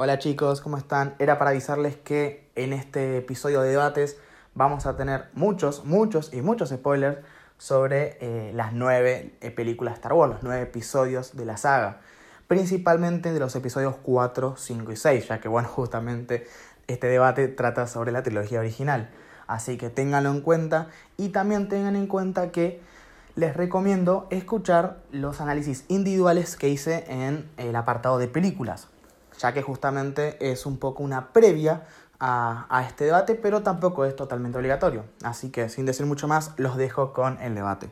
Hola 0.00 0.20
chicos, 0.20 0.60
¿cómo 0.60 0.76
están? 0.76 1.16
Era 1.18 1.38
para 1.38 1.50
avisarles 1.50 1.96
que 1.96 2.48
en 2.54 2.72
este 2.72 3.16
episodio 3.16 3.62
de 3.62 3.70
debates 3.70 4.16
vamos 4.54 4.86
a 4.86 4.96
tener 4.96 5.24
muchos, 5.32 5.84
muchos 5.84 6.32
y 6.32 6.40
muchos 6.40 6.68
spoilers 6.68 7.18
sobre 7.56 8.16
eh, 8.20 8.52
las 8.54 8.72
nueve 8.72 9.34
eh, 9.40 9.50
películas 9.50 9.94
Star 9.94 10.12
Wars, 10.12 10.34
los 10.34 10.42
nueve 10.44 10.62
episodios 10.62 11.36
de 11.36 11.44
la 11.44 11.56
saga. 11.56 11.98
Principalmente 12.46 13.32
de 13.32 13.40
los 13.40 13.56
episodios 13.56 13.96
4, 14.04 14.54
5 14.56 14.92
y 14.92 14.94
6, 14.96 15.26
ya 15.26 15.40
que 15.40 15.48
bueno, 15.48 15.66
justamente 15.74 16.46
este 16.86 17.08
debate 17.08 17.48
trata 17.48 17.88
sobre 17.88 18.12
la 18.12 18.22
trilogía 18.22 18.60
original. 18.60 19.10
Así 19.48 19.78
que 19.78 19.90
ténganlo 19.90 20.30
en 20.30 20.42
cuenta 20.42 20.90
y 21.16 21.30
también 21.30 21.68
tengan 21.68 21.96
en 21.96 22.06
cuenta 22.06 22.52
que 22.52 22.80
les 23.34 23.56
recomiendo 23.56 24.28
escuchar 24.30 24.98
los 25.10 25.40
análisis 25.40 25.84
individuales 25.88 26.56
que 26.56 26.68
hice 26.68 27.04
en 27.08 27.50
el 27.56 27.74
apartado 27.74 28.18
de 28.18 28.28
películas, 28.28 28.86
ya 29.38 29.52
que 29.52 29.62
justamente 29.62 30.36
es 30.40 30.66
un 30.66 30.78
poco 30.78 31.02
una 31.02 31.32
previa 31.32 31.86
a, 32.20 32.84
este 32.86 33.04
debate, 33.04 33.34
pero 33.34 33.62
tampoco 33.62 34.04
es 34.04 34.16
totalmente 34.16 34.58
obligatorio. 34.58 35.04
Así 35.22 35.50
que 35.50 35.68
sin 35.68 35.86
decir 35.86 36.04
mucho 36.06 36.28
más, 36.28 36.52
los 36.56 36.76
dejo 36.76 37.12
con 37.12 37.40
el 37.40 37.54
debate. 37.54 37.88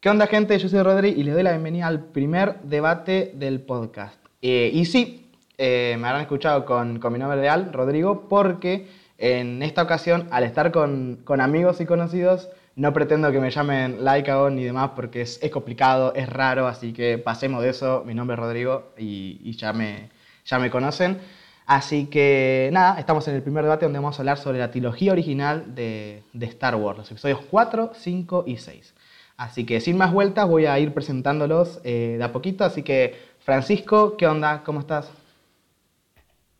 ¿Qué 0.00 0.10
onda 0.10 0.26
gente? 0.26 0.58
Yo 0.58 0.68
soy 0.68 0.82
Rodri 0.82 1.10
y 1.10 1.22
les 1.22 1.34
doy 1.34 1.42
la 1.42 1.50
bienvenida 1.50 1.86
al 1.86 2.00
primer 2.00 2.60
debate 2.62 3.32
del 3.36 3.60
podcast. 3.60 4.18
Eh, 4.40 4.70
y 4.72 4.84
sí, 4.84 5.30
eh, 5.58 5.96
me 5.98 6.08
habrán 6.08 6.22
escuchado 6.22 6.64
con, 6.64 6.94
mi 6.94 7.18
nombre 7.18 7.38
real, 7.40 7.72
Rodrigo, 7.72 8.28
porque 8.28 8.88
en 9.18 9.62
esta 9.62 9.82
ocasión, 9.82 10.26
al 10.32 10.42
estar 10.42 10.72
con, 10.72 11.22
amigos 11.40 11.80
y 11.80 11.86
conocidos, 11.86 12.48
no 12.76 12.92
pretendo 12.92 13.30
que 13.32 13.40
me 13.40 13.50
llamen 13.50 14.04
Laika 14.04 14.48
ni 14.50 14.64
demás 14.64 14.92
porque 14.96 15.22
es, 15.22 15.38
complicado, 15.50 16.14
es 16.14 16.28
raro, 16.28 16.66
así 16.66 16.92
que 16.92 17.18
pasemos 17.18 17.62
de 17.62 17.70
eso. 17.70 18.02
Mi 18.06 18.14
nombre 18.14 18.34
es 18.34 18.40
Rodrigo 18.40 18.92
y, 18.96 19.52
ya, 19.56 19.72
me, 19.72 20.10
ya 20.44 20.58
me 20.58 20.70
conocen. 20.70 21.18
Así 21.66 22.06
que 22.06 22.70
nada, 22.72 22.98
estamos 22.98 23.26
en 23.28 23.34
el 23.36 23.42
primer 23.42 23.64
debate 23.64 23.86
donde 23.86 23.98
vamos 23.98 24.18
a 24.18 24.22
hablar 24.22 24.38
sobre 24.38 24.58
la 24.58 24.70
trilogía 24.70 25.12
original 25.12 25.74
de, 25.74 26.22
Star 26.40 26.74
Wars, 26.76 26.98
los 26.98 27.10
episodios 27.10 27.40
4, 27.50 27.92
5 27.94 28.44
y 28.46 28.56
6. 28.56 28.94
Así 29.36 29.64
que 29.64 29.80
sin 29.80 29.96
más 29.96 30.12
vueltas 30.12 30.48
voy 30.48 30.66
a 30.66 30.78
ir 30.78 30.92
presentándolos 30.92 31.80
eh, 31.84 32.16
de 32.18 32.24
a 32.24 32.32
poquito. 32.32 32.64
Así 32.64 32.82
que 32.82 33.16
Francisco, 33.40 34.16
¿qué 34.16 34.26
onda? 34.26 34.62
¿Cómo 34.64 34.80
estás? 34.80 35.10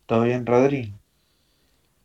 ¿Todo 0.05 0.23
bien, 0.23 0.45
Rodri? 0.45 0.93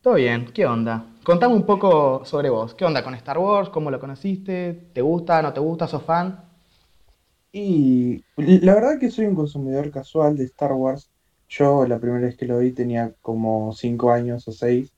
Todo 0.01 0.15
bien, 0.15 0.45
¿qué 0.53 0.65
onda? 0.65 1.05
Contame 1.23 1.53
un 1.53 1.65
poco 1.65 2.23
sobre 2.23 2.49
vos. 2.49 2.73
¿Qué 2.73 2.85
onda 2.85 3.03
con 3.03 3.13
Star 3.13 3.37
Wars? 3.37 3.69
¿Cómo 3.69 3.91
lo 3.91 3.99
conociste? 3.99 4.89
¿Te 4.93 5.01
gusta? 5.01 5.41
¿No 5.41 5.53
te 5.53 5.59
gusta? 5.59 5.87
¿Sos 5.87 6.03
fan? 6.03 6.45
Y 7.51 8.23
la 8.37 8.75
verdad 8.75 8.99
que 8.99 9.11
soy 9.11 9.25
un 9.25 9.35
consumidor 9.35 9.91
casual 9.91 10.37
de 10.37 10.45
Star 10.45 10.71
Wars. 10.73 11.11
Yo 11.49 11.85
la 11.85 11.99
primera 11.99 12.25
vez 12.25 12.37
que 12.37 12.45
lo 12.45 12.59
vi 12.59 12.71
tenía 12.71 13.13
como 13.21 13.73
5 13.73 14.11
años 14.11 14.47
o 14.47 14.51
6. 14.51 14.93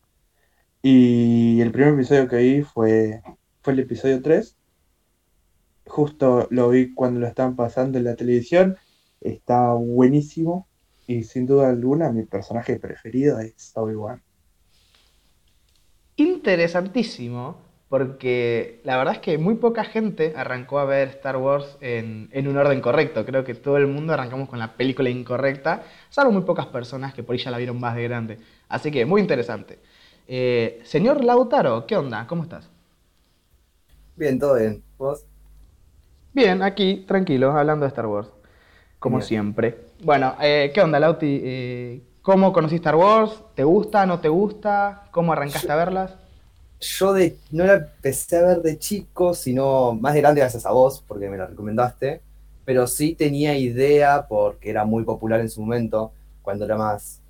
Y 0.84 1.60
el 1.60 1.72
primer 1.72 1.96
episodio 1.96 2.28
que 2.28 2.38
vi 2.38 2.62
fue, 2.62 3.22
fue 3.62 3.74
el 3.74 3.80
episodio 3.80 4.22
3. 4.22 4.58
Justo 5.88 6.48
lo 6.52 6.70
vi 6.70 6.94
cuando 6.94 7.20
lo 7.20 7.28
estaban 7.28 7.56
pasando 7.56 7.98
en 7.98 8.04
la 8.04 8.16
televisión. 8.16 8.78
Está 9.22 9.74
buenísimo. 9.74 10.68
Y 11.08 11.24
sin 11.24 11.46
duda 11.46 11.70
alguna 11.70 12.12
mi 12.12 12.24
personaje 12.24 12.80
preferido 12.80 13.40
es 13.40 13.72
Obi-Wan. 13.76 14.22
Interesantísimo, 16.22 17.58
porque 17.90 18.80
la 18.84 18.96
verdad 18.98 19.16
es 19.16 19.20
que 19.20 19.38
muy 19.38 19.56
poca 19.56 19.84
gente 19.84 20.34
arrancó 20.36 20.78
a 20.80 20.86
ver 20.86 21.08
Star 21.10 21.38
Wars 21.38 21.78
en, 21.82 22.30
un 22.48 22.58
orden 22.58 22.80
correcto. 22.80 23.26
Creo 23.26 23.44
que 23.44 23.56
todo 23.56 23.78
el 23.78 23.88
mundo 23.88 24.14
arrancamos 24.14 24.48
con 24.48 24.60
la 24.60 24.74
película 24.74 25.10
incorrecta, 25.10 25.84
salvo 26.10 26.32
muy 26.32 26.44
pocas 26.44 26.68
personas 26.68 27.14
que 27.14 27.24
por 27.24 27.34
ahí 27.34 27.40
ya 27.40 27.50
la 27.50 27.58
vieron 27.58 27.80
más 27.80 27.96
de 27.96 28.04
grande. 28.04 28.38
Así 28.70 28.92
que 28.92 29.06
muy 29.06 29.20
interesante. 29.22 29.80
Eh, 30.28 30.80
señor 30.84 31.24
Lautaro, 31.24 31.88
¿qué 31.88 31.98
onda? 31.98 32.28
¿Cómo 32.28 32.44
estás? 32.44 32.70
Bien, 34.16 34.38
todo 34.38 34.56
bien. 34.56 34.84
¿Vos? 34.98 35.26
Bien, 36.34 36.62
aquí, 36.62 37.04
tranquilo, 37.08 37.52
hablando 37.52 37.86
de 37.86 37.90
Star 37.90 38.06
Wars 38.06 38.30
como 39.02 39.20
siempre. 39.20 39.80
Bueno, 40.04 40.36
eh, 40.40 40.72
¿qué 40.74 40.80
onda, 40.80 41.00
Lauti? 41.00 41.42
Eh, 41.44 42.02
¿Cómo 42.22 42.54
conociste 42.54 42.88
Star 42.88 42.96
Wars? 42.96 43.44
¿Te 43.56 43.64
gusta? 43.64 44.06
¿No 44.06 44.20
te 44.20 44.30
gusta? 44.30 45.08
¿Cómo 45.12 45.34
arrancaste 45.34 45.72
a 45.72 45.76
verlas? 45.76 46.14
Yo 46.80 47.14
de, 47.14 47.38
no 47.52 47.66
la 47.66 47.74
empecé 47.76 48.38
a 48.38 48.44
ver 48.44 48.62
de 48.62 48.78
chico, 48.78 49.34
sino 49.34 49.94
más 49.94 50.14
de 50.14 50.22
grande 50.22 50.42
gracias 50.42 50.66
a 50.66 50.72
vos, 50.72 51.04
porque 51.08 51.30
me 51.30 51.38
la 51.38 51.48
recomendaste. 51.48 52.22
Pero 52.64 52.86
sí 52.86 53.16
tenía 53.16 53.58
idea, 53.58 54.28
porque 54.28 54.70
era 54.70 54.86
muy 54.86 55.04
popular 55.04 55.40
en 55.40 55.50
su 55.50 55.62
momento, 55.62 56.12
cuando 56.44 56.66
era 56.66 56.78
más, 56.78 57.22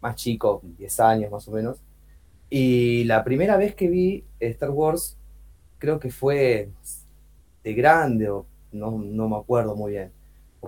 más 0.00 0.14
chico, 0.16 0.60
10 0.78 1.00
años 1.00 1.32
más 1.32 1.46
o 1.48 1.50
menos. 1.50 1.78
Y 2.48 3.04
la 3.04 3.24
primera 3.24 3.56
vez 3.56 3.74
que 3.74 3.88
vi 3.88 4.24
Star 4.38 4.70
Wars, 4.70 5.16
creo 5.78 5.98
que 5.98 6.10
fue 6.10 6.70
de 7.64 7.74
grande, 7.74 8.28
o 8.28 8.46
no, 8.70 8.92
no 8.92 9.28
me 9.28 9.36
acuerdo 9.36 9.74
muy 9.74 9.92
bien 9.92 10.12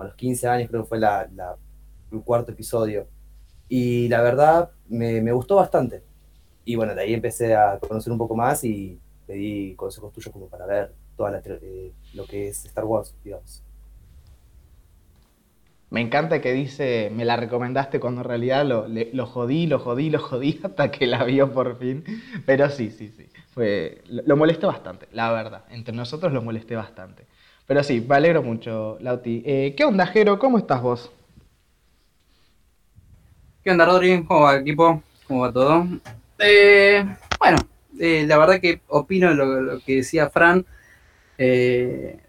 a 0.01 0.05
los 0.05 0.15
15 0.15 0.47
años 0.47 0.69
creo 0.69 0.83
que 0.83 0.89
fue 0.89 0.99
la, 0.99 1.29
el 2.11 2.21
cuarto 2.21 2.51
episodio. 2.51 3.07
Y 3.67 4.07
la 4.09 4.21
verdad 4.21 4.71
me, 4.87 5.21
me, 5.21 5.31
gustó 5.31 5.55
bastante. 5.55 6.03
Y 6.63 6.75
bueno, 6.75 6.95
de 6.95 7.01
ahí 7.01 7.13
empecé 7.13 7.55
a 7.55 7.79
conocer 7.79 8.11
un 8.11 8.17
poco 8.17 8.35
más 8.35 8.63
y 8.63 8.99
pedí 9.25 9.75
consejos 9.75 10.13
tuyos 10.13 10.31
como 10.31 10.47
para 10.47 10.65
ver 10.65 10.93
toda 11.15 11.41
eh, 11.45 11.91
lo 12.13 12.25
que 12.25 12.49
es 12.49 12.65
Star 12.65 12.85
Wars, 12.85 13.13
digamos. 13.23 13.63
Me 15.89 16.01
encanta 16.01 16.41
que 16.41 16.51
dice, 16.51 17.11
me 17.15 17.25
la 17.25 17.37
recomendaste 17.37 17.99
cuando 17.99 18.21
en 18.21 18.27
realidad 18.27 18.65
lo, 18.65 18.87
lo, 18.87 19.25
jodí, 19.25 19.67
lo 19.67 19.79
jodí, 19.79 20.09
lo 20.09 20.19
jodí 20.19 20.59
hasta 20.63 20.91
que 20.91 21.07
la 21.07 21.23
vio 21.23 21.51
por 21.51 21.77
fin. 21.77 22.03
Pero 22.45 22.69
sí, 22.69 22.89
sí, 22.91 23.13
sí. 23.15 23.27
Fue, 23.53 24.01
lo, 24.07 24.35
molesté 24.35 24.65
bastante, 24.65 25.07
la 25.13 25.31
verdad. 25.31 25.63
Entre 25.69 25.95
nosotros 25.95 26.33
lo 26.33 26.41
molesté 26.41 26.75
bastante. 26.75 27.25
Pero 27.65 27.83
sí, 27.83 28.05
me 28.07 28.15
alegro 28.15 28.43
mucho, 28.43 28.97
Lauti. 28.99 29.41
Eh, 29.45 29.73
¿Qué 29.77 29.85
onda, 29.85 30.05
Jero? 30.05 30.37
¿Cómo 30.37 30.57
estás 30.57 30.81
vos? 30.81 31.11
¿Qué 33.65 33.71
onda, 33.71 33.83
Rodri? 33.83 34.23
¿Cómo 34.25 34.41
va, 34.41 34.57
equipo? 34.57 35.01
¿Cómo 35.27 35.39
va 35.39 35.51
todo? 35.51 35.87
Eh, 36.37 37.03
bueno, 37.39 37.57
eh, 37.99 38.23
la 38.27 38.37
verdad 38.37 38.61
que 38.61 38.81
opino 38.89 39.33
lo, 39.33 39.79
que 39.79 39.95
decía 39.95 40.29
Fran. 40.29 40.63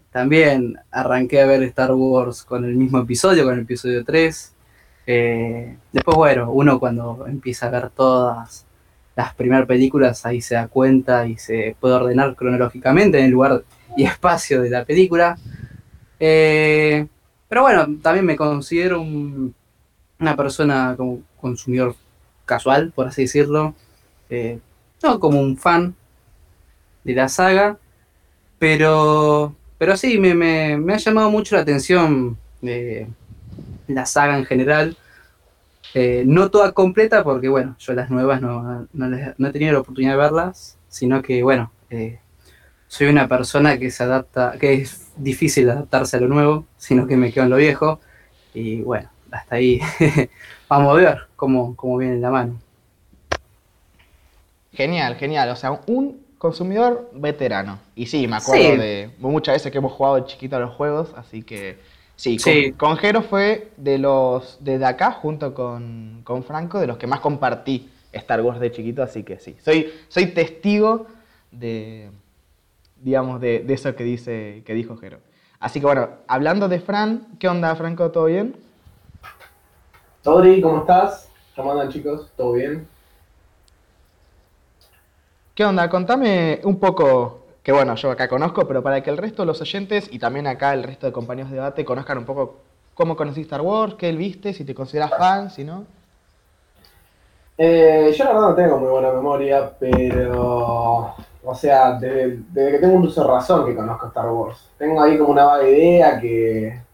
también 0.09 0.79
arranqué 0.89 1.39
a 1.39 1.45
ver 1.45 1.61
Star 1.61 1.91
Wars 1.93 2.41
con 2.43 2.65
el 2.65 2.73
mismo 2.73 2.97
episodio, 2.97 3.43
con 3.43 3.53
el 3.53 3.59
episodio 3.59 4.03
3. 4.03 4.55
después, 5.05 6.17
bueno, 6.17 6.49
uno 6.51 6.79
cuando 6.79 7.27
empieza 7.27 7.67
a 7.67 7.69
ver 7.69 7.91
todas 7.91 8.65
las 9.15 9.35
primeras 9.35 9.67
películas, 9.67 10.25
ahí 10.25 10.41
se 10.41 10.55
da 10.55 10.67
cuenta 10.67 11.27
y 11.27 11.37
se 11.37 11.75
puede 11.79 11.93
ordenar 11.93 12.35
cronológicamente 12.35 13.19
en 13.19 13.25
el 13.25 13.31
lugar 13.31 13.63
y 13.95 14.05
espacio 14.05 14.63
de 14.63 14.71
la 14.71 14.85
película. 14.85 15.37
Eh, 16.19 17.05
pero 17.47 17.61
bueno, 17.61 17.85
también 18.01 18.25
me 18.25 18.35
considero 18.35 19.05
una 20.19 20.35
persona 20.35 20.95
como 20.97 21.21
consumidor 21.39 21.95
casual, 22.45 22.91
por 22.95 23.07
así 23.07 23.23
decirlo. 23.23 23.75
Eh, 24.29 24.59
no 25.03 25.19
como 25.19 25.39
un 25.39 25.57
fan 25.57 25.95
de 27.03 27.13
la 27.13 27.29
saga, 27.29 27.77
pero, 28.59 29.55
pero 29.77 29.95
sí, 29.95 30.17
me, 30.17 30.73
ha 30.93 30.97
llamado 30.97 31.29
mucho 31.29 31.55
la 31.55 31.61
atención 31.61 32.37
eh, 32.61 33.07
la 33.87 34.05
saga 34.05 34.37
en 34.37 34.45
general. 34.45 34.97
no 36.25 36.49
toda 36.51 36.71
completa, 36.73 37.23
porque 37.23 37.49
bueno, 37.49 37.75
yo 37.79 37.93
las 37.93 38.09
nuevas 38.09 38.41
no, 38.41 38.87
no, 38.93 39.47
he 39.47 39.51
tenido 39.51 39.73
la 39.73 39.79
oportunidad 39.79 40.13
de 40.13 40.17
verlas, 40.17 40.77
sino 40.89 41.21
que 41.21 41.43
bueno, 41.43 41.71
soy 42.87 43.07
una 43.07 43.27
persona 43.27 43.77
que 43.77 43.91
se 43.91 44.03
adapta, 44.03 44.57
que 44.59 44.73
es 44.73 45.11
difícil 45.17 45.69
adaptarse 45.69 46.17
a 46.17 46.21
lo 46.21 46.27
nuevo, 46.27 46.65
sino 46.77 47.05
que 47.05 47.17
me 47.17 47.31
quedo 47.31 47.43
en 47.45 47.49
lo 47.49 47.57
viejo. 47.57 47.99
Y 48.53 48.81
bueno, 48.81 49.09
hasta 49.31 49.55
ahí 49.55 49.79
vamos 50.69 50.91
a 50.91 50.93
ver 50.93 51.17
cómo, 51.35 51.75
cómo 51.75 51.97
viene 51.97 52.17
la 52.17 52.29
mano. 52.29 52.59
Genial, 54.73 55.15
genial. 55.15 55.49
O 55.49 55.55
sea, 55.55 55.79
un 55.87 56.27
consumidor 56.37 57.09
veterano. 57.13 57.79
Y 57.95 58.05
sí, 58.05 58.27
me 58.27 58.37
acuerdo 58.37 58.77
de 58.77 59.09
muchas 59.19 59.55
veces 59.55 59.71
que 59.71 59.79
hemos 59.79 59.91
jugado 59.91 60.17
de 60.17 60.25
chiquito 60.25 60.55
a 60.55 60.59
los 60.59 60.75
juegos, 60.75 61.09
así 61.15 61.41
que 61.41 61.79
sí, 62.15 62.37
Con, 62.77 62.97
Jero 62.97 63.21
fue 63.21 63.71
de 63.77 63.97
los 63.97 64.57
de 64.63 64.83
acá, 64.85 65.11
junto 65.11 65.53
con, 65.53 66.21
con, 66.23 66.43
Franco, 66.43 66.79
de 66.79 66.87
los 66.87 66.97
que 66.97 67.07
más 67.07 67.21
compartí 67.21 67.89
Star 68.11 68.41
Wars 68.41 68.59
de 68.59 68.71
chiquito, 68.71 69.03
así 69.03 69.23
que 69.23 69.39
sí, 69.39 69.57
soy, 69.63 69.91
soy 70.09 70.27
testigo 70.27 71.07
de, 71.51 72.11
digamos, 73.01 73.41
de, 73.41 73.65
eso 73.67 73.95
que, 73.95 74.03
dice, 74.03 74.63
que 74.65 74.73
dijo 74.73 74.97
Jero. 74.97 75.19
Así 75.59 75.79
que 75.79 75.87
bueno, 75.87 76.09
hablando 76.27 76.69
de 76.69 76.79
Fran, 76.79 77.27
¿qué 77.39 77.47
onda, 77.47 77.75
Franco? 77.75 78.11
¿Todo 78.11 78.25
bien? 78.25 78.55
Todri, 80.27 80.59
¿cómo 80.59 80.79
estás? 80.79 81.29
¿Cómo 81.55 81.71
andan, 81.71 81.87
chicos? 81.87 82.29
¿Todo 82.35 82.51
bien? 82.51 82.85
¿Qué 85.55 85.63
onda? 85.63 85.89
Contame 85.89 86.59
un 86.65 86.81
poco, 86.81 87.45
que 87.63 87.71
bueno, 87.71 87.95
yo 87.95 88.11
acá 88.11 88.27
conozco, 88.27 88.67
pero 88.67 88.83
para 88.83 89.01
que 89.01 89.09
el 89.09 89.15
resto 89.15 89.43
de 89.43 89.45
los 89.45 89.61
oyentes 89.61 90.09
y 90.11 90.19
también 90.19 90.45
acá 90.45 90.73
el 90.73 90.83
resto 90.83 91.05
de 91.07 91.13
compañeros 91.13 91.49
de 91.49 91.55
debate 91.55 91.85
conozcan 91.85 92.17
un 92.17 92.25
poco 92.25 92.57
cómo 92.93 93.15
conociste 93.15 93.43
Star 93.43 93.61
Wars, 93.61 93.93
qué 93.93 94.11
viste, 94.11 94.51
si 94.51 94.65
te 94.65 94.75
consideras 94.75 95.11
fan, 95.17 95.49
si 95.49 95.63
no. 95.63 95.85
Eh, 97.57 98.13
yo 98.13 98.25
la 98.25 98.33
verdad 98.33 98.49
no 98.49 98.55
tengo 98.55 98.79
muy 98.79 98.89
buena 98.89 99.13
memoria, 99.13 99.71
pero. 99.79 101.15
O 101.41 101.55
sea, 101.55 101.93
desde, 101.93 102.39
desde 102.51 102.71
que 102.71 102.79
tengo 102.79 102.97
un 102.97 103.05
uso 103.05 103.21
de 103.21 103.27
razón 103.29 103.65
que 103.65 103.73
conozco 103.73 104.07
Star 104.07 104.29
Wars. 104.29 104.71
Tengo 104.77 105.01
ahí 105.01 105.17
como 105.17 105.31
una 105.31 105.45
vaga 105.45 105.69
idea 105.69 106.19
que 106.19 106.85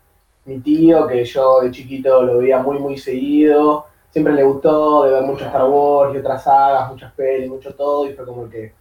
mi 0.45 0.59
tío, 0.59 1.07
que 1.07 1.23
yo 1.23 1.61
de 1.61 1.71
chiquito 1.71 2.21
lo 2.23 2.39
veía 2.39 2.59
muy, 2.59 2.79
muy 2.79 2.97
seguido, 2.97 3.85
siempre 4.11 4.33
le 4.33 4.43
gustó 4.43 5.03
de 5.03 5.11
ver 5.11 5.23
mucho 5.23 5.45
Star 5.45 5.69
Wars 5.69 6.13
y 6.13 6.17
otras 6.17 6.43
sagas, 6.43 6.91
muchas 6.91 7.11
pelis, 7.13 7.49
mucho 7.49 7.73
todo, 7.73 8.07
y 8.09 8.13
fue 8.13 8.25
como 8.25 8.49
que 8.49 8.73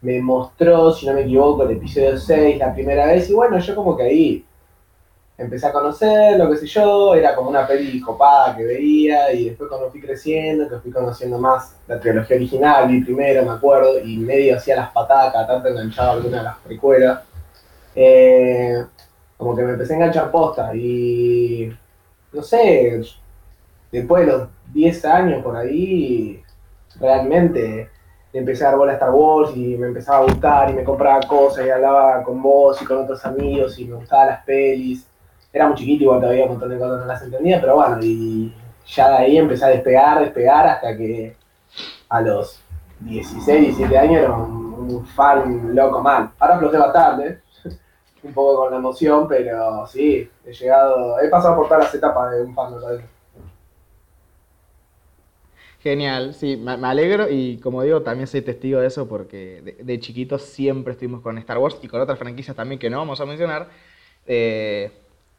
me 0.00 0.20
mostró, 0.20 0.92
si 0.92 1.06
no 1.06 1.12
me 1.12 1.22
equivoco, 1.22 1.64
el 1.64 1.76
episodio 1.76 2.16
6 2.16 2.58
la 2.58 2.72
primera 2.72 3.06
vez, 3.06 3.28
y 3.28 3.34
bueno, 3.34 3.58
yo 3.58 3.74
como 3.74 3.96
que 3.96 4.04
ahí 4.04 4.44
empecé 5.36 5.66
a 5.66 5.72
conocer, 5.72 6.38
lo 6.38 6.50
que 6.50 6.56
sé 6.56 6.66
yo, 6.66 7.14
era 7.14 7.34
como 7.34 7.50
una 7.50 7.66
peli 7.66 8.00
copada 8.00 8.56
que 8.56 8.64
veía, 8.64 9.32
y 9.32 9.50
después 9.50 9.68
cuando 9.68 9.90
fui 9.90 10.00
creciendo, 10.00 10.68
que 10.68 10.78
fui 10.78 10.90
conociendo 10.90 11.38
más 11.38 11.76
la 11.86 11.98
trilogía 11.98 12.36
original, 12.36 12.88
vi 12.88 13.02
primero, 13.02 13.44
me 13.44 13.52
acuerdo, 13.52 13.98
y 14.00 14.18
medio 14.18 14.56
hacía 14.56 14.76
las 14.76 14.90
patadas, 14.90 15.46
tanto 15.46 15.68
enganchado 15.68 16.10
a 16.10 16.12
alguna 16.14 16.38
de 16.38 16.44
las 16.44 16.58
precuelas, 16.58 17.22
eh, 17.94 18.84
como 19.38 19.56
que 19.56 19.62
me 19.62 19.72
empecé 19.72 19.94
a 19.94 19.96
enganchar 19.96 20.30
posta, 20.30 20.74
y 20.74 21.74
no 22.32 22.42
sé, 22.42 23.00
después 23.90 24.26
de 24.26 24.32
los 24.32 24.48
10 24.74 25.04
años 25.06 25.42
por 25.42 25.56
ahí, 25.56 26.42
realmente 27.00 27.88
empecé 28.34 28.64
a 28.64 28.68
dar 28.68 28.76
bola 28.76 28.92
a 28.92 28.96
Star 28.96 29.10
Wars 29.10 29.52
y 29.56 29.78
me 29.78 29.86
empezaba 29.86 30.18
a 30.18 30.24
gustar 30.24 30.70
y 30.70 30.74
me 30.74 30.84
compraba 30.84 31.20
cosas 31.26 31.64
y 31.64 31.70
hablaba 31.70 32.22
con 32.22 32.42
vos 32.42 32.80
y 32.82 32.84
con 32.84 32.98
otros 32.98 33.24
amigos 33.24 33.78
y 33.78 33.86
me 33.86 33.96
gustaban 33.96 34.28
las 34.28 34.44
pelis 34.44 35.08
era 35.52 35.66
muy 35.66 35.76
chiquito, 35.76 36.04
igual 36.04 36.20
todavía 36.20 36.44
un 36.44 36.50
montón 36.50 36.70
de 36.70 36.78
cosas 36.78 37.00
no 37.00 37.06
las 37.06 37.22
entendía, 37.22 37.60
pero 37.60 37.76
bueno, 37.76 37.98
y 38.02 38.54
ya 38.86 39.08
de 39.10 39.16
ahí 39.16 39.38
empecé 39.38 39.64
a 39.64 39.68
despegar, 39.68 40.20
despegar, 40.20 40.66
hasta 40.66 40.96
que 40.96 41.36
a 42.08 42.20
los 42.20 42.60
16, 43.00 43.60
17 43.76 43.98
años 43.98 44.22
era 44.22 44.32
un, 44.32 45.04
fan 45.14 45.74
loco 45.74 46.00
mal. 46.00 46.30
Ahora 46.38 46.56
aflojé 46.56 46.78
bastante, 46.78 47.40
un 48.22 48.32
poco 48.32 48.62
con 48.62 48.70
la 48.70 48.78
emoción, 48.78 49.28
pero 49.28 49.86
sí, 49.86 50.28
he 50.44 50.52
llegado, 50.52 51.20
he 51.20 51.28
pasado 51.28 51.56
por 51.56 51.68
todas 51.68 51.84
las 51.84 51.94
etapas 51.94 52.32
de 52.32 52.42
un 52.42 52.54
fan 52.54 52.72
todavía. 52.72 53.06
Genial, 55.80 56.34
sí, 56.34 56.56
me, 56.56 56.72
alegro 56.72 57.28
y 57.30 57.58
como 57.58 57.82
digo, 57.82 58.02
también 58.02 58.26
soy 58.26 58.42
testigo 58.42 58.80
de 58.80 58.88
eso 58.88 59.08
porque 59.08 59.62
de, 59.62 59.84
de 59.84 60.00
chiquitos 60.00 60.42
siempre 60.42 60.92
estuvimos 60.92 61.20
con 61.20 61.38
Star 61.38 61.58
Wars 61.58 61.78
y 61.82 61.88
con 61.88 62.00
otras 62.00 62.18
franquicias 62.18 62.56
también 62.56 62.80
que 62.80 62.90
no 62.90 62.98
vamos 62.98 63.20
a 63.20 63.26
mencionar. 63.26 63.68
eh, 64.26 64.90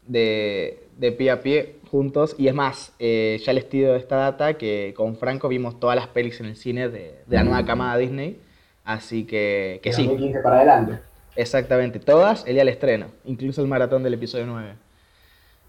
de, 0.09 0.87
de 0.97 1.11
pie 1.11 1.31
a 1.31 1.41
pie 1.41 1.75
juntos. 1.89 2.35
Y 2.37 2.47
es 2.47 2.53
más, 2.53 2.93
eh, 2.99 3.39
ya 3.45 3.53
les 3.53 3.69
tiro 3.69 3.95
esta 3.95 4.17
data 4.17 4.55
que 4.55 4.93
con 4.97 5.15
Franco 5.15 5.47
vimos 5.47 5.79
todas 5.79 5.95
las 5.95 6.07
pelis 6.07 6.39
en 6.41 6.47
el 6.47 6.55
cine 6.55 6.89
de, 6.89 7.19
de 7.25 7.35
la 7.35 7.43
nueva 7.43 7.65
camada 7.65 7.97
Disney. 7.97 8.39
Así 8.83 9.25
que, 9.25 9.79
que 9.83 9.93
sí, 9.93 10.03
2015 10.03 10.39
para 10.39 10.57
adelante. 10.57 10.99
Exactamente, 11.35 11.99
todas 11.99 12.45
el 12.45 12.53
día 12.53 12.61
del 12.61 12.69
estreno, 12.69 13.07
incluso 13.25 13.61
el 13.61 13.67
maratón 13.67 14.03
del 14.03 14.15
episodio 14.15 14.45
9. 14.45 14.75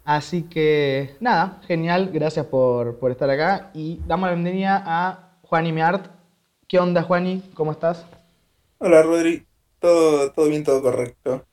Así 0.04 0.42
que 0.44 1.14
nada, 1.20 1.60
genial, 1.66 2.10
gracias 2.12 2.46
por, 2.46 2.98
por 2.98 3.10
estar 3.10 3.30
acá. 3.30 3.70
Y 3.74 4.00
damos 4.06 4.28
la 4.28 4.34
bienvenida 4.34 4.82
a 4.84 5.38
Juani 5.42 5.72
Meart. 5.72 6.06
¿Qué 6.66 6.78
onda, 6.78 7.02
Juani? 7.02 7.42
¿Cómo 7.54 7.72
estás? 7.72 8.04
Hola 8.78 9.02
Rodri, 9.02 9.46
todo, 9.78 10.32
todo 10.32 10.48
bien, 10.48 10.64
todo 10.64 10.82
correcto. 10.82 11.46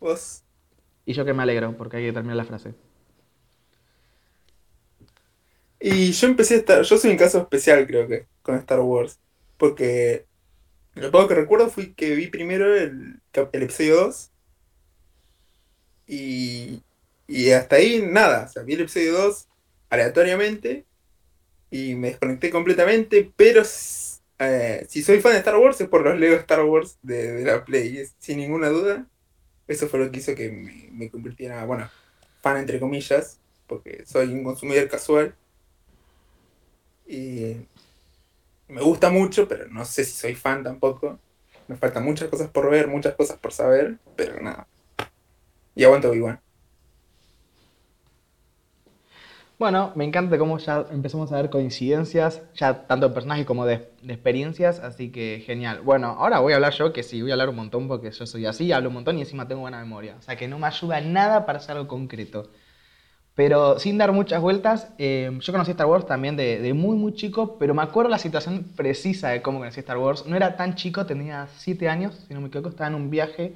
¿Vos? 0.00 0.42
Y 1.04 1.12
yo 1.12 1.24
que 1.24 1.34
me 1.34 1.42
alegro, 1.42 1.76
porque 1.76 1.98
hay 1.98 2.06
que 2.06 2.12
terminar 2.12 2.36
la 2.36 2.44
frase. 2.44 2.74
Y 5.80 6.12
yo 6.12 6.28
empecé 6.28 6.54
a 6.54 6.58
estar, 6.58 6.82
yo 6.82 6.96
soy 6.96 7.10
un 7.10 7.16
caso 7.16 7.38
especial 7.38 7.86
creo 7.86 8.06
que 8.06 8.26
con 8.42 8.54
Star 8.56 8.80
Wars, 8.80 9.18
porque 9.56 10.26
lo 10.94 11.10
poco 11.10 11.28
que 11.28 11.34
recuerdo 11.34 11.70
fue 11.70 11.94
que 11.94 12.14
vi 12.14 12.28
primero 12.28 12.74
el, 12.76 13.20
el 13.52 13.62
episodio 13.62 13.96
2 13.96 14.30
y, 16.06 16.82
y 17.26 17.50
hasta 17.50 17.76
ahí 17.76 18.02
nada, 18.02 18.44
o 18.44 18.48
sea, 18.48 18.62
vi 18.62 18.74
el 18.74 18.82
episodio 18.82 19.12
2 19.14 19.48
aleatoriamente 19.90 20.86
y 21.70 21.94
me 21.94 22.08
desconecté 22.08 22.50
completamente, 22.50 23.32
pero 23.36 23.62
eh, 24.38 24.86
si 24.88 25.02
soy 25.02 25.20
fan 25.20 25.32
de 25.32 25.38
Star 25.38 25.56
Wars 25.56 25.80
es 25.80 25.88
por 25.88 26.02
los 26.04 26.18
Lego 26.18 26.36
Star 26.36 26.64
Wars 26.64 26.98
de, 27.02 27.32
de 27.32 27.44
la 27.44 27.64
Play, 27.64 28.04
sin 28.18 28.38
ninguna 28.38 28.68
duda. 28.68 29.06
Eso 29.68 29.88
fue 29.88 30.00
lo 30.00 30.10
que 30.10 30.18
hizo 30.18 30.34
que 30.34 30.50
me, 30.50 30.90
me 30.92 31.10
convirtiera, 31.10 31.64
bueno, 31.64 31.88
fan 32.42 32.58
entre 32.58 32.80
comillas, 32.80 33.38
porque 33.66 34.04
soy 34.06 34.28
un 34.32 34.44
consumidor 34.44 34.88
casual. 34.88 35.34
Y 37.06 37.56
me 38.72 38.80
gusta 38.80 39.10
mucho, 39.10 39.46
pero 39.46 39.68
no 39.68 39.84
sé 39.84 40.04
si 40.04 40.12
soy 40.12 40.34
fan 40.34 40.64
tampoco. 40.64 41.18
Me 41.68 41.76
faltan 41.76 42.04
muchas 42.04 42.28
cosas 42.28 42.48
por 42.50 42.70
ver, 42.70 42.88
muchas 42.88 43.14
cosas 43.14 43.38
por 43.38 43.52
saber, 43.52 43.98
pero 44.16 44.40
nada. 44.40 44.66
Y 45.74 45.84
aguanto 45.84 46.14
igual. 46.14 46.40
Bueno, 49.58 49.92
me 49.94 50.04
encanta 50.04 50.38
cómo 50.38 50.58
ya 50.58 50.86
empezamos 50.90 51.30
a 51.32 51.36
ver 51.36 51.50
coincidencias, 51.50 52.42
ya 52.54 52.86
tanto 52.86 53.08
de 53.08 53.14
personajes 53.14 53.46
como 53.46 53.64
de, 53.66 53.90
de 54.02 54.14
experiencias, 54.14 54.80
así 54.80 55.12
que 55.12 55.42
genial. 55.46 55.82
Bueno, 55.82 56.16
ahora 56.18 56.40
voy 56.40 56.52
a 56.52 56.56
hablar 56.56 56.72
yo, 56.72 56.92
que 56.92 57.02
sí, 57.02 57.20
voy 57.22 57.30
a 57.30 57.34
hablar 57.34 57.50
un 57.50 57.56
montón 57.56 57.86
porque 57.86 58.10
yo 58.10 58.26
soy 58.26 58.46
así, 58.46 58.72
hablo 58.72 58.88
un 58.88 58.94
montón 58.94 59.18
y 59.18 59.20
encima 59.20 59.46
tengo 59.46 59.60
buena 59.60 59.78
memoria. 59.80 60.16
O 60.18 60.22
sea 60.22 60.36
que 60.36 60.48
no 60.48 60.58
me 60.58 60.66
ayuda 60.66 61.00
nada 61.02 61.46
para 61.46 61.58
hacer 61.58 61.76
algo 61.76 61.88
concreto. 61.88 62.50
Pero 63.34 63.78
sin 63.78 63.96
dar 63.96 64.12
muchas 64.12 64.42
vueltas, 64.42 64.92
eh, 64.98 65.30
yo 65.40 65.52
conocí 65.52 65.70
Star 65.70 65.86
Wars 65.86 66.06
también 66.06 66.36
de, 66.36 66.70
muy, 66.74 66.96
muy 66.96 67.14
chico, 67.14 67.56
pero 67.58 67.72
me 67.72 67.82
acuerdo 67.82 68.10
la 68.10 68.18
situación 68.18 68.64
precisa 68.76 69.30
de 69.30 69.40
cómo 69.40 69.58
conocí 69.58 69.80
Star 69.80 69.96
Wars. 69.96 70.26
No 70.26 70.36
era 70.36 70.56
tan 70.56 70.74
chico, 70.74 71.06
tenía 71.06 71.48
7 71.56 71.88
años, 71.88 72.14
si 72.28 72.34
no 72.34 72.42
me 72.42 72.48
equivoco, 72.48 72.68
estaba 72.68 72.88
en 72.88 72.94
un 72.94 73.08
viaje 73.08 73.54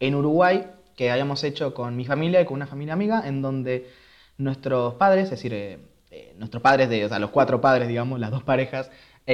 en 0.00 0.16
Uruguay 0.16 0.66
que 0.96 1.10
habíamos 1.12 1.44
hecho 1.44 1.74
con 1.74 1.96
mi 1.96 2.04
familia 2.04 2.40
y 2.40 2.44
con 2.44 2.54
una 2.56 2.66
familia 2.66 2.94
amiga, 2.94 3.22
en 3.26 3.40
donde 3.40 3.88
nuestros 4.36 4.94
padres, 4.94 5.24
es 5.24 5.30
decir, 5.30 5.54
eh, 5.54 5.78
eh, 6.10 6.34
nuestros 6.38 6.62
padres, 6.62 6.88
de, 6.88 7.04
o 7.04 7.08
sea, 7.08 7.20
los 7.20 7.30
cuatro 7.30 7.60
padres, 7.60 7.86
digamos, 7.86 8.18
las 8.18 8.30
dos 8.30 8.42
parejas, 8.42 8.90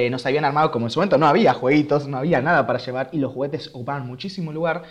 nos 0.09 0.25
habían 0.25 0.45
armado, 0.45 0.71
como 0.71 0.85
en 0.85 0.89
su 0.89 0.99
momento 0.99 1.17
no 1.17 1.27
había 1.27 1.53
jueguitos, 1.53 2.07
no 2.07 2.17
había 2.17 2.41
nada 2.41 2.65
para 2.65 2.79
llevar 2.79 3.09
y 3.11 3.17
los 3.19 3.33
juguetes 3.33 3.67
ocupaban 3.67 4.07
muchísimo 4.07 4.53
lugar, 4.53 4.83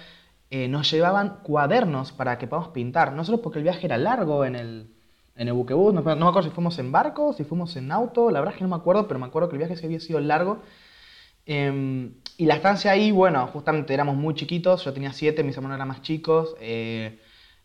eh, 0.50 0.68
nos 0.68 0.90
llevaban 0.90 1.40
cuadernos 1.42 2.12
para 2.12 2.38
que 2.38 2.46
podamos 2.46 2.70
pintar. 2.72 3.12
Nosotros 3.12 3.40
porque 3.42 3.58
el 3.58 3.64
viaje 3.64 3.86
era 3.86 3.98
largo 3.98 4.44
en 4.44 4.56
el, 4.56 4.94
en 5.36 5.48
el 5.48 5.54
buquebús, 5.54 5.94
no, 5.94 6.02
no 6.02 6.16
me 6.16 6.26
acuerdo 6.28 6.48
si 6.48 6.54
fuimos 6.54 6.78
en 6.78 6.92
barco, 6.92 7.32
si 7.32 7.44
fuimos 7.44 7.76
en 7.76 7.92
auto, 7.92 8.30
la 8.30 8.40
verdad 8.40 8.54
es 8.54 8.58
que 8.58 8.64
no 8.64 8.70
me 8.70 8.76
acuerdo, 8.76 9.06
pero 9.08 9.20
me 9.20 9.26
acuerdo 9.26 9.48
que 9.48 9.56
el 9.56 9.58
viaje 9.58 9.76
sí 9.76 9.86
había 9.86 10.00
sido 10.00 10.20
largo. 10.20 10.62
Eh, 11.46 12.10
y 12.36 12.46
la 12.46 12.54
estancia 12.54 12.90
ahí, 12.92 13.10
bueno, 13.10 13.46
justamente 13.48 13.92
éramos 13.94 14.16
muy 14.16 14.34
chiquitos, 14.34 14.84
yo 14.84 14.92
tenía 14.92 15.12
siete, 15.12 15.42
mis 15.42 15.56
hermanos 15.56 15.76
eran 15.76 15.88
más 15.88 16.02
chicos, 16.02 16.54
eh, 16.60 17.18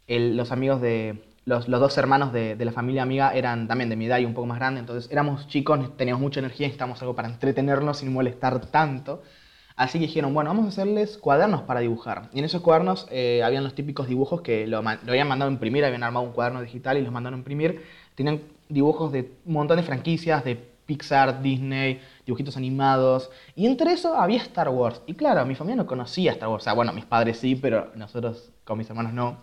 el- 0.08 0.36
los 0.38 0.52
amigos 0.52 0.82
de, 0.82 1.24
los, 1.46 1.68
dos 1.68 1.98
hermanos 1.98 2.34
de, 2.34 2.56
de 2.56 2.66
la 2.66 2.72
familia 2.72 3.04
amiga 3.04 3.34
eran 3.34 3.68
también 3.68 3.90
de 3.90 3.96
mi 3.96 4.06
edad 4.08 4.20
y 4.20 4.26
un 4.26 4.34
poco 4.34 4.48
más 4.48 4.58
grandes, 4.60 4.82
entonces 4.82 5.12
éramos 5.12 5.48
chicos, 5.48 5.96
teníamos 5.98 6.22
mucha 6.22 6.40
energía, 6.40 6.68
necesitábamos 6.68 7.02
algo 7.02 7.16
para 7.16 7.28
entretenernos 7.30 7.98
sin 8.00 8.12
molestar 8.14 8.60
tanto. 8.72 9.22
Así 9.76 10.00
que 10.00 10.08
dijeron, 10.08 10.34
bueno, 10.34 10.50
vamos 10.50 10.66
a 10.66 10.70
hacerles 10.70 11.18
cuadernos 11.18 11.64
para 11.64 11.82
dibujar. 11.82 12.30
Y 12.34 12.40
en 12.40 12.46
esos 12.46 12.62
cuadernos 12.62 13.08
eh, 13.12 13.44
habían 13.44 13.64
los 13.64 13.76
típicos 13.76 14.08
dibujos 14.08 14.42
que 14.42 14.68
lo, 14.68 14.78
habían 14.78 15.28
mandado 15.28 15.50
a 15.50 15.54
imprimir, 15.54 15.84
habían 15.84 16.04
armado 16.04 16.26
un 16.26 16.32
cuaderno 16.32 16.62
digital 16.62 16.98
y 16.98 17.02
los 17.02 17.12
mandaron 17.12 17.38
a 17.38 17.40
imprimir. 17.40 17.84
Tenían 18.16 18.42
dibujos 18.70 19.12
de 19.12 19.34
un 19.46 19.54
montón 19.54 19.76
de 19.78 19.84
franquicias, 19.84 20.46
de 20.46 20.56
Pixar, 20.86 21.42
Disney, 21.42 22.00
dibujitos 22.26 22.56
animados. 22.56 23.30
Y 23.56 23.66
entre 23.66 23.92
eso 23.92 24.16
había 24.16 24.42
Star 24.42 24.70
Wars. 24.70 25.02
Y 25.08 25.14
claro, 25.14 25.46
mi 25.46 25.56
familia 25.56 25.84
no 25.84 25.88
conocía 25.88 26.32
Star 26.32 26.48
Wars. 26.50 26.64
O 26.64 26.66
sea, 26.66 26.74
bueno, 26.74 26.94
mis 26.94 27.06
padres 27.06 27.38
sí, 27.38 27.56
pero 27.56 27.92
nosotros 27.96 28.52
con 28.64 28.78
mis 28.78 28.90
hermanos 28.90 29.12
no. 29.12 29.40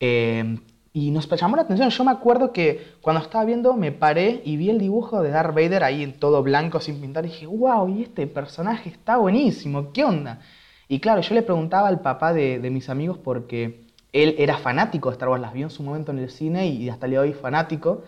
Eh, 0.00 0.58
y 0.96 1.10
nos 1.10 1.28
llamó 1.28 1.56
la 1.56 1.62
atención. 1.62 1.90
Yo 1.90 2.04
me 2.04 2.12
acuerdo 2.12 2.52
que 2.52 2.94
cuando 3.02 3.20
estaba 3.20 3.44
viendo 3.44 3.74
me 3.74 3.90
paré 3.90 4.40
y 4.44 4.56
vi 4.56 4.70
el 4.70 4.78
dibujo 4.78 5.22
de 5.22 5.30
Darth 5.30 5.52
Vader 5.52 5.82
ahí 5.82 6.04
en 6.04 6.18
todo 6.20 6.42
blanco 6.44 6.78
sin 6.78 7.00
pintar 7.00 7.26
y 7.26 7.30
dije, 7.30 7.46
wow, 7.46 7.88
y 7.88 8.04
este 8.04 8.28
personaje 8.28 8.90
está 8.90 9.16
buenísimo, 9.16 9.92
¿qué 9.92 10.04
onda? 10.04 10.38
Y 10.88 11.00
claro, 11.00 11.20
yo 11.20 11.34
le 11.34 11.42
preguntaba 11.42 11.88
al 11.88 12.00
papá 12.00 12.32
de, 12.32 12.60
de 12.60 12.70
mis 12.70 12.88
amigos 12.88 13.18
porque 13.18 13.86
él 14.12 14.36
era 14.38 14.56
fanático 14.58 15.10
de 15.10 15.14
Star 15.14 15.28
Wars, 15.30 15.42
las 15.42 15.52
vio 15.52 15.66
en 15.66 15.70
su 15.70 15.82
momento 15.82 16.12
en 16.12 16.20
el 16.20 16.30
cine 16.30 16.68
y 16.68 16.88
hasta 16.88 17.06
el 17.06 17.10
día 17.10 17.22
de 17.22 17.28
hoy 17.28 17.34
fanático. 17.34 18.04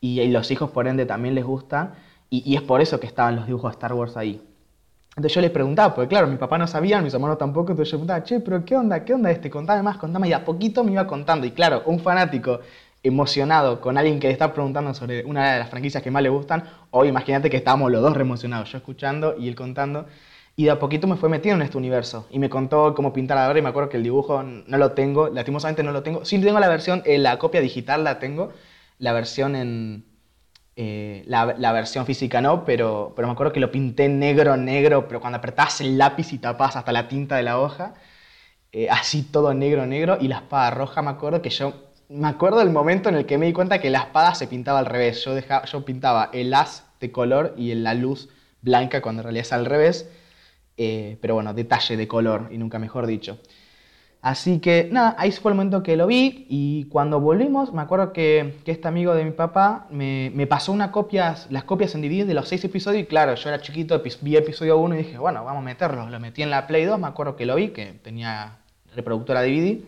Y, 0.00 0.24
los 0.28 0.50
hijos 0.52 0.70
por 0.70 0.86
ende 0.86 1.06
también 1.06 1.34
les 1.34 1.44
gustan. 1.44 1.94
Y, 2.30 2.48
y 2.48 2.56
es 2.56 2.62
por 2.62 2.80
eso 2.80 3.00
que 3.00 3.06
estaban 3.08 3.36
los 3.36 3.46
dibujos 3.46 3.72
de 3.72 3.74
Star 3.74 3.92
Wars 3.92 4.16
ahí. 4.16 4.40
Entonces 5.20 5.34
yo 5.34 5.42
les 5.42 5.50
preguntaba, 5.50 5.94
porque 5.94 6.08
claro, 6.08 6.26
mi 6.28 6.36
papá 6.38 6.56
no 6.56 6.66
sabía, 6.66 7.02
mis 7.02 7.12
hermanos 7.12 7.36
tampoco, 7.36 7.72
entonces 7.72 7.92
yo 7.92 7.98
preguntaba, 7.98 8.24
che, 8.24 8.40
pero 8.40 8.64
¿qué 8.64 8.74
onda? 8.74 9.04
¿Qué 9.04 9.12
onda 9.12 9.30
este? 9.30 9.50
Contame 9.50 9.82
más, 9.82 9.98
contame. 9.98 10.28
Y 10.28 10.32
a 10.32 10.46
poquito 10.46 10.82
me 10.82 10.92
iba 10.92 11.06
contando. 11.06 11.46
Y 11.46 11.50
claro, 11.50 11.82
un 11.84 12.00
fanático 12.00 12.60
emocionado 13.02 13.82
con 13.82 13.98
alguien 13.98 14.18
que 14.18 14.28
le 14.28 14.32
está 14.32 14.54
preguntando 14.54 14.94
sobre 14.94 15.22
una 15.26 15.52
de 15.52 15.58
las 15.58 15.68
franquicias 15.68 16.02
que 16.02 16.10
más 16.10 16.22
le 16.22 16.30
gustan, 16.30 16.64
hoy 16.90 17.08
imagínate 17.08 17.50
que 17.50 17.58
estábamos 17.58 17.90
los 17.92 18.00
dos 18.00 18.14
re 18.16 18.22
emocionados, 18.22 18.72
yo 18.72 18.78
escuchando 18.78 19.36
y 19.38 19.46
él 19.48 19.54
contando. 19.54 20.06
Y 20.56 20.64
de 20.64 20.70
a 20.70 20.78
poquito 20.78 21.06
me 21.06 21.16
fue 21.16 21.28
metiendo 21.28 21.62
en 21.62 21.66
este 21.66 21.76
universo. 21.76 22.26
Y 22.30 22.38
me 22.38 22.48
contó 22.48 22.94
cómo 22.94 23.12
pintar 23.12 23.36
ahora. 23.36 23.58
Y 23.58 23.62
me 23.62 23.68
acuerdo 23.68 23.90
que 23.90 23.98
el 23.98 24.02
dibujo 24.02 24.42
no 24.42 24.78
lo 24.78 24.92
tengo. 24.92 25.28
Lastimosamente 25.28 25.82
no 25.82 25.92
lo 25.92 26.02
tengo. 26.02 26.24
Sí 26.24 26.38
tengo 26.40 26.60
la 26.60 26.68
versión, 26.68 27.02
eh, 27.04 27.18
la 27.18 27.38
copia 27.38 27.60
digital 27.60 28.04
la 28.04 28.18
tengo. 28.18 28.52
La 28.98 29.12
versión 29.12 29.54
en. 29.54 30.04
Eh, 30.82 31.24
la, 31.26 31.72
versión 31.72 32.06
física 32.06 32.40
no, 32.40 32.64
pero, 32.64 33.12
pero 33.14 33.28
me 33.28 33.32
acuerdo 33.32 33.52
que 33.52 33.60
lo 33.60 33.70
pinté 33.70 34.08
negro, 34.08 34.56
negro. 34.56 35.06
Pero 35.08 35.20
cuando 35.20 35.36
apretás 35.36 35.82
el 35.82 35.98
lápiz 35.98 36.32
y 36.32 36.38
tapás 36.38 36.74
hasta 36.74 36.90
la 36.90 37.06
tinta 37.06 37.36
de 37.36 37.42
la 37.42 37.60
hoja. 37.60 37.94
eh, 38.72 38.88
así 38.90 39.22
todo 39.24 39.52
negro, 39.54 39.86
negro. 39.86 40.16
Y 40.20 40.28
la 40.28 40.36
espada 40.36 40.70
roja, 40.70 41.02
me 41.02 41.10
acuerdo 41.10 41.42
que 41.42 41.50
yo. 41.50 41.74
Me 42.08 42.28
acuerdo 42.28 42.60
del 42.60 42.70
momento 42.70 43.10
en 43.10 43.16
el 43.16 43.26
que 43.26 43.36
me 43.38 43.46
di 43.46 43.52
cuenta 43.52 43.78
que 43.80 43.90
la 43.90 44.00
espada 44.00 44.34
se 44.34 44.46
pintaba 44.46 44.78
al 44.78 44.86
revés. 44.86 45.22
Yo, 45.24 45.34
dejaba, 45.34 45.66
yo 45.66 45.84
pintaba 45.84 46.30
el 46.32 46.54
as 46.54 46.86
de 46.98 47.12
color 47.12 47.54
y 47.58 47.74
la 47.74 47.94
luz 47.94 48.30
blanca 48.62 49.02
cuando 49.02 49.20
en 49.20 49.24
realidad 49.24 49.46
es 49.46 49.52
al 49.52 49.66
revés. 49.66 50.08
Eh, 50.78 51.18
pero 51.20 51.34
bueno, 51.34 51.52
detalle 51.52 51.96
de 51.98 52.08
color 52.08 52.48
y 52.50 52.58
nunca 52.58 52.78
mejor 52.78 53.06
dicho. 53.06 53.38
Así 54.22 54.60
que 54.60 54.88
nada, 54.92 55.14
ahí 55.18 55.32
fue 55.32 55.50
el 55.50 55.56
momento 55.56 55.82
que 55.82 55.96
lo 55.96 56.06
vi 56.06 56.46
y 56.50 56.84
cuando 56.90 57.20
volvimos 57.20 57.72
me 57.72 57.80
acuerdo 57.80 58.12
que, 58.12 58.60
este 58.66 58.86
amigo 58.86 59.14
de 59.14 59.24
mi 59.24 59.30
papá 59.30 59.86
me, 59.90 60.30
me 60.34 60.46
pasó 60.46 60.72
una 60.72 60.92
copias, 60.92 61.46
las 61.50 61.64
copias 61.64 61.94
en 61.94 62.02
DVD 62.02 62.26
de 62.26 62.34
los 62.34 62.46
seis 62.46 62.62
episodios 62.62 63.02
y 63.02 63.06
claro, 63.06 63.34
yo 63.34 63.48
era 63.48 63.62
chiquito, 63.62 64.02
vi 64.20 64.36
episodio 64.36 64.76
1 64.76 64.94
y 64.94 64.98
dije, 64.98 65.18
bueno, 65.18 65.42
vamos 65.44 65.62
a 65.62 65.64
meterlo. 65.64 66.08
Lo 66.10 66.20
metí 66.20 66.42
en 66.42 66.50
la 66.50 66.66
Play 66.66 66.84
2, 66.84 67.00
me 67.00 67.06
acuerdo 67.06 67.34
que 67.34 67.46
lo 67.46 67.54
vi, 67.56 67.68
que 67.68 67.94
tenía 68.02 68.58
reproductora 68.94 69.42
DVD 69.42 69.80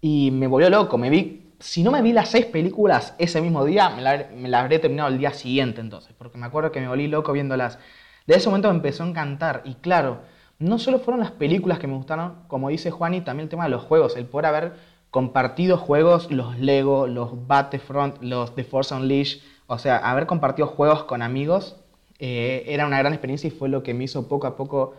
y 0.00 0.30
me 0.30 0.46
volvió 0.46 0.70
loco, 0.70 0.98
me 0.98 1.10
vi... 1.10 1.40
Si 1.58 1.82
no 1.82 1.90
me 1.90 2.02
vi 2.02 2.12
las 2.12 2.28
seis 2.28 2.44
películas 2.46 3.14
ese 3.18 3.40
mismo 3.40 3.64
día, 3.64 3.88
me 3.88 4.02
la, 4.02 4.28
me 4.36 4.48
la 4.48 4.60
habré 4.60 4.78
terminado 4.78 5.08
el 5.08 5.18
día 5.18 5.32
siguiente 5.32 5.80
entonces, 5.80 6.12
porque 6.18 6.36
me 6.36 6.44
acuerdo 6.44 6.70
que 6.70 6.80
me 6.80 6.88
volví 6.88 7.08
loco 7.08 7.32
viéndolas. 7.32 7.78
De 8.26 8.34
ese 8.34 8.48
momento 8.48 8.68
me 8.68 8.76
empezó 8.76 9.02
a 9.02 9.06
encantar. 9.06 9.62
Y 9.64 9.74
claro, 9.76 10.20
no 10.64 10.78
solo 10.78 10.98
fueron 10.98 11.20
las 11.20 11.30
películas 11.30 11.78
que 11.78 11.86
me 11.86 11.94
gustaron, 11.94 12.36
como 12.48 12.70
dice 12.70 12.90
Juani, 12.90 13.20
también 13.20 13.44
el 13.44 13.50
tema 13.50 13.64
de 13.64 13.70
los 13.70 13.82
juegos. 13.82 14.16
El 14.16 14.24
poder 14.24 14.46
haber 14.46 14.72
compartido 15.10 15.76
juegos, 15.76 16.30
los 16.30 16.58
Lego, 16.58 17.06
los 17.06 17.46
Battlefront, 17.46 18.22
los 18.22 18.54
The 18.54 18.64
Force 18.64 18.94
Unleashed. 18.94 19.42
O 19.66 19.78
sea, 19.78 19.98
haber 19.98 20.26
compartido 20.26 20.66
juegos 20.66 21.04
con 21.04 21.20
amigos 21.20 21.76
eh, 22.18 22.64
era 22.66 22.86
una 22.86 22.98
gran 22.98 23.12
experiencia 23.12 23.48
y 23.48 23.50
fue 23.50 23.68
lo 23.68 23.82
que 23.82 23.92
me 23.92 24.04
hizo 24.04 24.26
poco 24.26 24.46
a 24.46 24.56
poco 24.56 24.94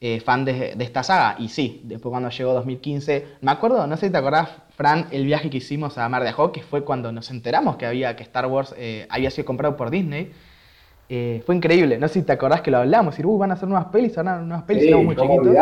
eh, 0.00 0.20
fan 0.20 0.44
de, 0.44 0.76
esta 0.78 1.02
saga. 1.02 1.34
Y 1.40 1.48
sí, 1.48 1.82
después 1.84 2.10
cuando 2.10 2.30
llegó 2.30 2.54
2015, 2.54 3.26
me 3.40 3.50
acuerdo, 3.50 3.86
no 3.88 3.96
sé 3.96 4.06
si 4.06 4.12
te 4.12 4.18
acordás, 4.18 4.48
Fran, 4.76 5.08
el 5.10 5.26
viaje 5.26 5.50
que 5.50 5.56
hicimos 5.56 5.98
a 5.98 6.08
Mar 6.08 6.22
de 6.22 6.28
Ajó, 6.28 6.52
que 6.52 6.62
fue 6.62 6.84
cuando 6.84 7.10
nos 7.10 7.30
enteramos 7.30 7.76
que 7.76 7.86
había 7.86 8.14
que 8.14 8.22
Star 8.22 8.46
Wars 8.46 8.74
eh, 8.78 9.06
había 9.10 9.30
sido 9.30 9.44
comprado 9.44 9.76
por 9.76 9.90
Disney. 9.90 10.32
Eh, 11.12 11.42
fue 11.44 11.56
increíble, 11.56 11.98
no 11.98 12.06
sé 12.08 12.14
si 12.20 12.22
te 12.22 12.32
acordás 12.32 12.60
que 12.62 12.70
lo 12.70 12.78
hablamos, 12.78 13.18
y 13.18 13.24
uh, 13.24 13.36
van 13.38 13.50
a 13.50 13.54
hacer 13.54 13.68
nuevas 13.68 13.88
pelis, 13.88 14.14
van 14.14 14.28
a 14.28 14.34
hacer 14.36 14.46
nuevas 14.46 14.64
pelis, 14.64 14.84
Sí, 14.84 14.94
muy 15.02 15.16
¿cómo 15.16 15.34
chiquitos. 15.34 15.54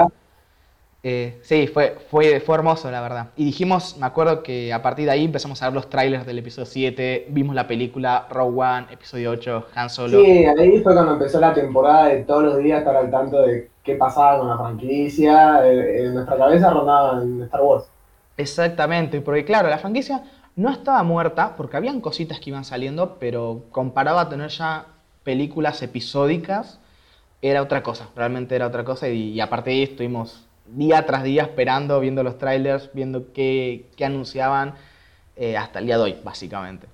Eh, 1.03 1.39
sí, 1.43 1.69
fue, 1.69 1.97
fue, 2.11 2.41
fue 2.41 2.57
hermoso, 2.57 2.91
la 2.91 3.01
verdad. 3.01 3.31
Y 3.37 3.45
dijimos, 3.45 3.97
me 3.99 4.07
acuerdo 4.07 4.43
que 4.43 4.73
a 4.73 4.83
partir 4.83 5.07
de 5.07 5.13
ahí 5.13 5.25
empezamos 5.25 5.63
a 5.63 5.67
ver 5.67 5.75
los 5.75 5.89
trailers 5.89 6.27
del 6.27 6.39
episodio 6.41 6.67
7, 6.67 7.27
vimos 7.31 7.55
la 7.55 7.67
película 7.69 8.27
Rogue 8.31 8.61
One, 8.61 8.87
episodio 8.93 9.31
8, 9.31 9.67
Han 9.75 9.91
Solo. 9.91 10.19
Sí, 10.25 10.45
ahí 10.47 10.83
fue 10.83 10.95
cuando 10.95 11.13
empezó 11.13 11.39
la 11.41 11.53
temporada 11.55 12.07
de 12.09 12.25
todos 12.25 12.43
los 12.45 12.59
días 12.59 12.79
estar 12.81 12.97
al 12.97 13.11
tanto 13.11 13.43
de 13.43 13.71
qué 13.83 13.95
pasaba 13.97 14.39
con 14.39 14.49
la 14.49 14.57
franquicia. 14.59 15.67
eh, 15.67 16.07
En 16.07 16.15
nuestra 16.15 16.37
cabeza 16.39 16.71
rondaba 16.71 17.23
en 17.23 17.43
Star 17.43 17.61
Wars. 17.63 17.91
Exactamente, 18.37 19.21
porque 19.21 19.45
claro, 19.45 19.69
la 19.69 19.79
franquicia 19.79 20.23
no 20.55 20.71
estaba 20.71 21.03
muerta, 21.03 21.57
porque 21.57 21.77
habían 21.77 22.01
cositas 22.01 22.39
que 22.41 22.51
iban 22.51 22.65
saliendo, 22.65 23.19
pero 23.19 23.67
comparado 23.71 24.19
a 24.19 24.29
tener 24.29 24.49
ya 24.51 24.87
películas 25.29 25.83
episódicas, 25.83 26.81
era 27.43 27.61
otra 27.61 27.83
cosa, 27.83 28.09
realmente 28.17 28.57
era 28.57 28.67
otra 28.67 28.83
cosa, 28.83 29.11
y, 29.11 29.39
aparte 29.43 29.69
de 29.69 29.77
ahí 29.77 29.83
estuvimos 29.83 30.47
día 30.65 31.05
tras 31.05 31.23
día 31.23 31.43
esperando, 31.43 32.01
viendo 32.01 32.23
los 32.23 32.39
trailers, 32.39 32.89
viendo 32.95 33.31
qué, 33.35 33.85
qué 33.95 34.07
anunciaban, 34.07 34.73
eh, 35.37 35.55
hasta 35.59 35.81
el 35.81 35.85
día 35.85 35.99
de 35.99 36.05
hoy, 36.05 36.17
básicamente. 36.25 36.87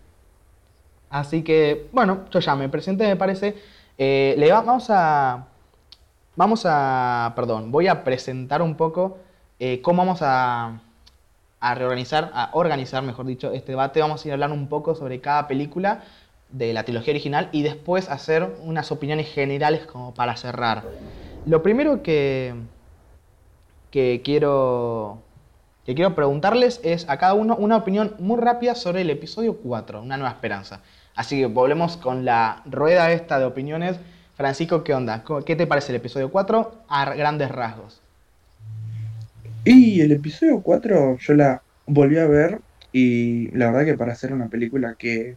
Así 1.11 1.45
que, 1.45 1.87
bueno, 1.93 2.25
yo 2.33 2.41
ya 2.41 2.57
me 2.57 2.69
presenté, 2.69 3.07
me 3.07 3.15
parece. 3.15 3.55
Eh, 3.97 4.35
le 4.37 4.51
va- 4.51 4.63
vamos 4.63 4.87
a. 4.91 5.47
Vamos 6.35 6.63
a. 6.67 7.33
Perdón, 7.37 7.71
voy 7.71 7.87
a 7.87 8.03
presentar 8.03 8.63
un 8.63 8.75
poco 8.77 9.19
eh, 9.61 9.81
cómo 9.81 9.99
vamos 10.03 10.23
a, 10.23 10.81
a 11.61 11.75
reorganizar, 11.77 12.33
a 12.35 12.51
organizar, 12.55 13.03
mejor 13.05 13.27
dicho, 13.27 13.53
este 13.53 13.73
debate. 13.73 14.01
Vamos 14.01 14.25
a 14.25 14.29
ir 14.29 14.33
a 14.33 14.35
hablar 14.35 14.51
un 14.51 14.69
poco 14.69 14.97
sobre 14.97 15.21
cada 15.21 15.47
película 15.47 16.03
de 16.55 16.73
la 16.73 16.85
trilogía 16.85 17.13
original 17.13 17.49
y 17.53 17.63
después 17.63 18.09
hacer 18.09 18.49
unas 18.63 18.93
opiniones 18.93 19.29
generales 19.33 19.87
como 19.87 20.15
para 20.15 20.37
cerrar. 20.37 20.85
Lo 21.47 21.63
primero 21.63 22.03
que, 22.03 22.55
que 23.91 24.23
quiero 24.25 25.19
que 25.87 25.95
quiero 25.95 26.15
preguntarles 26.15 26.81
es 26.83 27.07
a 27.11 27.19
cada 27.19 27.35
uno 27.35 27.57
una 27.57 27.77
opinión 27.77 28.15
muy 28.19 28.41
rápida 28.41 28.75
sobre 28.75 29.03
el 29.03 29.11
episodio 29.11 29.59
4, 29.59 30.01
Una 30.01 30.17
Nueva 30.17 30.33
Esperanza. 30.33 30.81
Así 31.15 31.39
que 31.39 31.47
volvemos 31.47 31.99
con 31.99 32.25
la 32.25 32.63
rueda 32.65 33.13
esta 33.13 33.39
de 33.39 33.45
opiniones. 33.45 33.99
Francisco, 34.35 34.83
¿qué 34.83 34.95
onda? 34.95 35.23
¿Cómo- 35.25 35.45
¿Qué 35.45 35.57
te 35.57 35.67
parece 35.67 35.93
el 35.93 35.97
episodio 35.97 36.31
4 36.31 36.73
a 36.89 37.15
grandes 37.15 37.51
rasgos? 37.51 38.01
Y 39.65 40.01
el 40.01 40.13
episodio 40.13 40.63
4 40.63 41.17
yo 41.19 41.35
la 41.35 41.63
volví 41.87 42.19
a 42.19 42.27
ver 42.27 42.61
y 42.93 43.51
la 43.57 43.67
verdad 43.71 43.85
que 43.85 43.99
para 43.99 44.13
hacer 44.13 44.33
una 44.33 44.49
película 44.49 44.95
que, 44.99 45.37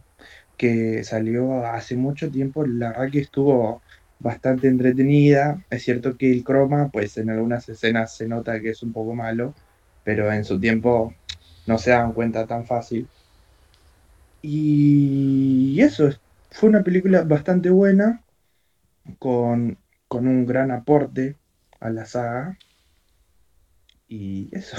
que 0.58 1.04
salió 1.04 1.64
hace 1.66 1.96
mucho 1.96 2.30
tiempo, 2.30 2.66
la 2.66 2.90
verdad 2.90 3.10
que 3.12 3.20
estuvo 3.20 3.82
bastante 4.18 4.68
entretenida. 4.68 5.64
Es 5.70 5.84
cierto 5.84 6.16
que 6.18 6.30
el 6.32 6.44
croma, 6.44 6.90
pues 6.92 7.16
en 7.18 7.30
algunas 7.30 7.68
escenas 7.68 8.16
se 8.16 8.28
nota 8.28 8.60
que 8.60 8.70
es 8.70 8.82
un 8.82 8.92
poco 8.92 9.14
malo, 9.14 9.54
pero 10.04 10.32
en 10.32 10.44
su 10.44 10.60
tiempo 10.60 11.14
no 11.66 11.78
se 11.78 11.92
dan 11.92 12.12
cuenta 12.12 12.46
tan 12.46 12.66
fácil. 12.66 13.08
Y 14.42 15.80
eso, 15.80 16.10
fue 16.50 16.68
una 16.68 16.82
película 16.82 17.22
bastante 17.22 17.70
buena, 17.70 18.24
con, 19.18 19.78
con 20.08 20.26
un 20.26 20.46
gran 20.46 20.70
aporte 20.70 21.36
a 21.80 21.90
la 21.90 22.06
saga. 22.06 22.58
Y 24.08 24.48
eso. 24.52 24.76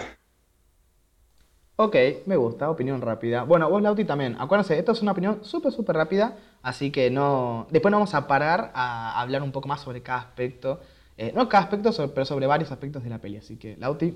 Ok, 1.82 1.96
me 2.26 2.36
gusta, 2.36 2.70
opinión 2.70 3.00
rápida. 3.00 3.44
Bueno, 3.44 3.70
vos, 3.70 3.82
Lauti, 3.82 4.04
también. 4.04 4.36
Acuérdense, 4.38 4.78
esto 4.78 4.92
es 4.92 5.02
una 5.02 5.14
opinión 5.14 5.40
súper, 5.46 5.72
súper 5.72 5.96
rápida, 5.96 6.36
así 6.62 6.92
que 6.92 7.10
no... 7.10 7.68
Después 7.72 7.90
nos 7.90 8.00
vamos 8.00 8.14
a 8.16 8.28
parar 8.28 8.70
a 8.74 9.22
hablar 9.22 9.42
un 9.44 9.54
poco 9.54 9.70
más 9.70 9.80
sobre 9.80 10.02
cada 10.02 10.20
aspecto. 10.20 10.82
Eh, 11.18 11.32
no 11.34 11.48
cada 11.48 11.64
aspecto, 11.64 11.90
pero 12.14 12.26
sobre 12.26 12.48
varios 12.48 12.70
aspectos 12.70 13.02
de 13.02 13.10
la 13.10 13.20
peli. 13.20 13.38
Así 13.38 13.56
que, 13.56 13.78
Lauti, 13.78 14.14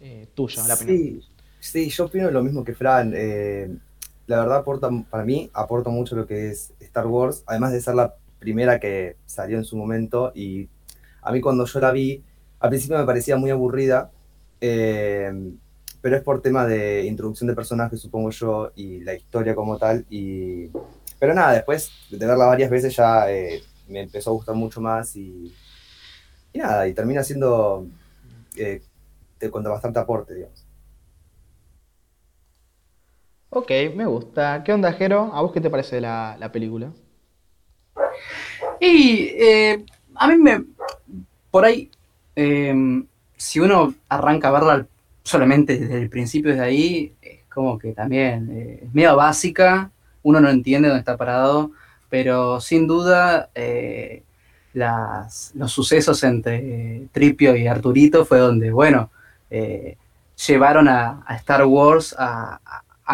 eh, 0.00 0.28
tuyo, 0.34 0.62
la. 0.66 0.76
Sí, 0.76 1.20
sí, 1.60 1.90
yo 1.90 2.06
opino 2.06 2.30
lo 2.30 2.42
mismo 2.42 2.64
que 2.64 2.72
Fran. 2.74 3.12
eh, 3.14 3.68
la 4.26 4.38
verdad 4.38 4.56
aporta, 4.60 4.88
para 5.10 5.26
mí, 5.26 5.50
aporta 5.52 5.90
mucho 5.90 6.16
lo 6.16 6.26
que 6.26 6.48
es 6.48 6.72
Star 6.80 7.06
Wars, 7.06 7.42
además 7.44 7.72
de 7.72 7.82
ser 7.82 7.96
la 7.96 8.14
primera 8.38 8.80
que 8.80 9.16
salió 9.26 9.58
en 9.58 9.64
su 9.64 9.76
momento. 9.76 10.32
Y 10.34 10.70
a 11.20 11.30
mí 11.32 11.42
cuando 11.42 11.66
yo 11.66 11.80
la 11.80 11.90
vi, 11.90 12.24
al 12.60 12.70
principio 12.70 12.96
me 12.96 13.04
parecía 13.04 13.36
muy 13.36 13.50
aburrida, 13.50 14.10
eh, 14.62 15.30
pero 16.04 16.18
es 16.18 16.22
por 16.22 16.42
tema 16.42 16.66
de 16.66 17.06
introducción 17.06 17.48
de 17.48 17.54
personajes, 17.54 17.98
supongo 17.98 18.28
yo, 18.28 18.72
y 18.76 19.00
la 19.00 19.14
historia 19.14 19.54
como 19.54 19.78
tal. 19.78 20.04
Y, 20.10 20.68
pero 21.18 21.32
nada, 21.32 21.54
después 21.54 21.90
de 22.10 22.26
verla 22.26 22.44
varias 22.44 22.68
veces 22.68 22.94
ya 22.94 23.32
eh, 23.32 23.62
me 23.88 24.02
empezó 24.02 24.28
a 24.28 24.34
gustar 24.34 24.54
mucho 24.54 24.82
más 24.82 25.16
y, 25.16 25.50
y 26.52 26.58
nada, 26.58 26.86
y 26.86 26.92
termina 26.92 27.24
siendo 27.24 27.86
eh, 28.54 28.82
con 29.50 29.64
bastante 29.64 29.98
aporte, 29.98 30.34
digamos. 30.34 30.66
Ok, 33.48 33.70
me 33.94 34.04
gusta. 34.04 34.62
¿Qué 34.62 34.74
onda, 34.74 34.92
Jero? 34.92 35.30
¿A 35.32 35.40
vos 35.40 35.52
qué 35.52 35.62
te 35.62 35.70
parece 35.70 36.02
la, 36.02 36.36
la 36.38 36.52
película? 36.52 36.92
Y 38.78 39.28
eh, 39.38 39.86
a 40.16 40.28
mí 40.28 40.36
me. 40.36 40.66
Por 41.50 41.64
ahí, 41.64 41.90
eh, 42.36 42.74
si 43.38 43.58
uno 43.58 43.94
arranca 44.10 44.48
a 44.48 44.52
verla 44.52 44.86
solamente 45.24 45.78
desde 45.78 46.00
el 46.02 46.08
principio, 46.10 46.50
desde 46.52 46.64
ahí, 46.64 47.12
es 47.20 47.40
como 47.48 47.78
que 47.78 47.92
también 47.92 48.48
eh, 48.52 48.80
es 48.84 48.94
medio 48.94 49.16
básica, 49.16 49.90
uno 50.22 50.40
no 50.40 50.48
entiende 50.50 50.88
dónde 50.88 51.00
está 51.00 51.16
parado, 51.16 51.72
pero 52.10 52.60
sin 52.60 52.86
duda 52.86 53.48
eh, 53.54 54.22
las, 54.74 55.52
los 55.54 55.72
sucesos 55.72 56.22
entre 56.24 57.08
Tripio 57.12 57.56
y 57.56 57.66
Arturito 57.66 58.24
fue 58.24 58.38
donde, 58.38 58.70
bueno, 58.70 59.10
eh, 59.50 59.96
llevaron 60.46 60.88
a, 60.88 61.24
Star 61.36 61.64
Wars 61.64 62.14
a, 62.18 62.60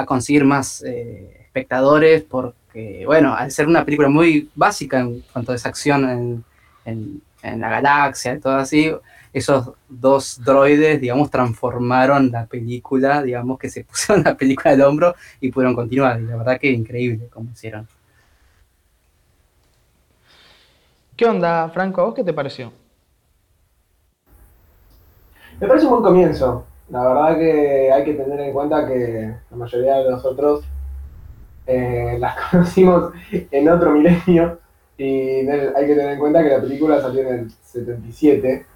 conseguir 0.06 0.44
más 0.44 0.82
eh, 0.82 1.36
espectadores 1.44 2.22
porque, 2.22 3.04
bueno, 3.06 3.34
al 3.34 3.50
ser 3.50 3.66
una 3.66 3.84
película 3.84 4.08
muy 4.08 4.48
básica 4.54 5.00
en 5.00 5.20
cuanto 5.32 5.52
a 5.52 5.56
esa 5.56 5.68
acción 5.68 6.44
en- 6.84 7.22
en 7.42 7.60
la 7.60 7.70
galaxia 7.70 8.34
y 8.34 8.40
todo 8.40 8.56
así, 8.56 8.92
esos 9.32 9.72
dos 9.88 10.40
droides, 10.44 11.00
digamos, 11.00 11.30
transformaron 11.30 12.30
la 12.30 12.46
película, 12.46 13.22
digamos, 13.22 13.58
que 13.58 13.70
se 13.70 13.84
pusieron 13.90 14.24
la 14.24 14.36
película 14.36 14.72
al 14.72 14.82
hombro 14.82 15.14
y 15.40 15.50
pudieron 15.50 15.74
continuar. 15.74 16.20
Y 16.20 16.24
la 16.24 16.36
verdad 16.36 16.58
que 16.58 16.70
increíble 16.70 17.28
como 17.32 17.50
hicieron. 17.50 17.86
¿Qué 21.16 21.26
onda, 21.26 21.68
Franco? 21.68 22.00
¿A 22.00 22.04
vos 22.04 22.14
qué 22.14 22.24
te 22.24 22.32
pareció? 22.32 22.72
Me 25.60 25.66
parece 25.66 25.84
un 25.84 25.92
buen 25.92 26.02
comienzo. 26.02 26.64
La 26.88 27.06
verdad 27.06 27.38
que 27.38 27.92
hay 27.92 28.04
que 28.04 28.14
tener 28.14 28.40
en 28.40 28.52
cuenta 28.52 28.86
que 28.88 29.34
la 29.50 29.56
mayoría 29.56 29.98
de 29.98 30.10
nosotros 30.10 30.64
eh, 31.66 32.16
las 32.18 32.36
conocimos 32.50 33.12
en 33.30 33.68
otro 33.68 33.92
milenio 33.92 34.58
y 34.96 35.46
hay 35.48 35.86
que 35.86 35.94
tener 35.94 36.10
en 36.10 36.18
cuenta 36.18 36.42
que 36.42 36.50
la 36.50 36.60
película 36.60 37.00
salió 37.00 37.20
en 37.20 37.38
el 37.38 37.50
77, 37.50 38.66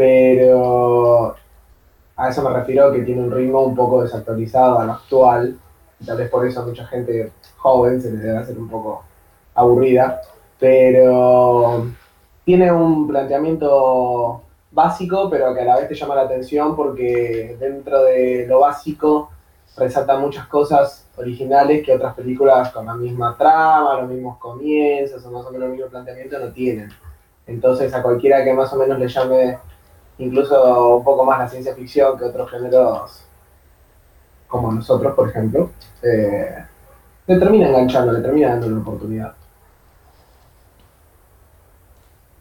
pero 0.00 1.36
a 2.16 2.28
eso 2.30 2.42
me 2.42 2.48
refiero 2.58 2.90
que 2.90 3.02
tiene 3.02 3.20
un 3.20 3.30
ritmo 3.30 3.60
un 3.60 3.76
poco 3.76 4.02
desactualizado 4.02 4.78
a 4.78 4.86
lo 4.86 4.92
actual 4.92 5.58
y 6.00 6.06
tal 6.06 6.16
vez 6.16 6.30
por 6.30 6.46
eso 6.46 6.62
a 6.62 6.64
mucha 6.64 6.86
gente 6.86 7.32
joven 7.58 8.00
se 8.00 8.10
le 8.10 8.16
debe 8.16 8.38
hacer 8.38 8.58
un 8.58 8.70
poco 8.70 9.04
aburrida, 9.54 10.22
pero 10.58 11.86
tiene 12.46 12.72
un 12.72 13.08
planteamiento 13.08 14.40
básico, 14.70 15.28
pero 15.28 15.52
que 15.52 15.60
a 15.60 15.64
la 15.66 15.76
vez 15.76 15.88
te 15.90 15.94
llama 15.94 16.14
la 16.14 16.22
atención 16.22 16.74
porque 16.74 17.58
dentro 17.60 18.04
de 18.04 18.46
lo 18.48 18.60
básico 18.60 19.28
resalta 19.76 20.18
muchas 20.18 20.46
cosas 20.46 21.10
originales 21.18 21.84
que 21.84 21.92
otras 21.92 22.14
películas 22.14 22.72
con 22.72 22.86
la 22.86 22.94
misma 22.94 23.36
trama, 23.36 24.00
los 24.00 24.08
mismos 24.08 24.38
comienzos 24.38 25.22
o 25.26 25.30
más 25.30 25.44
o 25.44 25.50
menos 25.50 25.66
el 25.66 25.72
mismo 25.72 25.88
planteamiento 25.88 26.38
no 26.38 26.50
tienen. 26.50 26.88
Entonces 27.46 27.92
a 27.92 28.02
cualquiera 28.02 28.42
que 28.42 28.54
más 28.54 28.72
o 28.72 28.76
menos 28.76 28.98
le 28.98 29.06
llame 29.06 29.58
incluso 30.20 30.98
un 30.98 31.04
poco 31.04 31.24
más 31.24 31.38
la 31.40 31.48
ciencia 31.48 31.74
ficción 31.74 32.18
que 32.18 32.24
otros 32.24 32.50
géneros 32.50 33.24
como 34.48 34.72
nosotros, 34.72 35.14
por 35.14 35.30
ejemplo, 35.30 35.70
eh, 36.02 36.64
le 37.26 37.38
termina 37.38 37.68
enganchando, 37.68 38.12
le 38.12 38.20
termina 38.20 38.50
dando 38.50 38.66
una 38.68 38.80
oportunidad. 38.80 39.34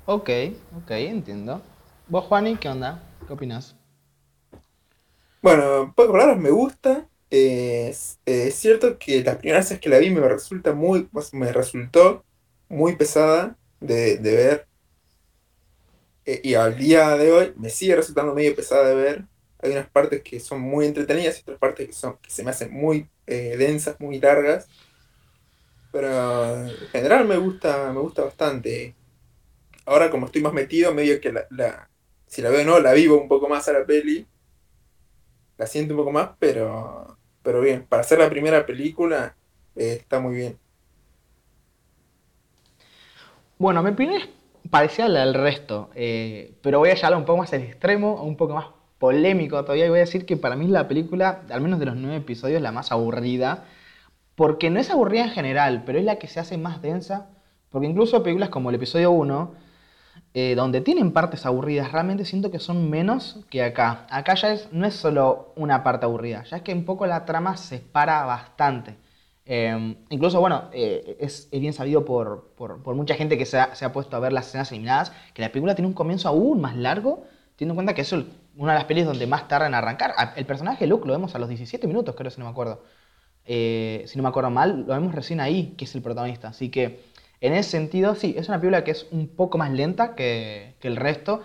Ok, 0.06 0.30
ok, 0.78 0.92
entiendo. 0.92 1.62
¿Vos, 2.08 2.26
Juani, 2.26 2.58
qué 2.58 2.70
onda? 2.70 3.02
¿Qué 3.28 3.34
opinas? 3.34 3.76
Bueno, 5.42 5.94
poco 5.96 6.14
raros 6.18 6.38
me 6.38 6.52
gusta. 6.52 7.10
Eh, 7.32 7.90
es, 7.90 8.20
eh, 8.26 8.48
es 8.50 8.56
cierto 8.56 8.98
que 9.00 9.24
las 9.24 9.38
primeras 9.38 9.66
veces 9.68 9.80
que 9.82 9.90
la 9.90 10.00
vi 10.00 10.12
me 10.12 10.22
resulta 10.28 10.74
muy, 10.74 11.10
me 11.34 11.54
resultó 11.54 12.26
muy 12.70 12.96
pesada 12.98 13.58
de, 13.80 14.18
de 14.18 14.36
ver. 14.36 14.69
Eh, 16.30 16.42
y 16.44 16.56
al 16.56 16.78
día 16.78 17.18
de 17.18 17.32
hoy 17.34 17.54
me 17.58 17.72
sigue 17.72 17.96
resultando 17.98 18.36
medio 18.36 18.56
pesada 18.56 18.90
de 18.90 18.96
ver. 18.96 19.26
Hay 19.60 19.72
unas 19.72 19.90
partes 19.90 20.24
que 20.24 20.40
son 20.40 20.62
muy 20.62 20.86
entretenidas 20.88 21.40
y 21.40 21.42
otras 21.44 21.60
partes 21.60 21.88
que 21.88 21.94
son, 21.94 22.18
que 22.20 22.32
se 22.32 22.44
me 22.44 22.52
hacen 22.52 22.72
muy 22.74 23.10
eh, 23.28 23.56
densas, 23.58 24.00
muy 24.00 24.20
largas. 24.20 24.72
Pero 25.92 26.56
en 26.82 26.88
general 26.90 27.28
me 27.28 27.38
gusta, 27.38 27.92
me 27.94 28.00
gusta 28.00 28.24
bastante. 28.24 28.96
Ahora 29.86 30.12
como 30.12 30.28
estoy 30.28 30.42
más 30.44 30.54
metido, 30.54 30.94
medio 30.94 31.22
que 31.22 31.34
la, 31.34 31.48
la- 31.52 31.92
si 32.28 32.42
la 32.44 32.50
veo 32.52 32.62
o 32.64 32.66
no, 32.66 32.80
la 32.82 32.94
vivo 32.94 33.22
un 33.22 33.30
poco 33.30 33.50
más 33.50 33.68
a 33.70 33.74
la 33.74 33.86
peli 33.86 34.28
la 35.58 35.68
siento 35.68 35.94
un 35.94 36.00
poco 36.00 36.12
más, 36.12 36.32
pero, 36.40 37.20
pero 37.44 37.62
bien. 37.62 37.86
Para 37.88 38.02
hacer 38.02 38.20
la 38.20 38.30
primera 38.30 38.66
película, 38.66 39.38
eh, 39.76 39.98
está 40.02 40.20
muy 40.20 40.36
bien. 40.36 40.60
Bueno, 43.58 43.84
mi 43.84 43.90
opinión 43.92 44.22
parecida 44.70 45.06
a 45.06 45.10
la 45.10 45.20
del 45.22 45.34
resto, 45.34 45.90
eh, 45.96 46.58
pero 46.62 46.80
voy 46.80 46.90
a 46.90 46.96
llevarla 46.96 47.18
un 47.18 47.26
poco 47.26 47.40
más 47.40 47.54
al 47.54 47.62
extremo, 47.62 48.24
un 48.24 48.38
poco 48.38 48.54
más 48.54 48.66
polémico 49.00 49.64
todavía, 49.64 49.86
y 49.86 49.90
voy 49.90 50.00
a 50.00 50.02
decir 50.02 50.26
que 50.26 50.38
para 50.38 50.56
mí 50.56 50.66
es 50.66 50.72
la 50.72 50.88
película, 50.88 51.42
al 51.50 51.62
menos 51.62 51.80
de 51.80 51.86
los 51.86 51.96
nueve 51.96 52.18
episodios, 52.18 52.62
la 52.62 52.72
más 52.72 52.92
aburrida, 52.92 53.66
porque 54.36 54.70
no 54.70 54.80
es 54.80 54.90
aburrida 54.90 55.24
en 55.26 55.32
general, 55.32 55.84
pero 55.86 56.00
es 56.00 56.06
la 56.06 56.18
que 56.18 56.28
se 56.28 56.40
hace 56.40 56.58
más 56.58 56.82
densa, 56.82 57.30
porque 57.70 57.88
incluso 57.88 58.24
películas 58.24 58.50
como 58.50 58.70
el 58.70 58.76
episodio 58.76 59.12
1, 59.12 59.54
eh, 60.34 60.54
donde 60.56 60.82
tienen 60.82 61.12
partes 61.12 61.46
aburridas, 61.46 61.92
realmente 61.92 62.26
siento 62.26 62.52
que 62.52 62.60
son 62.60 62.90
menos 62.90 63.40
que 63.50 63.64
acá. 63.64 64.06
Acá 64.10 64.36
ya 64.36 64.54
es, 64.54 64.70
no 64.72 64.86
es 64.86 64.94
solo 64.94 65.54
una 65.56 65.84
parte 65.84 66.06
aburrida, 66.06 66.44
ya 66.44 66.58
es 66.58 66.64
que 66.64 66.74
un 66.74 66.86
poco 66.86 67.08
la 67.08 67.26
trama 67.26 67.58
se 67.58 67.80
para 67.80 68.26
bastante. 68.26 68.98
Eh, 69.51 69.96
incluso, 70.10 70.39
bueno, 70.39 70.69
eh, 70.74 71.17
es, 71.19 71.50
bien 71.52 71.74
sabido 71.74 72.06
por, 72.06 72.54
por- 72.56 72.93
mucha 72.95 73.15
gente 73.15 73.36
que 73.38 73.45
se 73.47 73.58
ha, 73.60 73.74
se 73.76 73.84
ha 73.86 73.91
puesto 73.91 74.15
a 74.15 74.19
ver 74.19 74.32
las 74.32 74.47
escenas 74.47 74.71
eliminadas, 74.71 75.12
que 75.34 75.41
la 75.41 75.50
película 75.52 75.74
tiene 75.76 75.88
un 75.88 75.93
comienzo 75.95 76.28
aún 76.30 76.62
más 76.62 76.76
largo, 76.76 77.24
teniendo 77.56 77.74
en 77.74 77.78
cuenta 77.78 77.93
que 77.95 78.02
es 78.02 78.12
una 78.13 78.74
de 78.74 78.78
las 78.80 78.86
pelis 78.86 79.06
donde 79.06 79.26
más 79.28 79.47
tarda 79.47 79.65
en 79.67 79.74
arrancar. 79.74 80.13
El 80.36 80.45
personaje 80.45 80.86
Luke 80.88 81.08
lo 81.08 81.13
vemos 81.13 81.34
a 81.36 81.39
los 81.39 81.50
17 81.50 81.88
minutos, 81.88 82.15
creo, 82.15 82.30
si 82.30 82.39
no 82.39 82.45
me 82.45 82.52
acuerdo. 82.52 82.84
Eh, 83.45 84.04
si 84.08 84.17
no 84.17 84.24
me 84.24 84.30
acuerdo 84.30 84.50
mal, 84.52 84.82
lo 84.88 84.93
vemos 84.93 85.15
recién 85.15 85.39
ahí, 85.39 85.76
que 85.78 85.86
es 85.86 85.95
el 85.95 86.02
protagonista. 86.04 86.50
Así 86.50 86.69
que, 86.69 87.02
en 87.41 87.54
ese 87.54 87.71
sentido, 87.71 88.15
sí, 88.15 88.36
es 88.38 88.50
una 88.50 88.60
película 88.60 88.84
que 88.84 88.91
es 88.91 89.08
un 89.12 89.28
poco 89.30 89.58
más 89.58 89.71
lenta 89.71 90.15
que, 90.15 90.76
que 90.80 90.88
el 90.89 90.97
resto. 90.97 91.41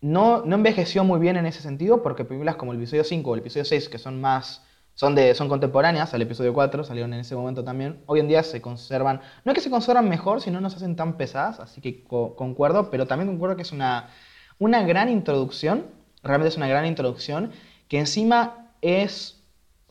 No, 0.00 0.44
no 0.44 0.56
envejeció 0.56 1.04
muy 1.04 1.20
bien 1.20 1.36
en 1.36 1.46
ese 1.46 1.60
sentido, 1.62 2.02
porque 2.02 2.24
películas 2.24 2.56
como 2.56 2.72
el 2.72 2.78
episodio 2.78 3.04
5 3.04 3.30
o 3.30 3.34
el 3.34 3.40
episodio 3.40 3.64
6, 3.64 3.88
que 3.88 3.98
son 3.98 4.20
más. 4.20 4.64
Son, 4.94 5.14
de, 5.14 5.34
son 5.34 5.48
contemporáneas 5.48 6.12
al 6.14 6.22
episodio 6.22 6.52
4, 6.52 6.84
salieron 6.84 7.12
en 7.14 7.20
ese 7.20 7.34
momento 7.34 7.64
también. 7.64 8.02
Hoy 8.06 8.20
en 8.20 8.28
día 8.28 8.42
se 8.42 8.60
conservan. 8.60 9.20
No 9.44 9.52
es 9.52 9.54
que 9.56 9.62
se 9.62 9.70
conservan 9.70 10.08
mejor, 10.08 10.40
sino 10.40 10.60
no 10.60 10.70
se 10.70 10.76
hacen 10.76 10.96
tan 10.96 11.16
pesadas, 11.16 11.60
así 11.60 11.80
que 11.80 12.04
co- 12.04 12.36
concuerdo, 12.36 12.90
pero 12.90 13.06
también 13.06 13.28
concuerdo 13.28 13.56
que 13.56 13.62
es 13.62 13.72
una, 13.72 14.10
una 14.58 14.82
gran 14.82 15.08
introducción. 15.08 15.86
Realmente 16.22 16.48
es 16.50 16.56
una 16.56 16.68
gran 16.68 16.86
introducción, 16.86 17.52
que 17.88 17.98
encima 17.98 18.70
es 18.82 19.38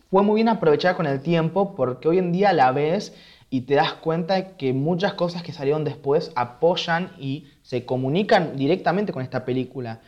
fue 0.09 0.23
muy 0.23 0.35
bien 0.35 0.49
aprovechada 0.49 0.95
con 0.95 1.05
el 1.07 1.21
tiempo 1.21 1.73
porque 1.75 2.07
hoy 2.07 2.17
en 2.17 2.31
día 2.33 2.51
la 2.53 2.71
ves 2.71 3.13
y 3.49 3.61
te 3.61 3.75
das 3.75 3.93
cuenta 3.93 4.57
que 4.57 4.73
muchas 4.73 5.13
cosas 5.13 5.41
que 5.43 5.53
salieron 5.53 5.83
después 5.85 6.31
apoyan 6.35 7.11
y 7.17 7.47
se 7.61 7.85
comunican 7.85 8.55
directamente 8.57 9.13
con 9.13 9.23
esta 9.23 9.45
película. 9.45 10.01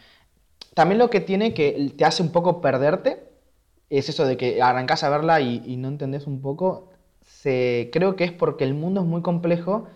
También 0.75 0.99
lo 0.99 1.09
que 1.09 1.21
tiene 1.21 1.53
que 1.53 1.93
te 1.97 2.05
hace 2.05 2.23
un 2.23 2.31
poco 2.31 2.61
perderte 2.61 3.32
es 3.97 4.09
eso 4.09 4.25
de 4.25 4.37
que 4.37 4.61
arrancás 4.61 5.03
a 5.03 5.09
verla 5.09 5.41
y, 5.41 5.77
no 5.77 5.87
entendés 5.87 6.27
un 6.27 6.41
poco. 6.41 6.89
Se, 7.21 7.89
creo 7.93 8.15
que 8.15 8.23
es 8.23 8.31
porque 8.31 8.63
el 8.63 8.73
mundo 8.73 9.01
es 9.01 9.07
muy 9.07 9.21
complejo 9.21 9.87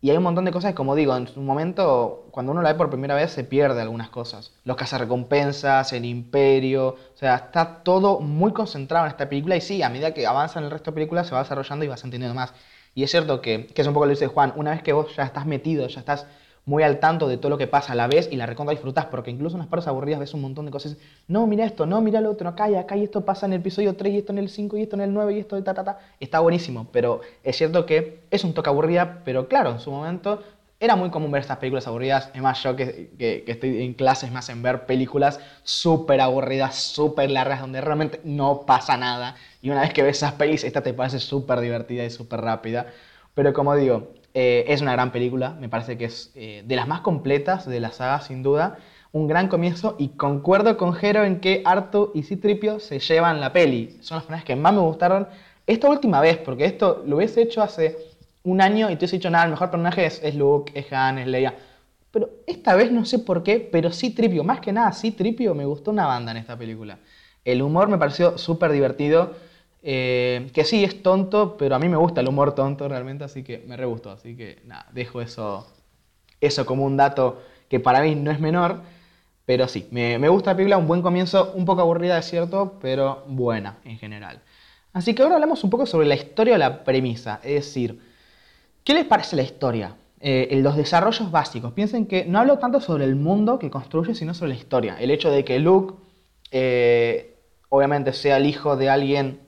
y 0.00 0.10
hay 0.10 0.16
un 0.16 0.22
montón 0.22 0.44
de 0.46 0.52
cosas 0.52 0.74
como 0.74 0.94
digo, 0.94 1.16
en 1.16 1.28
su 1.28 1.40
momento, 1.40 2.28
cuando 2.30 2.52
uno 2.52 2.62
la 2.62 2.72
ve 2.72 2.78
por 2.78 2.90
primera 2.90 3.14
vez, 3.14 3.32
se 3.32 3.44
pierde 3.44 3.82
algunas 3.82 4.08
cosas. 4.08 4.52
Los 4.64 4.76
cazarrecompensas, 4.76 5.92
el 5.92 6.04
imperio, 6.04 6.88
o 6.88 7.16
sea, 7.16 7.36
está 7.36 7.82
todo 7.82 8.20
muy 8.20 8.52
concentrado 8.52 9.04
en 9.06 9.10
esta 9.10 9.28
película 9.28 9.56
y 9.56 9.60
sí, 9.60 9.82
a 9.82 9.90
medida 9.90 10.14
que 10.14 10.26
avanza 10.26 10.58
en 10.58 10.66
el 10.66 10.70
resto 10.70 10.90
de 10.90 10.94
películas 10.94 11.26
se 11.26 11.34
va 11.34 11.42
desarrollando 11.42 11.84
y 11.84 11.88
vas 11.88 12.04
entendiendo 12.04 12.34
más. 12.34 12.54
Y 12.94 13.02
es 13.02 13.10
cierto 13.10 13.40
que, 13.40 13.66
que 13.66 13.82
es 13.82 13.88
un 13.88 13.94
poco 13.94 14.06
lo 14.06 14.10
que 14.10 14.14
dice 14.14 14.26
Juan, 14.26 14.52
una 14.56 14.72
vez 14.72 14.82
que 14.82 14.92
vos 14.92 15.14
ya 15.14 15.24
estás 15.24 15.46
metido, 15.46 15.86
ya 15.86 16.00
estás 16.00 16.26
muy 16.64 16.82
al 16.82 17.00
tanto 17.00 17.26
de 17.28 17.36
todo 17.36 17.50
lo 17.50 17.58
que 17.58 17.66
pasa 17.66 17.92
a 17.92 17.96
la 17.96 18.06
vez 18.06 18.28
y 18.30 18.36
la 18.36 18.46
recontra 18.46 18.72
disfrutás, 18.72 19.06
porque 19.06 19.30
incluso 19.30 19.56
en 19.56 19.60
las 19.60 19.68
partes 19.68 19.88
aburridas 19.88 20.20
ves 20.20 20.34
un 20.34 20.42
montón 20.42 20.66
de 20.66 20.70
cosas. 20.70 20.96
No, 21.28 21.46
mira 21.46 21.64
esto, 21.64 21.86
no, 21.86 22.00
mira 22.00 22.20
lo 22.20 22.30
otro, 22.30 22.48
acá 22.48 22.68
y 22.70 22.74
acá, 22.76 22.96
y 22.96 23.04
esto 23.04 23.24
pasa 23.24 23.46
en 23.46 23.52
el 23.54 23.60
episodio 23.60 23.96
3, 23.96 24.12
y 24.14 24.18
esto 24.18 24.32
en 24.32 24.38
el 24.38 24.48
5, 24.48 24.76
y 24.76 24.82
esto 24.82 24.96
en 24.96 25.02
el 25.02 25.12
9, 25.12 25.34
y 25.34 25.38
esto 25.38 25.56
de 25.56 25.62
ta, 25.62 25.74
ta, 25.74 25.84
ta. 25.84 25.98
Está 26.20 26.40
buenísimo, 26.40 26.88
pero 26.92 27.20
es 27.42 27.56
cierto 27.56 27.86
que 27.86 28.20
es 28.30 28.44
un 28.44 28.54
toque 28.54 28.70
aburrida, 28.70 29.22
pero 29.24 29.48
claro, 29.48 29.70
en 29.70 29.80
su 29.80 29.90
momento 29.90 30.40
era 30.78 30.96
muy 30.96 31.10
común 31.10 31.30
ver 31.30 31.42
estas 31.42 31.58
películas 31.58 31.86
aburridas. 31.86 32.30
Es 32.32 32.40
más, 32.40 32.62
yo 32.62 32.74
que, 32.74 33.10
que- 33.18 33.42
que 33.44 33.52
estoy 33.52 33.82
en 33.82 33.92
clases 33.94 34.30
más 34.32 34.48
en 34.48 34.62
ver 34.62 34.86
películas 34.86 35.38
súper 35.62 36.20
aburridas, 36.22 36.74
súper 36.76 37.30
largas, 37.30 37.60
donde 37.60 37.80
realmente 37.82 38.20
no 38.24 38.64
pasa 38.64 38.96
nada. 38.96 39.34
Y 39.60 39.68
una 39.70 39.82
vez 39.82 39.92
que 39.92 40.02
ves 40.02 40.16
esas 40.18 40.32
pelis, 40.34 40.64
esta 40.64 40.82
te 40.82 40.94
parece 40.94 41.18
súper 41.18 41.60
divertida 41.60 42.04
y 42.04 42.10
súper 42.10 42.40
rápida. 42.40 42.86
Pero 43.34 43.52
como 43.52 43.74
digo, 43.76 44.12
eh, 44.34 44.64
es 44.68 44.80
una 44.80 44.92
gran 44.92 45.10
película, 45.10 45.56
me 45.60 45.68
parece 45.68 45.98
que 45.98 46.06
es 46.06 46.30
eh, 46.34 46.62
de 46.66 46.76
las 46.76 46.86
más 46.86 47.00
completas 47.00 47.66
de 47.66 47.80
la 47.80 47.90
saga, 47.92 48.20
sin 48.20 48.42
duda. 48.42 48.78
Un 49.12 49.26
gran 49.26 49.48
comienzo 49.48 49.96
y 49.98 50.10
concuerdo 50.10 50.76
con 50.76 50.92
Jero 50.92 51.24
en 51.24 51.40
que 51.40 51.62
Artu 51.64 52.12
y 52.14 52.22
Citripio 52.22 52.78
se 52.78 53.00
llevan 53.00 53.40
la 53.40 53.52
peli. 53.52 53.98
Son 54.02 54.16
los 54.16 54.24
personajes 54.24 54.44
que 54.44 54.56
más 54.56 54.72
me 54.72 54.80
gustaron 54.80 55.26
esta 55.66 55.88
última 55.88 56.20
vez, 56.20 56.38
porque 56.38 56.64
esto 56.64 57.02
lo 57.06 57.16
hubiese 57.16 57.42
hecho 57.42 57.62
hace 57.62 57.96
un 58.44 58.60
año 58.60 58.88
y 58.88 58.94
te 58.94 59.00
hubiese 59.00 59.16
dicho, 59.16 59.30
nada, 59.30 59.44
el 59.44 59.50
mejor 59.50 59.70
personaje 59.70 60.06
es, 60.06 60.20
es 60.22 60.34
Luke, 60.34 60.72
es 60.78 60.92
Han, 60.92 61.18
es 61.18 61.26
Leia. 61.26 61.54
Pero 62.10 62.30
esta 62.46 62.74
vez 62.74 62.90
no 62.90 63.04
sé 63.04 63.18
por 63.18 63.42
qué, 63.42 63.68
pero 63.70 63.92
sí 63.92 64.10
Tripio, 64.10 64.44
más 64.44 64.60
que 64.60 64.72
nada 64.72 64.92
sí 64.92 65.12
Tripio 65.12 65.54
me 65.54 65.64
gustó 65.64 65.90
una 65.90 66.06
banda 66.06 66.32
en 66.32 66.38
esta 66.38 66.56
película. 66.56 66.98
El 67.44 67.62
humor 67.62 67.88
me 67.88 67.98
pareció 67.98 68.36
súper 68.38 68.72
divertido, 68.72 69.34
eh, 69.82 70.50
que 70.52 70.64
sí 70.64 70.84
es 70.84 71.02
tonto, 71.02 71.56
pero 71.56 71.74
a 71.74 71.78
mí 71.78 71.88
me 71.88 71.96
gusta 71.96 72.20
el 72.20 72.28
humor 72.28 72.54
tonto 72.54 72.88
realmente, 72.88 73.24
así 73.24 73.42
que 73.42 73.64
me 73.66 73.76
re 73.76 73.86
gustó. 73.86 74.10
Así 74.10 74.36
que 74.36 74.60
nada, 74.64 74.86
dejo 74.92 75.20
eso, 75.20 75.66
eso 76.40 76.66
como 76.66 76.84
un 76.84 76.96
dato 76.96 77.42
que 77.68 77.80
para 77.80 78.02
mí 78.02 78.14
no 78.14 78.30
es 78.30 78.40
menor, 78.40 78.80
pero 79.46 79.68
sí, 79.68 79.88
me, 79.90 80.18
me 80.18 80.28
gusta 80.28 80.50
la 80.50 80.56
película, 80.56 80.78
un 80.78 80.86
buen 80.86 81.02
comienzo, 81.02 81.52
un 81.54 81.64
poco 81.64 81.82
aburrida 81.82 82.18
es 82.18 82.26
cierto, 82.26 82.78
pero 82.80 83.24
buena 83.26 83.78
en 83.84 83.98
general. 83.98 84.40
Así 84.92 85.14
que 85.14 85.22
ahora 85.22 85.36
hablamos 85.36 85.62
un 85.64 85.70
poco 85.70 85.86
sobre 85.86 86.06
la 86.06 86.14
historia 86.16 86.56
o 86.56 86.58
la 86.58 86.84
premisa, 86.84 87.40
es 87.42 87.54
decir, 87.54 88.00
¿Qué 88.84 88.94
les 88.94 89.04
parece 89.04 89.36
la 89.36 89.42
historia? 89.42 89.96
Eh, 90.20 90.58
los 90.62 90.76
desarrollos 90.76 91.30
básicos. 91.30 91.72
Piensen 91.72 92.06
que 92.06 92.24
no 92.24 92.38
hablo 92.38 92.58
tanto 92.58 92.80
sobre 92.80 93.04
el 93.04 93.14
mundo 93.16 93.58
que 93.58 93.70
construye, 93.70 94.14
sino 94.14 94.34
sobre 94.34 94.50
la 94.50 94.58
historia. 94.58 94.96
El 94.98 95.10
hecho 95.10 95.30
de 95.30 95.44
que 95.44 95.58
Luke, 95.58 95.94
eh, 96.50 97.36
obviamente, 97.68 98.12
sea 98.12 98.38
el 98.38 98.46
hijo 98.46 98.76
de 98.76 98.90
alguien 98.90 99.40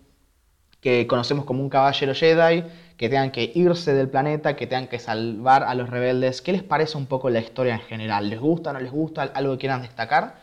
que 0.82 1.06
conocemos 1.06 1.44
como 1.44 1.62
un 1.62 1.70
caballero 1.70 2.12
Jedi, 2.12 2.64
que 2.96 3.08
tengan 3.08 3.30
que 3.30 3.52
irse 3.54 3.94
del 3.94 4.10
planeta, 4.10 4.56
que 4.56 4.66
tengan 4.66 4.88
que 4.88 4.98
salvar 4.98 5.62
a 5.62 5.76
los 5.76 5.88
rebeldes. 5.88 6.42
¿Qué 6.42 6.52
les 6.52 6.64
parece 6.64 6.98
un 6.98 7.06
poco 7.06 7.30
la 7.30 7.38
historia 7.38 7.74
en 7.74 7.80
general? 7.82 8.28
¿Les 8.28 8.40
gusta, 8.40 8.72
no 8.72 8.80
les 8.80 8.90
gusta? 8.90 9.22
¿Algo 9.22 9.52
que 9.52 9.58
quieran 9.60 9.82
destacar? 9.82 10.42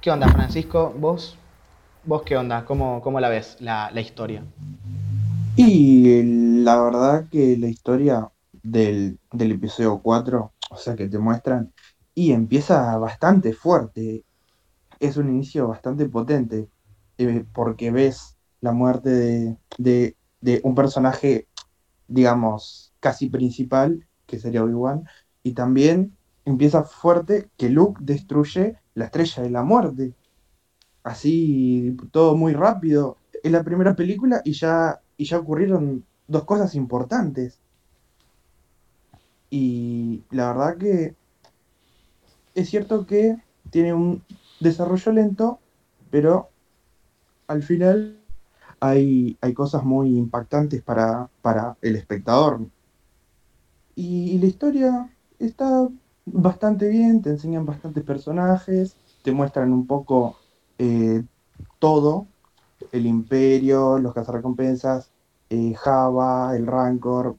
¿Qué 0.00 0.12
onda, 0.12 0.28
Francisco? 0.28 0.94
¿Vos, 0.96 1.36
vos 2.04 2.22
qué 2.22 2.36
onda? 2.36 2.64
¿Cómo, 2.64 3.02
cómo 3.02 3.18
la 3.18 3.28
ves, 3.28 3.56
la, 3.58 3.90
la 3.92 4.00
historia? 4.00 4.44
Y 5.56 6.62
la 6.62 6.80
verdad 6.80 7.28
que 7.28 7.56
la 7.58 7.66
historia 7.66 8.30
del, 8.62 9.18
del 9.32 9.52
episodio 9.52 10.00
4, 10.00 10.52
o 10.70 10.76
sea, 10.76 10.94
que 10.94 11.08
te 11.08 11.18
muestran, 11.18 11.72
y 12.14 12.30
empieza 12.30 12.96
bastante 12.96 13.52
fuerte. 13.52 14.24
Es 15.00 15.16
un 15.16 15.30
inicio 15.30 15.66
bastante 15.66 16.08
potente, 16.08 16.68
eh, 17.18 17.44
porque 17.52 17.90
ves 17.90 18.36
la 18.60 18.72
muerte 18.72 19.10
de, 19.10 19.56
de- 19.78 20.16
de 20.40 20.60
un 20.64 20.74
personaje, 20.74 21.46
digamos, 22.08 22.92
casi 23.00 23.28
principal, 23.30 24.06
que 24.26 24.38
sería 24.38 24.64
Obi-Wan, 24.64 25.04
y 25.42 25.52
también 25.52 26.16
empieza 26.44 26.84
fuerte 26.84 27.48
que 27.56 27.68
Luke 27.70 28.00
destruye 28.04 28.76
la 28.94 29.06
estrella 29.06 29.42
de 29.42 29.50
la 29.50 29.62
muerte. 29.62 30.14
Así, 31.02 31.96
todo 32.12 32.36
muy 32.36 32.52
rápido. 32.54 33.16
En 33.42 33.52
la 33.52 33.64
primera 33.64 33.94
película 33.96 34.42
y 34.44 34.52
ya, 34.52 35.00
y 35.16 35.24
ya 35.26 35.38
ocurrieron 35.38 36.04
dos 36.28 36.44
cosas 36.44 36.74
importantes. 36.74 37.60
Y 39.50 40.22
la 40.30 40.52
verdad 40.52 40.76
que 40.78 41.14
es 42.54 42.68
cierto 42.70 43.06
que 43.06 43.36
tiene 43.70 43.94
un 43.94 44.22
desarrollo 44.60 45.12
lento, 45.12 45.58
pero 46.10 46.50
al 47.46 47.62
final 47.62 48.19
hay, 48.80 49.36
hay 49.40 49.52
cosas 49.52 49.84
muy 49.84 50.16
impactantes 50.16 50.82
para, 50.82 51.28
para 51.42 51.76
el 51.82 51.96
espectador. 51.96 52.60
Y, 53.94 54.38
la 54.38 54.46
historia 54.46 55.10
está 55.38 55.88
bastante 56.24 56.88
bien, 56.88 57.20
te 57.20 57.30
enseñan 57.30 57.66
bastantes 57.66 58.02
personajes, 58.02 58.96
te 59.22 59.32
muestran 59.32 59.72
un 59.72 59.86
poco 59.86 60.36
eh, 60.78 61.22
todo, 61.78 62.26
el 62.92 63.06
imperio, 63.06 63.98
los 63.98 64.14
cazarrecompensas, 64.14 65.10
eh, 65.50 65.74
Java, 65.74 66.56
el 66.56 66.66
Rancor, 66.66 67.36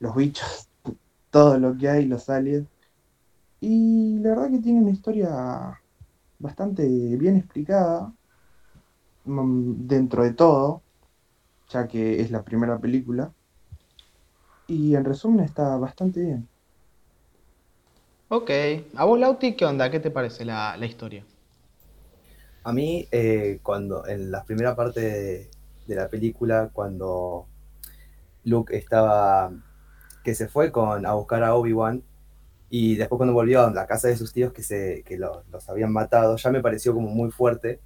los 0.00 0.14
bichos, 0.14 0.68
todo 1.30 1.58
lo 1.58 1.76
que 1.78 1.88
hay, 1.88 2.06
los 2.06 2.28
aliens. 2.28 2.68
Y 3.60 4.18
la 4.18 4.30
verdad 4.30 4.50
que 4.50 4.58
tiene 4.58 4.80
una 4.80 4.90
historia 4.90 5.80
bastante 6.38 6.86
bien 7.16 7.36
explicada 7.36 8.12
dentro 9.24 10.22
de 10.24 10.34
todo, 10.34 10.82
ya 11.68 11.88
que 11.88 12.20
es 12.22 12.30
la 12.30 12.44
primera 12.44 12.78
película. 12.80 13.34
Y 14.66 14.94
en 14.94 15.04
resumen 15.04 15.44
está 15.44 15.76
bastante 15.76 16.20
bien. 16.20 16.48
Ok. 18.28 18.50
¿A 18.96 19.04
vos, 19.04 19.18
Lauti, 19.18 19.54
qué 19.56 19.66
onda? 19.66 19.90
¿Qué 19.90 20.00
te 20.00 20.10
parece 20.10 20.44
la, 20.46 20.74
la 20.78 20.86
historia? 20.86 21.26
A 22.62 22.72
mí, 22.72 23.08
eh, 23.10 23.58
cuando 23.62 24.06
en 24.06 24.30
la 24.30 24.44
primera 24.44 24.76
parte 24.76 25.00
de, 25.00 25.50
de 25.86 25.94
la 25.94 26.08
película, 26.08 26.70
cuando 26.72 27.46
Luke 28.44 28.76
estaba, 28.76 29.52
que 30.24 30.34
se 30.34 30.48
fue 30.48 30.72
con, 30.72 31.06
a 31.06 31.14
buscar 31.14 31.44
a 31.44 31.54
Obi-Wan, 31.56 32.04
y 32.70 32.96
después 32.96 33.18
cuando 33.18 33.34
volvió 33.34 33.62
a 33.66 33.70
la 33.72 33.86
casa 33.86 34.08
de 34.08 34.16
sus 34.16 34.32
tíos 34.32 34.52
que, 34.52 34.62
se, 34.62 35.02
que 35.04 35.18
lo- 35.18 35.44
los 35.52 35.68
habían 35.70 35.92
matado, 35.92 36.36
ya 36.36 36.50
me 36.50 36.62
pareció 36.62 36.94
como 36.94 37.08
muy 37.10 37.30
fuerte 37.32 37.80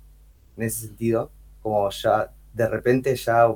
en 0.56 0.62
ese 0.62 0.86
sentido, 0.86 1.30
como 1.62 1.88
ya 1.90 2.32
de 2.52 2.68
repente 2.68 3.14
ya 3.16 3.48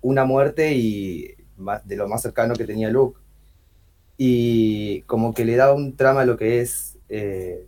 una 0.00 0.24
muerte 0.24 0.72
y 0.72 1.34
más, 1.56 1.86
de 1.86 1.96
lo 1.96 2.08
más 2.08 2.22
cercano 2.22 2.54
que 2.54 2.64
tenía 2.64 2.90
Luke. 2.90 3.20
Y 4.16 5.02
como 5.02 5.34
que 5.34 5.44
le 5.44 5.56
da 5.56 5.74
un 5.74 5.94
trama 5.96 6.22
a 6.22 6.24
lo 6.26 6.36
que 6.36 6.60
es 6.60 6.96
eh, 7.08 7.66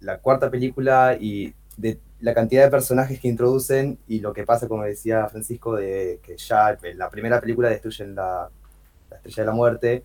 la 0.00 0.18
cuarta 0.18 0.50
película 0.50 1.16
y 1.18 1.54
de 1.76 1.98
la 2.20 2.34
cantidad 2.34 2.64
de 2.64 2.70
personajes 2.70 3.18
que 3.18 3.28
introducen 3.28 3.98
y 4.06 4.20
lo 4.20 4.32
que 4.32 4.44
pasa, 4.44 4.68
como 4.68 4.84
decía 4.84 5.26
Francisco, 5.28 5.76
de 5.76 6.20
que 6.22 6.36
ya 6.36 6.78
en 6.82 6.98
la 6.98 7.10
primera 7.10 7.40
película 7.40 7.70
destruyen 7.70 8.14
la, 8.14 8.50
la 9.10 9.16
estrella 9.16 9.42
de 9.42 9.46
la 9.46 9.52
muerte. 9.52 10.04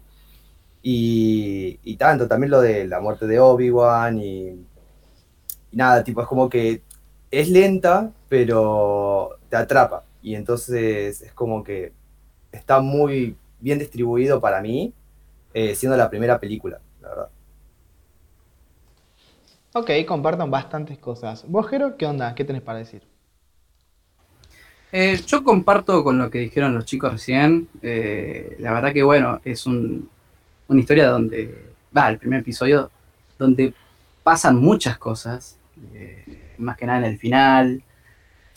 Y, 0.82 1.80
y 1.84 1.98
tanto, 1.98 2.28
también 2.28 2.52
lo 2.52 2.62
de 2.62 2.88
la 2.88 3.00
muerte 3.00 3.28
de 3.28 3.40
Obi-Wan 3.40 4.20
y, 4.20 4.48
y 5.72 5.76
nada, 5.76 6.04
tipo, 6.04 6.22
es 6.22 6.28
como 6.28 6.48
que 6.50 6.84
es 7.32 7.50
lenta, 7.50 8.12
pero 8.30 9.32
te 9.50 9.58
atrapa. 9.58 10.04
Y 10.22 10.36
entonces 10.36 11.22
es 11.22 11.34
como 11.34 11.64
que 11.64 11.94
está 12.52 12.80
muy 12.82 13.38
bien 13.60 13.80
distribuido 13.80 14.42
para 14.42 14.62
mí, 14.62 14.94
eh, 15.54 15.76
siendo 15.76 15.98
la 15.98 16.10
primera 16.10 16.40
película, 16.40 16.82
la 17.02 17.10
verdad. 17.10 17.30
Ok, 19.76 19.92
compartan 20.08 20.50
bastantes 20.50 20.98
cosas. 20.98 21.46
¿Vos, 21.48 21.68
Jero, 21.68 21.98
qué 21.98 22.08
onda? 22.08 22.34
¿Qué 22.34 22.44
tenés 22.46 22.64
para 22.64 22.80
decir? 22.80 23.04
Eh, 24.92 25.20
yo 25.28 25.44
comparto 25.44 26.04
con 26.04 26.18
lo 26.18 26.30
que 26.30 26.40
dijeron 26.40 26.74
los 26.76 26.86
chicos 26.86 27.12
recién. 27.14 27.68
Eh, 27.82 28.56
la 28.60 28.74
verdad 28.74 28.94
que, 28.94 29.04
bueno, 29.04 29.42
es 29.44 29.66
un- 29.66 30.10
una 30.70 30.82
historia 30.82 31.10
donde, 31.10 31.74
va, 31.98 32.10
el 32.10 32.20
primer 32.20 32.42
episodio, 32.42 32.92
donde 33.40 33.74
pasan 34.24 34.58
muchas 34.58 34.98
cosas, 35.00 35.58
eh, 35.94 36.25
más 36.60 36.78
que 36.78 36.86
nada 36.86 37.00
en 37.00 37.06
el 37.06 37.20
final, 37.20 37.84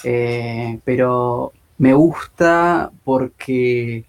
eh, 0.05 0.79
pero 0.85 1.53
me 1.79 1.93
gusta 1.93 2.91
porque 3.05 4.05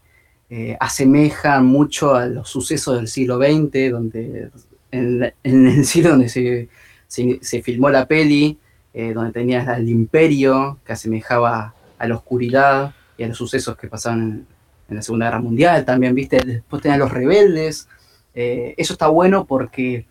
eh, 0.49 0.77
asemejan 0.79 1.65
mucho 1.65 2.15
a 2.15 2.25
los 2.25 2.49
sucesos 2.49 2.95
del 2.95 3.07
siglo 3.07 3.37
XX, 3.37 3.91
donde 3.91 4.49
en, 4.91 5.33
el 5.43 5.85
siglo 5.85 6.11
donde 6.11 6.29
se, 6.29 6.69
se- 7.07 7.61
filmó 7.61 7.89
la 7.89 8.05
peli, 8.05 8.57
eh, 8.93 9.13
donde 9.13 9.31
tenías 9.31 9.67
al 9.67 9.87
imperio 9.89 10.79
que 10.85 10.93
asemejaba 10.93 11.73
a 11.97 12.07
la 12.07 12.15
oscuridad 12.15 12.93
y 13.17 13.23
a 13.23 13.27
los 13.27 13.37
sucesos 13.37 13.77
que 13.77 13.87
pasaban 13.87 14.45
en, 14.89 14.95
la 14.95 15.03
Segunda 15.03 15.27
Guerra 15.27 15.41
Mundial 15.41 15.85
también, 15.85 16.15
¿viste? 16.15 16.39
Después 16.43 16.81
tenías 16.81 16.97
los 16.97 17.11
rebeldes. 17.11 17.87
Eso 18.33 18.93
está 18.93 19.07
bueno 19.07 19.45
porque 19.45 20.07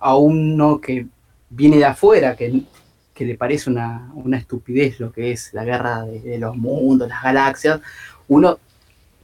a 0.00 0.16
uno 0.16 0.80
que 0.80 1.06
viene 1.50 1.78
de 1.78 1.84
afuera, 1.84 2.36
que, 2.36 2.62
que 3.14 3.24
le 3.24 3.36
parece 3.36 3.70
una, 3.70 4.10
una 4.14 4.38
estupidez 4.38 5.00
lo 5.00 5.12
que 5.12 5.32
es 5.32 5.52
la 5.52 5.64
guerra 5.64 6.04
de, 6.04 6.38
los 6.38 6.56
mundos, 6.56 7.08
las 7.08 7.22
galaxias, 7.22 7.80
uno 8.28 8.58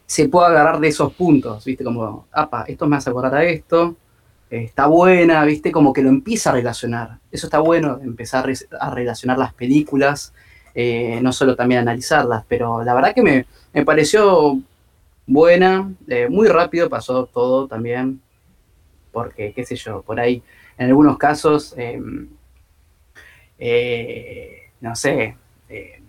se 0.06 0.28
puede 0.28 0.48
agarrar 0.48 0.80
de 0.80 0.88
esos 0.88 1.12
puntos, 1.14 1.64
¿viste? 1.64 1.84
Como, 1.84 2.26
apa, 2.32 2.64
esto 2.68 2.86
me 2.86 2.96
hace 2.96 3.10
acordar 3.10 3.34
a 3.36 3.44
esto, 3.44 3.96
eh, 4.50 4.64
está 4.64 4.86
buena, 4.86 5.44
¿viste? 5.44 5.72
Como 5.72 5.92
que 5.92 6.02
lo 6.02 6.08
empieza 6.08 6.50
a 6.50 6.54
relacionar. 6.54 7.18
Eso 7.30 7.46
está 7.46 7.58
bueno, 7.58 8.00
empezar 8.02 8.50
a 8.80 8.90
relacionar 8.90 9.38
las 9.38 9.54
películas, 9.54 10.32
eh, 10.74 11.20
no 11.22 11.32
solo 11.32 11.54
también 11.54 11.80
analizarlas, 11.80 12.44
pero 12.48 12.82
la 12.82 12.94
verdad 12.94 13.14
que 13.14 13.22
me, 13.22 13.46
me 13.72 13.84
pareció 13.84 14.60
buena, 15.26 15.92
eh, 16.08 16.28
muy 16.28 16.48
rápido 16.48 16.88
pasó 16.90 17.26
todo 17.26 17.66
también, 17.68 18.20
porque, 19.12 19.52
qué 19.52 19.64
sé 19.64 19.76
yo, 19.76 20.02
por 20.02 20.18
ahí, 20.18 20.42
en 20.78 20.86
algunos 20.86 21.18
casos, 21.18 21.74
eh, 21.76 22.00
eh, 23.58 24.70
no 24.80 24.96
sé, 24.96 25.36
eh, 25.68 26.02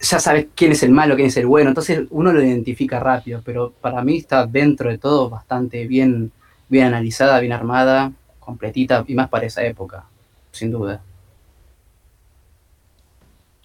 ya 0.00 0.20
sabes 0.20 0.48
quién 0.54 0.72
es 0.72 0.82
el 0.82 0.90
malo, 0.90 1.14
quién 1.14 1.28
es 1.28 1.36
el 1.36 1.46
bueno, 1.46 1.70
entonces 1.70 2.02
uno 2.10 2.32
lo 2.32 2.42
identifica 2.42 3.00
rápido, 3.00 3.42
pero 3.44 3.72
para 3.80 4.02
mí 4.02 4.18
está 4.18 4.46
dentro 4.46 4.90
de 4.90 4.98
todo 4.98 5.28
bastante 5.30 5.86
bien, 5.86 6.32
bien 6.68 6.86
analizada, 6.86 7.40
bien 7.40 7.52
armada, 7.52 8.12
completita, 8.38 9.04
y 9.06 9.14
más 9.14 9.28
para 9.28 9.46
esa 9.46 9.64
época, 9.64 10.04
sin 10.52 10.70
duda. 10.70 11.02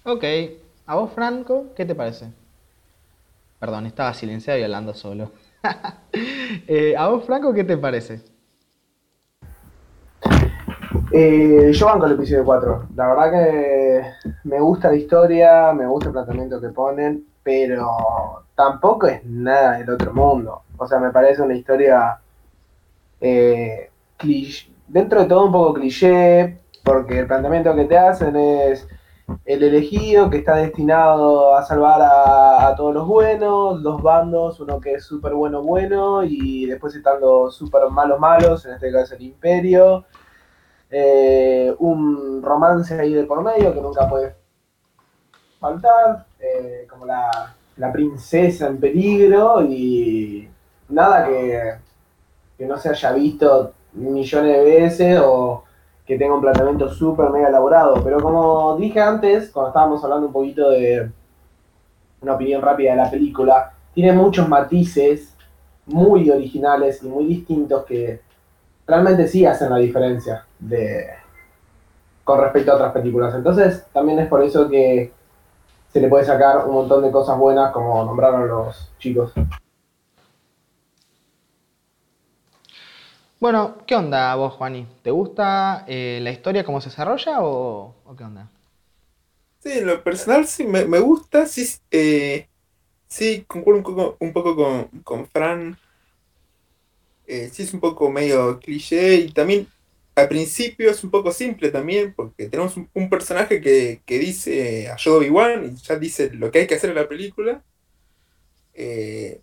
Ok. 0.04 0.24
¿A 0.86 0.96
vos, 0.96 1.14
Franco, 1.14 1.68
qué 1.76 1.86
te 1.86 1.96
parece? 1.96 2.28
Perdón, 3.60 3.86
estaba 3.86 4.14
silenciado 4.14 4.60
y 4.60 4.64
hablando 4.64 4.94
solo. 4.94 5.32
¿a 6.98 7.08
vos, 7.08 7.26
Franco, 7.26 7.54
qué 7.54 7.64
te 7.64 7.78
parece? 7.78 8.33
Eh, 11.16 11.72
yo 11.74 11.86
banco 11.86 12.08
el 12.08 12.14
episodio 12.14 12.44
4. 12.44 12.88
La 12.96 13.08
verdad 13.08 13.32
que 13.32 14.02
me 14.46 14.60
gusta 14.60 14.90
la 14.90 14.96
historia, 14.96 15.72
me 15.72 15.86
gusta 15.86 16.08
el 16.08 16.14
planteamiento 16.14 16.60
que 16.60 16.70
ponen, 16.70 17.28
pero 17.44 17.88
tampoco 18.56 19.06
es 19.06 19.24
nada 19.24 19.78
del 19.78 19.92
otro 19.92 20.12
mundo. 20.12 20.64
O 20.76 20.88
sea, 20.88 20.98
me 20.98 21.12
parece 21.12 21.44
una 21.44 21.54
historia 21.54 22.20
eh, 23.22 23.92
dentro 24.88 25.22
de 25.22 25.28
todo 25.28 25.46
un 25.46 25.52
poco 25.52 25.76
cliché, 25.76 26.58
porque 26.84 27.20
el 27.20 27.28
planteamiento 27.28 27.76
que 27.76 27.86
te 27.86 27.96
hacen 27.96 28.36
es 28.36 28.88
el 29.46 29.62
elegido 29.62 30.32
que 30.32 30.38
está 30.38 30.56
destinado 30.56 31.56
a 31.56 31.64
salvar 31.64 32.02
a, 32.02 32.70
a 32.70 32.76
todos 32.76 32.92
los 32.92 33.08
buenos, 33.08 33.84
dos 33.84 34.02
bandos, 34.02 34.60
uno 34.60 34.80
que 34.80 34.94
es 34.96 35.06
súper 35.06 35.34
bueno 35.34 35.62
bueno 35.62 36.24
y 36.24 36.66
después 36.66 36.96
están 36.96 37.22
los 37.22 37.56
súper 37.56 37.88
malos 37.92 38.20
malos, 38.20 38.66
en 38.66 38.74
este 38.74 38.92
caso 38.92 39.14
el 39.14 39.22
imperio 39.22 40.06
eh, 40.96 41.74
un 41.80 42.40
romance 42.44 42.94
ahí 43.00 43.16
de 43.16 43.24
por 43.24 43.42
medio 43.42 43.74
que 43.74 43.82
nunca 43.82 44.08
puede 44.08 44.36
faltar, 45.60 46.28
eh, 46.40 46.86
como 46.88 47.08
la, 47.08 47.56
la 47.78 47.92
princesa 47.92 48.68
en 48.68 48.80
peligro 48.80 49.64
y 49.64 50.48
nada 50.90 51.26
que, 51.26 51.74
que 52.60 52.66
no 52.68 52.78
se 52.78 52.90
haya 52.90 53.12
visto 53.14 53.74
millones 53.94 54.56
de 54.56 54.64
veces 54.64 55.20
o 55.24 55.64
que 56.06 56.16
tenga 56.16 56.36
un 56.36 56.42
planteamiento 56.42 56.88
súper 56.90 57.32
mega 57.32 57.48
elaborado. 57.48 57.96
Pero 58.04 58.20
como 58.22 58.78
dije 58.78 59.02
antes, 59.02 59.50
cuando 59.50 59.70
estábamos 59.70 60.04
hablando 60.04 60.28
un 60.28 60.34
poquito 60.34 60.70
de 60.70 61.10
una 62.22 62.36
opinión 62.36 62.62
rápida 62.62 62.92
de 62.92 62.98
la 62.98 63.10
película, 63.10 63.74
tiene 63.96 64.14
muchos 64.14 64.48
matices 64.48 65.36
muy 65.88 66.30
originales 66.30 67.02
y 67.02 67.08
muy 67.08 67.26
distintos 67.26 67.84
que 67.86 68.22
realmente 68.94 69.28
sí 69.28 69.44
hacen 69.44 69.72
la 69.72 69.78
diferencia 69.78 70.46
de, 70.60 71.08
con 72.24 72.40
respecto 72.40 72.72
a 72.72 72.76
otras 72.76 72.94
películas. 72.94 73.34
Entonces, 73.34 73.88
también 73.92 74.20
es 74.20 74.28
por 74.28 74.44
eso 74.44 74.70
que 74.70 75.12
se 75.92 76.00
le 76.00 76.08
puede 76.08 76.26
sacar 76.26 76.68
un 76.68 76.76
montón 76.76 77.02
de 77.02 77.10
cosas 77.10 77.36
buenas, 77.40 77.72
como 77.72 78.06
nombraron 78.06 78.48
los 78.48 78.92
chicos. 79.00 79.34
Bueno, 83.40 83.78
¿qué 83.88 83.96
onda 83.96 84.36
vos, 84.36 84.54
Juani? 84.54 84.88
¿Te 85.02 85.10
gusta 85.10 85.86
eh, 85.88 86.20
la 86.22 86.30
historia, 86.30 86.64
cómo 86.64 86.80
se 86.80 86.90
desarrolla 86.90 87.42
o, 87.42 87.96
o 88.06 88.16
qué 88.16 88.24
onda? 88.24 88.48
Sí, 89.60 89.72
en 89.80 89.88
lo 89.88 90.04
personal 90.04 90.46
sí 90.46 90.66
me, 90.66 90.86
me 90.86 91.00
gusta, 91.00 91.48
sí, 91.48 91.66
eh, 91.90 92.48
sí, 93.08 93.44
concuerdo 93.48 93.80
un 93.80 93.84
poco, 93.84 94.18
un 94.20 94.34
poco 94.34 94.56
con, 94.56 94.86
con 95.04 95.26
Fran. 95.26 95.78
Eh, 97.28 97.50
sí 97.52 97.64
es 97.64 97.74
un 97.74 97.80
poco 97.80 98.10
medio 98.12 98.60
cliché 98.60 99.16
y 99.16 99.32
también 99.32 99.68
al 100.16 100.28
principio 100.28 100.92
es 100.92 101.04
un 101.04 101.10
poco 101.10 101.32
simple 101.32 101.72
también 101.72 102.14
porque 102.14 102.48
tenemos 102.50 102.76
un, 102.78 103.10
personaje 103.10 103.62
que, 103.62 104.02
que 104.06 104.20
dice 104.20 104.90
a 104.90 104.98
Obi-Wan 105.10 105.66
y 105.66 105.82
ya 105.82 105.98
dice 105.98 106.30
lo 106.34 106.52
que 106.52 106.60
hay 106.60 106.68
que 106.68 106.76
hacer 106.76 106.92
en 106.92 106.98
la 106.98 107.08
película. 107.08 107.64
Eh, 108.74 109.42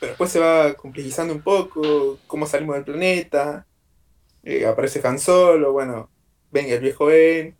pero 0.00 0.10
después 0.10 0.30
se 0.32 0.40
va 0.40 0.74
complejizando 0.74 1.32
un 1.34 1.42
poco, 1.42 2.18
cómo 2.26 2.46
salimos 2.46 2.74
del 2.74 2.84
planeta, 2.84 3.66
eh, 4.42 4.66
aparece 4.66 5.00
Han 5.06 5.18
Solo, 5.18 5.72
bueno, 5.72 6.10
venga 6.50 6.74
el 6.74 6.80
viejo 6.80 7.06
Ben. 7.06 7.56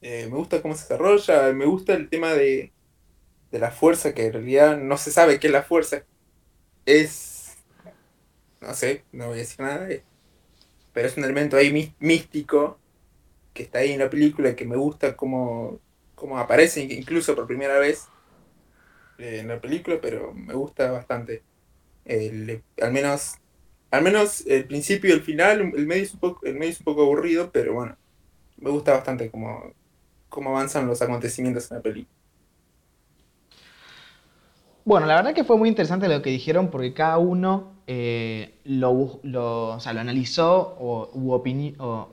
Eh, 0.00 0.26
me 0.30 0.36
gusta 0.36 0.62
cómo 0.62 0.74
se 0.74 0.82
desarrolla, 0.82 1.52
me 1.52 1.64
gusta 1.66 1.94
el 1.94 2.08
tema 2.08 2.32
de, 2.34 2.72
de 3.50 3.58
la 3.58 3.70
fuerza, 3.70 4.14
que 4.14 4.26
en 4.26 4.32
realidad 4.32 4.78
no 4.78 4.96
se 4.96 5.12
sabe 5.12 5.38
qué 5.38 5.48
es 5.48 5.52
la 5.52 5.62
fuerza. 5.62 6.04
Es, 6.86 7.27
no 8.60 8.74
sé, 8.74 9.06
no 9.12 9.28
voy 9.28 9.36
a 9.38 9.40
decir 9.40 9.60
nada, 9.60 9.88
pero 10.92 11.08
es 11.08 11.16
un 11.16 11.24
elemento 11.24 11.56
ahí 11.56 11.72
mí- 11.72 11.94
místico 12.00 12.80
que 13.54 13.64
está 13.64 13.80
ahí 13.80 13.92
en 13.92 14.00
la 14.00 14.10
película 14.10 14.56
que 14.56 14.66
me 14.66 14.76
gusta 14.76 15.16
cómo, 15.16 15.80
cómo 16.14 16.38
aparece 16.38 16.82
incluso 16.82 17.34
por 17.36 17.46
primera 17.48 17.78
vez 17.78 18.12
eh, 19.18 19.40
en 19.40 19.48
la 19.48 19.60
película, 19.60 19.98
pero 20.00 20.32
me 20.34 20.54
gusta 20.54 20.90
bastante. 20.92 21.44
Al 22.82 22.92
menos 22.92 23.36
al 23.92 24.02
menos 24.04 24.46
el 24.46 24.66
principio 24.68 25.10
y 25.10 25.14
el 25.14 25.22
final, 25.22 25.60
el 25.76 25.86
medio 25.86 26.04
es 26.04 26.14
un 26.14 26.20
poco, 26.20 26.46
el 26.46 26.54
medio 26.56 26.72
es 26.72 26.80
un 26.80 26.84
poco 26.84 27.02
aburrido, 27.02 27.50
pero 27.52 27.74
bueno, 27.74 27.98
me 28.58 28.70
gusta 28.70 28.92
bastante 28.94 29.30
cómo, 29.30 29.74
cómo 30.30 30.50
avanzan 30.50 30.86
los 30.88 31.02
acontecimientos 31.02 31.70
en 31.70 31.78
la 31.78 31.82
película. 31.84 32.16
Bueno, 34.84 35.06
la 35.06 35.16
verdad 35.16 35.34
que 35.34 35.44
fue 35.44 35.56
muy 35.58 35.68
interesante 35.68 36.08
lo 36.08 36.22
que 36.22 36.30
dijeron 36.30 36.70
porque 36.70 36.94
cada 36.94 37.18
uno 37.18 37.77
eh, 37.88 38.60
lo, 38.64 38.92
o 39.72 39.80
sea, 39.80 39.92
lo 39.94 40.00
analizó 40.00 40.76
o, 40.78 41.10
u, 41.14 41.32
o- 41.32 42.08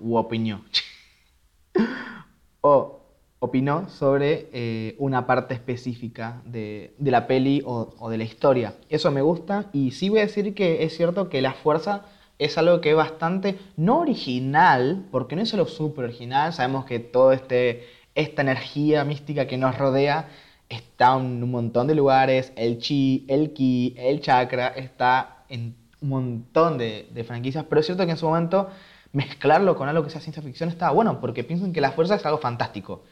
o 2.61 3.01
opinó 3.39 3.89
sobre 3.89 4.47
eh, 4.53 4.95
una 4.97 5.27
parte 5.27 5.53
específica 5.53 6.41
de, 6.45 6.95
de 6.97 7.11
la 7.11 7.27
peli 7.27 7.61
o, 7.65 7.93
o 7.99 8.09
de 8.09 8.17
la 8.17 8.23
historia. 8.23 8.73
Eso 8.89 9.11
me 9.11 9.21
gusta 9.21 9.69
y 9.73 9.91
sí 9.91 10.09
voy 10.09 10.19
a 10.19 10.23
decir 10.23 10.53
que 10.55 10.83
es 10.83 10.95
cierto 10.95 11.29
que 11.29 11.41
la 11.41 11.53
fuerza 11.53 12.05
es 12.39 12.57
algo 12.57 12.81
que 12.81 12.89
es 12.91 12.95
bastante, 12.95 13.57
no 13.77 13.99
original, 13.99 15.05
porque 15.11 15.35
no 15.35 15.43
es 15.43 15.49
solo 15.49 15.67
súper 15.67 16.05
original, 16.05 16.53
sabemos 16.53 16.85
que 16.85 16.99
toda 16.99 17.33
este, 17.35 17.85
esta 18.15 18.41
energía 18.41 19.03
mística 19.05 19.47
que 19.47 19.57
nos 19.57 19.77
rodea 19.77 20.27
está 20.67 21.15
en 21.17 21.43
un 21.43 21.51
montón 21.51 21.87
de 21.87 21.95
lugares, 21.95 22.51
el 22.57 22.79
chi, 22.79 23.25
el 23.29 23.53
ki, 23.53 23.95
el 23.97 24.19
chakra, 24.21 24.67
está 24.69 25.34
en 25.49 25.75
un 26.01 26.09
montón 26.09 26.77
de, 26.77 27.23
franquicias, 27.27 27.65
pero 27.67 27.81
es 27.81 27.85
cierto 27.85 28.05
que 28.05 28.11
en 28.11 28.17
su 28.17 28.27
momento 28.27 28.69
mezclarlo 29.11 29.75
con 29.75 29.87
algo 29.87 30.03
que 30.03 30.09
sea 30.09 30.21
ciencia 30.21 30.43
ficción 30.43 30.69
estaba 30.69 30.91
bueno, 30.91 31.19
porque 31.21 31.43
piensan 31.43 31.73
que 31.73 31.81
la 31.81 31.91
fuerza 31.91 32.15
es 32.15 32.25
algo 32.25 32.37
fantástico. 32.37 33.03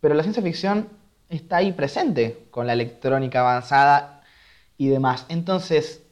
Pero 0.00 0.14
la 0.14 0.22
ciencia 0.22 0.42
ficción 0.42 0.88
está 1.28 1.58
ahí 1.58 1.72
presente 1.72 2.46
con 2.50 2.66
la 2.66 2.72
electrónica 2.72 3.40
avanzada 3.40 4.22
y 4.76 4.88
demás. 4.88 5.26
Entonces, 5.28 6.02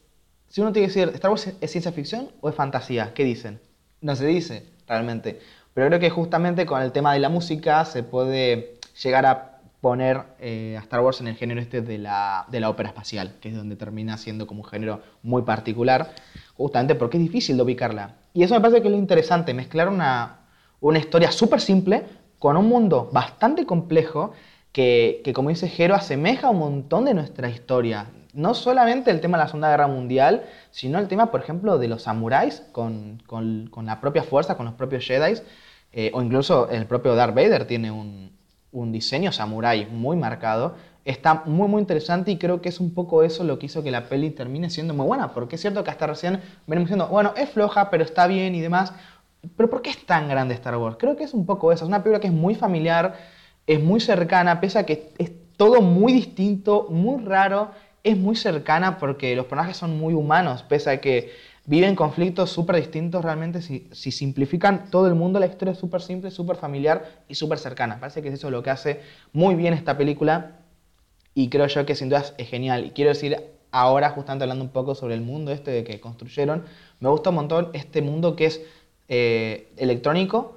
si 0.48 0.60
uno 0.60 0.72
tiene 0.72 0.88
que 0.88 0.94
decir, 0.94 1.14
¿Star 1.14 1.30
Wars 1.30 1.52
es 1.60 1.70
ciencia 1.70 1.92
ficción 1.92 2.30
o 2.40 2.48
es 2.48 2.54
fantasía? 2.54 3.12
¿Qué 3.14 3.24
dicen? 3.24 3.60
No 4.00 4.16
se 4.16 4.26
dice 4.26 4.66
realmente. 4.86 5.40
Pero 5.74 5.88
creo 5.88 6.00
que 6.00 6.10
justamente 6.10 6.66
con 6.66 6.82
el 6.82 6.92
tema 6.92 7.12
de 7.12 7.20
la 7.20 7.28
música 7.28 7.84
se 7.84 8.02
puede 8.02 8.74
llegar 9.02 9.26
a 9.26 9.49
poner 9.80 10.22
eh, 10.38 10.76
a 10.76 10.80
Star 10.80 11.00
Wars 11.00 11.20
en 11.20 11.28
el 11.28 11.36
género 11.36 11.60
este 11.60 11.80
de 11.80 11.98
la, 11.98 12.44
de 12.48 12.60
la 12.60 12.68
ópera 12.68 12.90
espacial, 12.90 13.36
que 13.40 13.48
es 13.48 13.56
donde 13.56 13.76
termina 13.76 14.16
siendo 14.18 14.46
como 14.46 14.62
un 14.62 14.68
género 14.68 15.00
muy 15.22 15.42
particular, 15.42 16.10
justamente 16.54 16.94
porque 16.94 17.16
es 17.16 17.22
difícil 17.22 17.56
de 17.56 17.62
ubicarla. 17.62 18.16
Y 18.34 18.42
eso 18.42 18.54
me 18.54 18.60
parece 18.60 18.82
que 18.82 18.88
es 18.88 18.92
lo 18.92 18.98
interesante, 18.98 19.54
mezclar 19.54 19.88
una, 19.88 20.40
una 20.80 20.98
historia 20.98 21.32
súper 21.32 21.60
simple 21.60 22.04
con 22.38 22.56
un 22.56 22.68
mundo 22.68 23.10
bastante 23.12 23.66
complejo 23.66 24.32
que, 24.72 25.22
que, 25.24 25.32
como 25.32 25.48
dice 25.48 25.68
Jero, 25.68 25.94
asemeja 25.94 26.50
un 26.50 26.58
montón 26.58 27.06
de 27.06 27.14
nuestra 27.14 27.48
historia. 27.48 28.06
No 28.32 28.54
solamente 28.54 29.10
el 29.10 29.20
tema 29.20 29.38
de 29.38 29.44
la 29.44 29.48
Segunda 29.48 29.70
Guerra 29.70 29.88
Mundial, 29.88 30.44
sino 30.70 30.98
el 30.98 31.08
tema, 31.08 31.30
por 31.30 31.40
ejemplo, 31.40 31.78
de 31.78 31.88
los 31.88 32.02
samuráis 32.02 32.62
con, 32.70 33.20
con, 33.26 33.68
con 33.70 33.86
la 33.86 34.00
propia 34.00 34.22
fuerza, 34.22 34.56
con 34.56 34.66
los 34.66 34.74
propios 34.74 35.04
Jedi, 35.04 35.40
eh, 35.92 36.12
o 36.14 36.22
incluso 36.22 36.70
el 36.70 36.86
propio 36.86 37.16
Darth 37.16 37.34
Vader 37.34 37.66
tiene 37.66 37.90
un, 37.90 38.30
un 38.72 38.92
diseño 38.92 39.32
samurái 39.32 39.86
muy 39.86 40.16
marcado. 40.16 40.74
Está 41.04 41.42
muy, 41.46 41.68
muy 41.68 41.80
interesante 41.80 42.30
y 42.30 42.38
creo 42.38 42.60
que 42.60 42.68
es 42.68 42.78
un 42.78 42.94
poco 42.94 43.22
eso 43.22 43.42
lo 43.44 43.58
que 43.58 43.66
hizo 43.66 43.82
que 43.82 43.90
la 43.90 44.08
peli 44.08 44.30
termine 44.30 44.70
siendo 44.70 44.94
muy 44.94 45.06
buena, 45.06 45.32
porque 45.32 45.56
es 45.56 45.60
cierto 45.60 45.82
que 45.82 45.90
hasta 45.90 46.06
recién 46.06 46.40
venimos 46.66 46.88
diciendo, 46.88 47.08
bueno, 47.08 47.32
es 47.36 47.48
floja, 47.50 47.90
pero 47.90 48.04
está 48.04 48.26
bien 48.26 48.54
y 48.54 48.60
demás. 48.60 48.92
Pero 49.56 49.70
¿por 49.70 49.82
qué 49.82 49.90
es 49.90 50.04
tan 50.04 50.28
grande 50.28 50.54
Star 50.54 50.76
Wars? 50.76 50.96
Creo 50.98 51.16
que 51.16 51.24
es 51.24 51.32
un 51.32 51.46
poco 51.46 51.72
eso. 51.72 51.84
Es 51.84 51.88
una 51.88 52.02
película 52.02 52.20
que 52.20 52.26
es 52.26 52.32
muy 52.32 52.54
familiar, 52.54 53.16
es 53.66 53.82
muy 53.82 54.00
cercana, 54.00 54.60
pese 54.60 54.78
a 54.78 54.86
que 54.86 55.12
es 55.18 55.32
todo 55.56 55.80
muy 55.80 56.12
distinto, 56.12 56.86
muy 56.90 57.24
raro, 57.24 57.70
es 58.02 58.16
muy 58.16 58.36
cercana 58.36 58.98
porque 58.98 59.36
los 59.36 59.46
personajes 59.46 59.76
son 59.76 59.98
muy 59.98 60.14
humanos, 60.14 60.62
pese 60.62 60.90
a 60.90 61.00
que 61.00 61.32
viven 61.70 61.94
conflictos 61.94 62.50
súper 62.50 62.76
distintos 62.76 63.24
realmente. 63.24 63.62
Si, 63.62 63.88
si, 63.92 64.10
simplifican 64.10 64.90
todo 64.90 65.06
el 65.06 65.14
mundo, 65.14 65.38
la 65.38 65.46
historia 65.46 65.70
es 65.70 65.78
súper 65.78 66.02
simple, 66.02 66.32
súper 66.32 66.56
familiar 66.56 67.22
y 67.28 67.36
súper 67.36 67.60
cercana. 67.60 68.00
Parece 68.00 68.22
que 68.22 68.28
es 68.28 68.34
eso 68.34 68.50
lo 68.50 68.64
que 68.64 68.70
hace 68.70 69.00
muy 69.32 69.54
bien 69.54 69.72
esta 69.72 69.96
película 69.96 70.56
y 71.32 71.48
creo 71.48 71.68
yo 71.68 71.86
que 71.86 71.94
sin 71.94 72.08
dudas 72.08 72.34
es 72.38 72.48
genial. 72.48 72.86
Y 72.86 72.90
quiero 72.90 73.10
decir 73.10 73.40
ahora, 73.70 74.10
justamente 74.10 74.42
hablando 74.42 74.64
un 74.64 74.70
poco 74.70 74.96
sobre 74.96 75.14
el 75.14 75.20
mundo 75.20 75.52
este 75.52 75.70
de 75.70 75.84
que 75.84 76.00
construyeron, 76.00 76.64
me 76.98 77.08
gusta 77.08 77.30
un 77.30 77.36
montón 77.36 77.70
este 77.72 78.02
mundo 78.02 78.34
que 78.34 78.46
es 78.46 78.60
eh, 79.06 79.72
electrónico, 79.76 80.56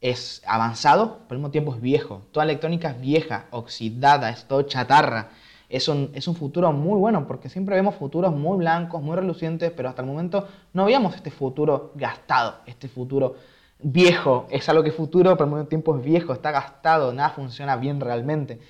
es 0.00 0.42
avanzado, 0.46 1.20
pero 1.28 1.36
al 1.36 1.38
mismo 1.38 1.52
tiempo 1.52 1.76
es 1.76 1.80
viejo. 1.80 2.22
Toda 2.32 2.42
electrónica 2.42 2.90
es 2.90 3.00
vieja, 3.00 3.46
oxidada, 3.52 4.30
es 4.30 4.46
todo 4.48 4.62
chatarra. 4.62 5.30
Es 5.70 5.88
un, 5.88 6.10
es 6.14 6.28
un 6.28 6.34
futuro 6.34 6.72
muy 6.72 6.98
bueno, 6.98 7.26
porque 7.26 7.48
siempre 7.48 7.76
vemos 7.76 7.94
futuros 7.94 8.34
muy 8.34 8.58
blancos, 8.58 9.02
muy 9.02 9.16
relucientes, 9.16 9.70
pero 9.70 9.88
hasta 9.88 10.02
el 10.02 10.08
momento 10.08 10.46
no 10.72 10.84
veíamos 10.84 11.14
este 11.14 11.30
futuro 11.30 11.92
gastado, 11.94 12.56
este 12.66 12.88
futuro 12.88 13.36
viejo. 13.78 14.46
Es 14.50 14.68
algo 14.68 14.82
que 14.82 14.92
futuro, 14.92 15.36
pero 15.36 15.44
al 15.44 15.50
mismo 15.50 15.68
tiempo 15.68 15.96
es 15.96 16.04
viejo, 16.04 16.32
está 16.32 16.50
gastado, 16.50 17.12
nada 17.12 17.30
funciona 17.30 17.76
bien 17.76 18.00
realmente. 18.00 18.60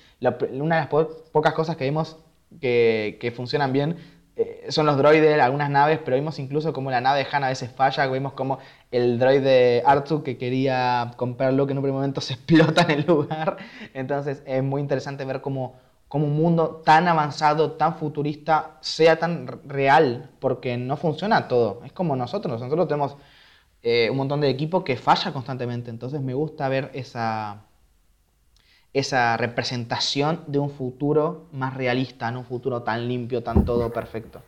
Una 0.53 0.75
de 0.75 0.81
las 0.81 0.87
po 0.87 1.09
pocas 1.31 1.53
cosas 1.53 1.75
que 1.75 1.83
vimos 1.83 2.17
que, 2.59 3.17
que 3.19 3.31
funcionan 3.31 3.73
bien 3.73 3.97
eh, 4.37 4.67
son 4.69 4.85
los 4.85 4.97
droides, 4.97 5.39
algunas 5.41 5.69
naves, 5.69 5.99
pero 6.03 6.15
vimos 6.15 6.39
incluso 6.39 6.71
como 6.71 6.89
la 6.89 7.01
nave 7.01 7.19
de 7.19 7.27
Han 7.31 7.43
a 7.43 7.49
veces 7.49 7.69
falla, 7.69 8.07
vimos 8.07 8.33
como 8.33 8.59
el 8.89 9.19
droide 9.19 9.83
Artu 9.85 10.23
que 10.23 10.37
quería 10.37 11.11
comprarlo, 11.17 11.67
que 11.67 11.73
en 11.73 11.79
un 11.79 11.83
primer 11.83 11.97
momento 11.97 12.21
se 12.21 12.33
explota 12.35 12.83
en 12.83 12.91
el 12.91 13.05
lugar. 13.05 13.57
Entonces 13.93 14.41
es 14.45 14.63
muy 14.63 14.81
interesante 14.81 15.25
ver 15.25 15.41
cómo, 15.41 15.75
cómo 16.11 16.25
un 16.27 16.35
mundo 16.35 16.81
tan 16.83 17.07
avanzado, 17.07 17.71
tan 17.71 17.95
futurista, 17.95 18.75
sea 18.81 19.17
tan 19.17 19.47
real, 19.65 20.29
porque 20.41 20.75
no 20.75 20.97
funciona 20.97 21.47
todo. 21.47 21.79
Es 21.85 21.93
como 21.93 22.17
nosotros, 22.17 22.59
nosotros 22.59 22.85
tenemos 22.89 23.15
eh, 23.81 24.09
un 24.11 24.17
montón 24.17 24.41
de 24.41 24.49
equipo 24.49 24.83
que 24.83 24.97
falla 24.97 25.31
constantemente, 25.31 25.89
entonces 25.89 26.19
me 26.19 26.33
gusta 26.33 26.67
ver 26.67 26.91
esa, 26.93 27.61
esa 28.91 29.37
representación 29.37 30.43
de 30.47 30.59
un 30.59 30.69
futuro 30.69 31.45
más 31.53 31.75
realista, 31.75 32.29
no 32.29 32.39
un 32.39 32.45
futuro 32.45 32.83
tan 32.83 33.07
limpio, 33.07 33.41
tan 33.41 33.63
todo 33.63 33.93
perfecto. 33.93 34.41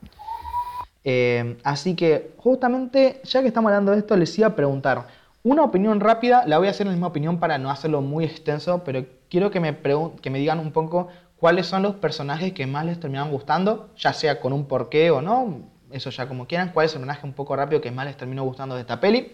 Eh, 1.06 1.58
así 1.64 1.96
que 1.96 2.34
justamente, 2.40 3.22
ya 3.24 3.40
que 3.40 3.48
estamos 3.48 3.70
hablando 3.70 3.94
de 3.94 4.00
esto, 4.00 4.18
les 4.18 4.38
iba 4.38 4.50
a 4.50 4.56
preguntar 4.58 5.08
una 5.44 5.64
opinión 5.64 6.00
rápida, 6.00 6.46
la 6.46 6.58
voy 6.58 6.68
a 6.68 6.72
hacer 6.72 6.88
la 6.88 6.94
misma 6.94 7.08
opinión 7.08 7.38
para 7.40 7.58
no 7.58 7.70
hacerlo 7.70 8.02
muy 8.02 8.24
extenso, 8.24 8.84
pero 8.86 9.06
quiero 9.30 9.52
que 9.52 9.60
me, 9.60 9.78
que 10.22 10.30
me 10.30 10.40
digan 10.40 10.60
un 10.60 10.72
poco 10.72 11.10
cuáles 11.44 11.68
son 11.68 11.84
los 11.84 11.96
personajes 11.96 12.54
que 12.54 12.66
más 12.66 12.86
les 12.86 13.02
terminan 13.02 13.30
gustando, 13.30 13.90
ya 13.98 14.14
sea 14.14 14.40
con 14.40 14.54
un 14.54 14.66
porqué 14.66 15.12
o 15.12 15.22
no, 15.22 15.70
eso 15.92 16.10
ya 16.10 16.26
como 16.26 16.48
quieran, 16.48 16.72
cuál 16.72 16.86
es 16.86 16.94
el 16.94 17.02
personaje 17.02 17.28
un 17.28 17.34
poco 17.34 17.54
rápido 17.54 17.82
que 17.82 17.92
más 17.92 18.06
les 18.06 18.16
terminó 18.16 18.46
gustando 18.46 18.76
de 18.76 18.82
esta 18.82 19.02
peli. 19.02 19.34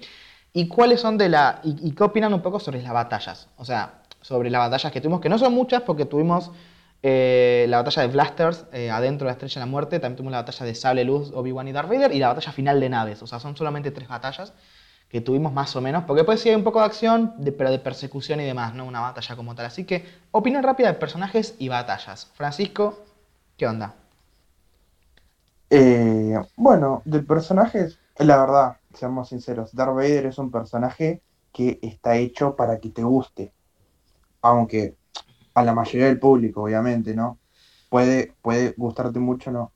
¿Y 0.51 0.67
cuáles 0.67 1.01
son 1.01 1.19
de 1.19 1.29
la. 1.29 1.61
Y, 1.63 1.87
y 1.87 1.91
qué 1.91 2.03
opinan 2.03 2.33
un 2.33 2.41
poco 2.41 2.59
sobre 2.59 2.81
las 2.81 2.93
batallas? 2.93 3.47
O 3.57 3.63
sea, 3.63 4.01
sobre 4.21 4.49
las 4.49 4.59
batallas 4.59 4.91
que 4.91 5.01
tuvimos, 5.01 5.21
que 5.21 5.29
no 5.29 5.37
son 5.37 5.53
muchas 5.53 5.83
porque 5.83 6.05
tuvimos 6.05 6.49
eh, 7.03 7.67
la 7.69 7.83
batalla 7.83 8.01
de 8.01 8.07
Blasters 8.07 8.65
eh, 8.73 8.89
adentro 8.89 9.25
de 9.25 9.29
la 9.29 9.33
Estrella 9.33 9.53
de 9.53 9.67
la 9.67 9.71
Muerte, 9.71 9.99
también 9.99 10.15
tuvimos 10.15 10.31
la 10.31 10.39
batalla 10.39 10.65
de 10.65 10.73
Sable 10.73 11.03
Luz, 11.03 11.31
Obi-Wan 11.31 11.67
y 11.67 11.73
Darth 11.73 11.89
Vader, 11.89 12.11
y 12.11 12.17
la 12.17 12.29
batalla 12.29 12.51
final 12.51 12.79
de 12.79 12.89
naves. 12.89 13.21
O 13.21 13.27
sea, 13.27 13.39
son 13.39 13.55
solamente 13.55 13.91
tres 13.91 14.07
batallas 14.07 14.51
que 15.09 15.21
tuvimos 15.21 15.51
más 15.51 15.75
o 15.75 15.81
menos, 15.81 16.03
porque 16.05 16.19
después 16.19 16.39
sí 16.39 16.49
hay 16.49 16.55
un 16.55 16.63
poco 16.63 16.79
de 16.79 16.85
acción, 16.85 17.33
pero 17.57 17.71
de 17.71 17.79
persecución 17.79 18.39
y 18.39 18.45
demás, 18.45 18.75
no 18.75 18.85
una 18.85 19.01
batalla 19.01 19.35
como 19.35 19.55
tal. 19.55 19.65
Así 19.65 19.83
que, 19.83 20.05
opinión 20.31 20.63
rápida 20.63 20.89
de 20.89 20.99
personajes 20.99 21.55
y 21.57 21.67
batallas. 21.67 22.31
Francisco, 22.35 22.99
¿qué 23.57 23.65
onda? 23.65 23.95
Eh, 25.71 26.39
bueno, 26.55 27.01
de 27.05 27.21
personajes, 27.21 27.99
la 28.19 28.37
verdad, 28.37 28.77
seamos 28.93 29.29
sinceros, 29.29 29.73
Darth 29.73 29.95
Vader 29.95 30.27
es 30.27 30.37
un 30.37 30.51
personaje 30.51 31.21
que 31.51 31.79
está 31.81 32.15
hecho 32.15 32.55
para 32.55 32.79
que 32.79 32.89
te 32.89 33.03
guste. 33.03 33.51
Aunque 34.41 34.95
a 35.55 35.63
la 35.63 35.73
mayoría 35.73 36.07
del 36.07 36.19
público, 36.19 36.63
obviamente, 36.63 37.15
¿no? 37.15 37.39
Puede, 37.89 38.35
puede 38.43 38.73
gustarte 38.77 39.19
mucho, 39.19 39.51
¿no? 39.51 39.71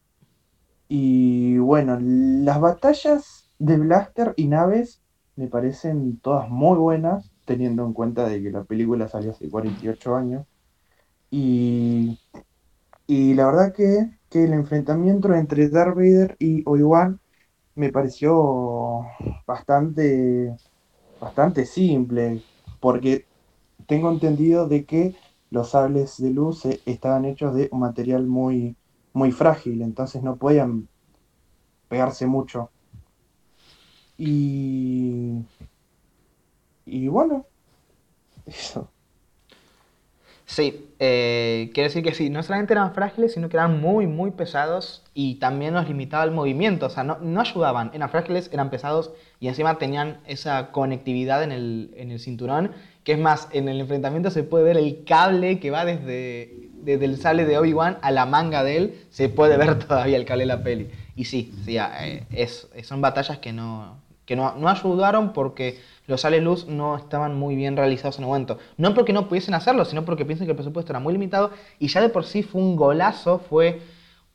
Y 0.88 1.58
bueno, 1.58 1.98
las 2.00 2.60
batallas 2.60 3.50
de 3.58 3.78
Blaster 3.78 4.34
y 4.38 4.48
naves 4.48 5.03
me 5.36 5.48
parecen 5.48 6.20
todas 6.20 6.50
muy 6.50 6.78
buenas, 6.78 7.32
teniendo 7.46 7.86
en 7.86 7.94
cuenta 7.94 8.28
de 8.28 8.42
que 8.44 8.52
la 8.52 8.64
película 8.66 9.08
salió 9.08 9.32
hace 9.32 9.50
48 9.50 10.16
años. 10.16 10.46
Y, 11.32 12.20
y 13.08 13.34
la 13.36 13.48
verdad 13.48 13.74
que, 13.74 14.12
que 14.30 14.46
el 14.46 14.54
enfrentamiento 14.54 15.34
entre 15.36 15.70
Darth 15.70 15.96
Vader 15.96 16.36
y 16.40 16.64
Obi-Wan 16.68 17.20
me 17.76 17.92
pareció 17.92 19.02
bastante, 19.48 20.56
bastante 21.20 21.66
simple, 21.66 22.44
porque 22.80 23.30
tengo 23.88 24.12
entendido 24.12 24.68
de 24.68 24.86
que 24.86 25.16
los 25.52 25.72
sables 25.72 26.18
de 26.18 26.32
luz 26.32 26.66
eh, 26.66 26.82
estaban 26.86 27.26
hechos 27.26 27.56
de 27.56 27.70
un 27.74 27.82
material 27.82 28.28
muy, 28.28 28.78
muy 29.14 29.32
frágil, 29.32 29.82
entonces 29.84 30.24
no 30.24 30.38
podían 30.38 30.90
pegarse 31.88 32.28
mucho. 32.28 32.73
Y, 34.26 35.44
y 36.86 37.08
bueno, 37.10 37.46
eso. 38.46 38.90
Sí, 40.46 40.90
eh, 41.00 41.72
quiere 41.74 41.90
decir 41.90 42.04
que 42.04 42.14
sí, 42.14 42.30
no 42.30 42.42
solamente 42.42 42.72
eran 42.74 42.94
frágiles, 42.94 43.34
sino 43.34 43.50
que 43.50 43.58
eran 43.58 43.82
muy, 43.82 44.08
muy 44.08 44.32
pesados 44.32 45.04
y 45.14 45.36
también 45.36 45.74
nos 45.74 45.90
limitaba 45.90 46.24
el 46.24 46.32
movimiento, 46.32 46.86
o 46.86 46.90
sea, 46.90 47.04
no, 47.04 47.18
no 47.20 47.42
ayudaban, 47.42 47.92
eran 47.94 48.10
frágiles, 48.10 48.50
eran 48.54 48.70
pesados 48.70 49.12
y 49.42 49.50
encima 49.50 49.78
tenían 49.78 50.20
esa 50.26 50.72
conectividad 50.72 51.44
en 51.44 51.52
el, 51.52 51.94
en 51.98 52.12
el 52.12 52.20
cinturón, 52.20 52.72
que 53.04 53.14
es 53.14 53.20
más, 53.20 53.50
en 53.52 53.68
el 53.68 53.82
enfrentamiento 53.82 54.32
se 54.32 54.44
puede 54.44 54.64
ver 54.64 54.78
el 54.78 55.04
cable 55.04 55.60
que 55.60 55.70
va 55.72 55.84
desde, 55.84 56.70
desde 56.76 57.06
el 57.06 57.18
sable 57.18 57.46
de 57.46 57.58
Obi-Wan 57.58 57.98
a 58.02 58.12
la 58.12 58.26
manga 58.26 58.64
de 58.64 58.78
él, 58.78 59.06
se 59.10 59.28
puede 59.28 59.58
ver 59.58 59.80
todavía 59.86 60.16
el 60.16 60.26
cable 60.26 60.44
de 60.44 60.48
la 60.48 60.64
peli. 60.64 60.90
Y 61.16 61.26
sí, 61.26 61.54
sí 61.66 61.78
eh, 61.78 62.26
es, 62.32 62.68
son 62.84 63.02
batallas 63.02 63.40
que 63.40 63.54
no, 63.54 64.03
que 64.26 64.36
no, 64.36 64.56
no 64.56 64.70
ayudaron 64.70 65.34
porque 65.34 65.80
los 66.08 66.22
sales 66.22 66.44
luz 66.44 66.68
no 66.68 66.98
estaban 66.98 67.36
muy 67.36 67.56
bien 67.56 67.78
realizados 67.78 68.18
en 68.18 68.24
el 68.24 68.28
momento. 68.30 68.58
No 68.78 68.94
porque 68.94 69.14
no 69.14 69.28
pudiesen 69.28 69.54
hacerlo, 69.54 69.86
sino 69.86 70.06
porque 70.06 70.26
piensan 70.26 70.48
que 70.48 70.52
el 70.52 70.58
presupuesto 70.58 70.92
era 70.92 71.00
muy 71.00 71.14
limitado 71.14 71.52
y 71.80 71.88
ya 71.88 72.02
de 72.02 72.10
por 72.10 72.26
sí 72.26 72.44
fue 72.44 72.62
un 72.62 72.76
golazo, 72.76 73.40
fue 73.40 73.82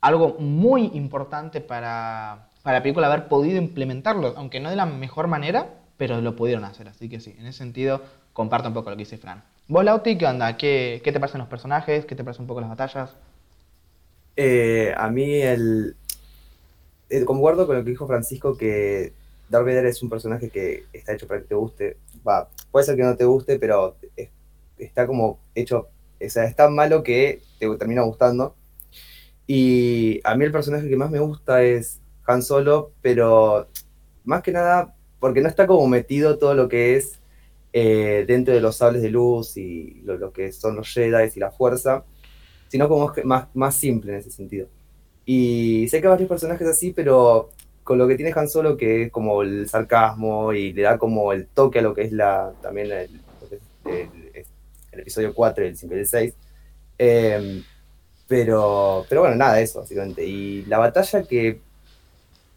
algo 0.01 0.35
muy 0.39 0.91
importante 0.93 1.61
para, 1.61 2.49
para 2.63 2.77
la 2.77 2.83
película 2.83 3.07
haber 3.07 3.27
podido 3.27 3.57
implementarlo, 3.57 4.33
aunque 4.37 4.59
no 4.59 4.69
de 4.69 4.75
la 4.75 4.85
mejor 4.85 5.27
manera, 5.27 5.67
pero 5.97 6.21
lo 6.21 6.35
pudieron 6.35 6.65
hacer. 6.65 6.87
Así 6.87 7.09
que 7.09 7.19
sí, 7.19 7.35
en 7.37 7.45
ese 7.45 7.59
sentido 7.59 8.01
comparto 8.33 8.69
un 8.69 8.73
poco 8.73 8.89
lo 8.89 8.95
que 8.95 9.03
dice 9.03 9.17
Fran. 9.17 9.43
¿Vos, 9.67 9.83
Lauti, 9.83 10.17
qué 10.17 10.25
onda? 10.25 10.57
¿Qué, 10.57 11.01
qué 11.03 11.11
te 11.11 11.19
parecen 11.19 11.39
los 11.39 11.47
personajes? 11.47 12.05
¿Qué 12.05 12.15
te 12.15 12.23
parecen 12.23 12.43
un 12.43 12.47
poco 12.47 12.61
las 12.61 12.69
batallas? 12.69 13.11
Eh, 14.35 14.93
a 14.95 15.09
mí 15.09 15.41
el, 15.41 15.95
eh, 17.09 17.25
concuerdo 17.25 17.67
con 17.67 17.75
lo 17.75 17.83
que 17.83 17.89
dijo 17.91 18.07
Francisco 18.07 18.57
que 18.57 19.13
Darth 19.49 19.67
es 19.85 20.03
un 20.03 20.09
personaje 20.09 20.49
que 20.49 20.85
está 20.93 21.13
hecho 21.13 21.27
para 21.27 21.41
que 21.41 21.47
te 21.47 21.55
guste. 21.55 21.97
Va, 22.27 22.49
puede 22.71 22.85
ser 22.85 22.95
que 22.95 23.03
no 23.03 23.15
te 23.15 23.25
guste, 23.25 23.59
pero 23.59 23.95
es- 24.15 24.29
está 24.77 25.07
como 25.07 25.39
hecho, 25.55 25.89
o 26.25 26.29
sea, 26.29 26.45
es 26.45 26.55
tan 26.55 26.73
malo 26.75 27.03
que 27.03 27.41
te 27.59 27.67
termina 27.77 28.01
gustando. 28.03 28.55
Y 29.47 30.21
a 30.23 30.35
mí 30.35 30.45
el 30.45 30.51
personaje 30.51 30.87
que 30.89 30.95
más 30.95 31.09
me 31.11 31.19
gusta 31.19 31.63
es 31.63 31.99
Han 32.27 32.43
Solo, 32.43 32.91
pero 33.01 33.67
más 34.25 34.43
que 34.43 34.51
nada 34.51 34.95
porque 35.19 35.41
no 35.41 35.49
está 35.49 35.67
como 35.67 35.87
metido 35.87 36.37
todo 36.37 36.53
lo 36.53 36.69
que 36.69 36.95
es 36.95 37.19
eh, 37.73 38.25
dentro 38.27 38.53
de 38.53 38.61
los 38.61 38.77
sables 38.77 39.01
de 39.01 39.09
luz 39.09 39.57
y 39.57 40.01
lo, 40.03 40.17
lo 40.17 40.31
que 40.33 40.51
son 40.51 40.75
los 40.75 40.89
Jedi 40.93 41.31
y 41.35 41.39
la 41.39 41.51
fuerza, 41.51 42.05
sino 42.67 42.87
como 42.89 43.11
más, 43.25 43.47
más 43.55 43.75
simple 43.75 44.13
en 44.13 44.19
ese 44.19 44.31
sentido. 44.31 44.67
Y 45.25 45.87
sé 45.89 46.01
que 46.01 46.07
varios 46.07 46.29
personajes 46.29 46.67
así, 46.67 46.91
pero 46.91 47.49
con 47.89 47.97
lo 47.97 48.07
que 48.07 48.13
tiene 48.13 48.31
Han 48.35 48.47
Solo, 48.47 48.77
que 48.77 49.05
es 49.05 49.11
como 49.11 49.41
el 49.41 49.67
sarcasmo 49.67 50.53
y 50.53 50.73
le 50.73 50.83
da 50.83 50.99
como 50.99 51.33
el 51.33 51.47
toque 51.47 51.79
a 51.79 51.81
lo 51.81 51.95
que 51.95 52.03
es 52.03 52.11
la 52.11 52.53
también 52.61 52.91
el, 52.91 53.19
episodio 54.91 55.33
4, 55.33 55.65
el 55.65 55.75
5 55.75 55.95
y 55.95 55.97
el 55.97 56.05
6. 56.05 56.33
Eh, 56.99 57.63
pero, 58.27 59.07
pero 59.09 59.21
bueno, 59.21 59.35
nada, 59.35 59.59
eso 59.59 59.79
básicamente. 59.79 60.23
Y 60.23 60.65
la 60.65 60.77
batalla 60.77 61.23
que, 61.23 61.61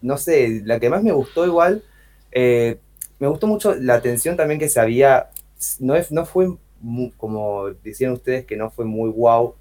no 0.03 0.19
sé, 0.19 0.61
la 0.67 0.79
que 0.79 0.91
más 0.91 1.03
me 1.03 1.13
gustó 1.13 1.47
igual, 1.47 1.83
eh, 2.31 2.77
me 3.19 3.27
gustó 3.27 3.47
mucho 3.47 3.75
la 3.75 4.03
tensión 4.03 4.37
también 4.37 4.61
que 4.61 4.69
se 4.69 4.81
había, 4.81 5.31
no, 5.81 5.95
no 6.11 6.27
fue 6.27 6.55
como 7.17 7.71
decían 7.83 8.13
ustedes 8.13 8.45
que 8.45 8.57
no 8.57 8.69
fue 8.69 8.85
muy 8.85 9.09
wow 9.09 9.55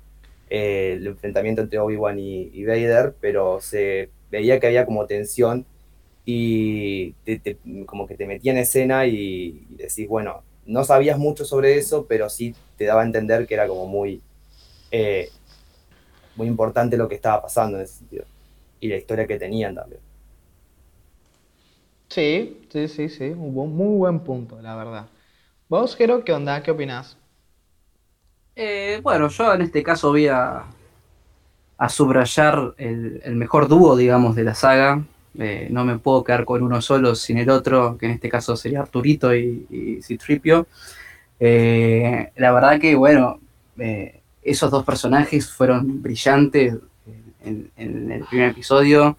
eh, 0.50 0.96
el 0.98 1.08
enfrentamiento 1.08 1.62
entre 1.62 1.80
Obi-Wan 1.80 2.20
y, 2.20 2.50
y 2.52 2.66
Vader, 2.66 3.16
pero 3.22 3.62
se 3.62 4.10
veía 4.32 4.60
que 4.62 4.68
había 4.68 4.86
como 4.88 5.08
tensión 5.08 5.68
y 6.26 7.14
te- 7.26 7.40
te- 7.40 7.60
como 7.88 8.08
que 8.08 8.18
te 8.18 8.28
metía 8.28 8.54
en 8.54 8.60
escena 8.60 9.08
y, 9.08 9.68
y 9.70 9.76
decís, 9.78 10.08
bueno, 10.10 10.46
no 10.66 10.84
sabías 10.86 11.20
mucho 11.20 11.46
sobre 11.46 11.78
eso, 11.78 12.08
pero 12.08 12.30
sí 12.30 12.58
te 12.78 12.86
daba 12.86 13.04
a 13.04 13.06
entender 13.06 13.48
que 13.48 13.56
era 13.56 13.68
como 13.68 13.88
muy, 13.88 14.24
eh, 14.92 15.34
muy 16.36 16.48
importante 16.48 16.98
lo 16.98 17.08
que 17.08 17.16
estaba 17.16 17.42
pasando 17.42 17.78
en 17.78 17.84
ese 17.86 17.96
sentido 18.00 18.26
y 18.80 18.90
la 18.90 18.98
historia 18.98 19.28
que 19.28 19.40
tenían 19.40 19.76
también. 19.76 20.02
Sí, 22.10 22.68
sí, 22.72 22.88
sí, 22.88 23.10
sí, 23.10 23.24
un 23.32 23.54
buen- 23.56 23.72
muy 23.76 23.98
buen 23.98 24.24
punto, 24.24 24.62
la 24.62 24.76
verdad. 24.76 25.10
¿Vos, 25.70 25.96
Jero, 25.96 26.24
qué 26.26 26.34
onda? 26.34 26.62
¿Qué 26.64 26.72
opinás? 26.72 27.18
Eh, 28.56 29.00
bueno, 29.04 29.30
yo 29.30 29.54
en 29.54 29.62
este 29.62 29.84
caso 29.84 30.10
voy 30.10 30.28
a, 30.28 30.66
a 31.82 31.90
subrayar 31.90 32.76
el, 32.78 33.22
el 33.24 33.36
mejor 33.36 33.68
dúo, 33.68 33.96
digamos, 33.96 34.36
de 34.36 34.44
la 34.44 34.54
saga. 34.54 35.04
Eh, 35.40 35.68
no 35.72 35.84
me 35.84 35.98
puedo 35.98 36.24
quedar 36.24 36.46
con 36.46 36.62
uno 36.62 36.80
solo 36.80 37.16
sin 37.16 37.40
el 37.40 37.50
otro, 37.50 37.98
que 37.98 38.06
en 38.06 38.12
este 38.12 38.30
caso 38.30 38.56
sería 38.56 38.82
Arturito 38.82 39.36
y, 39.36 39.66
y 39.68 40.00
Citripio. 40.04 40.68
Eh, 41.40 42.30
la 42.36 42.52
verdad 42.52 42.80
que, 42.80 42.94
bueno, 42.94 43.40
eh, 43.80 44.22
esos 44.44 44.70
dos 44.70 44.86
personajes 44.86 45.50
fueron 45.50 46.04
brillantes 46.04 46.76
en, 47.44 47.72
en 47.76 48.12
el 48.12 48.26
primer 48.26 48.52
episodio. 48.52 49.18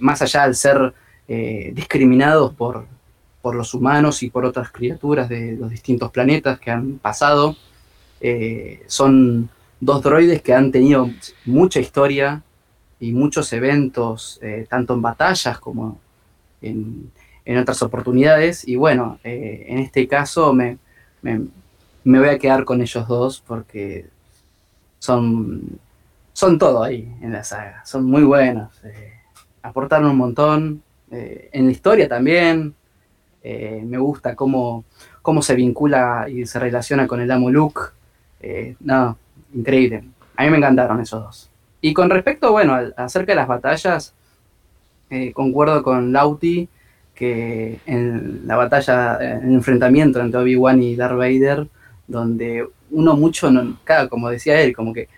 Más 0.00 0.20
allá 0.22 0.48
de 0.48 0.54
ser 0.54 0.92
discriminados 1.72 2.52
por, 2.54 2.86
por 3.40 3.54
los 3.54 3.72
humanos 3.72 4.22
y 4.24 4.30
por 4.30 4.44
otras 4.44 4.72
criaturas 4.72 5.28
de 5.28 5.52
los 5.52 5.70
distintos 5.70 6.10
planetas 6.10 6.58
que 6.58 6.72
han 6.72 6.98
pasado. 6.98 7.54
Son 8.86 9.48
dos 9.80 10.02
droides 10.02 10.42
que 10.42 10.54
han 10.54 10.72
tenido 10.72 11.10
mucha 11.44 11.80
historia 11.80 12.42
y 12.98 13.12
muchos 13.12 13.52
eventos, 13.52 14.38
eh, 14.42 14.66
tanto 14.68 14.94
en 14.94 15.02
batallas 15.02 15.58
como 15.58 15.98
en, 16.62 17.10
en 17.44 17.58
otras 17.58 17.82
oportunidades. 17.82 18.66
Y 18.66 18.76
bueno, 18.76 19.18
eh, 19.22 19.66
en 19.68 19.78
este 19.78 20.08
caso 20.08 20.52
me, 20.52 20.78
me, 21.22 21.48
voy 22.04 22.28
a 22.28 22.38
quedar 22.38 22.64
con 22.64 22.80
ellos 22.80 23.06
dos 23.06 23.42
porque 23.46 24.06
son, 24.98 25.78
son 26.32 26.58
todo 26.58 26.82
ahí 26.82 27.12
en 27.20 27.32
la 27.32 27.44
saga. 27.44 27.84
Son 27.84 28.04
muy 28.04 28.24
buenos. 28.24 28.72
eh, 28.84 29.12
aportaron 29.62 30.10
un 30.10 30.16
montón. 30.16 30.82
en 31.10 31.66
la 31.66 31.72
historia 31.72 32.08
también. 32.08 32.74
me 33.42 33.98
gusta 33.98 34.34
cómo, 34.34 34.84
cómo 35.22 35.42
se 35.42 35.54
vincula 35.54 36.26
y 36.28 36.46
se 36.46 36.58
relaciona 36.58 37.06
con 37.06 37.20
el 37.20 37.30
amo 37.30 37.50
Luke. 37.50 37.80
No, 38.80 39.16
increíble. 39.56 40.04
A 40.36 40.44
mí 40.44 40.50
me 40.50 40.58
encantaron 40.58 41.00
esos 41.00 41.22
dos. 41.22 41.50
Y 41.80 41.94
con 41.94 42.10
respecto, 42.10 42.52
bueno, 42.52 42.76
acerca 42.96 43.32
de 43.32 43.36
las 43.36 43.48
batallas, 43.48 44.14
eh, 45.10 45.32
concuerdo 45.32 45.82
con 45.82 46.12
Lauti 46.12 46.68
que 47.14 47.80
en 47.86 48.46
la 48.46 48.56
batalla, 48.56 49.18
en 49.20 49.48
el 49.48 49.54
enfrentamiento 49.54 50.20
entre 50.20 50.40
Obi-Wan 50.40 50.82
y 50.82 50.96
Darth 50.96 51.16
Vader, 51.16 51.66
donde 52.06 52.66
uno 52.90 53.16
mucho, 53.16 53.50
no, 53.50 53.78
como 54.10 54.28
decía 54.28 54.60
él, 54.60 54.74
como 54.74 54.92
que 54.92 55.08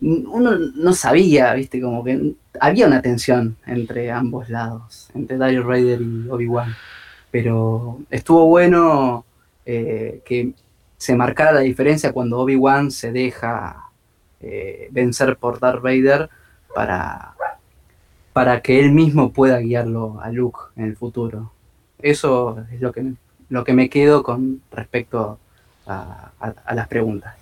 uno 0.00 0.56
no 0.74 0.92
sabía, 0.94 1.54
viste, 1.54 1.80
como 1.80 2.04
que 2.04 2.34
había 2.60 2.86
una 2.86 3.02
tensión 3.02 3.56
entre 3.66 4.10
ambos 4.10 4.48
lados, 4.48 5.10
entre 5.14 5.36
Darth 5.36 5.64
Vader 5.64 6.00
y 6.00 6.28
Obi-Wan. 6.28 6.74
pero 7.30 8.00
estuvo 8.10 8.46
bueno 8.46 9.24
eh, 9.64 10.20
que 10.24 10.52
se 11.02 11.16
marcara 11.16 11.50
la 11.52 11.60
diferencia 11.60 12.12
cuando 12.12 12.38
Obi-Wan 12.38 12.92
se 12.92 13.10
deja 13.10 13.90
eh, 14.40 14.88
vencer 14.92 15.36
por 15.36 15.58
Darth 15.58 15.82
Vader 15.82 16.30
para, 16.74 17.34
para 18.32 18.62
que 18.62 18.80
él 18.80 18.92
mismo 18.92 19.32
pueda 19.32 19.58
guiarlo 19.58 20.20
a 20.22 20.30
Luke 20.30 20.60
en 20.76 20.84
el 20.84 20.96
futuro. 20.96 21.52
Eso 21.98 22.56
es 22.72 22.80
lo 22.80 22.92
que, 22.92 23.14
lo 23.48 23.64
que 23.64 23.72
me 23.72 23.90
quedo 23.90 24.22
con 24.22 24.62
respecto 24.70 25.38
a, 25.86 26.30
a- 26.40 26.74
las 26.74 26.86
preguntas. 26.88 27.34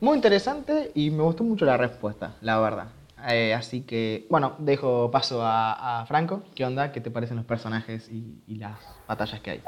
Muy 0.00 0.16
interesante 0.16 0.90
y 0.94 1.10
me 1.10 1.22
gustó 1.22 1.44
mucho 1.44 1.64
la 1.64 1.76
respuesta, 1.76 2.32
la 2.42 2.58
verdad. 2.58 2.88
Eh, 3.28 3.54
así 3.54 3.82
que, 3.82 4.26
bueno, 4.28 4.54
dejo 4.58 5.10
paso 5.10 5.42
a, 5.42 6.00
a 6.00 6.06
Franco. 6.06 6.42
¿Qué 6.54 6.64
onda? 6.64 6.92
¿Qué 6.92 7.00
te 7.00 7.10
parecen 7.10 7.36
los 7.36 7.46
personajes 7.46 8.08
y, 8.10 8.42
y 8.46 8.56
las 8.56 8.78
batallas 9.08 9.40
que 9.40 9.50
hay? 9.52 9.62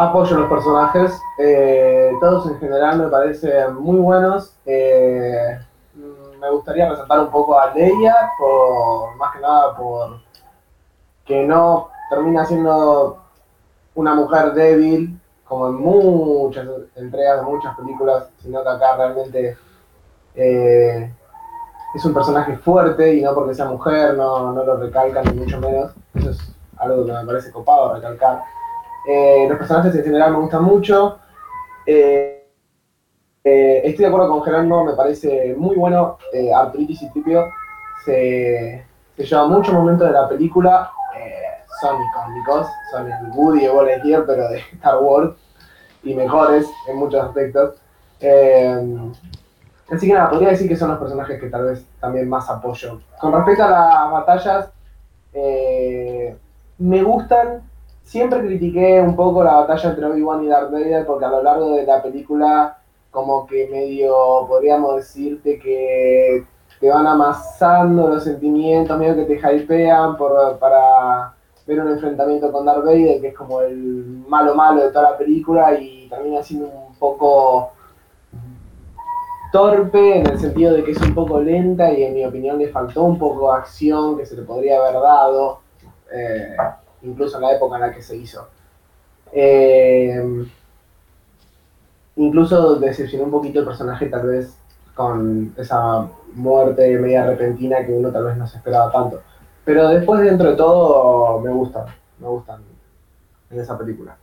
Apoyo 0.00 0.36
los 0.38 0.48
personajes, 0.48 1.20
eh, 1.40 2.12
todos 2.20 2.46
en 2.46 2.60
general 2.60 3.00
me 3.00 3.08
parecen 3.08 3.74
muy 3.74 3.98
buenos. 3.98 4.54
Eh, 4.64 5.58
me 6.40 6.50
gustaría 6.52 6.88
resaltar 6.88 7.18
un 7.18 7.30
poco 7.32 7.58
a 7.58 7.74
Leia, 7.74 8.14
por, 8.38 9.16
más 9.16 9.34
que 9.34 9.40
nada 9.40 9.76
por 9.76 10.20
que 11.24 11.44
no 11.44 11.88
termina 12.10 12.44
siendo 12.44 13.18
una 13.96 14.14
mujer 14.14 14.52
débil, 14.52 15.20
como 15.44 15.66
en 15.66 15.74
muchas 15.74 16.68
entregas 16.94 17.42
muchas 17.42 17.76
películas, 17.76 18.28
sino 18.40 18.62
que 18.62 18.68
acá 18.68 18.96
realmente 18.98 19.58
eh, 20.36 21.12
es 21.96 22.04
un 22.04 22.14
personaje 22.14 22.56
fuerte 22.56 23.16
y 23.16 23.22
no 23.22 23.34
porque 23.34 23.52
sea 23.52 23.64
mujer, 23.64 24.14
no, 24.14 24.52
no 24.52 24.62
lo 24.62 24.76
recalcan 24.76 25.24
ni 25.24 25.40
mucho 25.40 25.58
menos. 25.58 25.90
Eso 26.14 26.30
es 26.30 26.54
algo 26.76 27.04
que 27.04 27.12
me 27.12 27.26
parece 27.26 27.50
copado 27.50 27.94
recalcar. 27.96 28.44
Eh, 29.10 29.46
los 29.48 29.56
personajes 29.56 29.94
en 29.94 30.04
general 30.04 30.32
me 30.32 30.38
gustan 30.40 30.64
mucho. 30.64 31.18
Eh, 31.86 32.46
eh, 33.42 33.80
estoy 33.82 34.04
de 34.04 34.06
acuerdo 34.06 34.28
con 34.28 34.42
Gerardo, 34.42 34.84
me 34.84 34.92
parece 34.92 35.54
muy 35.56 35.76
bueno. 35.76 36.18
Artritis 36.54 37.00
y 37.00 37.10
Tripio 37.12 37.46
se, 38.04 38.84
lleva 39.16 39.46
muchos 39.46 39.72
momentos 39.72 40.06
de 40.06 40.12
la 40.12 40.28
película. 40.28 40.90
son 41.80 41.96
icónicos, 42.02 42.66
son 42.90 43.10
el 43.10 43.30
Woody 43.34 43.64
y 43.64 43.86
Lightyear, 43.86 44.26
pero 44.26 44.46
de 44.50 44.58
Star 44.74 44.98
Wars. 45.00 45.32
Y 46.02 46.14
mejores 46.14 46.66
en 46.86 46.96
muchos 46.96 47.24
aspectos. 47.24 47.76
Así 49.90 50.06
que 50.06 50.12
nada, 50.12 50.28
podría 50.28 50.50
decir 50.50 50.68
que 50.68 50.76
son 50.76 50.90
los 50.90 50.98
personajes 50.98 51.40
que 51.40 51.48
tal 51.48 51.64
vez 51.64 51.82
también 51.98 52.28
más 52.28 52.50
apoyo. 52.50 53.00
Con 53.18 53.32
respecto 53.32 53.64
a 53.64 53.70
las 53.70 54.12
batallas, 54.12 54.70
me 56.76 57.02
gustan. 57.02 57.62
Siempre 58.08 58.40
critiqué 58.40 59.02
un 59.02 59.14
poco 59.14 59.44
la 59.44 59.56
batalla 59.56 59.90
entre 59.90 60.06
Obi-Wan 60.06 60.42
y 60.42 60.48
Darth 60.48 60.70
Vader 60.70 61.04
porque 61.04 61.26
a 61.26 61.28
lo 61.28 61.42
largo 61.42 61.72
de 61.72 61.84
la 61.84 62.02
película 62.02 62.78
como 63.10 63.46
que 63.46 63.68
medio 63.70 64.46
podríamos 64.48 64.96
decirte 64.96 65.58
que 65.58 66.42
te 66.80 66.88
van 66.88 67.06
amasando 67.06 68.08
los 68.08 68.24
sentimientos, 68.24 68.98
medio 68.98 69.14
que 69.14 69.34
te 69.34 69.34
hypean 69.34 70.16
por, 70.16 70.58
para 70.58 71.34
ver 71.66 71.80
un 71.80 71.88
enfrentamiento 71.90 72.50
con 72.50 72.64
Darth 72.64 72.82
Vader, 72.82 73.20
que 73.20 73.28
es 73.28 73.34
como 73.34 73.60
el 73.60 73.76
malo 74.26 74.54
malo 74.54 74.84
de 74.84 74.90
toda 74.90 75.10
la 75.10 75.18
película 75.18 75.78
y 75.78 76.08
termina 76.08 76.42
siendo 76.42 76.66
un 76.66 76.94
poco 76.94 77.72
torpe 79.52 80.20
en 80.20 80.30
el 80.30 80.40
sentido 80.40 80.72
de 80.72 80.82
que 80.82 80.92
es 80.92 81.02
un 81.02 81.14
poco 81.14 81.42
lenta 81.42 81.92
y 81.92 82.04
en 82.04 82.14
mi 82.14 82.24
opinión 82.24 82.56
le 82.56 82.68
faltó 82.68 83.02
un 83.02 83.18
poco 83.18 83.52
de 83.52 83.58
acción 83.58 84.16
que 84.16 84.24
se 84.24 84.34
le 84.34 84.44
podría 84.44 84.78
haber 84.78 84.94
dado, 84.94 85.60
eh, 86.10 86.56
incluso 87.02 87.36
en 87.36 87.42
la 87.42 87.52
época 87.56 87.76
en 87.76 87.82
la 87.82 87.94
que 87.94 88.02
se 88.02 88.16
hizo. 88.16 88.48
Eh, 89.32 90.46
incluso 92.16 92.76
decepcionó 92.76 93.24
un 93.24 93.30
poquito 93.30 93.60
el 93.60 93.66
personaje 93.66 94.06
tal 94.06 94.26
vez 94.26 94.56
con 94.94 95.54
esa 95.56 96.08
muerte 96.34 96.98
media 96.98 97.26
repentina 97.26 97.84
que 97.86 97.92
uno 97.92 98.10
tal 98.10 98.24
vez 98.24 98.36
no 98.36 98.46
se 98.46 98.56
esperaba 98.56 98.90
tanto. 98.90 99.22
Pero 99.64 99.88
después 99.88 100.20
dentro 100.22 100.50
de 100.50 100.56
todo 100.56 101.40
me 101.40 101.50
gustan, 101.50 101.86
me 102.18 102.26
gustan 102.26 102.62
en 103.50 103.60
esa 103.60 103.78
película. 103.78 104.16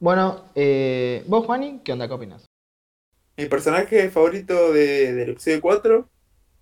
Bueno, 0.00 0.42
eh, 0.54 1.24
vos, 1.26 1.44
Juani, 1.46 1.80
¿qué 1.82 1.92
onda? 1.92 2.06
¿Qué 2.06 2.14
opinas? 2.14 2.44
Mi 3.36 3.46
personaje 3.46 4.10
favorito 4.10 4.72
de, 4.72 5.14
del 5.14 5.30
episodio 5.30 5.60
4, 5.60 6.08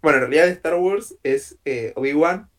bueno, 0.03 0.19
en 0.19 0.23
realidad 0.25 0.49
Star 0.49 0.77
Wars, 0.77 1.17
es 1.23 1.59
eh, 1.65 1.93
Obi-Wan. 1.97 2.51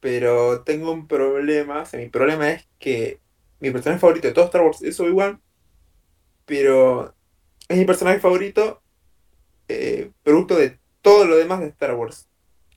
Pero 0.00 0.62
tengo 0.64 0.92
un 0.92 1.06
problema, 1.06 1.82
o 1.82 1.86
sea, 1.86 2.00
mi 2.00 2.08
problema 2.08 2.50
es 2.50 2.68
que 2.78 3.20
mi 3.60 3.70
personaje 3.70 4.00
favorito 4.00 4.28
de 4.28 4.34
todo 4.34 4.46
Star 4.46 4.62
Wars 4.62 4.82
es 4.82 4.98
Obi-Wan. 5.00 5.40
Pero 6.46 7.14
es 7.68 7.78
mi 7.78 7.84
personaje 7.84 8.20
favorito 8.20 8.82
eh, 9.68 10.10
producto 10.22 10.56
de 10.56 10.78
todo 11.02 11.24
lo 11.26 11.36
demás 11.36 11.60
de 11.60 11.68
Star 11.68 11.94
Wars. 11.94 12.28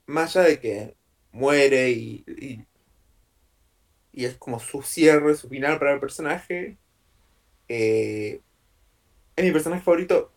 Más 0.06 0.36
allá 0.36 0.50
de 0.50 0.60
que 0.60 0.96
muere 1.32 1.90
y, 1.92 2.24
y, 2.28 2.66
y 4.12 4.26
es 4.26 4.36
como 4.38 4.60
su 4.60 4.82
cierre, 4.82 5.36
su 5.36 5.50
final 5.50 5.80
para 5.80 5.94
el 5.94 6.00
personaje. 6.00 6.78
eh, 7.68 8.42
es 9.36 9.46
mi 9.46 9.52
personaje 9.52 9.84
favorito 9.84 10.32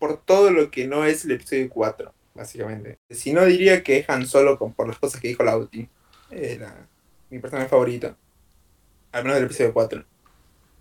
por 0.00 0.16
todo 0.16 0.50
lo 0.50 0.70
que 0.70 0.88
no 0.88 1.04
es 1.04 1.24
el 1.26 1.32
episodio 1.32 1.68
4, 1.68 2.12
básicamente. 2.34 2.98
Si 3.10 3.32
no, 3.32 3.44
diría 3.44 3.84
que 3.84 3.98
es 3.98 4.08
Han 4.08 4.26
Solo 4.26 4.58
con, 4.58 4.72
por 4.72 4.88
las 4.88 4.98
cosas 4.98 5.20
que 5.20 5.28
dijo 5.28 5.44
Lauti. 5.44 5.88
Era 6.30 6.88
mi 7.28 7.38
personaje 7.38 7.68
favorito. 7.68 8.16
Al 9.12 9.22
menos 9.22 9.36
del 9.36 9.44
episodio 9.44 9.74
4. 9.74 10.04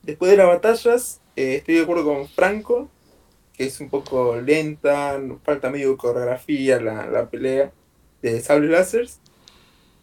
Después 0.03 0.31
de 0.31 0.37
las 0.37 0.47
batallas, 0.47 1.21
eh, 1.35 1.55
estoy 1.55 1.75
de 1.75 1.81
acuerdo 1.81 2.05
con 2.05 2.29
Franco, 2.29 2.89
que 3.53 3.65
es 3.65 3.79
un 3.81 3.89
poco 3.89 4.37
lenta, 4.37 5.19
falta 5.43 5.69
medio 5.69 5.97
coreografía 5.97 6.79
la, 6.79 7.07
la 7.07 7.29
pelea 7.29 7.73
de 8.21 8.39
sables 8.39 8.69
láseres. 8.69 9.19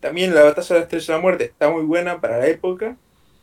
También 0.00 0.34
la 0.34 0.42
batalla 0.42 0.68
de 0.68 0.74
la 0.74 0.82
Estrella 0.82 1.06
de 1.06 1.12
la 1.12 1.22
Muerte 1.22 1.44
está 1.44 1.70
muy 1.70 1.84
buena 1.84 2.20
para 2.20 2.36
la 2.38 2.48
época. 2.48 2.98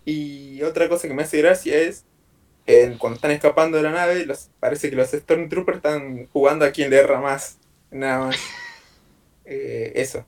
Y 0.05 0.61
otra 0.61 0.88
cosa 0.88 1.07
que 1.07 1.15
me 1.15 1.24
hace 1.24 1.39
gracia 1.39 1.76
es 1.76 2.05
eh, 2.66 2.95
cuando 2.97 3.16
están 3.16 3.32
escapando 3.32 3.78
de 3.78 3.84
la 3.84 3.91
nave, 3.91 4.26
los, 4.26 4.49
parece 4.59 4.89
que 4.89 4.95
los 4.95 5.09
Stormtroopers 5.09 5.78
están 5.78 6.28
jugando 6.32 6.66
a 6.66 6.72
quien 6.72 6.89
le 6.89 6.97
erra 6.97 7.20
más. 7.20 7.57
Nada 7.91 8.28
más. 8.28 8.38
Eh, 9.45 9.91
eso. 9.95 10.24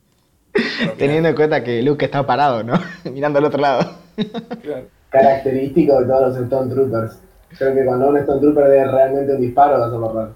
Teniendo 0.97 1.29
en 1.29 1.35
cuenta 1.35 1.63
que 1.63 1.81
Luke 1.81 2.03
está 2.03 2.27
parado, 2.27 2.63
¿no? 2.63 2.73
Mirando 3.09 3.39
al 3.39 3.45
otro 3.45 3.61
lado. 3.61 3.97
Claro. 4.61 4.87
Característico 5.09 6.01
de 6.01 6.05
todos 6.05 6.35
los 6.35 6.43
Stone 6.43 6.73
Troopers. 6.73 7.17
Creo 7.57 7.73
que 7.73 7.85
cuando 7.85 8.09
un 8.09 8.17
Stone 8.17 8.41
Trooper 8.41 8.67
dé 8.67 8.85
realmente 8.85 9.33
un 9.33 9.39
disparo 9.39 9.79
vas 9.79 9.93
a 9.93 9.97
borrar. 9.97 10.29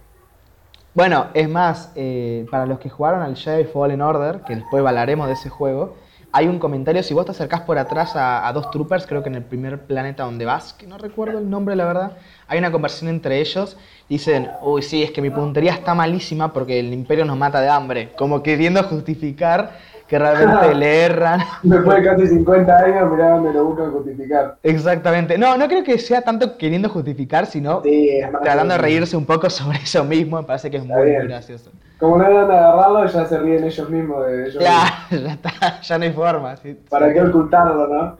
Bueno, 0.94 1.28
es 1.34 1.48
más, 1.48 1.92
eh, 1.96 2.46
para 2.50 2.66
los 2.66 2.80
que 2.80 2.90
jugaron 2.90 3.22
al 3.22 3.36
Jedi 3.36 3.66
Fallen 3.66 4.02
Order, 4.02 4.42
que 4.42 4.56
después 4.56 4.86
hablaremos 4.86 5.28
de 5.28 5.34
ese 5.34 5.50
juego, 5.50 5.96
hay 6.32 6.48
un 6.48 6.60
comentario, 6.60 7.02
si 7.04 7.14
vos 7.14 7.26
te 7.26 7.32
acercás 7.32 7.62
por 7.62 7.78
atrás 7.78 8.16
a, 8.16 8.48
a 8.48 8.54
dos 8.54 8.70
troopers, 8.70 9.08
creo 9.08 9.24
que 9.24 9.30
en 9.30 9.36
el 9.36 9.44
primer 9.44 9.86
planeta 9.88 10.24
donde 10.24 10.46
vas, 10.46 10.74
que 10.74 10.88
no 10.88 10.98
recuerdo 10.98 11.40
el 11.40 11.50
nombre 11.50 11.76
la 11.76 11.86
verdad, 11.86 12.18
hay 12.48 12.60
una 12.60 12.72
conversación 12.72 13.10
entre 13.10 13.40
ellos, 13.40 13.78
dicen, 14.08 14.50
uy 14.62 14.82
sí, 14.82 15.04
es 15.04 15.12
que 15.12 15.22
mi 15.22 15.30
puntería 15.32 15.74
está 15.74 15.96
malísima 15.96 16.54
porque 16.54 16.80
el 16.80 16.94
imperio 16.94 17.26
nos 17.26 17.38
mata 17.38 17.62
de 17.62 17.70
hambre, 17.70 18.14
como 18.16 18.44
queriendo 18.44 18.84
justificar 18.84 19.78
que 20.08 20.18
realmente 20.20 20.74
le 20.76 21.04
erran. 21.04 21.42
Después 21.62 21.98
de 21.98 22.04
casi 22.04 22.28
50 22.28 22.78
años, 22.78 23.12
mirá 23.12 23.32
dónde 23.32 23.54
lo 23.54 23.66
buscan 23.66 23.92
justificar. 23.92 24.58
Exactamente, 24.64 25.38
no, 25.38 25.58
no 25.58 25.68
creo 25.68 25.84
que 25.84 25.98
sea 26.00 26.22
tanto 26.22 26.58
queriendo 26.58 26.90
justificar, 26.90 27.46
sino 27.46 27.82
Sí, 27.82 28.10
tratando 28.42 28.74
de 28.74 28.78
reírse 28.78 29.16
un 29.18 29.26
poco 29.26 29.50
sobre 29.50 29.80
eso 29.80 30.04
mismo, 30.04 30.38
me 30.38 30.44
parece 30.48 30.70
que 30.72 30.78
es 30.78 30.84
Está 30.84 30.94
muy, 30.96 31.06
bien. 31.06 31.22
muy 31.22 31.28
gracioso. 31.28 31.72
Como 32.00 32.18
no 32.18 32.26
hay 32.26 32.34
dónde 32.34 32.56
agarrarlo, 32.56 33.06
ya 33.08 33.26
se 33.26 33.38
ríen 33.40 33.64
ellos 33.64 33.90
mismos 33.90 34.26
de 34.26 34.48
ellos 34.48 34.56
Claro, 34.64 34.68
mismos. 34.68 34.94
ya 35.12 35.34
está, 35.34 35.82
ya 35.82 35.98
no 35.98 36.04
hay 36.06 36.14
forma. 36.14 36.56
sí, 36.58 36.78
¿Para 36.90 37.08
sí. 37.08 37.14
qué 37.14 37.22
ocultarlo, 37.22 37.88
no? 37.88 38.18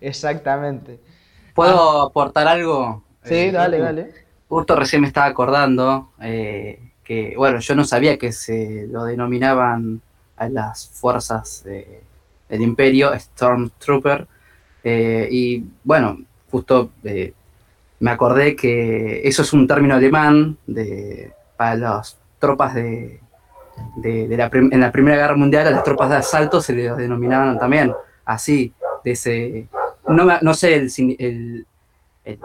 Exactamente. 0.00 1.00
¿Puedo 1.54 2.02
aportar 2.02 2.48
algo? 2.48 3.02
Sí, 3.22 3.50
Eh, 3.50 3.52
dale, 3.52 3.78
dale. 3.78 4.14
Justo 4.48 4.76
recién 4.76 5.02
me 5.02 5.08
estaba 5.08 5.26
acordando 5.26 6.12
eh, 6.20 6.92
que, 7.04 7.34
bueno, 7.36 7.60
yo 7.60 7.74
no 7.74 7.84
sabía 7.84 8.18
que 8.18 8.32
se 8.32 8.86
lo 8.90 9.04
denominaban 9.04 10.00
a 10.36 10.48
las 10.48 10.88
fuerzas 10.88 11.62
de- 11.64 12.02
del 12.48 12.62
Imperio 12.62 13.18
Stormtrooper. 13.18 14.26
eh, 14.84 15.28
y 15.30 15.64
bueno, 15.84 16.18
justo 16.50 16.90
eh, 17.04 17.32
me 18.00 18.10
acordé 18.12 18.56
que 18.56 19.26
eso 19.28 19.42
es 19.42 19.52
un 19.52 19.66
término 19.66 19.94
alemán 19.94 20.58
de, 20.66 21.32
para 21.56 21.76
las 21.76 22.18
tropas 22.46 22.74
de, 22.74 23.20
de- 23.96 24.28
de 24.28 24.36
la 24.36 24.50
en 24.52 24.80
la 24.80 24.92
Primera 24.92 25.16
Guerra 25.16 25.36
Mundial, 25.36 25.66
a 25.66 25.70
las 25.70 25.84
tropas 25.84 26.10
de 26.10 26.16
asalto 26.16 26.60
se 26.60 26.72
les 26.74 26.96
denominaban 26.96 27.58
también 27.58 27.92
así, 28.24 28.72
de 29.04 29.10
ese, 29.12 29.68
no, 30.06 30.24
me- 30.24 30.38
no 30.42 30.54
sé 30.54 30.74
el, 30.76 30.90
el- 31.18 31.66
el- 32.24 32.38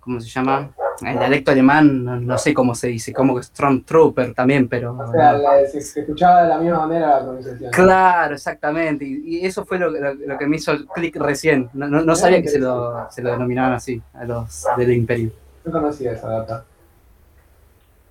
¿cómo 0.00 0.20
se 0.20 0.28
llama? 0.28 0.70
En 1.00 1.18
dialecto 1.18 1.50
alemán, 1.50 2.04
no, 2.04 2.20
no 2.20 2.38
sé 2.38 2.52
cómo 2.54 2.74
se 2.76 2.88
dice, 2.88 3.12
como 3.12 3.34
que 3.34 3.42
Stormtrooper 3.42 4.34
también, 4.34 4.68
pero. 4.68 4.92
O 4.96 5.10
sea, 5.10 5.32
la- 5.32 5.66
se, 5.68 5.78
escuchaba 5.78 6.42
de 6.44 6.48
la 6.50 6.58
misma 6.58 6.86
manera 6.86 7.08
la 7.18 7.22
pronunciación. 7.22 7.70
Claro, 7.72 8.34
exactamente. 8.34 9.04
Y, 9.04 9.38
y 9.38 9.46
eso 9.46 9.64
fue 9.64 9.78
lo, 9.78 9.90
lo- 9.90 10.14
lo 10.14 10.38
que 10.38 10.46
me 10.46 10.56
hizo 10.56 10.70
el 10.72 10.86
clic 10.86 11.16
recién. 11.16 11.70
No, 11.72 11.88
no- 11.88 12.02
no 12.02 12.14
sabía 12.14 12.40
que 12.42 12.48
se 12.48 12.58
lo, 12.58 13.10
se 13.10 13.22
lo 13.22 13.30
denominaban 13.30 13.72
así, 13.72 14.00
a 14.14 14.24
los 14.24 14.64
del 14.76 14.92
Imperio. 14.92 15.30
No 15.64 15.72
conocía 15.72 16.12
esa 16.12 16.28
data. 16.28 16.64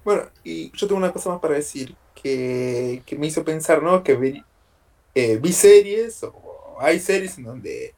Bueno, 0.03 0.23
y 0.43 0.71
yo 0.71 0.87
tengo 0.87 0.97
una 0.97 1.11
cosa 1.11 1.29
más 1.29 1.39
para 1.39 1.55
decir 1.55 1.95
que, 2.21 3.03
que 3.05 3.15
me 3.17 3.27
hizo 3.27 3.43
pensar, 3.43 3.83
¿no? 3.83 4.03
Que 4.03 4.15
vi, 4.15 4.43
eh, 5.15 5.37
vi 5.37 5.53
series 5.53 6.23
o 6.23 6.77
hay 6.79 6.99
series 6.99 7.37
en 7.37 7.45
donde 7.45 7.93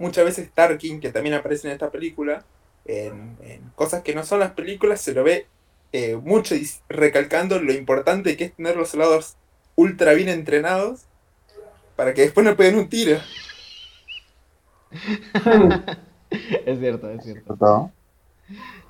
muchas 0.00 0.24
veces 0.24 0.50
Tarkin, 0.52 1.00
que 1.00 1.12
también 1.12 1.34
aparece 1.34 1.68
en 1.68 1.74
esta 1.74 1.90
película, 1.90 2.44
en, 2.84 3.36
en 3.42 3.62
cosas 3.74 4.02
que 4.02 4.14
no 4.14 4.24
son 4.24 4.40
las 4.40 4.52
películas, 4.52 5.00
se 5.00 5.12
lo 5.12 5.24
ve 5.24 5.46
eh, 5.92 6.16
mucho 6.16 6.54
recalcando 6.88 7.60
lo 7.60 7.72
importante 7.72 8.36
que 8.36 8.44
es 8.44 8.54
tener 8.54 8.76
los 8.76 8.90
soldados 8.90 9.36
ultra 9.76 10.12
bien 10.14 10.28
entrenados 10.28 11.06
para 11.94 12.12
que 12.12 12.22
después 12.22 12.44
no 12.44 12.56
peguen 12.56 12.78
un 12.78 12.88
tiro. 12.88 13.18
Es 16.66 16.80
cierto, 16.80 17.08
es 17.10 17.22
cierto. 17.22 17.56
¿no? 17.60 17.92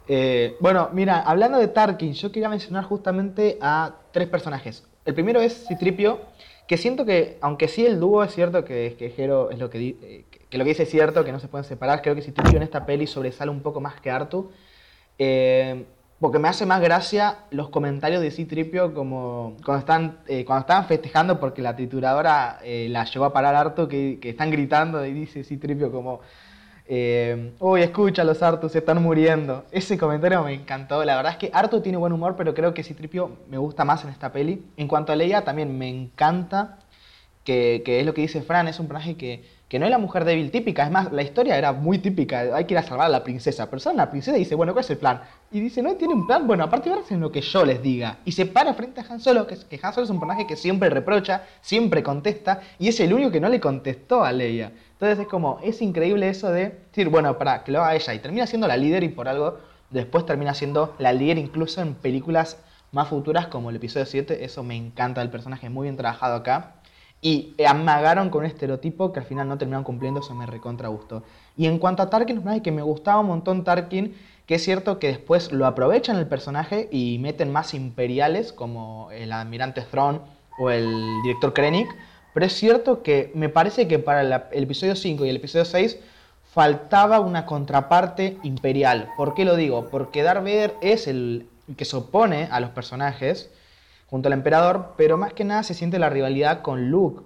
Eh, 0.09 0.57
bueno, 0.61 0.91
mira, 0.93 1.21
hablando 1.21 1.59
de 1.59 1.69
Tarkin, 1.69 2.13
yo 2.15 2.31
quería 2.31 2.49
mencionar 2.49 2.85
justamente 2.85 3.59
a 3.61 3.97
tres 4.13 4.29
personajes. 4.29 4.85
El 5.05 5.15
primero 5.15 5.41
es 5.41 5.67
Citripio, 5.67 6.21
que 6.69 6.77
siento 6.77 7.05
que, 7.05 7.39
aunque 7.41 7.69
sí 7.69 7.85
el 7.87 7.99
dúo 8.01 8.23
es 8.25 8.35
cierto 8.35 8.65
que, 8.65 8.97
que 8.99 9.07
es 9.07 9.59
lo 9.59 9.71
que, 9.71 9.79
di- 9.79 9.97
eh, 10.03 10.25
lo 10.53 10.65
que 10.65 10.71
dice 10.71 10.85
es 10.85 10.91
cierto, 10.91 11.25
que 11.25 11.33
no 11.33 11.41
se 11.41 11.49
pueden 11.49 11.65
separar, 11.65 12.03
creo 12.03 12.15
que 12.15 12.23
Citripio 12.23 12.57
en 12.57 12.63
esta 12.63 12.87
peli 12.87 13.07
sobresale 13.07 13.51
un 13.51 13.61
poco 13.63 13.81
más 13.81 14.01
que 14.01 14.11
Artu. 14.11 14.51
Eh, 15.19 15.87
porque 16.19 16.39
me 16.39 16.49
hace 16.49 16.65
más 16.65 16.81
gracia 16.81 17.41
los 17.51 17.69
comentarios 17.69 18.23
de 18.23 18.31
Citripio 18.31 18.95
como 18.95 19.57
cuando 19.65 19.81
están 19.81 20.19
cuando 20.47 20.61
estaban 20.61 20.87
festejando 20.87 21.39
porque 21.39 21.61
la 21.61 21.77
trituradora 21.77 22.59
la 22.65 23.05
llevó 23.05 23.27
a 23.27 23.33
parar 23.35 23.75
que, 23.75 24.19
que 24.19 24.31
están 24.31 24.51
gritando 24.51 25.05
y 25.05 25.13
dice 25.13 25.45
Citripio 25.45 25.93
como 25.93 26.21
eh, 26.89 27.53
Uy, 27.59 27.83
escucha, 27.83 28.23
los 28.25 28.43
Artu 28.43 28.69
se 28.69 28.79
están 28.79 29.03
muriendo. 29.03 29.65
Ese 29.71 29.99
comentario 29.99 30.43
me 30.43 30.55
encantó. 30.55 31.05
La 31.05 31.17
verdad 31.17 31.33
es 31.33 31.39
que 31.39 31.51
Artu 31.53 31.81
tiene 31.81 31.99
buen 31.99 32.13
humor, 32.13 32.35
pero 32.37 32.55
creo 32.55 32.75
que 32.75 32.83
Citripio 32.83 33.39
me 33.49 33.59
gusta 33.59 33.85
más 33.85 34.05
en 34.05 34.11
esta 34.11 34.33
peli. 34.33 34.65
En 34.77 34.87
cuanto 34.89 35.13
a 35.13 35.17
Leia, 35.17 35.45
también 35.45 35.77
me 35.77 35.89
encanta 35.89 36.79
que, 37.47 37.83
es 37.87 38.05
lo 38.05 38.13
que 38.13 38.23
dice 38.23 38.43
Fran, 38.43 38.67
es 38.67 38.81
un 38.81 38.89
personaje 38.89 39.17
que, 39.17 39.45
que 39.69 39.79
no 39.79 39.85
es 39.85 39.91
la 39.91 39.99
mujer 39.99 40.25
débil 40.25 40.51
típica. 40.51 40.85
Es 40.85 40.91
más, 40.91 41.13
la 41.13 41.23
historia 41.23 41.57
era 41.57 41.73
muy 41.73 41.99
típica. 41.99 42.41
Hay 42.55 42.65
que 42.65 42.75
ir 42.75 42.79
a 42.79 42.83
salvar 42.83 43.07
a 43.07 43.09
la 43.09 43.25
princesa. 43.25 43.71
Pero 43.71 43.81
sale 43.81 43.97
la 43.97 44.11
princesa 44.11 44.37
y 44.37 44.41
dice, 44.41 44.55
bueno, 44.55 44.73
¿cuál 44.73 44.85
es 44.85 44.91
el 44.91 44.99
plan? 44.99 45.23
Y 45.51 45.61
dice, 45.61 45.83
no 45.83 45.95
tiene 45.95 46.15
un 46.15 46.27
plan. 46.27 46.47
Bueno, 46.47 46.65
aparte 46.65 46.91
de 46.91 46.97
en 47.11 47.21
lo 47.21 47.31
que 47.31 47.41
yo 47.41 47.65
les 47.65 47.83
diga. 47.83 48.19
Y 48.25 48.33
se 48.33 48.47
para 48.47 48.75
frente 48.75 49.01
a 49.01 49.05
Han 49.09 49.21
Solo, 49.21 49.47
que, 49.47 49.57
que 49.57 49.81
Han 49.81 49.93
Solo 49.93 50.05
es 50.05 50.11
un 50.11 50.19
personaje 50.19 50.47
que 50.47 50.57
siempre 50.57 50.91
reprocha, 50.91 51.45
siempre 51.61 52.03
contesta. 52.03 52.61
Y 52.79 52.89
es 52.89 52.99
el 53.01 53.13
único 53.13 53.31
que 53.31 53.41
no 53.41 53.49
le 53.49 53.61
contestó 53.61 54.25
a 54.25 54.33
Leia. 54.33 54.73
Entonces 54.97 55.19
es 55.19 55.27
como, 55.29 55.59
es 55.63 55.83
increíble 55.83 56.27
eso 56.31 56.51
de 56.51 56.81
decir, 56.89 57.11
bueno, 57.11 57.37
para 57.37 57.65
que 57.65 57.71
lo 57.71 57.81
haga 57.81 57.95
ella. 57.95 58.15
Y 58.15 58.19
termina 58.19 58.47
siendo 58.47 58.67
la 58.67 58.79
líder 58.79 59.05
y 59.05 59.11
por 59.11 59.29
algo 59.29 59.59
después 59.91 60.25
termina 60.25 60.55
siendo 60.55 60.95
la 60.99 61.13
líder 61.13 61.37
incluso 61.37 61.83
en 61.83 61.95
películas 61.95 62.59
más 62.93 63.09
futuras 63.09 63.49
como 63.49 63.69
el 63.69 63.77
episodio 63.77 64.07
7. 64.07 64.43
Eso 64.43 64.63
me 64.63 64.75
encanta 64.75 65.21
del 65.21 65.29
personaje, 65.29 65.69
muy 65.69 65.85
bien 65.85 65.99
trabajado 65.99 66.37
acá. 66.37 66.77
Y 67.21 67.55
amagaron 67.67 68.31
con 68.31 68.41
un 68.41 68.47
estereotipo 68.47 69.13
que 69.13 69.21
al 69.21 69.27
final 69.27 69.49
no 69.49 69.59
terminaron 69.59 69.85
cumpliendo, 69.85 70.21
eso 70.21 70.35
me 70.35 70.47
recontra 70.47 70.89
gustó. 70.89 71.25
Y 71.59 71.67
en 71.67 71.79
cuanto 71.79 72.03
a 72.03 72.09
Tarkin, 72.09 72.37
personaje 72.37 72.63
que 72.63 72.73
me 72.73 72.83
gustaba 72.83 73.21
un 73.21 73.27
montón 73.27 73.65
Tarkin, 73.65 74.15
que 74.47 74.55
es 74.55 74.65
cierto 74.65 74.99
que 74.99 75.09
después 75.09 75.53
lo 75.53 75.67
aprovechan 75.67 76.17
el 76.17 76.27
personaje 76.27 76.89
y 76.91 77.19
meten 77.19 77.53
más 77.53 77.75
imperiales 77.75 78.53
como 78.53 79.11
el 79.11 79.33
almirante 79.33 79.83
Thrawn 79.83 80.23
o 80.59 80.71
el 80.71 80.89
director 81.23 81.53
Krennic, 81.53 81.89
pero 82.37 82.45
es 82.45 82.53
cierto 82.53 83.03
que 83.03 83.33
me 83.35 83.49
parece 83.49 83.89
que 83.89 83.99
para 83.99 84.21
el 84.21 84.63
episodio 84.63 84.95
5 84.95 85.25
y 85.25 85.31
el 85.31 85.37
episodio 85.37 85.65
6 85.65 85.99
faltaba 86.53 87.19
una 87.19 87.47
contraparte 87.47 88.37
imperial. 88.43 89.09
¿Por 89.17 89.33
qué 89.33 89.47
lo 89.47 89.57
digo? 89.57 89.89
Porque 89.89 90.23
Darth 90.23 90.45
Vader 90.45 90.75
es 90.83 91.07
el 91.07 91.49
que 91.79 91.87
se 91.87 91.97
opone 91.97 92.49
a 92.51 92.61
los 92.61 92.69
personajes 92.69 93.51
junto 94.11 94.29
al 94.29 94.35
emperador, 94.35 94.93
pero 94.99 95.17
más 95.17 95.33
que 95.33 95.45
nada 95.45 95.63
se 95.63 95.73
siente 95.73 95.99
la 95.99 96.11
rivalidad 96.11 96.61
con 96.61 96.91
Luke. 96.91 97.23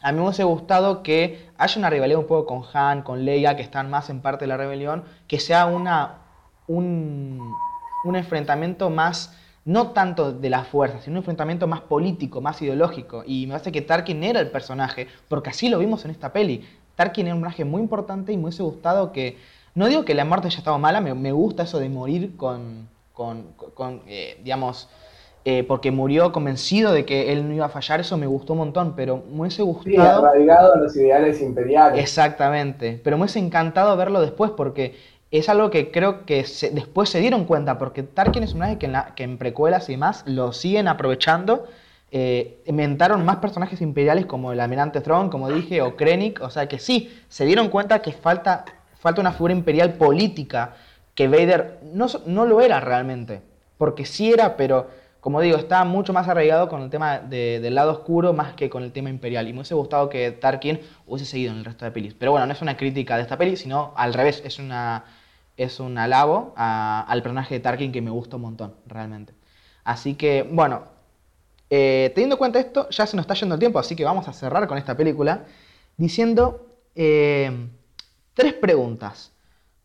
A 0.00 0.12
mí 0.12 0.18
me 0.18 0.26
hubiese 0.26 0.44
gustado 0.44 1.02
que 1.02 1.50
haya 1.58 1.78
una 1.80 1.90
rivalidad 1.90 2.20
un 2.20 2.28
poco 2.28 2.46
con 2.46 2.62
Han, 2.72 3.02
con 3.02 3.24
Leia, 3.24 3.56
que 3.56 3.62
están 3.62 3.90
más 3.90 4.10
en 4.10 4.20
parte 4.20 4.44
de 4.44 4.50
la 4.50 4.56
rebelión, 4.56 5.02
que 5.26 5.40
sea 5.40 5.66
una, 5.66 6.18
un, 6.68 7.52
un 8.04 8.14
enfrentamiento 8.14 8.90
más, 8.90 9.36
no 9.64 9.90
tanto 9.92 10.32
de 10.32 10.50
la 10.50 10.64
fuerza, 10.64 11.00
sino 11.00 11.14
un 11.14 11.18
enfrentamiento 11.18 11.66
más 11.66 11.80
político, 11.82 12.40
más 12.40 12.60
ideológico. 12.62 13.22
Y 13.26 13.46
me 13.46 13.52
parece 13.52 13.72
que 13.72 13.82
Tarkin 13.82 14.24
era 14.24 14.40
el 14.40 14.50
personaje, 14.50 15.06
porque 15.28 15.50
así 15.50 15.68
lo 15.68 15.78
vimos 15.78 16.04
en 16.04 16.10
esta 16.10 16.32
peli. 16.32 16.64
Tarkin 16.96 17.26
era 17.26 17.34
un 17.34 17.40
personaje 17.42 17.64
muy 17.64 17.80
importante 17.82 18.32
y 18.32 18.36
me 18.36 18.44
hubiese 18.44 18.62
gustado 18.62 19.12
que, 19.12 19.38
no 19.74 19.86
digo 19.86 20.04
que 20.04 20.14
la 20.14 20.24
muerte 20.24 20.48
haya 20.48 20.58
estado 20.58 20.78
mala, 20.78 21.00
me, 21.00 21.14
me 21.14 21.32
gusta 21.32 21.64
eso 21.64 21.78
de 21.78 21.88
morir 21.88 22.36
con, 22.36 22.88
con, 23.12 23.52
con, 23.74 24.02
eh, 24.06 24.40
digamos, 24.42 24.88
eh, 25.44 25.64
porque 25.64 25.90
murió 25.90 26.32
convencido 26.32 26.92
de 26.92 27.04
que 27.06 27.32
él 27.32 27.48
no 27.48 27.54
iba 27.54 27.66
a 27.66 27.68
fallar, 27.70 28.00
eso 28.00 28.16
me 28.18 28.26
gustó 28.26 28.52
un 28.54 28.58
montón, 28.60 28.94
pero 28.96 29.22
me 29.30 29.40
hubiese 29.42 29.62
Sí, 29.84 29.96
gustado... 29.96 30.26
arraigado 30.26 30.74
en 30.74 30.82
los 30.82 30.96
ideales 30.96 31.40
imperiales. 31.42 32.00
Exactamente, 32.00 33.00
pero 33.02 33.16
me 33.16 33.24
hubiese 33.24 33.40
encantado 33.40 33.96
verlo 33.96 34.20
después 34.20 34.52
porque 34.52 34.94
es 35.38 35.48
algo 35.48 35.70
que 35.70 35.90
creo 35.90 36.26
que 36.26 36.44
después 36.72 37.08
se 37.08 37.20
dieron 37.20 37.44
cuenta, 37.44 37.78
porque 37.78 38.02
Tarkin 38.02 38.42
es 38.42 38.54
un 38.54 38.60
personaje 38.60 38.78
que 38.78 38.86
en, 38.86 38.96
que 39.14 39.22
en 39.24 39.38
precuelas 39.38 39.88
y 39.88 39.92
demás 39.92 40.24
lo 40.26 40.52
siguen 40.52 40.88
aprovechando. 40.88 41.66
eh, 42.12 42.60
inventaron 42.66 43.24
más 43.24 43.36
personajes 43.36 43.80
imperiales 43.80 44.26
como 44.26 44.50
el 44.52 44.58
almirante 44.60 45.00
Thrawn, 45.00 45.30
como 45.30 45.48
dije, 45.48 45.80
o 45.82 45.94
Krennic, 45.96 46.40
o 46.42 46.50
sea 46.50 46.66
que 46.68 46.78
sí, 46.80 47.08
se 47.28 47.44
dieron 47.44 47.68
cuenta 47.68 48.02
que 48.02 48.12
falta, 48.12 48.64
falta 48.98 49.20
una 49.20 49.30
figura 49.32 49.52
imperial 49.54 49.94
política, 49.94 50.74
que 51.14 51.28
Vader 51.28 51.78
no, 51.92 52.06
no 52.26 52.46
lo 52.46 52.60
era 52.60 52.80
realmente, 52.80 53.42
porque 53.78 54.04
sí 54.06 54.32
era, 54.32 54.56
pero 54.56 54.88
como 55.20 55.40
digo, 55.40 55.56
está 55.58 55.84
mucho 55.84 56.12
más 56.12 56.28
arraigado 56.28 56.68
con 56.68 56.82
el 56.82 56.90
tema 56.90 57.18
de- 57.18 57.60
del 57.60 57.74
lado 57.74 57.92
oscuro 57.92 58.32
más 58.32 58.54
que 58.54 58.70
con 58.70 58.82
el 58.82 58.90
tema 58.92 59.10
imperial. 59.10 59.46
Y 59.48 59.52
me 59.52 59.58
hubiese 59.58 59.74
gustado 59.74 60.08
que 60.08 60.30
Tarkin 60.32 60.80
hubiese 61.06 61.26
seguido 61.30 61.52
en 61.52 61.58
el 61.58 61.64
resto 61.66 61.84
de 61.84 61.90
pelis. 61.90 62.14
Pero 62.14 62.30
bueno, 62.32 62.46
no 62.46 62.52
es 62.54 62.62
una 62.62 62.76
crítica 62.78 63.16
de 63.16 63.22
esta 63.22 63.36
peli, 63.36 63.56
sino 63.56 63.92
al 63.96 64.14
revés, 64.14 64.42
es, 64.46 64.58
una, 64.58 65.04
es 65.62 65.78
un 65.78 65.98
alabo 65.98 66.54
al 66.56 67.22
personaje 67.22 67.54
de 67.54 67.60
Tarkin 67.60 67.92
que 67.92 68.00
me 68.00 68.10
gusta 68.10 68.36
un 68.36 68.42
montón, 68.42 68.76
realmente. 68.86 69.34
Así 69.84 70.14
que, 70.14 70.42
bueno, 70.50 70.84
eh, 71.68 72.10
teniendo 72.14 72.36
en 72.36 72.38
cuenta 72.38 72.58
esto, 72.58 72.88
ya 72.88 73.06
se 73.06 73.14
nos 73.14 73.24
está 73.24 73.34
yendo 73.34 73.54
el 73.54 73.58
tiempo, 73.58 73.78
así 73.78 73.94
que 73.94 74.04
vamos 74.04 74.26
a 74.26 74.32
cerrar 74.32 74.66
con 74.66 74.78
esta 74.78 74.96
película 74.96 75.44
diciendo 75.96 76.66
eh, 76.94 77.68
tres 78.32 78.54
preguntas. 78.54 79.32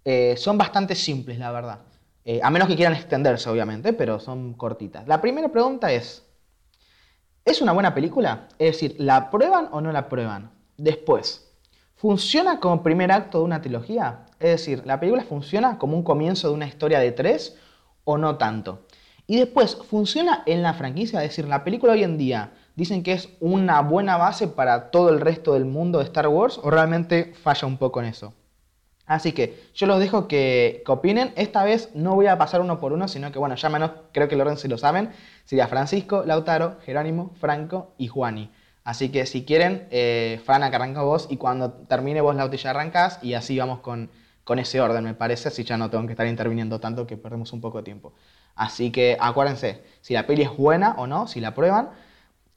Eh, 0.06 0.36
son 0.38 0.58
bastante 0.58 0.96
simples, 0.96 1.40
la 1.40 1.52
verdad. 1.52 1.80
A 2.42 2.50
menos 2.50 2.68
que 2.68 2.76
quieran 2.76 2.96
extenderse, 2.96 3.48
obviamente, 3.50 3.94
pero 3.94 4.20
son 4.20 4.54
cortitas. 4.54 5.08
La 5.08 5.22
primera 5.22 5.50
pregunta 5.50 5.92
es, 5.92 6.26
¿es 7.44 7.62
una 7.62 7.72
buena 7.72 7.94
película? 7.94 8.48
Es 8.58 8.74
decir, 8.74 8.96
¿la 8.98 9.18
aprueban 9.18 9.70
o 9.72 9.80
no 9.80 9.92
la 9.92 10.00
aprueban? 10.00 10.50
Después, 10.76 11.45
¿funciona 11.96 12.60
como 12.60 12.84
primer 12.84 13.12
acto 13.12 13.40
de 13.40 13.46
una 13.46 13.62
trilogía? 13.62 14.26
Es 14.40 14.50
decir, 14.52 14.84
¿la 14.86 15.00
película 15.00 15.24
funciona 15.24 15.78
como 15.78 15.98
un 15.98 16.04
comienzo 16.04 16.50
de 16.50 16.54
una 16.54 16.68
historia 16.68 17.00
de 17.00 17.12
tres 17.12 17.58
o 18.04 18.18
no 18.18 18.38
tanto? 18.38 18.86
Y 19.28 19.38
después, 19.38 19.76
¿funciona 19.90 20.44
en 20.46 20.62
la 20.62 20.74
franquicia? 20.74 21.24
Es 21.24 21.32
decir, 21.32 21.48
la 21.48 21.64
película 21.64 21.94
hoy 21.94 22.04
en 22.04 22.18
día 22.18 22.52
dicen 22.76 23.04
que 23.04 23.14
es 23.14 23.30
una 23.40 23.82
buena 23.82 24.18
base 24.18 24.48
para 24.48 24.92
todo 24.92 25.10
el 25.10 25.20
resto 25.20 25.54
del 25.54 25.66
mundo 25.66 26.00
de 26.00 26.06
Star 26.06 26.28
Wars 26.28 26.60
o 26.62 26.70
realmente 26.70 27.34
falla 27.42 27.68
un 27.68 27.78
poco 27.78 28.02
en 28.02 28.08
eso. 28.08 28.34
Así 29.06 29.34
que 29.34 29.70
yo 29.74 29.86
los 29.86 30.00
dejo 30.00 30.28
que, 30.28 30.84
opinen. 30.88 31.32
Esta 31.36 31.64
vez 31.64 31.92
no 31.94 32.16
voy 32.16 32.28
a 32.28 32.38
pasar 32.38 32.62
uno 32.62 32.80
por 32.80 32.92
uno, 32.92 33.08
sino 33.08 33.32
que, 33.32 33.40
bueno, 33.40 33.56
ya 33.56 33.70
menos 33.70 33.92
creo 34.12 34.28
que 34.28 34.36
el 34.36 34.42
orden 34.42 34.58
si 34.58 34.68
lo 34.68 34.78
saben. 34.78 35.12
Sería 35.46 35.68
Francisco, 35.68 36.24
Lautaro, 36.26 36.78
Jerónimo, 36.86 37.32
Franco 37.40 37.94
y 37.98 38.08
Juani. 38.08 38.52
Así 38.86 39.10
que 39.10 39.26
si 39.26 39.44
quieren, 39.46 39.88
eh, 39.90 40.40
Fran, 40.46 40.62
arranca 40.64 41.02
vos 41.02 41.28
y 41.30 41.38
cuando 41.38 41.74
termine 41.74 42.22
vos, 42.22 42.36
Lauti, 42.36 42.58
ya 42.58 42.70
arrancás 42.70 43.20
y 43.24 43.34
así 43.34 43.58
vamos 43.58 43.80
con, 43.80 44.12
con 44.44 44.60
ese 44.60 44.80
orden, 44.80 45.04
me 45.04 45.16
parece. 45.16 45.50
Así 45.50 45.64
ya 45.64 45.76
no 45.76 45.90
tengo 45.90 46.06
que 46.06 46.14
estar 46.14 46.28
interviniendo 46.28 46.80
tanto 46.80 47.08
que 47.08 47.18
perdemos 47.18 47.52
un 47.52 47.62
poco 47.62 47.80
de 47.80 47.84
tiempo. 47.84 48.14
Así 48.56 48.92
que 48.92 49.18
acuérdense, 49.20 49.84
si 50.02 50.14
la 50.14 50.28
peli 50.28 50.44
es 50.44 50.56
buena 50.56 50.96
o 51.00 51.08
no, 51.08 51.28
si 51.28 51.42
la 51.42 51.56
prueban. 51.56 51.90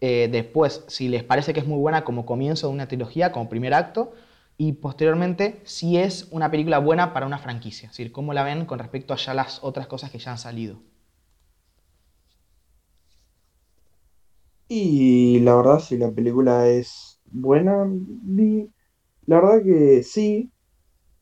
Eh, 0.00 0.28
después, 0.30 0.84
si 0.88 1.08
les 1.08 1.24
parece 1.24 1.54
que 1.54 1.60
es 1.60 1.66
muy 1.66 1.78
buena 1.78 2.04
como 2.04 2.26
comienzo 2.26 2.68
de 2.68 2.74
una 2.74 2.88
trilogía, 2.88 3.32
como 3.32 3.48
primer 3.48 3.72
acto, 3.72 4.12
y 4.58 4.72
posteriormente, 4.74 5.62
si 5.64 5.96
es 5.96 6.28
una 6.30 6.50
película 6.50 6.78
buena 6.78 7.14
para 7.14 7.26
una 7.26 7.38
franquicia, 7.38 7.86
es 7.86 7.92
decir, 7.92 8.12
cómo 8.12 8.34
la 8.34 8.42
ven 8.42 8.66
con 8.66 8.78
respecto 8.78 9.14
a 9.14 9.16
ya 9.16 9.32
las 9.32 9.64
otras 9.64 9.86
cosas 9.86 10.10
que 10.10 10.18
ya 10.18 10.32
han 10.32 10.38
salido. 10.38 10.78
Y 14.68 15.40
la 15.40 15.56
verdad, 15.56 15.80
si 15.80 15.96
la 15.98 16.10
película 16.10 16.68
es 16.68 17.20
buena, 17.24 17.86
la 19.26 19.40
verdad 19.40 19.62
que 19.62 20.02
sí, 20.02 20.50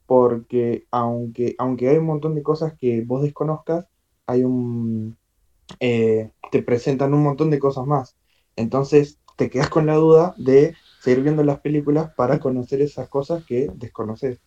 porque 0.06 0.86
aunque, 0.90 1.54
aunque 1.58 1.88
hay 1.88 1.98
un 1.98 2.06
montón 2.06 2.34
de 2.34 2.42
cosas 2.42 2.74
que 2.78 3.02
vos 3.02 3.22
desconozcas, 3.22 3.86
hay 4.26 4.44
un 4.44 5.18
eh, 5.80 6.32
te 6.52 6.62
presentan 6.62 7.14
un 7.14 7.24
montón 7.24 7.50
de 7.50 7.58
cosas 7.60 7.86
más. 7.86 8.16
Entonces 8.56 9.20
te 9.36 9.50
quedas 9.50 9.70
con 9.70 9.86
la 9.86 9.96
duda 9.96 10.34
de 10.38 10.74
seguir 11.02 11.22
viendo 11.24 11.44
las 11.44 11.60
películas 11.60 12.12
para 12.16 12.40
conocer 12.40 12.82
esas 12.82 13.08
cosas 13.08 13.44
que 13.46 13.70
desconoces. 13.76 14.40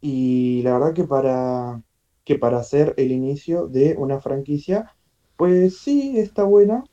Y 0.00 0.62
la 0.62 0.72
verdad 0.78 0.94
que 0.94 1.04
para, 1.04 1.82
que 2.24 2.38
para 2.38 2.58
hacer 2.58 2.94
el 2.96 3.12
inicio 3.12 3.68
de 3.68 3.94
una 3.96 4.20
franquicia, 4.20 4.92
pues 5.36 5.78
sí 5.78 6.18
está 6.18 6.44
buena, 6.44 6.84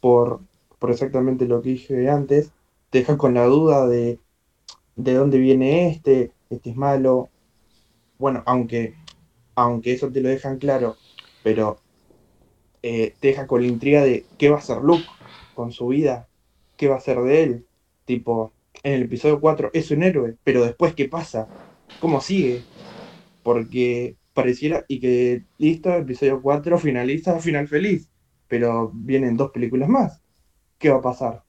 por, 0.00 0.42
por 0.78 0.90
exactamente 0.90 1.46
lo 1.46 1.62
que 1.62 1.70
dije 1.70 2.08
antes, 2.08 2.52
te 2.90 2.98
deja 2.98 3.18
con 3.18 3.34
la 3.34 3.44
duda 3.44 3.86
de 3.86 4.18
de 4.98 5.14
dónde 5.14 5.38
viene 5.38 5.88
este, 5.88 6.32
este 6.50 6.70
es 6.70 6.76
malo. 6.76 7.30
Bueno, 8.18 8.42
aunque, 8.46 8.94
aunque 9.54 9.92
eso 9.92 10.10
te 10.10 10.20
lo 10.20 10.28
dejan 10.28 10.58
claro, 10.58 10.96
pero 11.42 11.78
eh, 12.82 13.14
te 13.20 13.28
deja 13.28 13.46
con 13.46 13.62
la 13.62 13.68
intriga 13.68 14.02
de 14.02 14.26
qué 14.36 14.50
va 14.50 14.56
a 14.56 14.58
hacer 14.58 14.78
Luke 14.78 15.06
con 15.54 15.70
su 15.70 15.86
vida, 15.86 16.28
qué 16.76 16.88
va 16.88 16.96
a 16.96 16.98
hacer 16.98 17.20
de 17.20 17.42
él. 17.44 17.66
Tipo, 18.04 18.52
en 18.82 18.94
el 18.94 19.02
episodio 19.04 19.40
4 19.40 19.70
es 19.72 19.90
un 19.92 20.02
héroe, 20.02 20.36
pero 20.42 20.64
después 20.64 20.94
qué 20.94 21.08
pasa, 21.08 21.48
cómo 22.00 22.20
sigue. 22.20 22.62
Porque 23.44 24.16
pareciera, 24.34 24.84
y 24.88 24.98
que 24.98 25.44
listo, 25.58 25.94
episodio 25.94 26.42
4 26.42 26.76
finaliza, 26.78 27.38
final 27.38 27.68
feliz, 27.68 28.08
pero 28.48 28.90
vienen 28.92 29.36
dos 29.36 29.52
películas 29.52 29.88
más. 29.88 30.20
¿Qué 30.78 30.90
va 30.90 30.98
a 30.98 31.02
pasar? 31.02 31.44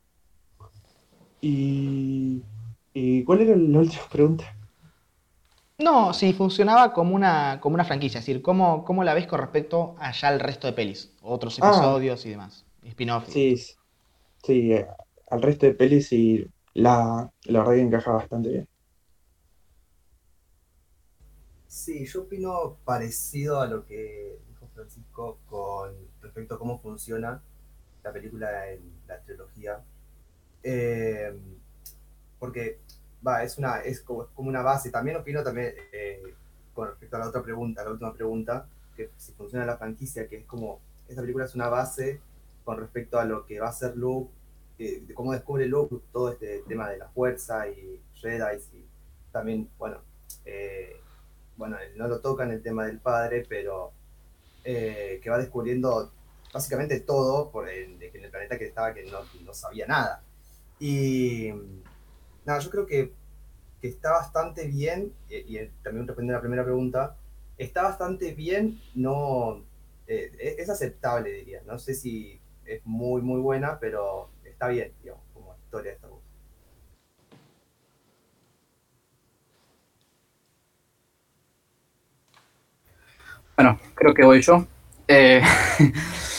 Y 1.42 2.46
¿Y 2.94 3.24
cuál 3.26 3.42
era 3.42 3.56
la 3.58 3.80
última 3.80 4.04
pregunta? 4.10 4.46
No, 5.80 6.14
si 6.14 6.32
funcionaba 6.34 6.94
como 6.94 7.16
una, 7.16 7.60
como 7.60 7.74
una 7.74 7.84
franquicia, 7.86 8.20
es 8.20 8.26
decir, 8.26 8.42
¿cómo, 8.44 8.84
¿cómo 8.86 9.04
la 9.04 9.14
ves 9.16 9.26
con 9.28 9.40
respecto 9.40 9.96
allá 9.98 10.28
al 10.28 10.40
resto 10.40 10.68
de 10.68 10.74
pelis? 10.74 11.12
Otros 11.22 11.58
Ah. 11.62 12.04
episodios 12.04 12.24
y 12.26 12.30
demás, 12.30 12.66
spin-off. 12.84 13.26
Sí, 13.26 13.56
sí, 14.44 14.74
eh, 14.74 14.88
al 15.30 15.42
resto 15.44 15.66
de 15.68 15.76
pelis 15.76 16.12
y 16.14 16.46
la, 16.76 17.32
la 17.46 17.60
verdad 17.60 17.74
que 17.76 17.82
encaja 17.82 18.12
bastante 18.14 18.50
bien. 18.50 18.70
Sí, 21.68 22.06
yo 22.06 22.24
opino 22.24 22.78
parecido 22.84 23.62
a 23.62 23.68
lo 23.68 23.86
que 23.86 24.40
dijo 24.48 24.68
Francisco 24.74 25.40
con 25.46 25.94
respecto 26.22 26.56
a 26.56 26.60
cómo 26.60 26.80
funciona 26.80 27.42
la 28.04 28.12
película 28.14 28.72
en 28.72 28.82
la 29.10 29.20
trilogía. 29.22 29.82
Eh, 30.64 31.38
porque 32.40 32.80
va, 33.26 33.44
es 33.44 33.58
una, 33.58 33.82
es 33.82 34.02
como, 34.02 34.28
como 34.28 34.50
una 34.50 34.62
base. 34.62 34.90
También 34.90 35.18
opino 35.18 35.44
también 35.44 35.74
eh, 35.92 36.34
con 36.74 36.88
respecto 36.88 37.18
a 37.18 37.20
la 37.20 37.28
otra 37.28 37.44
pregunta, 37.44 37.84
la 37.84 37.92
última 37.92 38.14
pregunta, 38.14 38.68
que 38.96 39.10
si 39.18 39.34
funciona 39.34 39.66
la 39.66 39.78
franquicia, 39.78 40.28
que 40.28 40.38
es 40.38 40.46
como, 40.46 40.80
esta 41.10 41.22
película 41.22 41.46
es 41.46 41.56
una 41.56 41.68
base 41.68 42.22
con 42.64 42.78
respecto 42.78 43.20
a 43.20 43.26
lo 43.26 43.46
que 43.46 43.60
va 43.60 43.70
a 43.70 43.74
ser 43.74 43.98
Luke, 43.98 44.32
eh, 44.78 45.04
de 45.06 45.14
cómo 45.14 45.34
descubre 45.34 45.66
Luke 45.66 45.98
todo 46.14 46.32
este 46.32 46.64
tema 46.68 46.90
de 46.90 46.98
la 46.98 47.10
fuerza 47.10 47.68
y 47.68 48.02
Jedi 48.14 48.58
y 48.74 48.86
también, 49.32 49.70
bueno, 49.78 50.02
eh, 50.46 51.02
bueno, 51.58 51.78
no 51.98 52.08
lo 52.08 52.22
toca 52.22 52.46
en 52.46 52.52
el 52.52 52.64
tema 52.64 52.86
del 52.86 53.00
padre, 53.00 53.46
pero 53.48 53.92
eh, 54.64 55.20
que 55.22 55.30
va 55.30 55.38
descubriendo 55.38 56.14
básicamente 56.54 57.00
todo 57.00 57.52
por 57.52 57.70
el, 57.70 58.02
en 58.02 58.24
el 58.24 58.32
planeta 58.32 58.58
que 58.58 58.66
estaba 58.66 58.94
que 58.94 59.04
no, 59.06 59.20
no 59.44 59.54
sabía 59.54 59.86
nada. 59.88 60.24
Y 60.80 61.52
nada, 62.46 62.60
yo 62.60 62.70
creo 62.70 62.86
que, 62.86 63.14
que 63.82 63.88
está 63.88 64.12
bastante 64.12 64.66
bien, 64.66 65.14
y, 65.30 65.58
también 65.84 66.08
respondiendo 66.08 66.34
a 66.34 66.38
la 66.38 66.42
primera 66.42 66.64
pregunta, 66.64 67.18
está 67.58 67.84
bastante 67.84 68.34
bien, 68.34 68.82
no 68.96 69.64
eh, 70.08 70.32
es, 70.40 70.60
es 70.60 70.70
aceptable, 70.70 71.32
diría. 71.32 71.62
No 71.66 71.78
sé 71.78 71.94
si 71.94 72.40
es 72.66 72.82
muy, 72.86 73.22
muy 73.22 73.42
buena, 73.42 73.80
pero 73.80 74.30
está 74.44 74.68
bien, 74.70 74.94
digamos, 75.04 75.24
como 75.34 75.56
historia 75.66 75.92
de 75.92 75.96
Star 75.96 76.12
Wars. 76.12 76.24
Bueno, 83.56 83.78
creo 83.94 84.14
que 84.14 84.24
voy 84.24 84.42
yo. 84.42 84.66
Eh, 85.08 85.42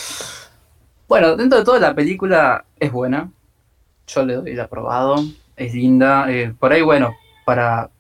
bueno, 1.11 1.35
dentro 1.35 1.59
de 1.59 1.65
toda 1.65 1.81
la 1.81 1.93
película 1.93 2.65
es 2.79 2.93
buena. 2.93 3.33
Yo 4.07 4.25
le 4.25 4.35
doy 4.35 4.53
el 4.53 4.61
aprobado. 4.61 5.17
Es 5.57 5.75
linda. 5.75 6.31
eh, 6.31 6.55
por 6.57 6.73
ahí, 6.73 6.83
bueno, 6.83 7.17
para, 7.45 7.91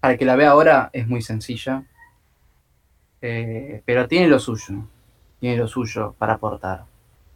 para 0.00 0.16
que 0.16 0.24
la 0.24 0.34
vea 0.34 0.50
ahora 0.50 0.90
es 0.92 1.06
muy 1.06 1.22
sencilla. 1.22 1.84
Eh, 3.22 3.80
pero 3.86 4.08
tiene 4.08 4.26
lo 4.26 4.40
suyo. 4.40 4.88
Tiene 5.38 5.56
lo 5.56 5.68
suyo 5.68 6.16
para 6.18 6.32
aportar. 6.32 6.82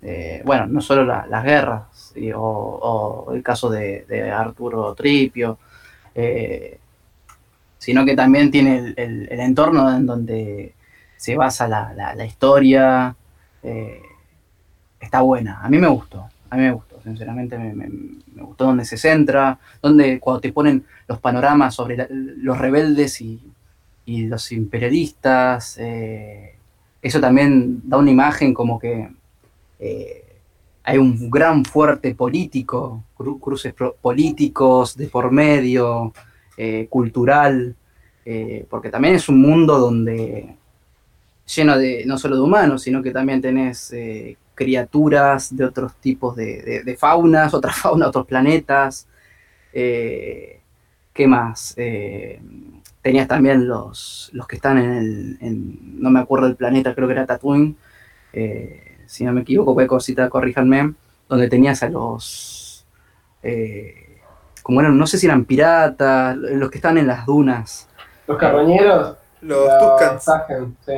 Eh, 0.03 0.43
bueno, 0.45 0.67
no 0.67 0.81
solo 0.81 1.05
la- 1.05 1.25
las 1.29 1.45
guerras 1.45 2.13
o, 2.35 3.31
el 3.33 3.45
caso 3.45 3.71
de, 3.71 4.33
Arturo 4.35 4.93
Tripio, 4.97 5.57
sino 7.79 8.05
que 8.05 8.17
también 8.17 8.51
tiene 8.51 8.93
el, 8.97 9.29
entorno 9.31 9.89
en 9.95 10.05
donde 10.05 10.75
se 11.17 11.37
basa 11.37 11.69
la, 11.69 11.93
la- 11.95 12.27
historia. 12.27 13.15
Está 15.01 15.23
buena. 15.23 15.61
A 15.63 15.69
mí 15.69 15.79
me 15.79 15.89
gustó. 15.89 16.29
A 16.51 16.57
mí 16.57 16.63
me 16.63 16.73
gustó. 16.73 17.01
Sinceramente 17.03 17.59
me, 17.59 17.73
me- 17.75 17.91
gustó 18.43 18.65
donde 18.65 18.85
se 18.85 18.97
centra, 18.97 19.59
donde 19.83 20.19
cuando 20.21 20.41
te 20.41 20.53
ponen 20.53 20.85
los 21.09 21.19
panoramas 21.19 21.75
sobre 21.75 22.07
los 22.11 22.59
rebeldes 22.59 23.21
y, 23.21 23.41
y 24.07 24.27
los 24.27 24.51
imperialistas. 24.53 25.77
eh, 25.79 26.55
eso 27.03 27.21
también 27.21 27.81
da 27.89 27.97
una 27.99 28.11
imagen 28.11 28.53
como 28.53 28.79
que 28.79 29.09
eh, 29.79 30.25
hay 30.85 30.99
un 30.99 31.31
gran 31.31 31.65
fuerte 31.65 32.15
político, 32.15 33.05
cru- 33.17 33.39
cruces 33.41 33.75
políticos 34.01 34.97
de 34.97 35.07
por 35.09 35.31
medio, 35.31 36.13
eh, 36.57 36.87
cultural, 36.91 37.75
porque 38.69 38.91
también 38.91 39.15
es 39.17 39.29
un 39.29 39.41
mundo 39.41 39.79
donde 39.79 40.55
lleno 41.55 41.77
de 41.77 42.05
no 42.07 42.17
solo 42.17 42.37
de 42.37 42.43
humanos, 42.43 42.83
sino 42.83 43.03
que 43.03 43.11
también 43.11 43.41
tenés 43.41 43.93
criaturas 44.65 45.57
de 45.57 45.65
otros 45.65 45.95
tipos 45.97 46.37
de, 46.37 46.61
de- 46.63 46.83
de 46.85 46.97
faunas, 46.97 47.55
otras 47.55 47.77
faunas, 47.83 48.09
otros 48.09 48.27
planetas. 48.27 49.07
eh, 49.73 50.61
¿Qué 51.15 51.27
más? 51.27 51.73
Eh, 51.79 52.41
tenías 53.03 53.27
también 53.27 53.67
los, 53.67 54.29
los 54.35 54.47
que 54.47 54.57
están 54.57 54.77
en 54.79 54.91
el, 54.93 55.39
en- 55.41 56.01
no 56.03 56.11
me 56.11 56.21
acuerdo 56.21 56.47
del 56.47 56.57
planeta, 56.57 56.95
creo 56.95 57.09
que 57.09 57.15
era 57.15 57.25
Tatooine, 57.27 57.75
eh, 58.35 58.99
si 59.07 59.25
no 59.25 59.33
me 59.33 59.41
equivoco, 59.41 59.73
cualquier 59.73 59.89
cosita, 59.89 60.29
corríjanme, 60.29 60.93
donde 61.29 61.49
tenías 61.49 61.83
a 61.83 61.89
los, 61.89 62.85
eh, 63.43 64.19
como 64.63 64.81
eran, 64.81 64.99
no 64.99 65.07
sé 65.07 65.17
si 65.17 65.25
eran 65.27 65.47
piratas, 65.47 66.37
los 66.37 66.71
que 66.71 66.77
están 66.79 66.99
en 66.99 67.07
las 67.07 67.25
dunas, 67.25 67.89
Los 68.27 68.37
carroñeros. 68.37 69.17
Los 69.41 69.67
los 69.67 69.79
Tuscans. 69.99 70.77
Sí. 70.85 70.93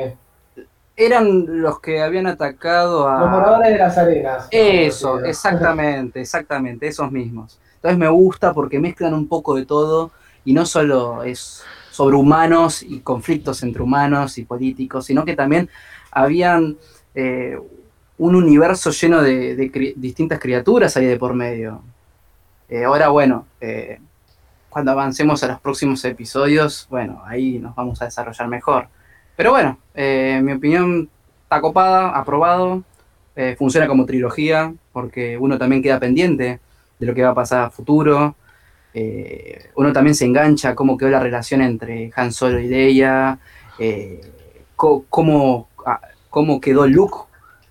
Eran 0.95 1.61
los 1.61 1.79
que 1.79 2.01
habían 2.01 2.27
atacado 2.27 3.07
a... 3.07 3.19
Los 3.21 3.29
moradores 3.31 3.71
de 3.71 3.77
las 3.77 3.97
arenas. 3.97 4.47
Eso, 4.51 5.23
exactamente, 5.23 6.21
exactamente, 6.21 6.87
esos 6.87 7.11
mismos. 7.11 7.59
Entonces 7.75 7.97
me 7.97 8.09
gusta 8.09 8.53
porque 8.53 8.79
mezclan 8.79 9.13
un 9.13 9.27
poco 9.27 9.55
de 9.55 9.65
todo 9.65 10.11
y 10.45 10.53
no 10.53 10.65
solo 10.65 11.23
es 11.23 11.63
sobre 11.91 12.15
humanos 12.15 12.81
y 12.83 12.99
conflictos 12.99 13.63
entre 13.63 13.83
humanos 13.83 14.37
y 14.37 14.45
políticos, 14.45 15.05
sino 15.05 15.25
que 15.25 15.35
también 15.35 15.69
habían 16.11 16.77
eh, 17.15 17.57
un 18.17 18.35
universo 18.35 18.91
lleno 18.91 19.21
de, 19.21 19.55
de 19.55 19.71
cri- 19.71 19.93
distintas 19.95 20.39
criaturas 20.39 20.95
ahí 20.95 21.05
de 21.05 21.17
por 21.17 21.33
medio. 21.33 21.81
Eh, 22.69 22.83
ahora, 22.83 23.09
bueno, 23.09 23.45
eh, 23.61 23.99
cuando 24.69 24.91
avancemos 24.91 25.43
a 25.43 25.47
los 25.47 25.59
próximos 25.59 26.03
episodios, 26.05 26.87
bueno, 26.89 27.21
ahí 27.25 27.59
nos 27.59 27.75
vamos 27.75 28.01
a 28.01 28.05
desarrollar 28.05 28.47
mejor. 28.47 28.87
Pero 29.35 29.51
bueno, 29.51 29.79
eh, 29.95 30.39
mi 30.43 30.53
opinión 30.53 31.09
está 31.43 31.61
copada, 31.61 32.09
aprobado. 32.09 32.83
Eh, 33.35 33.55
funciona 33.57 33.87
como 33.87 34.05
trilogía, 34.05 34.73
porque 34.91 35.37
uno 35.37 35.57
también 35.57 35.81
queda 35.81 35.99
pendiente 35.99 36.59
de 36.99 37.05
lo 37.05 37.15
que 37.15 37.23
va 37.23 37.29
a 37.29 37.35
pasar 37.35 37.65
a 37.65 37.69
futuro. 37.71 38.35
Eh, 38.93 39.69
uno 39.75 39.91
también 39.91 40.13
se 40.13 40.25
engancha 40.25 40.75
cómo 40.75 40.97
quedó 40.97 41.09
la 41.09 41.19
relación 41.19 41.61
entre 41.61 42.11
Han 42.15 42.31
Solo 42.31 42.59
y 42.59 42.67
Leia, 42.67 43.39
cómo, 44.75 45.69
ah, 45.85 45.99
cómo 46.29 46.61
quedó 46.61 46.85
Luke 46.85 47.17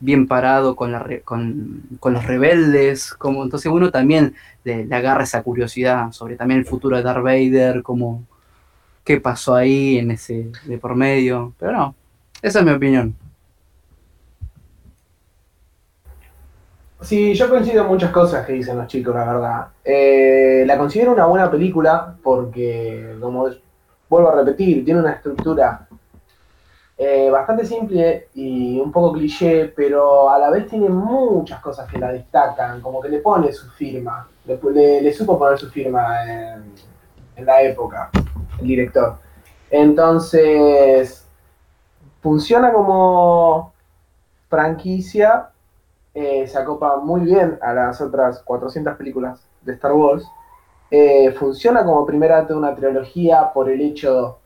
bien 0.00 0.26
parado 0.26 0.74
con, 0.74 0.90
la 0.90 1.06
con, 1.24 1.86
los 2.02 2.26
rebeldes, 2.26 3.14
como, 3.14 3.44
entonces 3.44 3.70
uno 3.70 3.92
también 3.92 4.34
le 4.64 4.92
agarra 4.92 5.22
esa 5.22 5.44
curiosidad 5.44 6.10
sobre 6.10 6.34
también 6.34 6.58
el 6.58 6.66
futuro 6.66 6.96
de 6.96 7.04
Darth 7.04 7.22
Vader, 7.22 7.84
cómo, 7.84 8.24
qué 9.04 9.20
pasó 9.20 9.54
ahí 9.54 9.98
en 9.98 10.10
ese 10.10 10.50
de 10.64 10.78
por 10.78 10.94
medio, 10.94 11.54
pero 11.58 11.72
no, 11.72 11.94
esa 12.40 12.60
es 12.60 12.64
mi 12.64 12.72
opinión. 12.72 13.14
Sí, 17.00 17.34
yo 17.34 17.50
coincido 17.50 17.82
en 17.82 17.88
muchas 17.88 18.12
cosas 18.12 18.46
que 18.46 18.52
dicen 18.52 18.78
los 18.78 18.86
chicos, 18.86 19.14
la 19.14 19.24
verdad. 19.24 19.66
Eh, 19.84 20.62
la 20.64 20.78
considero 20.78 21.12
una 21.12 21.26
buena 21.26 21.50
película 21.50 22.14
porque, 22.22 23.16
como 23.20 23.48
vuelvo 24.08 24.28
a 24.28 24.36
repetir, 24.36 24.84
tiene 24.84 25.00
una 25.00 25.14
estructura 25.14 25.88
eh, 26.96 27.28
bastante 27.28 27.66
simple 27.66 28.28
y 28.34 28.78
un 28.78 28.92
poco 28.92 29.14
cliché, 29.14 29.72
pero 29.74 30.30
a 30.30 30.38
la 30.38 30.50
vez 30.50 30.68
tiene 30.68 30.88
muchas 30.88 31.60
cosas 31.60 31.90
que 31.90 31.98
la 31.98 32.12
destacan, 32.12 32.80
como 32.80 33.00
que 33.00 33.08
le 33.08 33.18
pone 33.18 33.52
su 33.52 33.68
firma, 33.70 34.28
le, 34.44 35.12
supo 35.12 35.36
poner 35.36 35.58
su 35.58 35.68
firma 35.70 36.22
en 37.34 37.44
la 37.44 37.62
época, 37.62 38.10
el 38.60 38.66
director. 38.66 39.16
Entonces, 39.70 41.26
funciona 42.20 42.72
como 42.72 43.72
franquicia, 44.48 45.48
eh, 46.14 46.46
se 46.46 46.58
acopa 46.58 46.98
muy 46.98 47.22
bien 47.22 47.58
a 47.62 47.72
las 47.72 48.00
otras 48.00 48.40
400 48.40 48.96
películas 48.96 49.40
de 49.62 49.72
Star 49.72 49.92
Wars. 49.92 50.26
Eh, 50.90 51.32
funciona 51.32 51.84
como 51.84 52.04
primer 52.04 52.32
acto 52.32 52.52
de 52.52 52.58
una 52.58 52.74
trilogía 52.74 53.50
por 53.52 53.70
el 53.70 53.80
hecho 53.80 54.38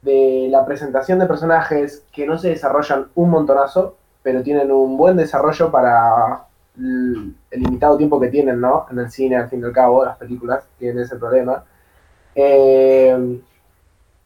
de 0.00 0.48
la 0.50 0.64
presentación 0.64 1.18
de 1.18 1.26
personajes 1.26 2.04
que 2.12 2.26
no 2.26 2.38
se 2.38 2.50
desarrollan 2.50 3.08
un 3.14 3.30
montonazo, 3.30 3.96
pero 4.22 4.42
tienen 4.42 4.70
un 4.70 4.96
buen 4.96 5.16
desarrollo 5.16 5.70
para 5.70 6.44
el, 6.76 7.34
limitado 7.50 7.96
tiempo 7.96 8.20
que 8.20 8.28
tienen, 8.28 8.60
¿no? 8.60 8.86
En 8.90 8.98
el 8.98 9.10
cine, 9.10 9.36
al 9.36 9.48
fin 9.48 9.60
y 9.60 9.64
al 9.64 9.72
cabo, 9.72 10.04
las 10.04 10.16
películas 10.16 10.64
tienen 10.78 11.02
ese 11.02 11.16
problema. 11.16 11.64
Eh, 12.34 13.40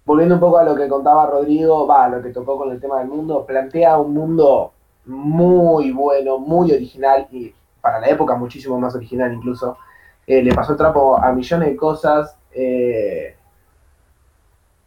volviendo 0.04 0.36
un 0.36 0.40
poco 0.40 0.58
a 0.58 0.64
lo 0.64 0.74
que 0.74 0.88
contaba 0.88 1.26
Rodrigo, 1.26 1.86
va, 1.86 2.08
lo 2.08 2.22
que 2.22 2.30
tocó 2.30 2.56
con 2.56 2.70
el 2.70 2.80
tema 2.80 2.98
del 2.98 3.08
mundo, 3.08 3.44
plantea 3.44 3.98
un 3.98 4.14
mundo 4.14 4.72
muy 5.06 5.90
bueno, 5.92 6.38
muy 6.38 6.72
original 6.72 7.26
y 7.30 7.52
para 7.80 8.00
la 8.00 8.08
época 8.08 8.34
muchísimo 8.36 8.78
más 8.78 8.94
original 8.94 9.32
incluso. 9.32 9.78
Eh, 10.26 10.42
le 10.42 10.54
pasó 10.54 10.76
trapo 10.76 11.16
a 11.18 11.32
millones 11.32 11.68
de 11.70 11.76
cosas. 11.76 12.36
eh, 12.52 13.34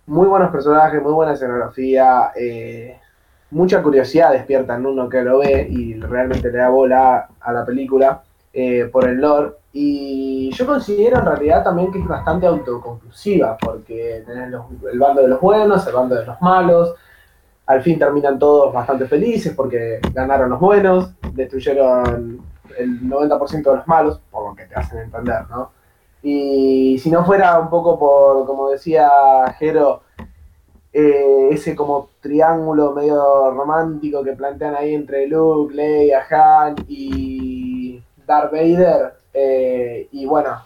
muy 0.07 0.27
buenos 0.27 0.51
personajes, 0.51 1.01
muy 1.03 1.11
buena 1.13 1.33
escenografía, 1.33 2.31
mucha 3.51 3.83
curiosidad 3.83 4.31
despierta 4.31 4.75
en 4.75 4.87
uno 4.87 5.07
que 5.07 5.21
lo 5.21 5.37
ve 5.37 5.67
y 5.69 5.93
realmente 5.99 6.51
le 6.51 6.57
da 6.57 6.69
bola 6.69 7.29
a 7.39 7.53
la 7.53 7.63
película 7.63 8.23
por 8.91 9.07
el 9.07 9.21
lore. 9.21 9.58
Y 9.71 10.51
yo 10.51 10.65
considero 10.65 11.19
en 11.19 11.25
realidad 11.25 11.63
también 11.63 11.91
que 11.91 11.99
es 11.99 12.07
bastante 12.07 12.47
autoconclusiva, 12.47 13.57
porque 13.57 14.23
tenés 14.25 14.53
el 14.91 14.99
bando 14.99 15.21
de 15.21 15.27
los 15.27 15.39
buenos, 15.39 15.85
el 15.85 15.93
bando 15.93 16.15
de 16.15 16.25
los 16.25 16.41
malos. 16.41 16.95
Al 17.67 17.83
fin 17.83 17.99
terminan 17.99 18.39
todos 18.39 18.73
bastante 18.73 19.05
felices 19.05 19.53
porque 19.55 19.99
ganaron 20.11 20.49
los 20.49 20.59
buenos, 20.59 21.11
destruyeron 21.33 22.41
el 22.77 23.01
90% 23.01 23.63
de 23.63 23.75
los 23.75 23.87
malos, 23.87 24.19
por 24.31 24.49
lo 24.49 24.55
que 24.55 24.65
te 24.65 24.75
hacen 24.75 24.99
entender, 24.99 25.47
¿no? 25.49 25.71
Y 26.21 26.97
si 26.99 27.11
no 27.11 27.23
fuera 27.23 27.59
un 27.59 27.69
poco 27.69 27.97
por, 27.97 28.45
como 28.45 28.69
decía 28.69 29.09
Jero, 29.57 30.01
eh, 30.91 31.49
ese 31.51 31.75
como 31.75 32.09
triángulo 32.19 32.91
medio 32.93 33.51
romántico 33.51 34.23
que 34.23 34.33
plantean 34.33 34.75
ahí 34.75 34.95
entre 34.95 35.27
Luke, 35.27 35.73
Leia, 35.73 36.25
Han 36.29 36.75
y 36.87 38.01
Darth 38.25 38.51
Vader, 38.51 39.18
eh, 39.33 40.07
y 40.11 40.25
bueno, 40.25 40.63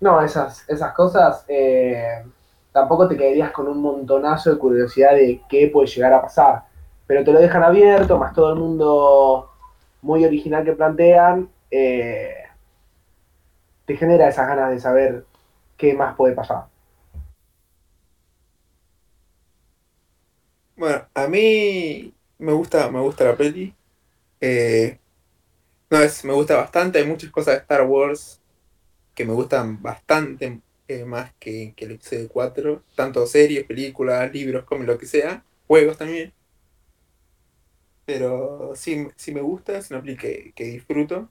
no, 0.00 0.22
esas, 0.22 0.68
esas 0.68 0.92
cosas, 0.94 1.44
eh, 1.48 2.24
tampoco 2.72 3.08
te 3.08 3.16
quedarías 3.16 3.52
con 3.52 3.68
un 3.68 3.80
montonazo 3.80 4.50
de 4.50 4.58
curiosidad 4.58 5.14
de 5.14 5.42
qué 5.48 5.68
puede 5.68 5.88
llegar 5.88 6.12
a 6.12 6.22
pasar, 6.22 6.64
pero 7.06 7.24
te 7.24 7.32
lo 7.32 7.40
dejan 7.40 7.62
abierto, 7.62 8.18
más 8.18 8.34
todo 8.34 8.52
el 8.52 8.58
mundo 8.58 9.50
muy 10.02 10.24
original 10.24 10.64
que 10.64 10.72
plantean, 10.72 11.48
eh, 11.70 12.34
te 13.86 13.96
genera 13.96 14.28
esas 14.28 14.48
ganas 14.48 14.70
de 14.70 14.80
saber 14.80 15.24
qué 15.76 15.94
más 15.94 16.14
puede 16.16 16.34
pasar. 16.34 16.66
Bueno, 20.76 21.04
a 21.14 21.26
mí 21.26 22.14
me 22.38 22.52
gusta, 22.52 22.90
me 22.90 23.00
gusta 23.00 23.24
la 23.24 23.36
peli. 23.36 23.74
No, 25.90 26.00
es, 26.00 26.24
me 26.24 26.32
gusta 26.32 26.56
bastante. 26.56 26.98
Hay 26.98 27.06
muchas 27.06 27.30
cosas 27.30 27.54
de 27.54 27.60
Star 27.62 27.82
Wars 27.86 28.40
que 29.14 29.24
me 29.24 29.32
gustan 29.32 29.82
bastante 29.82 30.60
eh, 30.88 31.04
más 31.04 31.32
que, 31.38 31.74
que 31.76 31.84
el 31.86 31.92
episodio 31.92 32.28
4. 32.28 32.84
Tanto 32.96 33.26
series, 33.26 33.64
películas, 33.64 34.32
libros, 34.32 34.64
como 34.64 34.84
lo 34.84 34.98
que 34.98 35.06
sea. 35.06 35.44
Juegos 35.66 35.98
también. 35.98 36.32
Pero 38.04 38.72
sí, 38.74 39.08
sí 39.16 39.32
me 39.32 39.40
gusta, 39.40 39.78
es 39.78 39.90
una 39.90 40.02
peli 40.02 40.16
que, 40.16 40.52
disfruto. 40.56 41.30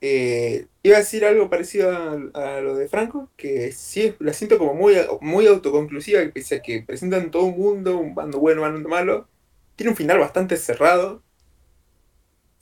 Eh, 0.00 0.66
iba 0.82 0.96
a 0.96 1.00
decir 1.00 1.24
algo 1.24 1.48
parecido 1.50 1.90
a, 1.90 2.12
a 2.56 2.60
lo 2.60 2.76
de 2.76 2.88
Franco, 2.88 3.30
que 3.36 3.72
sí 3.72 4.14
la 4.20 4.32
siento 4.32 4.58
como 4.58 4.74
muy, 4.74 4.94
muy 5.20 5.46
autoconclusiva, 5.46 6.20
que 6.22 6.28
pese 6.28 6.56
a 6.56 6.62
que 6.62 6.82
presentan 6.82 7.30
todo 7.30 7.44
un 7.44 7.58
mundo, 7.58 7.98
un 7.98 8.14
bando 8.14 8.38
bueno, 8.38 8.62
un 8.62 8.72
bando 8.72 8.88
malo, 8.88 9.28
tiene 9.74 9.90
un 9.90 9.96
final 9.96 10.18
bastante 10.18 10.56
cerrado, 10.56 11.22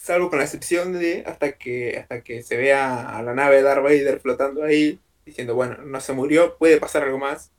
salvo 0.05 0.29
con 0.29 0.39
la 0.39 0.45
excepción 0.45 0.93
de 0.93 1.25
hasta 1.27 1.53
que, 1.53 1.97
hasta 1.99 2.23
que 2.23 2.43
se 2.43 2.59
vea 2.59 3.17
a 3.17 3.23
la 3.23 3.33
nave 3.33 3.57
de 3.57 3.63
Darth 3.63 3.83
Vader 3.83 4.21
flotando 4.21 4.63
ahí, 4.63 5.01
diciendo, 5.25 5.55
bueno, 5.55 5.79
no 5.79 5.99
se 5.99 6.13
murió, 6.13 6.59
puede 6.59 6.79
pasar 6.79 7.05
algo 7.05 7.19
más. 7.19 7.53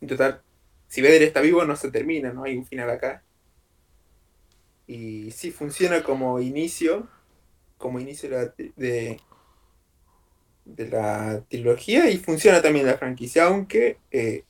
En 0.00 0.08
total, 0.08 0.42
si 0.88 1.02
Vader 1.02 1.22
está 1.22 1.40
vivo, 1.40 1.64
no 1.64 1.76
se 1.76 1.92
termina, 1.92 2.32
no 2.32 2.42
hay 2.42 2.56
un 2.56 2.66
final 2.66 2.90
acá. 2.90 3.22
Y 4.88 5.30
sí 5.30 5.52
funciona 5.52 6.02
como 6.02 6.40
inicio, 6.40 7.08
como 7.78 8.00
inicio 8.00 8.28
de, 8.28 9.20
de 10.64 10.88
la 10.88 11.44
trilogía 11.48 12.10
y 12.10 12.18
funciona 12.18 12.60
también 12.60 12.86
la 12.86 12.98
franquicia, 12.98 13.44
aunque 13.44 13.98
eh, 14.10 14.42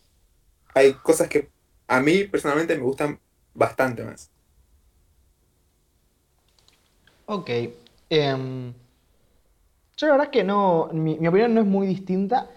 hay 0.75 0.95
cosas 0.95 1.29
que 1.29 1.51
a 1.89 2.01
mí 2.01 2.25
personalmente 2.25 2.75
me 2.75 2.85
gustan 2.85 3.21
bastante 3.53 4.03
más. 4.03 4.31
Ok. 7.27 7.51
em, 8.11 8.75
yo 9.97 10.07
la 10.07 10.13
verdad 10.13 10.27
es 10.27 10.33
que 10.33 10.45
no, 10.45 10.89
mi, 10.93 11.15
opinión 11.27 11.55
no 11.55 11.61
es 11.61 11.67
muy 11.67 11.87
distinta. 11.87 12.49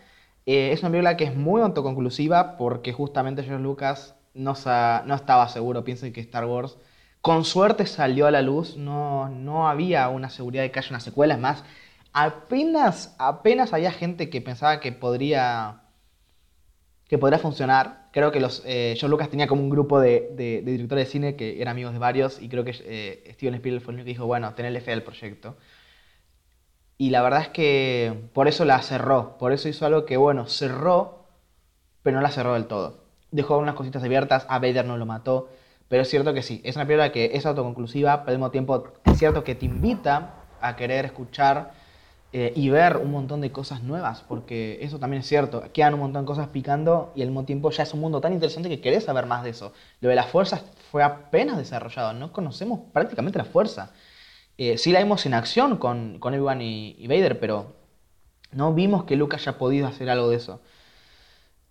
Eh, 0.46 0.72
es 0.72 0.82
una 0.82 0.92
película 0.92 1.18
que 1.18 1.26
es 1.26 1.36
muy 1.36 1.62
autoconclusiva 1.62 2.58
porque 2.58 2.94
justamente 2.94 3.44
George 3.44 3.64
Lucas 3.64 4.16
no, 4.34 4.54
no 5.06 5.16
estaba 5.16 5.48
seguro. 5.50 5.84
Piensen 5.84 6.14
que 6.14 6.22
Star 6.22 6.46
Wars 6.46 6.78
con 7.22 7.44
suerte 7.46 7.86
salió 7.86 8.28
a 8.28 8.32
la 8.32 8.42
luz. 8.42 8.78
No, 8.78 9.30
no 9.30 9.68
había 9.70 10.10
una 10.10 10.30
seguridad 10.30 10.64
de 10.64 10.72
que 10.72 10.80
haya 10.80 10.90
una 10.90 11.00
secuela. 11.00 11.36
Es 11.36 11.40
más, 11.40 11.64
apenas, 12.14 13.16
apenas 13.20 13.74
había 13.74 13.92
gente 13.92 14.30
que 14.30 14.42
pensaba 14.42 14.80
que 14.80 14.92
podría, 14.92 15.82
que 17.08 17.18
podría 17.18 17.40
funcionar. 17.40 17.97
Creo 18.12 18.32
que 18.32 18.40
los, 18.40 18.64
eh, 18.66 18.94
George 18.98 19.10
Lucas 19.10 19.30
tenía 19.30 19.48
como 19.48 19.62
un 19.62 19.70
grupo 19.70 20.00
de, 20.00 20.32
de- 20.36 20.62
directores 20.64 21.08
de 21.08 21.12
cine 21.12 21.36
que 21.36 21.62
eran 21.62 21.74
amigos 21.74 21.94
de 21.94 22.00
varios 22.00 22.42
y 22.42 22.50
creo 22.50 22.64
que 22.64 22.74
eh, 22.86 23.32
Steven 23.34 23.56
Spielberg 23.56 23.84
fue 23.84 23.92
el 23.94 23.96
único 23.98 24.06
que 24.06 24.12
dijo, 24.12 24.26
bueno, 24.26 24.54
tenerle 24.56 24.82
fe 24.82 24.94
al 24.94 25.04
proyecto. 25.04 25.58
Y 26.98 27.12
la 27.12 27.22
verdad 27.22 27.42
es 27.42 27.50
que 27.50 28.30
por 28.34 28.48
eso 28.48 28.66
la 28.66 28.82
cerró, 28.82 29.38
por 29.38 29.52
eso 29.52 29.70
hizo 29.70 29.86
algo 29.86 30.06
que, 30.06 30.18
bueno, 30.18 30.48
cerró, 30.48 31.26
pero 32.04 32.18
no 32.18 32.24
la 32.24 32.32
cerró 32.32 32.54
del 32.56 32.68
todo. 32.68 33.06
Dejó 33.32 33.58
unas 33.60 33.76
cositas 33.76 34.04
abiertas, 34.04 34.46
a 34.50 34.60
Vader 34.60 34.86
no 34.86 34.98
lo 34.98 35.06
mató, 35.06 35.50
pero 35.90 36.04
es 36.04 36.10
cierto 36.10 36.34
que 36.34 36.44
sí, 36.44 36.62
es 36.66 36.76
una 36.76 36.86
película 36.86 37.12
que 37.12 37.32
es 37.36 37.46
autoconclusiva, 37.46 38.22
pero 38.24 38.32
al 38.34 38.38
mismo 38.40 38.52
tiempo 38.52 38.94
es 39.06 39.18
cierto 39.20 39.44
que 39.44 39.56
te 39.56 39.66
invita 39.66 40.36
a 40.60 40.76
querer 40.76 41.06
escuchar 41.06 41.74
eh, 42.34 42.52
y 42.56 42.70
ver 42.70 42.98
un 42.98 43.12
montón 43.12 43.42
de 43.42 43.52
cosas 43.52 43.84
nuevas, 43.84 44.24
porque 44.28 44.80
eso 44.82 45.00
también 45.00 45.22
es 45.22 45.28
cierto, 45.28 45.64
quedan 45.74 45.94
un 45.94 46.02
montón 46.02 46.24
de 46.24 46.28
cosas 46.28 46.50
picando 46.50 47.12
y 47.16 47.22
al 47.22 47.30
mismo 47.30 47.46
tiempo 47.46 47.72
ya 47.72 47.84
es 47.84 47.94
un 47.94 48.02
mundo 48.02 48.20
tan 48.20 48.34
interesante 48.34 48.70
que 48.70 48.82
querés 48.82 49.06
saber 49.06 49.26
más 49.26 49.44
de 49.44 49.52
eso. 49.52 49.74
Lo 50.02 50.10
de 50.10 50.16
las 50.16 50.28
fuerzas 50.28 50.64
fue 50.92 51.04
apenas 51.04 51.58
desarrollado, 51.58 52.14
no 52.14 52.34
conocemos 52.34 52.82
prácticamente 52.92 53.38
la 53.38 53.46
fuerza. 53.46 53.92
Eh, 54.58 54.78
sí 54.78 54.92
la 54.92 55.00
vimos 55.00 55.26
en 55.26 55.34
acción 55.36 55.78
con, 55.78 56.20
con 56.20 56.34
Obi-Wan 56.34 56.62
y, 56.62 56.96
y 57.00 57.08
Vader, 57.08 57.40
pero 57.40 57.76
no 58.52 58.74
vimos 58.74 59.04
que 59.06 59.16
Luke 59.16 59.36
haya 59.36 59.58
podido 59.58 59.88
hacer 59.88 60.10
algo 60.10 60.30
de 60.30 60.38
eso. 60.38 60.62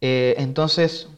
Eh, 0.01 0.35
entonces, 0.39 1.09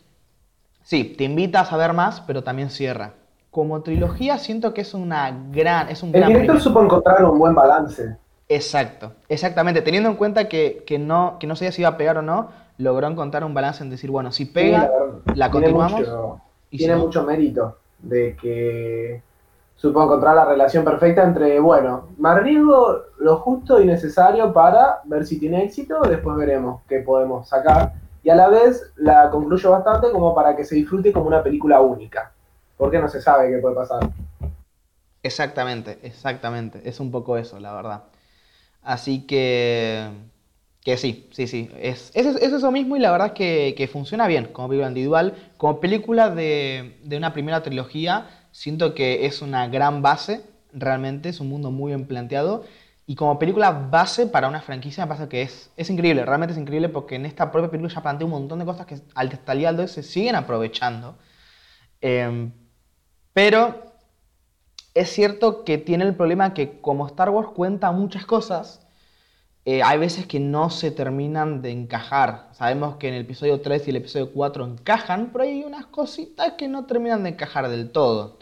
sí, 0.82 1.04
te 1.04 1.24
invita 1.24 1.60
a 1.60 1.64
saber 1.64 1.92
más, 1.92 2.20
pero 2.22 2.42
también 2.42 2.70
cierra. 2.70 3.14
Como 3.50 3.82
trilogía 3.82 4.38
siento 4.38 4.74
que 4.74 4.82
es 4.82 4.94
una 4.94 5.30
gran, 5.50 5.88
es 5.88 6.02
un 6.02 6.10
El 6.14 6.20
gran 6.20 6.32
director 6.32 6.60
supo 6.60 6.82
encontrar 6.82 7.24
un 7.24 7.38
buen 7.38 7.54
balance. 7.54 8.16
Exacto, 8.48 9.12
exactamente. 9.28 9.82
Teniendo 9.82 10.08
en 10.08 10.16
cuenta 10.16 10.48
que, 10.48 10.82
que 10.86 10.98
no, 10.98 11.36
que 11.38 11.46
no 11.46 11.54
sabía 11.56 11.72
si 11.72 11.82
iba 11.82 11.90
a 11.90 11.96
pegar 11.98 12.16
o 12.18 12.22
no, 12.22 12.50
logró 12.78 13.06
encontrar 13.06 13.44
un 13.44 13.52
balance 13.54 13.82
en 13.82 13.90
decir, 13.90 14.10
bueno, 14.10 14.32
si 14.32 14.46
Sí, 14.46 14.52
pega, 14.54 14.90
la 15.34 15.50
tiene 15.50 15.68
continuamos. 15.68 16.00
mucho- 16.00 16.40
y 16.70 16.78
si 16.78 16.84
tiene 16.84 16.96
no- 16.96 17.04
mucho 17.04 17.24
mérito 17.24 17.78
de 17.98 18.36
que 18.36 19.22
supo 19.76 20.02
encontrar 20.02 20.34
la 20.34 20.44
relación 20.44 20.84
perfecta 20.84 21.22
entre, 21.24 21.60
bueno, 21.60 22.08
me 22.18 22.28
arriesgo 22.30 23.02
lo 23.18 23.36
justo 23.38 23.80
y 23.80 23.86
necesario 23.86 24.52
para 24.52 25.00
ver 25.04 25.26
si 25.26 25.38
tiene 25.38 25.64
éxito, 25.64 26.00
después 26.08 26.36
veremos 26.36 26.82
qué 26.88 27.00
podemos 27.00 27.48
sacar. 27.48 27.92
Y 28.22 28.30
a 28.30 28.34
la 28.36 28.48
vez 28.48 28.92
la 28.96 29.30
concluyo 29.30 29.70
bastante 29.70 30.10
como 30.10 30.34
para 30.34 30.56
que 30.56 30.64
se 30.64 30.74
disfrute 30.74 31.12
como 31.12 31.26
una 31.28 31.42
película 31.42 31.80
única, 31.80 32.32
porque 32.76 32.98
no 32.98 33.08
se 33.08 33.20
sabe 33.22 33.50
qué 33.50 33.58
puede 33.58 33.76
pasar. 33.76 34.00
Exactamente, 35.22 35.98
exactamente. 36.02 36.88
Es 36.88 37.00
un 37.00 37.10
poco 37.10 37.36
eso, 37.36 37.58
la 37.60 37.74
verdad. 37.74 38.04
Así 38.94 39.26
que, 39.26 40.08
Que 40.84 40.96
sí, 40.96 41.28
sí, 41.32 41.46
sí. 41.48 41.70
Es, 41.80 42.10
es, 42.14 42.26
es 42.26 42.52
eso 42.54 42.70
mismo 42.72 42.96
y 42.96 43.00
la 43.00 43.10
verdad 43.12 43.28
es 43.28 43.74
que, 43.76 43.88
funciona 43.92 44.26
bien 44.28 44.46
como 44.52 44.68
película 44.68 44.88
individual. 44.88 45.34
Como 45.58 45.80
película 45.80 46.30
de, 46.30 46.98
de 47.04 47.16
una 47.18 47.32
primera 47.34 47.62
trilogía, 47.62 48.28
siento 48.52 48.94
que 48.94 49.26
es 49.26 49.42
una 49.42 49.68
gran 49.68 50.02
base, 50.02 50.42
realmente, 50.72 51.28
es 51.30 51.40
un 51.40 51.48
mundo 51.50 51.70
muy 51.72 51.92
bien 51.92 52.06
planteado. 52.06 52.64
Y 53.06 53.16
como 53.16 53.38
película 53.38 53.70
base 53.72 54.26
para 54.26 54.48
una 54.48 54.62
franquicia 54.62 55.04
me 55.06 55.10
pasa 55.10 55.28
que 55.28 55.42
es, 55.42 55.70
es 55.76 55.90
increíble, 55.90 56.24
realmente 56.26 56.52
es 56.54 56.58
increíble 56.58 56.88
porque 56.90 57.16
en 57.16 57.26
esta 57.26 57.50
propia 57.52 57.70
película 57.70 57.92
ya 57.94 58.02
plantea 58.02 58.26
un 58.26 58.32
montón 58.32 58.58
de 58.60 58.66
cosas 58.66 58.86
que 58.86 58.98
al 59.14 59.30
día 59.58 59.72
de 59.74 59.88
se 59.88 60.02
siguen 60.02 60.36
aprovechando. 60.36 61.16
Em, 62.00 62.52
pero 63.32 63.87
es 64.94 65.10
cierto 65.10 65.64
que 65.64 65.78
tiene 65.78 66.04
el 66.04 66.14
problema 66.16 66.54
que 66.54 66.80
como 66.80 67.06
Star 67.06 67.30
Wars 67.30 67.50
cuenta 67.54 67.92
muchas 67.92 68.26
cosas, 68.26 68.86
eh, 69.64 69.82
hay 69.82 69.98
veces 69.98 70.26
que 70.26 70.40
no 70.40 70.70
se 70.70 70.90
terminan 70.90 71.60
de 71.62 71.70
encajar. 71.70 72.48
Sabemos 72.52 72.96
que 72.96 73.08
en 73.08 73.14
el 73.14 73.22
episodio 73.22 73.60
3 73.60 73.86
y 73.86 73.90
el 73.90 73.96
episodio 73.96 74.32
4 74.32 74.64
encajan, 74.64 75.30
pero 75.30 75.44
hay 75.44 75.62
unas 75.62 75.86
cositas 75.86 76.54
que 76.54 76.68
no 76.68 76.86
terminan 76.86 77.22
de 77.22 77.30
encajar 77.30 77.68
del 77.68 77.90
todo. 77.90 78.38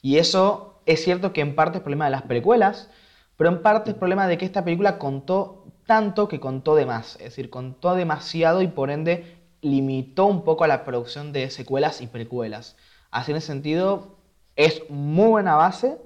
Y 0.00 0.16
eso 0.18 0.80
es 0.86 1.04
cierto 1.04 1.32
que 1.32 1.42
en 1.42 1.54
parte 1.54 1.78
es 1.78 1.82
problema 1.82 2.06
de 2.06 2.12
las 2.12 2.22
precuelas, 2.22 2.88
pero 3.36 3.50
en 3.50 3.62
parte 3.62 3.90
es 3.90 3.96
problema 3.96 4.26
de 4.26 4.38
que 4.38 4.44
esta 4.44 4.64
película 4.64 4.98
contó 4.98 5.66
tanto 5.86 6.28
que 6.28 6.40
contó 6.40 6.74
de 6.74 6.86
más. 6.86 7.16
Es 7.16 7.24
decir, 7.24 7.50
contó 7.50 7.94
demasiado 7.94 8.62
y 8.62 8.68
por 8.68 8.90
ende 8.90 9.42
limitó 9.60 10.26
un 10.26 10.44
poco 10.44 10.64
a 10.64 10.68
la 10.68 10.84
producción 10.84 11.32
de 11.32 11.50
secuelas 11.50 12.00
y 12.00 12.06
precuelas. 12.06 12.76
Así 13.10 13.30
en 13.30 13.36
ese 13.36 13.48
sentido, 13.48 14.16
es 14.64 14.88
muy 14.88 15.28
buena 15.28 15.56
base, 15.56 15.98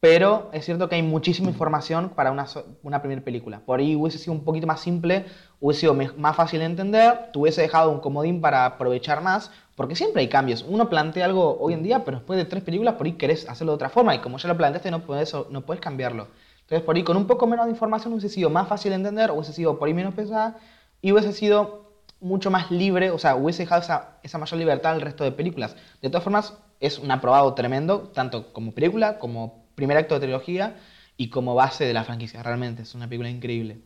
pero 0.00 0.50
es 0.52 0.64
cierto 0.64 0.88
que 0.88 0.94
hay 0.94 1.02
muchísima 1.02 1.48
información 1.48 2.10
para 2.10 2.30
una, 2.30 2.46
una 2.82 3.00
primera 3.00 3.22
película. 3.22 3.60
Por 3.60 3.80
ahí 3.80 3.96
hubiese 3.96 4.18
sido 4.18 4.34
un 4.34 4.44
poquito 4.44 4.66
más 4.66 4.80
simple, 4.80 5.24
hubiese 5.60 5.80
sido 5.80 5.94
más 5.94 6.36
fácil 6.36 6.60
de 6.60 6.66
entender, 6.66 7.30
te 7.32 7.38
hubiese 7.38 7.62
dejado 7.62 7.90
un 7.90 8.00
comodín 8.00 8.40
para 8.40 8.66
aprovechar 8.66 9.22
más, 9.22 9.50
porque 9.74 9.96
siempre 9.96 10.22
hay 10.22 10.28
cambios. 10.28 10.64
Uno 10.68 10.88
plantea 10.88 11.24
algo 11.24 11.58
hoy 11.60 11.74
en 11.74 11.82
día, 11.82 12.04
pero 12.04 12.18
después 12.18 12.36
de 12.38 12.44
tres 12.44 12.62
películas 12.62 12.94
por 12.94 13.06
ahí 13.06 13.14
querés 13.14 13.48
hacerlo 13.48 13.72
de 13.72 13.76
otra 13.76 13.88
forma, 13.88 14.14
y 14.14 14.20
como 14.20 14.38
ya 14.38 14.48
lo 14.48 14.56
planteaste 14.56 14.90
no 14.90 15.00
puedes, 15.00 15.34
no 15.50 15.62
puedes 15.62 15.80
cambiarlo. 15.80 16.28
Entonces 16.60 16.82
por 16.82 16.96
ahí 16.96 17.02
con 17.02 17.16
un 17.16 17.26
poco 17.26 17.46
menos 17.46 17.66
de 17.66 17.72
información 17.72 18.12
hubiese 18.12 18.28
sido 18.28 18.48
más 18.50 18.68
fácil 18.68 18.90
de 18.90 18.96
entender, 18.96 19.30
hubiese 19.30 19.52
sido 19.52 19.78
por 19.78 19.88
ahí 19.88 19.94
menos 19.94 20.14
pesada, 20.14 20.58
y 21.00 21.12
hubiese 21.12 21.32
sido 21.32 21.86
mucho 22.20 22.50
más 22.50 22.70
libre, 22.70 23.10
o 23.10 23.18
sea, 23.18 23.36
hubiese 23.36 23.64
dejado 23.64 23.82
esa, 23.82 24.18
esa 24.22 24.38
mayor 24.38 24.58
libertad 24.58 24.92
al 24.92 25.00
resto 25.00 25.24
de 25.24 25.32
películas. 25.32 25.76
De 26.00 26.08
todas 26.08 26.24
formas, 26.24 26.54
es 26.80 26.98
un 26.98 27.10
aprobado 27.10 27.54
tremendo, 27.54 28.10
tanto 28.14 28.52
como 28.52 28.72
película, 28.72 29.18
como 29.18 29.66
primer 29.74 29.96
acto 29.96 30.14
de 30.14 30.20
trilogía 30.20 30.76
y 31.16 31.30
como 31.30 31.54
base 31.54 31.84
de 31.84 31.94
la 31.94 32.04
franquicia. 32.04 32.42
Realmente 32.42 32.82
es 32.82 32.94
una 32.94 33.06
película 33.06 33.28
increíble. 33.28 33.80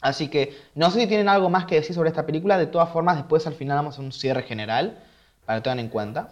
Así 0.00 0.28
que 0.28 0.56
no 0.74 0.90
sé 0.90 1.00
si 1.00 1.06
tienen 1.06 1.28
algo 1.28 1.50
más 1.50 1.66
que 1.66 1.76
decir 1.76 1.94
sobre 1.94 2.08
esta 2.08 2.26
película. 2.26 2.58
De 2.58 2.66
todas 2.66 2.88
formas, 2.88 3.16
después 3.16 3.46
al 3.46 3.54
final 3.54 3.76
vamos 3.76 3.98
a 3.98 4.02
un 4.02 4.12
cierre 4.12 4.42
general 4.42 4.98
para 5.44 5.58
que 5.58 5.64
tengan 5.64 5.80
en 5.80 5.88
cuenta. 5.88 6.28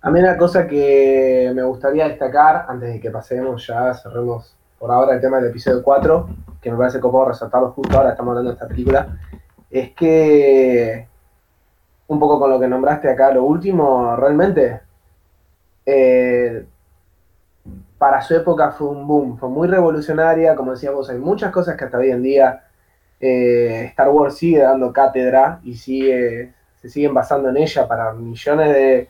A 0.00 0.10
mí 0.10 0.18
una 0.18 0.36
cosa 0.36 0.66
que 0.66 1.52
me 1.54 1.62
gustaría 1.62 2.08
destacar, 2.08 2.66
antes 2.68 2.92
de 2.94 3.00
que 3.00 3.10
pasemos 3.10 3.64
ya, 3.66 3.94
cerremos 3.94 4.56
por 4.76 4.90
ahora 4.90 5.14
el 5.14 5.20
tema 5.20 5.36
del 5.36 5.50
episodio 5.50 5.80
4, 5.80 6.28
que 6.60 6.72
me 6.72 6.76
parece 6.76 6.98
puedo 6.98 7.26
resaltarlo 7.26 7.70
justo 7.70 7.96
ahora, 7.96 8.10
estamos 8.10 8.32
hablando 8.32 8.50
de 8.50 8.54
esta 8.54 8.66
película, 8.66 9.16
es 9.70 9.92
que, 9.92 11.06
un 12.08 12.18
poco 12.18 12.40
con 12.40 12.50
lo 12.50 12.58
que 12.58 12.66
nombraste 12.66 13.08
acá, 13.08 13.30
lo 13.30 13.44
último, 13.44 14.16
realmente, 14.16 14.80
eh, 15.86 16.66
para 17.98 18.20
su 18.22 18.34
época 18.34 18.72
fue 18.72 18.88
un 18.88 19.06
boom, 19.06 19.38
fue 19.38 19.48
muy 19.48 19.68
revolucionaria, 19.68 20.56
como 20.56 20.72
decíamos, 20.72 21.08
hay 21.08 21.18
muchas 21.18 21.52
cosas 21.52 21.76
que 21.76 21.84
hasta 21.84 21.98
hoy 21.98 22.10
en 22.10 22.22
día 22.22 22.64
eh, 23.20 23.84
Star 23.90 24.08
Wars 24.08 24.36
sigue 24.36 24.58
dando 24.58 24.92
cátedra 24.92 25.60
y 25.62 25.74
sigue, 25.74 26.52
se 26.80 26.88
siguen 26.88 27.14
basando 27.14 27.48
en 27.48 27.58
ella 27.58 27.86
para 27.86 28.12
millones 28.12 28.68
de 28.74 29.08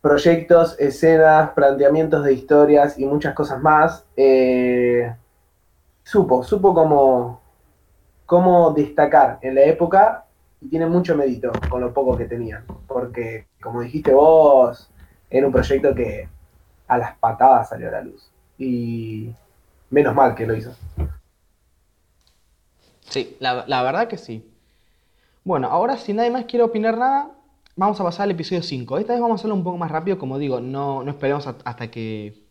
proyectos, 0.00 0.76
escenas, 0.78 1.50
planteamientos 1.50 2.24
de 2.24 2.32
historias 2.32 2.98
y 2.98 3.04
muchas 3.04 3.34
cosas 3.34 3.60
más. 3.60 4.06
Eh, 4.16 5.12
supo, 6.02 6.42
supo 6.42 6.72
cómo, 6.72 7.42
cómo 8.24 8.70
destacar 8.70 9.38
en 9.42 9.56
la 9.56 9.64
época 9.64 10.24
y 10.62 10.68
tiene 10.70 10.86
mucho 10.86 11.14
mérito 11.14 11.52
con 11.68 11.82
lo 11.82 11.92
poco 11.92 12.16
que 12.16 12.24
tenían, 12.24 12.64
porque 12.86 13.46
como 13.60 13.82
dijiste 13.82 14.14
vos, 14.14 14.90
era 15.30 15.46
un 15.46 15.52
proyecto 15.52 15.94
que 15.94 16.28
a 16.88 16.98
las 16.98 17.16
patadas 17.18 17.68
salió 17.70 17.88
a 17.88 17.92
la 17.92 18.02
luz 18.02 18.30
y 18.58 19.30
menos 19.90 20.14
mal 20.14 20.34
que 20.34 20.46
lo 20.46 20.56
hizo. 20.56 20.76
Sí, 23.08 23.36
la, 23.40 23.64
la 23.66 23.82
verdad 23.82 24.08
que 24.08 24.18
sí. 24.18 24.44
Bueno, 25.44 25.68
ahora 25.68 25.96
si 25.96 26.12
nadie 26.12 26.30
más 26.30 26.44
quiere 26.44 26.64
opinar 26.64 26.98
nada, 26.98 27.30
vamos 27.76 28.00
a 28.00 28.04
pasar 28.04 28.24
al 28.24 28.32
episodio 28.32 28.62
5. 28.62 28.98
Esta 28.98 29.14
vez 29.14 29.22
vamos 29.22 29.36
a 29.36 29.40
hacerlo 29.40 29.54
un 29.54 29.64
poco 29.64 29.78
más 29.78 29.90
rápido, 29.90 30.18
como 30.18 30.38
digo, 30.38 30.60
no, 30.60 31.02
no 31.04 31.10
esperemos 31.10 31.46
hasta 31.46 31.90
que 31.90 32.46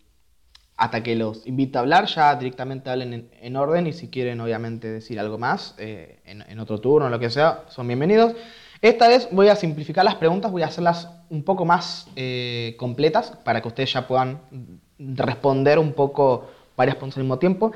hasta 0.78 1.04
que 1.04 1.16
los 1.16 1.48
invite 1.48 1.78
a 1.78 1.82
hablar, 1.82 2.06
ya 2.08 2.36
directamente 2.36 2.90
hablen 2.90 3.14
en, 3.14 3.32
en 3.42 3.56
orden 3.58 3.88
y 3.88 3.94
si 3.94 4.10
quieren 4.10 4.42
obviamente 4.42 4.90
decir 4.92 5.20
algo 5.20 5.38
más 5.38 5.76
eh, 5.80 6.22
en, 6.26 6.42
en 6.44 6.60
otro 6.60 6.80
turno 6.80 7.10
lo 7.10 7.20
que 7.20 7.30
sea, 7.32 7.66
son 7.70 7.88
bienvenidos. 7.88 8.36
Esta 8.82 9.08
vez 9.08 9.28
voy 9.32 9.48
a 9.48 9.56
simplificar 9.56 10.06
las 10.06 10.16
preguntas, 10.16 10.52
voy 10.52 10.62
a 10.62 10.68
hacerlas 10.68 11.10
un 11.30 11.44
poco 11.44 11.66
más 11.66 12.08
eh, 12.16 12.76
completas 12.78 13.32
para 13.44 13.62
que 13.62 13.68
ustedes 13.68 13.94
ya 13.94 14.08
puedan 14.08 14.40
responder 15.00 15.80
un 15.80 15.94
poco 15.94 16.48
varias 16.76 16.96
preguntas 16.96 17.18
al 17.18 17.24
mismo 17.24 17.40
tiempo. 17.40 17.72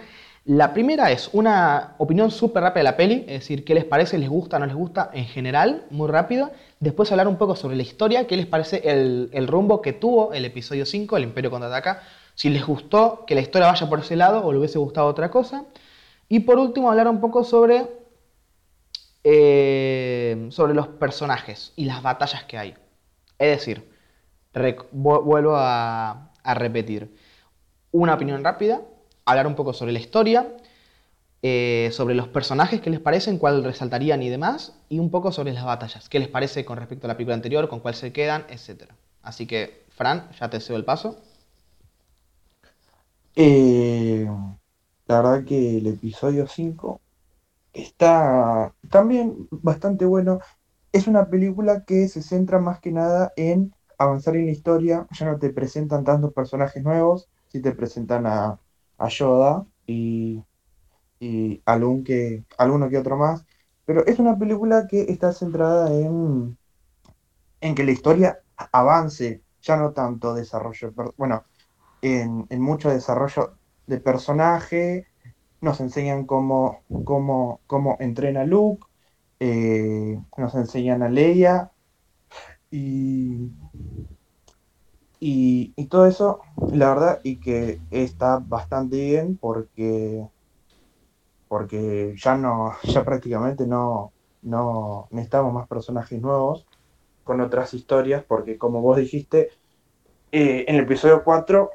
La 0.46 0.74
primera 0.74 1.12
es 1.12 1.30
una 1.34 1.94
opinión 2.00 2.32
súper 2.32 2.64
rápida 2.64 2.80
de 2.80 2.84
la 2.84 2.98
peli, 2.98 3.26
es 3.28 3.42
decir, 3.42 3.64
qué 3.64 3.76
les 3.76 3.86
parece, 3.86 4.18
les 4.18 4.30
gusta, 4.30 4.58
no 4.58 4.66
les 4.66 4.74
gusta 4.74 5.12
en 5.14 5.26
general, 5.26 5.86
muy 5.92 6.08
rápido. 6.08 6.50
Después 6.80 7.12
hablar 7.12 7.28
un 7.28 7.38
poco 7.38 7.56
sobre 7.56 7.76
la 7.76 7.84
historia, 7.84 8.26
qué 8.26 8.38
les 8.38 8.48
parece 8.48 8.82
el, 8.84 9.48
rumbo 9.48 9.84
que 9.84 9.94
tuvo 9.94 10.34
el 10.34 10.44
episodio 10.46 10.88
5, 10.88 11.16
el 11.18 11.24
Imperio 11.24 11.52
Contraataca, 11.52 12.02
si 12.34 12.50
les 12.50 12.66
gustó 12.66 13.24
que 13.28 13.36
la 13.36 13.42
historia 13.42 13.68
vaya 13.68 13.88
por 13.88 14.00
ese 14.00 14.16
lado 14.16 14.44
o 14.44 14.52
le 14.52 14.58
hubiese 14.58 14.80
gustado 14.80 15.06
otra 15.08 15.30
cosa. 15.30 15.66
Y 16.28 16.40
por 16.40 16.58
último 16.58 16.90
hablar 16.90 17.08
un 17.08 17.22
poco 17.22 17.44
sobre, 17.44 17.86
eh, 19.24 20.48
sobre 20.50 20.74
los 20.74 20.88
personajes 20.88 21.74
y 21.76 21.86
las 21.86 22.02
batallas 22.02 22.44
que 22.46 22.58
hay. 22.58 22.76
Es 23.38 23.60
decir, 23.60 23.90
vuelvo 24.92 25.56
a, 25.56 26.32
repetir, 26.44 27.16
una 27.92 28.16
opinión 28.16 28.44
rápida, 28.44 28.82
hablar 29.26 29.48
un 29.48 29.56
poco 29.56 29.74
sobre 29.74 29.92
la 29.92 30.00
historia, 30.00 30.48
eh, 31.44 31.90
sobre 31.92 32.16
los 32.16 32.28
personajes, 32.28 32.82
qué 32.82 32.90
les 32.90 33.00
parecen, 33.00 33.38
cuál 33.38 33.64
resaltarían 33.64 34.22
y 34.24 34.30
demás, 34.30 34.76
y 34.90 35.00
un 35.00 35.10
poco 35.10 35.32
sobre 35.32 35.54
las 35.54 35.66
batallas, 35.66 36.10
qué 36.10 36.20
les 36.20 36.28
parece 36.28 36.66
con 36.66 36.78
respecto 36.78 37.08
a 37.08 37.10
la 37.10 37.16
película 37.16 37.36
anterior, 37.36 37.68
con 37.70 37.80
cuál 37.80 37.96
se 37.96 38.12
quedan, 38.14 38.46
etc. 38.50 38.92
Así 39.22 39.46
que, 39.46 39.86
Fran, 39.90 40.30
ya 40.40 40.50
te 40.50 40.60
cedo 40.60 40.78
el 40.78 40.86
paso. 40.86 41.20
Eh, 43.36 44.28
la 45.08 45.22
verdad 45.22 45.46
que 45.46 45.78
el 45.78 45.88
episodio 45.88 46.48
5 46.48 47.00
está 47.74 48.76
también 48.90 49.48
bastante 49.52 50.06
bueno. 50.06 50.40
Es 50.92 51.08
una 51.08 51.30
película 51.30 51.86
que 51.86 52.08
se 52.10 52.22
centra 52.24 52.60
más 52.60 52.80
que 52.82 52.92
nada 52.92 53.34
en 53.38 53.74
avanzar 53.98 54.36
en 54.38 54.46
la 54.48 54.52
historia. 54.52 55.08
Ya 55.12 55.26
no 55.28 55.40
te 55.40 55.52
presentan 55.52 56.04
tantos 56.04 56.34
personajes 56.34 56.84
nuevos, 56.84 57.30
sí 57.50 57.62
te 57.62 57.74
presentan 57.74 58.26
a, 58.28 58.60
a 58.98 59.08
Yoda 59.10 59.66
y, 59.88 60.44
y 61.20 61.62
algún 61.66 62.04
que, 62.04 62.46
alguno 62.58 62.90
que 62.90 62.98
otro 63.00 63.18
más. 63.18 63.46
Pero 63.86 64.06
es 64.08 64.20
una 64.20 64.38
película 64.38 64.88
que 64.88 65.04
está 65.04 65.34
centrada 65.34 65.94
en, 65.94 66.58
en 67.62 67.76
que 67.76 67.84
la 67.84 67.92
historia 67.92 68.40
avance, 68.72 69.44
ya 69.62 69.78
no 69.78 69.94
tanto 69.94 70.34
desarrollo. 70.34 70.94
Bueno, 71.18 71.46
en, 72.02 72.48
en 72.50 72.62
mucho 72.62 72.90
desarrollo 72.90 73.60
de 73.88 74.00
personaje, 74.00 75.08
nos 75.62 75.80
enseñan 75.80 76.26
cómo, 76.26 76.82
cómo, 77.06 77.62
cómo 77.68 77.98
entrena 78.00 78.44
Luke, 78.44 78.86
eh, 79.40 80.20
nos 80.38 80.56
enseñan 80.56 81.04
a 81.04 81.10
Leia 81.10 81.72
y, 82.72 83.52
y, 85.20 85.86
todo 85.86 86.06
eso, 86.08 86.42
la 86.72 86.90
verdad, 86.90 87.20
y 87.24 87.38
que 87.38 87.80
está 87.92 88.40
bastante 88.40 88.98
bien 88.98 89.38
porque, 89.38 90.26
porque 91.48 92.16
ya 92.18 92.36
no, 92.36 92.74
ya 92.84 93.04
prácticamente 93.04 93.68
no, 93.68 94.14
no 94.42 95.08
necesitamos 95.12 95.54
más 95.54 95.68
personajes 95.68 96.22
nuevos 96.22 96.66
con 97.24 97.42
otras 97.42 97.74
historias, 97.74 98.24
porque 98.24 98.58
como 98.58 98.82
vos 98.82 98.98
dijiste, 98.98 99.50
eh, 100.32 100.66
en 100.68 100.76
el 100.76 100.84
episodio 100.84 101.24
4 101.24 101.70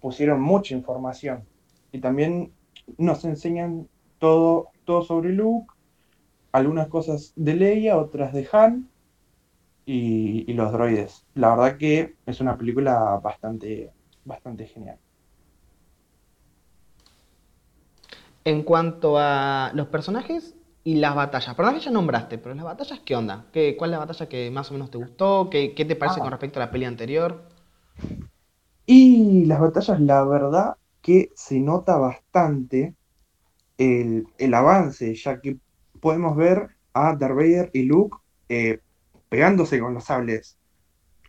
pusieron 0.00 0.40
mucha 0.40 0.74
información. 0.74 1.44
Y 1.92 2.00
también 2.00 2.52
nos 2.98 3.24
enseñan 3.24 3.88
todo, 4.18 4.72
todo 4.84 5.02
sobre 5.02 5.30
Luke, 5.30 5.72
algunas 6.52 6.88
cosas 6.88 7.32
de 7.36 7.54
Leia, 7.56 7.98
otras 7.98 8.32
de 8.34 8.48
Han 8.52 8.90
y, 9.86 10.50
y 10.50 10.54
los 10.54 10.72
droides. 10.72 11.26
La 11.34 11.50
verdad 11.56 11.78
que 11.78 12.16
es 12.26 12.40
una 12.40 12.58
película 12.58 13.20
bastante, 13.22 13.94
bastante 14.24 14.66
genial. 14.66 15.00
en 18.44 18.62
cuanto 18.62 19.18
a 19.18 19.70
los 19.74 19.88
personajes 19.88 20.54
y 20.84 20.96
las 20.96 21.14
batallas. 21.14 21.54
Personajes 21.54 21.84
ya 21.84 21.90
nombraste, 21.90 22.38
pero 22.38 22.54
las 22.54 22.64
batallas, 22.64 23.00
¿qué 23.04 23.14
onda? 23.16 23.46
¿Qué, 23.52 23.76
¿Cuál 23.76 23.90
es 23.90 23.92
la 23.92 23.98
batalla 23.98 24.28
que 24.28 24.50
más 24.50 24.70
o 24.70 24.74
menos 24.74 24.90
te 24.90 24.98
gustó? 24.98 25.48
¿Qué, 25.50 25.74
qué 25.74 25.84
te 25.84 25.96
parece 25.96 26.20
Ah. 26.20 26.22
con 26.22 26.30
respecto 26.30 26.58
a 26.58 26.64
la 26.66 26.70
peli 26.72 26.84
anterior? 26.86 27.42
Y 28.86 29.46
las 29.46 29.58
batallas, 29.60 30.00
la 30.00 30.22
verdad 30.24 30.76
que 31.02 31.30
se 31.34 31.60
nota 31.60 31.96
bastante 31.96 32.94
el, 33.78 34.26
el 34.38 34.54
avance, 34.54 35.14
ya 35.14 35.40
que 35.40 35.58
podemos 36.00 36.36
ver 36.36 36.68
a 36.92 37.16
Darth 37.16 37.36
Vader 37.36 37.70
y 37.72 37.84
Luke 37.84 38.18
eh, 38.48 38.80
pegándose 39.28 39.80
con 39.80 39.94
los 39.94 40.04
sables. 40.04 40.58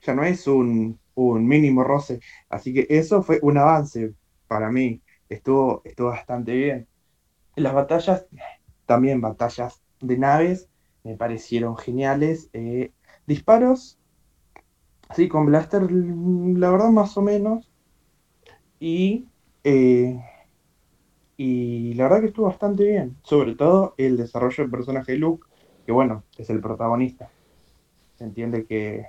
Ya 0.04 0.16
no 0.16 0.24
es 0.24 0.48
un, 0.48 1.00
un 1.16 1.48
mínimo 1.48 1.84
roce. 1.84 2.20
Así 2.50 2.74
que 2.74 2.88
eso 2.90 3.24
fue 3.24 3.40
un 3.42 3.58
avance 3.58 4.14
para 4.48 4.72
mí. 4.72 5.02
Estuvo, 5.30 5.82
estuvo 5.86 6.08
bastante 6.10 6.54
bien. 6.54 6.88
Las 7.56 7.74
batallas, 7.74 8.26
también 8.86 9.22
batallas 9.22 9.82
de 10.00 10.18
naves, 10.18 10.70
me 11.04 11.16
parecieron 11.16 11.78
geniales. 11.78 12.50
Eh, 12.54 12.92
disparos, 13.28 14.00
sí, 15.16 15.28
con 15.28 15.46
Blaster, 15.46 15.90
la 15.92 16.72
verdad, 16.72 16.90
más 16.90 17.16
o 17.18 17.22
menos. 17.22 17.72
Y, 18.80 19.28
eh, 19.64 20.20
y 21.38 21.94
la 21.96 22.04
verdad 22.04 22.22
que 22.22 22.28
estuvo 22.28 22.48
bastante 22.48 22.84
bien. 22.84 23.18
Sobre 23.24 23.56
todo 23.56 23.96
el 23.98 24.18
desarrollo 24.18 24.64
del 24.64 24.72
personaje 24.72 25.14
de 25.14 25.18
Luke, 25.18 25.48
que 25.86 25.92
bueno, 25.92 26.24
es 26.38 26.50
el 26.50 26.62
protagonista. 26.62 27.30
Se 28.18 28.24
entiende 28.26 28.66
que, 28.66 29.08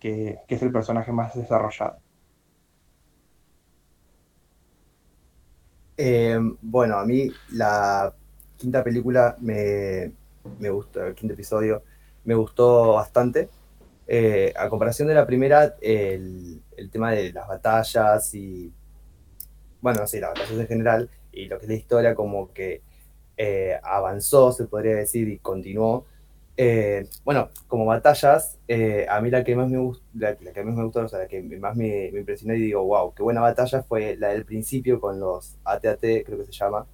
que, 0.00 0.38
que 0.48 0.54
es 0.54 0.62
el 0.62 0.72
personaje 0.72 1.12
más 1.12 1.34
desarrollado. 1.34 1.98
Eh, 5.96 6.38
bueno, 6.62 6.96
a 6.98 7.04
mí 7.04 7.30
la 7.52 8.14
quinta 8.56 8.84
película 8.84 9.36
me, 9.40 10.12
me 10.60 10.70
gustó, 10.70 11.04
el 11.04 11.14
quinto 11.14 11.34
episodio 11.34 11.82
me 12.24 12.34
gustó 12.34 12.94
bastante. 12.94 13.48
Eh, 14.06 14.54
a 14.56 14.68
comparación 14.68 15.08
de 15.08 15.14
la 15.14 15.26
primera, 15.26 15.76
el, 15.80 16.62
el 16.76 16.90
tema 16.90 17.12
de 17.12 17.32
las 17.32 17.48
batallas 17.48 18.34
y, 18.34 18.72
bueno, 19.80 20.06
sí, 20.06 20.20
las 20.20 20.30
batallas 20.30 20.52
en 20.60 20.66
general 20.66 21.10
y 21.32 21.46
lo 21.46 21.58
que 21.58 21.64
es 21.66 21.68
la 21.70 21.76
historia 21.76 22.14
como 22.14 22.52
que 22.52 22.82
eh, 23.36 23.78
avanzó, 23.82 24.52
se 24.52 24.66
podría 24.66 24.96
decir, 24.96 25.28
y 25.28 25.38
continuó. 25.38 26.06
Eh, 26.56 27.06
bueno, 27.24 27.50
como 27.68 27.84
batallas, 27.86 28.58
eh, 28.66 29.06
a 29.08 29.20
mí 29.20 29.30
la 29.30 29.44
que 29.44 29.54
más 29.56 29.68
me 29.70 29.78
gustó, 29.78 30.04
la, 30.14 30.36
la 30.40 30.52
que 30.52 30.64
más 30.64 30.74
me 30.74 30.84
gustó, 30.84 31.00
o 31.00 31.08
sea, 31.08 31.20
la 31.20 31.28
que 31.28 31.40
más 31.42 31.76
me, 31.76 32.10
me 32.12 32.20
impresionó 32.20 32.54
y 32.54 32.60
digo, 32.60 32.82
wow, 32.84 33.14
qué 33.14 33.22
buena 33.22 33.40
batalla 33.40 33.82
fue 33.84 34.16
la 34.16 34.28
del 34.30 34.44
principio 34.44 35.00
con 35.00 35.20
los 35.20 35.56
AT-AT, 35.64 36.24
creo 36.24 36.38
que 36.38 36.46
se 36.46 36.52
llama, 36.52 36.86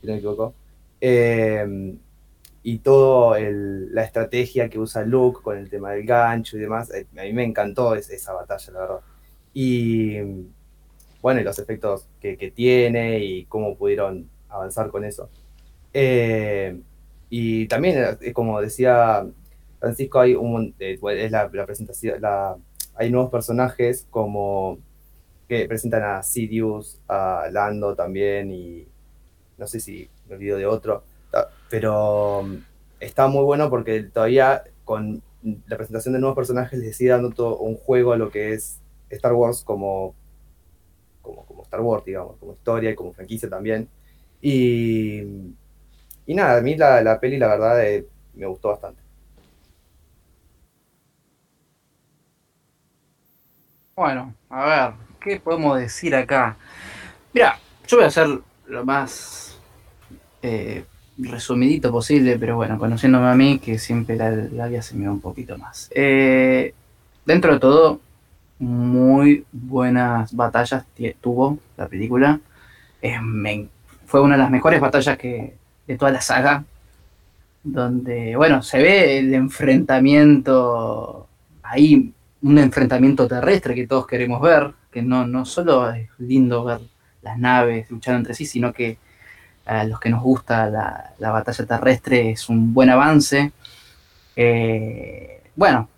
si 0.00 0.06
no 0.06 0.12
me 0.14 0.18
equivoco. 0.18 0.54
Eh, 1.00 1.96
y 2.62 2.78
todo 2.80 3.36
el- 3.36 3.94
la 3.94 4.04
estrategia 4.04 4.68
que 4.68 4.78
usa 4.78 5.02
Luke 5.04 5.40
con 5.42 5.56
el 5.58 5.70
tema 5.70 5.92
del 5.92 6.04
gancho 6.06 6.56
y 6.56 6.60
demás, 6.60 6.90
eh, 6.92 7.06
a 7.18 7.22
mí 7.22 7.32
me 7.32 7.44
encantó 7.44 7.94
es- 7.94 8.10
esa 8.10 8.32
batalla, 8.34 8.72
la 8.72 8.80
verdad. 8.80 9.00
Y 9.54 10.18
bueno, 11.22 11.40
y 11.40 11.44
los 11.44 11.58
efectos 11.58 12.06
que, 12.20 12.36
que 12.36 12.50
tiene 12.50 13.18
y 13.20 13.44
cómo 13.44 13.76
pudieron 13.76 14.28
avanzar 14.48 14.90
con 14.90 15.04
eso. 15.04 15.28
Eh, 15.92 16.80
y 17.28 17.66
también, 17.68 18.18
eh, 18.20 18.32
como 18.32 18.60
decía 18.60 19.26
Francisco, 19.78 20.20
hay 20.20 20.34
un, 20.34 20.74
eh, 20.78 20.98
es 21.16 21.30
la, 21.30 21.50
la 21.52 21.66
presentación, 21.66 22.20
la, 22.20 22.56
hay 22.96 23.10
nuevos 23.10 23.30
personajes 23.30 24.06
como 24.10 24.78
que 25.48 25.66
presentan 25.66 26.02
a 26.02 26.22
Sidious, 26.22 27.00
a 27.08 27.48
Lando 27.50 27.94
también, 27.94 28.52
y 28.52 28.86
no 29.58 29.66
sé 29.66 29.80
si 29.80 30.08
me 30.28 30.36
olvido 30.36 30.58
de 30.58 30.66
otro, 30.66 31.02
pero 31.68 32.42
mm, 32.44 32.56
está 33.00 33.26
muy 33.28 33.44
bueno 33.44 33.70
porque 33.70 34.02
todavía 34.02 34.62
con 34.84 35.22
la 35.66 35.76
presentación 35.76 36.14
de 36.14 36.20
nuevos 36.20 36.36
personajes 36.36 36.78
les 36.78 36.96
sigue 36.96 37.10
dando 37.10 37.30
todo 37.30 37.58
un 37.58 37.76
juego 37.76 38.12
a 38.12 38.16
lo 38.16 38.30
que 38.30 38.52
es 38.52 38.80
Star 39.08 39.32
Wars 39.32 39.62
como, 39.64 40.14
como, 41.34 41.62
Star 41.64 41.80
Wars, 41.80 42.04
digamos, 42.04 42.36
como 42.38 42.52
historia 42.52 42.90
y 42.90 42.94
como 42.94 43.12
franquicia 43.12 43.48
también. 43.48 43.88
Y, 44.40 45.20
y 46.26 46.34
nada, 46.34 46.58
a 46.58 46.60
mí 46.60 46.76
la, 46.76 47.02
la 47.02 47.20
peli, 47.20 47.38
la 47.38 47.48
verdad, 47.48 47.84
eh, 47.84 48.06
me 48.34 48.46
gustó 48.46 48.68
bastante. 48.68 49.00
Bueno, 53.96 54.34
a 54.48 54.64
ver, 54.64 54.94
¿qué 55.20 55.40
podemos 55.40 55.78
decir 55.78 56.14
acá? 56.14 56.56
Mira, 57.34 57.58
yo 57.86 57.98
voy 57.98 58.04
a 58.04 58.08
hacer 58.08 58.28
lo 58.66 58.84
más 58.84 59.58
eh, 60.42 60.84
resumidito 61.18 61.90
posible, 61.92 62.38
pero 62.38 62.56
bueno, 62.56 62.78
conociéndome 62.78 63.28
a 63.28 63.34
mí, 63.34 63.58
que 63.58 63.78
siempre 63.78 64.16
la, 64.16 64.30
la 64.30 64.68
vida 64.68 64.80
se 64.80 64.94
me 64.96 65.06
va 65.06 65.12
un 65.12 65.20
poquito 65.20 65.58
más. 65.58 65.90
Eh, 65.94 66.72
dentro 67.26 67.52
de 67.52 67.60
todo, 67.60 68.00
muy 68.60 69.44
buenas 69.50 70.32
batallas 70.34 70.84
tuvo 71.20 71.58
la 71.76 71.88
película. 71.88 72.38
Fue 74.06 74.20
una 74.20 74.36
de 74.36 74.42
las 74.42 74.50
mejores 74.50 74.80
batallas 74.80 75.16
que, 75.18 75.56
de 75.86 75.96
toda 75.96 76.12
la 76.12 76.20
saga, 76.20 76.64
donde, 77.64 78.36
bueno, 78.36 78.62
se 78.62 78.78
ve 78.78 79.18
el 79.18 79.34
enfrentamiento 79.34 81.26
ahí 81.62 82.12
un 82.42 82.58
enfrentamiento 82.58 83.28
terrestre 83.28 83.74
que 83.74 83.86
todos 83.86 84.06
queremos 84.06 84.40
ver, 84.40 84.72
que 84.90 85.02
no, 85.02 85.26
no 85.26 85.44
solo 85.44 85.90
es 85.90 86.08
lindo 86.18 86.64
ver 86.64 86.80
las 87.22 87.38
naves 87.38 87.90
luchando 87.90 88.18
entre 88.18 88.34
sí, 88.34 88.46
sino 88.46 88.72
que 88.72 88.98
a 89.66 89.84
los 89.84 90.00
que 90.00 90.10
nos 90.10 90.22
gusta 90.22 90.68
la, 90.70 91.12
la 91.18 91.30
batalla 91.30 91.66
terrestre 91.66 92.30
es 92.30 92.48
un 92.48 92.72
buen 92.72 92.90
avance. 92.90 93.52
Eh, 94.36 95.42
bueno, 95.54 95.88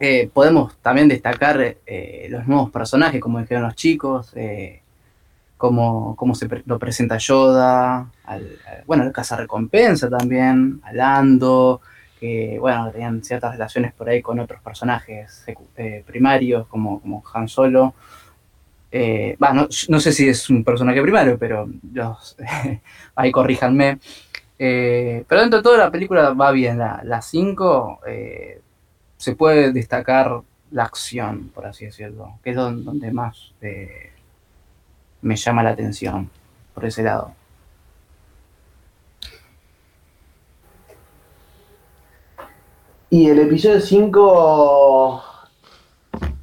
eh, 0.00 0.28
podemos 0.32 0.76
también 0.78 1.08
destacar 1.08 1.76
eh, 1.86 2.26
los 2.30 2.46
nuevos 2.46 2.70
personajes, 2.70 3.20
como 3.20 3.40
dijeron 3.40 3.64
los 3.64 3.74
chicos, 3.74 4.32
eh, 4.36 4.82
cómo, 5.56 6.14
cómo 6.16 6.34
se 6.34 6.48
lo 6.66 6.78
presenta 6.78 7.18
Yoda, 7.18 8.10
al, 8.24 8.58
al- 8.66 8.84
bueno, 8.86 9.04
el 9.04 9.12
cazarrecompensa 9.12 10.08
también, 10.10 10.80
a 10.84 10.92
Lando, 10.92 11.80
que 12.20 12.58
bueno, 12.60 12.90
tenían 12.92 13.22
ciertas 13.24 13.52
relaciones 13.52 13.92
por 13.94 14.08
ahí 14.08 14.22
con 14.22 14.38
otros 14.40 14.60
personajes 14.62 15.44
eh, 15.76 16.04
primarios, 16.06 16.66
como, 16.68 17.00
como 17.00 17.22
Han 17.34 17.48
Solo. 17.48 17.94
Va, 19.42 19.52
no, 19.52 20.00
sé 20.00 20.12
si 20.12 20.28
es 20.28 20.48
un 20.48 20.64
personaje 20.64 21.02
primario, 21.02 21.38
pero 21.38 21.68
los, 21.92 22.36
ahí 23.16 23.30
corríjanme. 23.30 23.98
Pero 24.58 25.40
dentro 25.40 25.58
de 25.58 25.62
toda 25.62 25.78
la 25.78 25.90
película 25.90 26.30
va 26.32 26.50
bien. 26.52 26.78
La 26.78 27.20
5 27.20 28.00
se 29.16 29.34
puede 29.36 29.72
destacar 29.72 30.42
la 30.70 30.84
acción, 30.84 31.50
por 31.54 31.66
así 31.66 31.86
decirlo, 31.86 32.38
que 32.42 32.50
es 32.50 32.56
don- 32.56 32.84
donde 32.84 33.10
más 33.12 33.52
eh, 33.62 34.12
me 35.22 35.36
llama 35.36 35.62
la 35.62 35.70
atención, 35.70 36.30
por 36.74 36.84
ese 36.84 37.02
lado. 37.02 37.32
Y 43.10 43.28
el 43.28 43.38
episodio 43.38 43.80
5 43.80 45.22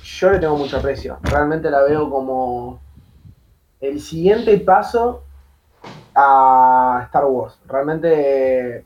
yo 0.02 0.32
le 0.32 0.40
tengo 0.40 0.58
mucho 0.58 0.78
aprecio. 0.78 1.18
Realmente 1.22 1.70
la 1.70 1.84
veo 1.84 2.10
como 2.10 2.80
el 3.82 4.00
siguiente 4.00 4.58
paso 4.60 5.24
a 6.16 7.02
Star 7.06 7.26
Wars. 7.26 7.60
Realmente 7.68 8.86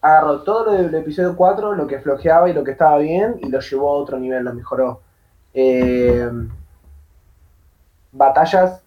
agarró 0.00 0.42
todo 0.42 0.66
lo 0.66 0.72
del 0.72 0.94
episodio 0.94 1.36
4, 1.36 1.74
lo 1.74 1.86
que 1.86 2.00
flojeaba 2.00 2.48
y 2.48 2.52
lo 2.52 2.64
que 2.64 2.72
estaba 2.72 2.98
bien, 2.98 3.36
y 3.40 3.48
lo 3.48 3.60
llevó 3.60 3.90
a 3.90 3.98
otro 3.98 4.18
nivel, 4.18 4.44
lo 4.44 4.54
mejoró. 4.54 5.00
Eh, 5.54 6.30
batallas 8.12 8.82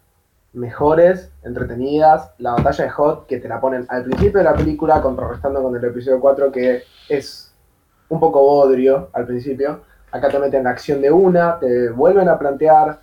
mejores, 0.53 1.31
entretenidas. 1.43 2.31
La 2.37 2.53
batalla 2.53 2.85
de 2.85 2.89
Hot, 2.91 3.27
que 3.27 3.39
te 3.39 3.47
la 3.47 3.59
ponen 3.59 3.85
al 3.89 4.03
principio 4.03 4.39
de 4.39 4.43
la 4.43 4.53
película, 4.53 5.01
contrarrestando 5.01 5.61
con 5.61 5.75
el 5.75 5.83
episodio 5.83 6.19
4, 6.19 6.51
que 6.51 6.83
es 7.09 7.53
un 8.09 8.19
poco 8.19 8.41
bodrio 8.41 9.09
al 9.13 9.25
principio. 9.25 9.81
Acá 10.11 10.29
te 10.29 10.39
meten 10.39 10.63
la 10.63 10.71
acción 10.71 11.01
de 11.01 11.11
una, 11.11 11.57
te 11.59 11.89
vuelven 11.89 12.27
a 12.27 12.37
plantear 12.37 12.99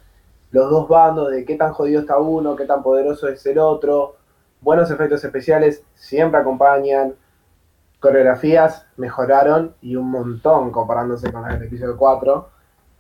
los 0.50 0.70
dos 0.70 0.88
bandos 0.88 1.30
de 1.30 1.44
qué 1.44 1.56
tan 1.56 1.72
jodido 1.72 2.00
está 2.00 2.18
uno, 2.18 2.56
qué 2.56 2.64
tan 2.64 2.82
poderoso 2.82 3.28
es 3.28 3.44
el 3.46 3.58
otro. 3.58 4.16
Buenos 4.60 4.90
efectos 4.90 5.24
especiales 5.24 5.82
siempre 5.94 6.40
acompañan. 6.40 7.14
Coreografías 8.00 8.86
mejoraron 8.96 9.74
y 9.82 9.96
un 9.96 10.10
montón 10.10 10.70
comparándose 10.70 11.32
con 11.32 11.50
el 11.50 11.62
episodio 11.62 11.96
4. 11.96 12.48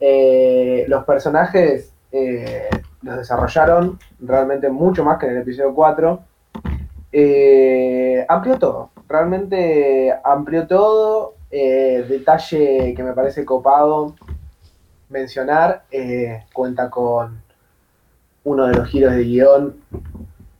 Eh, 0.00 0.84
los 0.88 1.04
personajes 1.04 1.92
eh, 2.10 2.68
los 3.02 3.18
desarrollaron 3.18 3.98
realmente 4.20 4.68
mucho 4.70 5.04
más 5.04 5.18
que 5.18 5.26
en 5.26 5.32
el 5.32 5.42
episodio 5.42 5.72
4. 5.72 6.20
Eh, 7.12 8.26
amplió 8.28 8.58
todo, 8.58 8.90
realmente 9.08 10.14
amplió 10.24 10.66
todo. 10.66 11.34
Detalle 11.50 12.92
que 12.94 13.02
me 13.02 13.14
parece 13.14 13.44
copado 13.46 14.14
mencionar, 15.08 15.84
cuenta 16.52 16.90
con 16.90 17.40
uno 18.44 18.66
de 18.66 18.74
los 18.74 18.86
giros 18.88 19.14
de 19.14 19.24
guion 19.24 19.76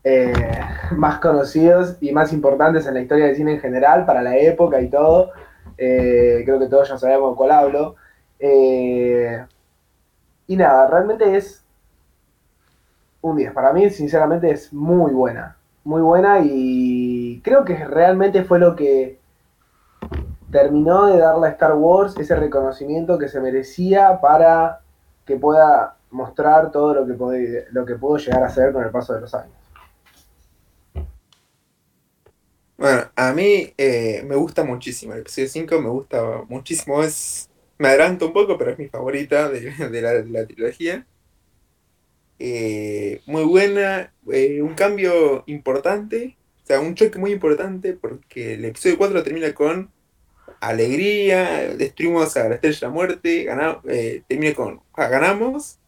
eh, 0.05 0.33
más 0.97 1.19
conocidos 1.19 1.97
y 2.01 2.13
más 2.13 2.33
importantes 2.33 2.87
en 2.87 2.95
la 2.95 3.01
historia 3.01 3.27
del 3.27 3.37
cine 3.37 3.55
en 3.55 3.61
general, 3.61 4.07
para 4.07 4.23
la 4.23 4.37
época 4.37 4.81
y 4.81 4.89
todo. 4.89 5.33
Eh, 5.77 6.43
creo 6.45 6.59
que 6.59 6.67
todos 6.67 6.89
ya 6.89 6.99
sabemos 6.99 7.33
de 7.33 7.37
cuál 7.37 7.51
hablo. 7.51 7.97
Eh, 8.39 9.45
y 10.47 10.57
nada, 10.57 10.89
realmente 10.89 11.37
es 11.37 11.65
un 13.21 13.37
10. 13.37 13.53
Para 13.53 13.73
mí, 13.73 13.91
sinceramente, 13.91 14.51
es 14.51 14.73
muy 14.73 15.13
buena. 15.13 15.57
Muy 15.85 16.03
buena 16.03 16.41
y 16.43 17.41
creo 17.43 17.65
que 17.65 17.85
realmente 17.85 18.45
fue 18.45 18.59
lo 18.59 18.77
que 18.77 19.19
terminó 20.51 21.07
de 21.07 21.19
darle 21.19 21.47
a 21.47 21.51
Star 21.51 21.75
Wars 21.75 22.17
ese 22.19 22.37
reconocimiento 22.37 23.19
que 23.19 23.29
se 23.29 23.41
merecía 23.41 24.21
para 24.21 24.81
que 25.25 25.37
pueda 25.37 25.97
mostrar 26.11 26.71
todo 26.71 26.95
lo 26.95 27.07
que, 27.07 27.15
puede, 27.15 27.67
lo 27.71 27.85
que 27.85 27.95
pudo 27.97 28.17
llegar 28.17 28.43
a 28.43 28.49
ser 28.49 28.73
con 28.73 28.83
el 28.83 28.91
paso 28.91 29.15
de 29.15 29.21
los 29.21 29.35
años. 29.35 29.58
Bueno, 32.79 33.11
a 33.17 33.33
mí 33.35 33.75
eh, 33.77 34.23
me 34.25 34.37
gusta 34.37 34.63
muchísimo. 34.63 35.13
El 35.13 35.21
episodio 35.21 35.49
5 35.49 35.81
me 35.81 35.89
gusta 35.89 36.45
muchísimo. 36.49 37.03
Es, 37.03 37.51
me 37.77 37.89
adelanto 37.89 38.29
un 38.29 38.33
poco, 38.33 38.57
pero 38.57 38.71
es 38.71 38.79
mi 38.79 38.89
favorita 38.89 39.49
de, 39.51 39.73
de 39.91 40.01
la, 40.01 40.47
trilogía. 40.47 41.05
Eh, 42.39 43.21
muy 43.27 43.43
buena. 43.45 44.13
eh, 44.33 44.63
un 44.63 44.75
cambio 44.75 45.43
importante. 45.47 46.37
O 46.63 46.67
sea, 46.69 46.81
un 46.81 46.95
choque 46.95 47.19
muy 47.19 47.33
importante 47.33 47.95
porque 47.95 48.55
el 48.55 48.65
episodio 48.65 48.99
4 48.99 49.25
termina 49.25 49.53
con 49.55 49.91
alegría. 50.61 51.75
Destruimos 51.77 52.37
a 52.37 52.49
la 52.49 52.55
estrella 52.57 52.79
de 52.79 52.87
la 52.87 52.93
muerte. 52.93 54.23
Termina 54.29 54.55
con 54.55 54.81
ah, 54.95 55.09
ganamos. 55.09 55.81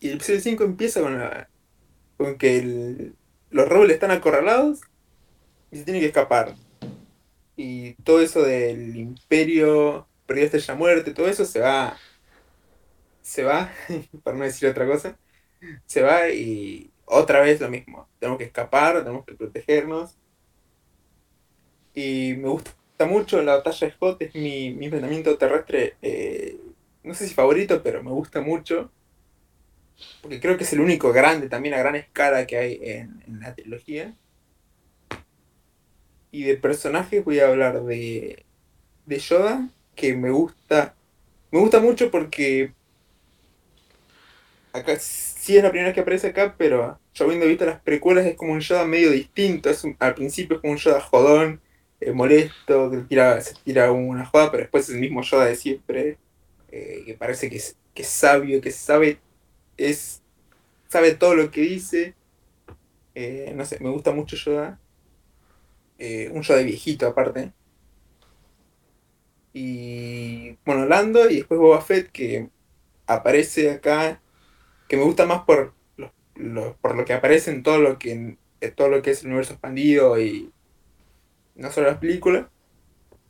Y 0.00 0.08
el 0.08 0.14
episodio 0.16 0.40
5 0.40 0.64
empieza 0.64 1.00
con, 1.00 1.18
la, 1.18 1.48
con 2.16 2.38
que 2.38 3.12
los 3.50 3.68
rebeldes 3.68 3.94
están 3.94 4.10
acorralados 4.10 4.80
y 5.74 5.78
se 5.78 5.84
tiene 5.84 5.98
que 5.98 6.06
escapar. 6.06 6.54
Y 7.56 7.94
todo 8.04 8.20
eso 8.20 8.42
del 8.42 8.96
imperio, 8.96 10.06
perdió 10.24 10.44
Estrella 10.44 10.74
Muerte, 10.76 11.12
todo 11.12 11.28
eso 11.28 11.44
se 11.44 11.58
va. 11.60 11.96
Se 13.22 13.42
va, 13.42 13.72
para 14.22 14.36
no 14.36 14.44
decir 14.44 14.68
otra 14.68 14.86
cosa. 14.86 15.18
Se 15.86 16.02
va 16.02 16.28
y 16.30 16.92
otra 17.06 17.40
vez 17.40 17.60
lo 17.60 17.68
mismo. 17.70 18.08
Tenemos 18.20 18.38
que 18.38 18.44
escapar, 18.44 18.98
tenemos 18.98 19.24
que 19.24 19.34
protegernos. 19.34 20.16
Y 21.92 22.34
me 22.38 22.50
gusta 22.50 23.06
mucho 23.06 23.42
la 23.42 23.56
batalla 23.56 23.88
de 23.88 23.94
Scott, 23.94 24.22
es 24.22 24.34
mi, 24.34 24.72
mi 24.74 24.86
enfrentamiento 24.86 25.36
terrestre, 25.38 25.96
eh, 26.02 26.58
no 27.02 27.14
sé 27.14 27.26
si 27.28 27.34
favorito, 27.34 27.82
pero 27.82 28.02
me 28.02 28.10
gusta 28.10 28.40
mucho. 28.40 28.92
Porque 30.22 30.40
creo 30.40 30.56
que 30.56 30.64
es 30.64 30.72
el 30.72 30.80
único 30.80 31.12
grande, 31.12 31.48
también 31.48 31.74
a 31.74 31.78
gran 31.78 31.96
escala 31.96 32.46
que 32.46 32.56
hay 32.58 32.78
en 32.82 33.40
la 33.40 33.54
trilogía. 33.54 34.14
Y 36.34 36.42
de 36.42 36.56
personajes 36.56 37.24
voy 37.24 37.38
a 37.38 37.46
hablar 37.48 37.84
de, 37.84 38.44
de 39.06 39.18
Yoda, 39.20 39.68
que 39.94 40.16
me 40.16 40.30
gusta. 40.30 40.96
Me 41.52 41.60
gusta 41.60 41.78
mucho 41.80 42.10
porque. 42.10 42.74
Acá 44.72 44.96
sí 44.98 45.56
es 45.56 45.62
la 45.62 45.70
primera 45.70 45.88
vez 45.88 45.94
que 45.94 46.00
aparece 46.00 46.26
acá, 46.28 46.56
pero 46.58 46.98
yo 47.14 47.24
habiendo 47.24 47.46
visto 47.46 47.64
las 47.64 47.80
precuelas 47.80 48.26
es 48.26 48.36
como 48.36 48.52
un 48.52 48.60
Yoda 48.60 48.84
medio 48.84 49.10
distinto. 49.12 49.70
Es 49.70 49.84
al 50.00 50.14
principio 50.14 50.56
es 50.56 50.60
como 50.60 50.72
un 50.72 50.78
Yoda 50.80 51.00
jodón, 51.00 51.60
eh, 52.00 52.10
molesto, 52.12 52.90
que 52.90 52.96
tira, 52.98 53.40
se 53.40 53.54
tira 53.64 53.92
una 53.92 54.26
joda, 54.26 54.50
pero 54.50 54.62
después 54.64 54.88
es 54.88 54.94
el 54.96 55.00
mismo 55.00 55.22
Yoda 55.22 55.44
de 55.46 55.56
siempre. 55.56 56.18
eh, 56.72 57.04
que 57.06 57.14
parece 57.14 57.48
que 57.50 57.56
es, 57.58 57.76
que 57.94 58.04
sabio, 58.04 58.60
que 58.60 58.72
sabe. 58.72 59.20
Es, 59.76 60.22
sabe 60.88 61.14
todo 61.14 61.34
lo 61.36 61.50
que 61.52 61.60
dice. 61.62 62.14
Eh, 63.14 63.52
no 63.56 63.64
sé, 63.64 63.78
me 63.80 63.90
gusta 63.90 64.12
mucho 64.12 64.36
Yoda. 64.36 64.80
Eh, 65.98 66.30
un 66.32 66.42
Yoda 66.42 66.62
viejito 66.62 67.06
aparte. 67.08 67.52
Y 69.52 70.58
bueno, 70.64 70.86
Lando 70.86 71.30
y 71.30 71.36
después 71.36 71.60
Boba 71.60 71.80
Fett 71.80 72.10
que 72.10 72.50
aparece 73.06 73.70
acá, 73.72 74.22
que 74.88 74.96
me 74.96 75.04
gusta 75.04 75.26
más 75.26 75.44
por 75.44 75.74
lo, 75.96 76.14
lo- 76.36 76.76
por 76.78 76.96
lo 76.96 77.04
que 77.04 77.14
aparece 77.14 77.50
en 77.52 77.62
todo 77.64 77.78
lo 77.80 77.98
que 77.98 78.12
en 78.12 78.40
todo 78.76 78.88
lo 78.90 79.02
que 79.02 79.12
es 79.12 79.22
el 79.22 79.28
universo 79.28 79.54
expandido 79.54 80.20
y 80.20 80.52
no 81.54 81.70
solo 81.70 81.88
las 81.88 81.98
películas, 81.98 82.48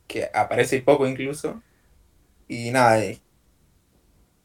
que 0.07 0.29
aparece 0.33 0.81
poco 0.83 1.07
incluso. 1.07 1.63
Y 2.47 2.71
nada, 2.71 3.03
eh, 3.05 3.21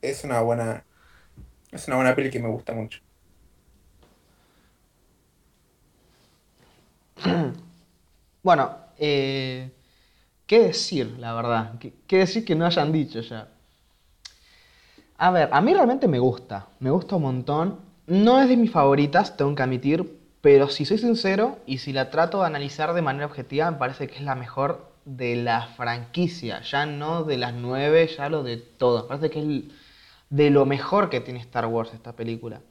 es 0.02 0.24
una 0.24 0.40
buena 0.42 0.84
es 1.72 1.88
una 1.88 1.96
buena 1.96 2.14
peli 2.16 2.30
que 2.30 2.40
me 2.40 2.48
gusta 2.48 2.74
mucho. 2.74 3.00
Bueno, 8.42 8.70
eh, 8.98 9.70
¿qué 10.46 10.60
decir, 10.60 11.16
la 11.18 11.34
verdad? 11.34 11.78
¿Qué, 11.78 11.92
qué 12.06 12.18
decir 12.18 12.44
que 12.44 12.54
no 12.54 12.66
hayan 12.66 12.92
dicho 12.92 13.20
ya? 13.20 13.48
A 15.18 15.30
ver, 15.30 15.50
a 15.52 15.60
mí 15.60 15.74
realmente 15.74 16.08
me 16.08 16.18
gusta, 16.18 16.68
me 16.78 16.90
gusta 16.90 17.16
un 17.16 17.22
montón. 17.22 17.78
No 18.06 18.40
es 18.40 18.48
de 18.48 18.56
mis 18.56 18.70
favoritas, 18.70 19.36
tengo 19.36 19.54
que 19.54 19.62
admitir, 19.62 20.18
pero 20.40 20.68
si 20.68 20.86
soy 20.86 20.98
sincero 20.98 21.58
y 21.66 21.78
si 21.78 21.92
la 21.92 22.10
trato 22.10 22.40
de 22.40 22.46
analizar 22.46 22.94
de 22.94 23.02
manera 23.02 23.26
objetiva, 23.26 23.70
me 23.70 23.76
parece 23.76 24.08
que 24.08 24.16
es 24.16 24.22
la 24.22 24.34
mejor 24.34 24.90
de 25.04 25.36
la 25.36 25.66
franquicia, 25.76 26.62
ya 26.62 26.86
no 26.86 27.24
de 27.24 27.36
las 27.36 27.52
nueve, 27.52 28.08
ya 28.16 28.30
lo 28.30 28.42
de 28.42 28.56
todo. 28.56 29.02
Me 29.02 29.08
parece 29.08 29.30
que 29.30 29.40
es 29.40 29.64
de 30.30 30.50
lo 30.50 30.64
mejor 30.64 31.10
que 31.10 31.20
tiene 31.20 31.40
Star 31.40 31.66
Wars 31.66 31.92
esta 31.92 32.16
película. 32.16 32.62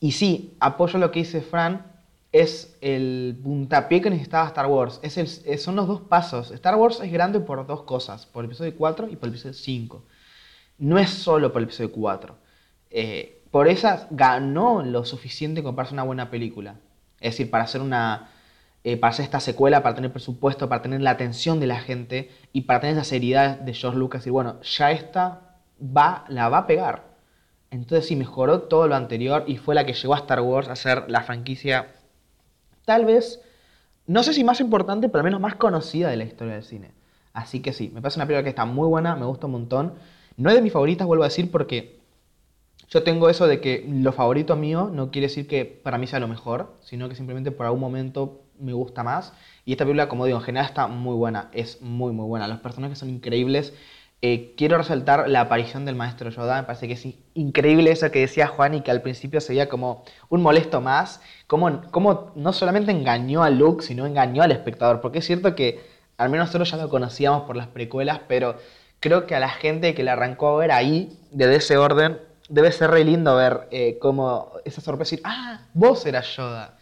Y 0.00 0.12
sí, 0.12 0.56
apoyo 0.60 0.98
lo 0.98 1.10
que 1.10 1.20
dice 1.20 1.42
Fran, 1.42 1.93
es 2.42 2.76
el 2.82 3.38
puntapié 3.42 4.00
que 4.02 4.10
necesitaba 4.10 4.48
Star 4.48 4.66
Wars. 4.66 5.00
Es 5.02 5.16
el- 5.18 5.58
son 5.58 5.76
los 5.76 5.86
dos 5.88 6.00
pasos. 6.02 6.50
Star 6.50 6.76
Wars 6.76 7.00
es 7.00 7.12
grande 7.12 7.40
por 7.40 7.66
dos 7.66 7.82
cosas, 7.84 8.26
por 8.26 8.44
el 8.44 8.50
episodio 8.50 8.74
4 8.76 9.08
y 9.08 9.16
por 9.16 9.28
el 9.28 9.34
episodio 9.34 9.54
5. 9.54 10.04
No 10.78 10.98
es 10.98 11.10
solo 11.10 11.52
por 11.52 11.62
el 11.62 11.66
episodio 11.68 11.92
4. 11.92 12.36
Eh, 12.90 13.42
por 13.50 13.68
esas 13.68 14.06
ganó 14.10 14.82
lo 14.82 15.04
suficiente 15.04 15.62
para 15.62 15.82
hacer 15.82 15.94
una 15.94 16.02
buena 16.04 16.30
película. 16.30 16.76
Es 17.20 17.32
decir, 17.34 17.50
para 17.50 17.64
hacer 17.64 17.80
una... 17.80 18.30
eh, 18.84 18.96
para 18.98 19.12
hacer 19.12 19.24
esta 19.24 19.40
secuela, 19.40 19.82
para 19.82 19.94
tener 19.96 20.12
presupuesto, 20.12 20.68
para 20.68 20.82
tener 20.82 21.00
la 21.02 21.10
atención 21.10 21.60
de 21.60 21.66
la 21.68 21.80
gente 21.80 22.30
y 22.52 22.62
para 22.62 22.80
tener 22.80 22.96
esa 22.96 23.04
seriedad 23.04 23.58
de 23.58 23.74
George 23.74 23.98
Lucas 23.98 24.26
y 24.26 24.30
bueno, 24.30 24.60
ya 24.62 24.90
esta 24.92 25.56
va, 25.80 26.24
la 26.28 26.48
va 26.48 26.58
a 26.58 26.66
pegar. 26.66 27.04
Entonces 27.70 28.06
sí, 28.08 28.16
mejoró 28.16 28.62
todo 28.62 28.88
lo 28.88 28.94
anterior 28.96 29.44
y 29.46 29.56
fue 29.56 29.74
la 29.74 29.84
que 29.86 29.94
llevó 29.94 30.14
a 30.14 30.18
Star 30.18 30.40
Wars 30.40 30.68
a 30.68 30.76
ser 30.76 31.10
la 31.10 31.22
franquicia, 31.22 31.88
tal 32.84 33.04
vez, 33.04 33.40
no 34.06 34.22
sé 34.22 34.32
si 34.32 34.44
más 34.44 34.60
importante, 34.60 35.08
pero 35.08 35.20
al 35.20 35.24
menos 35.24 35.40
más 35.40 35.54
conocida 35.54 36.10
de 36.10 36.16
la 36.16 36.24
historia 36.24 36.54
del 36.54 36.64
cine. 36.64 36.92
Así 37.32 37.60
que 37.60 37.72
sí, 37.72 37.90
me 37.92 38.00
parece 38.00 38.18
una 38.18 38.26
película 38.26 38.44
que 38.44 38.50
está 38.50 38.64
muy 38.64 38.86
buena, 38.86 39.16
me 39.16 39.26
gusta 39.26 39.46
un 39.46 39.52
montón. 39.52 39.94
No 40.36 40.50
es 40.50 40.56
de 40.56 40.62
mis 40.62 40.72
favoritas, 40.72 41.06
vuelvo 41.06 41.24
a 41.24 41.28
decir, 41.28 41.50
porque 41.50 42.00
yo 42.88 43.02
tengo 43.02 43.28
eso 43.28 43.46
de 43.46 43.60
que 43.60 43.84
lo 43.88 44.12
favorito 44.12 44.56
mío 44.56 44.90
no 44.92 45.10
quiere 45.10 45.26
decir 45.28 45.46
que 45.46 45.64
para 45.64 45.98
mí 45.98 46.06
sea 46.06 46.20
lo 46.20 46.28
mejor, 46.28 46.76
sino 46.80 47.08
que 47.08 47.16
simplemente 47.16 47.50
por 47.50 47.66
algún 47.66 47.80
momento 47.80 48.42
me 48.58 48.72
gusta 48.72 49.02
más. 49.02 49.32
Y 49.64 49.72
esta 49.72 49.84
película, 49.84 50.08
como 50.08 50.26
digo, 50.26 50.38
en 50.38 50.44
general 50.44 50.66
está 50.66 50.86
muy 50.86 51.14
buena, 51.16 51.50
es 51.52 51.80
muy, 51.82 52.12
muy 52.12 52.26
buena. 52.26 52.46
Los 52.46 52.60
personajes 52.60 52.98
son 52.98 53.10
increíbles. 53.10 53.72
Eh, 54.26 54.54
quiero 54.56 54.78
resaltar 54.78 55.28
la 55.28 55.42
aparición 55.42 55.84
del 55.84 55.96
maestro 55.96 56.30
Yoda, 56.30 56.56
me 56.56 56.62
parece 56.66 56.88
que 56.88 56.94
es 56.94 57.04
in- 57.04 57.16
increíble 57.34 57.90
eso 57.90 58.10
que 58.10 58.20
decía 58.20 58.46
Juan 58.46 58.72
y 58.72 58.80
que 58.80 58.90
al 58.90 59.02
principio 59.02 59.38
se 59.42 59.68
como 59.68 60.02
un 60.30 60.40
molesto 60.40 60.80
más, 60.80 61.20
como, 61.46 61.82
como 61.90 62.32
no 62.34 62.54
solamente 62.54 62.90
engañó 62.90 63.42
a 63.42 63.50
Luke, 63.50 63.84
sino 63.84 64.06
engañó 64.06 64.42
al 64.42 64.50
espectador, 64.52 65.02
porque 65.02 65.18
es 65.18 65.26
cierto 65.26 65.54
que 65.54 65.82
al 66.16 66.30
menos 66.30 66.46
nosotros 66.46 66.70
ya 66.70 66.78
lo 66.78 66.88
conocíamos 66.88 67.42
por 67.42 67.54
las 67.54 67.66
precuelas, 67.66 68.20
pero 68.26 68.56
creo 68.98 69.26
que 69.26 69.34
a 69.34 69.40
la 69.40 69.50
gente 69.50 69.94
que 69.94 70.02
le 70.02 70.10
arrancó 70.12 70.56
a 70.56 70.56
ver 70.58 70.72
ahí, 70.72 71.18
de 71.30 71.54
ese 71.54 71.76
orden, 71.76 72.18
debe 72.48 72.72
ser 72.72 72.92
re 72.92 73.04
lindo 73.04 73.36
ver 73.36 73.68
eh, 73.72 73.98
cómo 74.00 74.52
esa 74.64 74.80
sorpresa, 74.80 75.16
decir, 75.16 75.20
ah, 75.24 75.60
vos 75.74 76.06
eras 76.06 76.34
Yoda. 76.34 76.78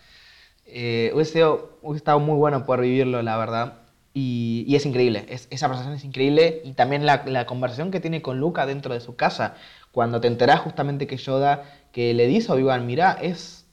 Eh, 0.65 1.11
hubiese, 1.13 1.45
hubiese 1.45 1.97
estado 1.97 2.21
muy 2.21 2.37
bueno 2.37 2.65
poder 2.65 2.83
vivirlo, 2.83 3.21
la 3.21 3.37
verdad. 3.37 3.82
Y, 4.15 4.75
es 4.77 4.85
increíble, 4.87 5.25
es- 5.29 5.49
esa 5.51 5.69
presentación 5.69 5.97
es 5.97 6.05
increíble. 6.05 6.61
Y 6.65 6.73
también 6.75 7.07
la, 7.07 7.47
conversación 7.47 7.91
que 7.91 8.01
tiene 8.01 8.23
con 8.23 8.39
Luca 8.41 8.67
dentro 8.67 8.95
de 8.95 9.01
su 9.01 9.17
casa. 9.17 9.55
Cuando 9.93 10.21
te 10.21 10.29
enterás 10.29 10.61
justamente 10.61 11.07
que 11.07 11.17
Yoda, 11.17 11.65
que 11.93 12.15
le 12.15 12.27
dice 12.27 12.51
a 12.53 12.55
Obi-Wan, 12.55 12.87
mira, 12.87 13.13
es, 13.21 13.67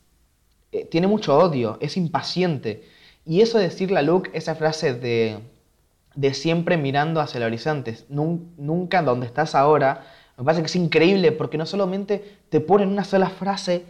eh, 0.71 0.85
tiene 0.85 1.07
mucho 1.07 1.37
odio, 1.37 1.77
es 1.81 1.97
impaciente. 1.97 2.83
Y 3.25 3.41
eso 3.41 3.57
de 3.57 3.65
decirle 3.65 3.99
a 3.99 4.01
Luke, 4.03 4.31
esa 4.33 4.55
frase 4.55 4.93
de, 4.93 5.39
de 6.15 6.33
siempre 6.33 6.77
mirando 6.77 7.21
hacia 7.21 7.37
el 7.39 7.43
horizonte, 7.45 7.97
nun- 8.09 8.53
nunca 8.57 9.01
donde 9.01 9.25
estás 9.27 9.55
ahora, 9.55 10.05
me 10.37 10.43
parece 10.43 10.61
que 10.63 10.67
es 10.67 10.75
increíble 10.75 11.31
porque 11.31 11.57
no 11.57 11.65
solamente 11.65 12.37
te 12.49 12.59
pone 12.61 12.83
en 12.83 12.89
una 12.89 13.03
sola 13.03 13.29
frase 13.29 13.85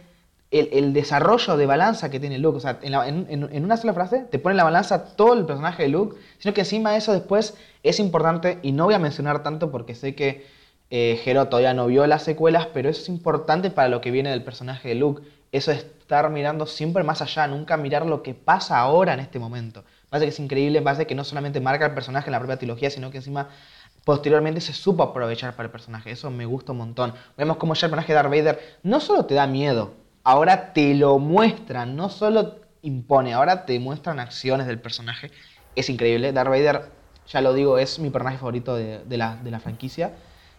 el, 0.50 0.92
desarrollo 0.92 1.56
de 1.56 1.66
balanza 1.66 2.10
que 2.10 2.18
tiene 2.18 2.38
Luke, 2.38 2.56
o 2.56 2.60
sea, 2.60 2.78
en, 2.82 3.64
una 3.64 3.76
sola 3.76 3.94
frase 3.94 4.24
te 4.30 4.38
pone 4.38 4.56
la 4.56 4.64
balanza 4.64 5.14
todo 5.14 5.34
el 5.34 5.46
personaje 5.46 5.84
de 5.84 5.90
Luke, 5.90 6.16
sino 6.38 6.52
que 6.52 6.62
encima 6.62 6.92
de 6.92 6.98
eso 6.98 7.12
después 7.12 7.54
es 7.82 8.00
importante, 8.00 8.58
y 8.62 8.72
no 8.72 8.86
voy 8.86 8.94
a 8.94 8.98
mencionar 8.98 9.42
tanto 9.42 9.70
porque 9.70 9.94
sé 9.94 10.14
que 10.14 10.46
eh, 10.90 11.22
todavía 11.48 11.72
no 11.72 11.86
vio 11.86 12.06
las 12.06 12.24
secuelas, 12.24 12.66
pero 12.74 12.88
eso 12.88 13.00
es 13.00 13.08
importante 13.08 13.70
para 13.70 13.88
lo 13.88 14.00
que 14.00 14.10
viene 14.10 14.30
del 14.30 14.42
personaje 14.42 14.88
de 14.88 14.96
Luke. 14.96 15.22
eso 15.52 15.70
es 15.70 15.78
estar 15.78 16.28
mirando 16.30 16.66
siempre 16.66 17.04
más 17.04 17.22
allá, 17.22 17.46
nunca 17.46 17.76
mirar 17.76 18.04
lo 18.04 18.24
que 18.24 18.34
pasa 18.34 18.78
ahora 18.80 19.14
en 19.14 19.20
este 19.20 19.38
momento. 19.38 19.82
Me 19.82 20.10
parece 20.10 20.26
que 20.26 20.30
es 20.30 20.40
increíble, 20.40 20.82
parece 20.82 21.06
que 21.06 21.14
no 21.14 21.22
solamente 21.22 21.60
marca 21.60 21.86
el 21.86 21.94
personaje 21.94 22.26
en 22.26 22.32
la 22.32 22.40
propia 22.40 22.56
trilogía, 22.56 22.90
sino 22.90 23.12
que 23.12 23.18
encima 23.18 23.48
posteriormente 24.04 24.60
se 24.60 24.72
supo 24.72 25.04
aprovechar 25.04 25.54
para 25.54 25.66
el 25.66 25.70
personaje. 25.70 26.10
Eso 26.10 26.28
me 26.32 26.46
gusta 26.46 26.72
un 26.72 26.78
montón. 26.78 27.14
Vemos 27.36 27.58
cómo 27.58 27.74
ya 27.74 27.86
el 27.86 27.90
personaje 27.92 28.12
de 28.12 28.16
Darth 28.16 28.30
Vader 28.30 28.78
no 28.82 28.98
solo 28.98 29.26
te 29.26 29.34
da 29.34 29.46
miedo, 29.46 29.92
ahora 30.24 30.72
te 30.72 30.94
lo 30.94 31.18
muestran, 31.18 31.96
no 31.96 32.08
solo 32.08 32.60
impone, 32.82 33.32
ahora 33.34 33.66
te 33.66 33.78
muestran 33.78 34.20
acciones 34.20 34.66
del 34.66 34.80
personaje. 34.80 35.30
Es 35.74 35.88
increíble. 35.90 36.32
Darth 36.32 36.48
Vader, 36.50 36.90
ya 37.26 37.40
lo 37.40 37.52
digo, 37.54 37.78
es 37.78 37.98
mi 37.98 38.10
personaje 38.10 38.38
favorito 38.38 38.74
de, 38.76 39.04
de 39.04 39.16
la, 39.16 39.36
de 39.36 39.50
la 39.50 39.60
franquicia. 39.60 40.16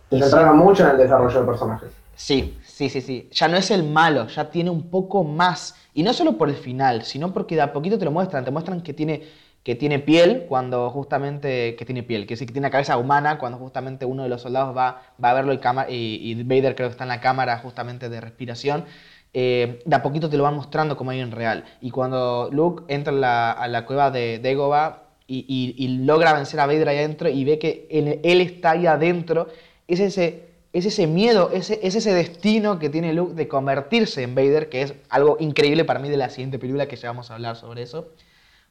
Se 0.10 0.18
Y 0.18 0.22
sí- 0.22 0.24
centraron 0.24 0.58
mucho 0.58 0.84
en 0.84 0.92
el 0.92 0.98
desarrollo 0.98 1.38
del 1.38 1.46
personaje. 1.46 1.88
Sí, 2.16 2.60
sí, 2.64 2.90
sí, 2.90 3.02
sí. 3.02 3.30
Ya 3.32 3.48
no 3.48 3.58
es 3.58 3.72
el 3.72 3.84
malo, 3.84 4.28
ya 4.28 4.50
tiene 4.52 4.70
un 4.70 4.90
poco 4.90 5.24
más. 5.24 5.76
Y 5.94 6.04
no 6.04 6.14
solo 6.14 6.38
por 6.38 6.50
el 6.50 6.56
final, 6.56 7.04
sino 7.04 7.34
porque 7.34 7.56
de 7.56 7.62
a 7.62 7.74
poquito 7.74 7.98
te 7.98 8.06
lo 8.06 8.12
muestran. 8.12 8.46
Te 8.46 8.52
muestran 8.52 8.82
que 8.84 8.94
tiene, 8.94 9.24
que 9.64 9.76
tiene 9.76 10.00
piel 10.00 10.46
cuando 10.48 10.90
justamente... 10.92 11.76
Que 11.76 11.86
tiene 11.86 12.04
piel, 12.04 12.28
que 12.28 12.36
sí 12.36 12.46
que 12.46 12.54
tiene 12.54 12.68
una 12.68 12.72
cabeza 12.72 12.98
humana 12.98 13.40
cuando 13.40 13.58
justamente 13.58 14.06
uno 14.06 14.24
de 14.24 14.30
los 14.30 14.42
soldados 14.42 14.76
va, 14.78 15.02
va 15.24 15.32
a 15.32 15.34
verlo 15.34 15.54
y, 15.54 15.60
y, 15.90 16.32
y 16.32 16.44
Vader 16.44 16.76
creo 16.76 16.90
que 16.90 16.92
está 16.92 17.06
en 17.06 17.10
la 17.10 17.22
cámara 17.22 17.58
justamente 17.60 18.10
de 18.10 18.22
respiración. 18.22 18.86
Eh, 19.34 19.82
de 19.86 19.96
a 19.96 20.02
poquito 20.04 20.30
te 20.30 20.36
lo 20.36 20.44
van 20.44 20.56
mostrando 20.56 20.98
como 20.98 21.12
hay 21.12 21.20
en 21.20 21.32
real. 21.32 21.64
Y 21.82 21.92
cuando 21.92 22.50
Luke 22.52 22.84
entra 22.94 23.52
a 23.52 23.68
la 23.68 23.86
cueva 23.86 24.12
de 24.12 24.40
Dagobah 24.40 25.04
y, 25.28 25.88
logra 26.04 26.34
vencer 26.34 26.60
a 26.60 26.66
Vader 26.66 26.90
ahí 26.90 26.98
adentro 26.98 27.30
y 27.30 27.46
ve 27.46 27.58
que 27.58 27.88
él 27.90 28.42
está 28.42 28.72
ahí 28.72 28.86
adentro, 28.86 29.48
es 29.88 30.00
ese, 30.02 30.50
es 30.74 30.86
ese 30.86 31.08
miedo, 31.08 31.50
ese, 31.54 31.80
es 31.84 31.96
ese 31.96 32.14
destino 32.14 32.80
que 32.80 32.90
tiene 32.90 33.14
Luke 33.14 33.34
de 33.34 33.48
convertirse 33.48 34.24
en 34.24 34.36
Vader, 34.36 34.70
que 34.70 34.82
es 34.82 34.94
algo 35.10 35.38
increíble 35.40 35.86
para 35.86 36.00
mí 36.00 36.10
de 36.10 36.18
la 36.18 36.30
siguiente 36.30 36.60
película 36.60 36.88
que 36.88 36.98
ya 36.98 37.10
vamos 37.10 37.32
a 37.32 37.36
hablar 37.36 37.56
sobre 37.56 37.84
eso. 37.84 38.10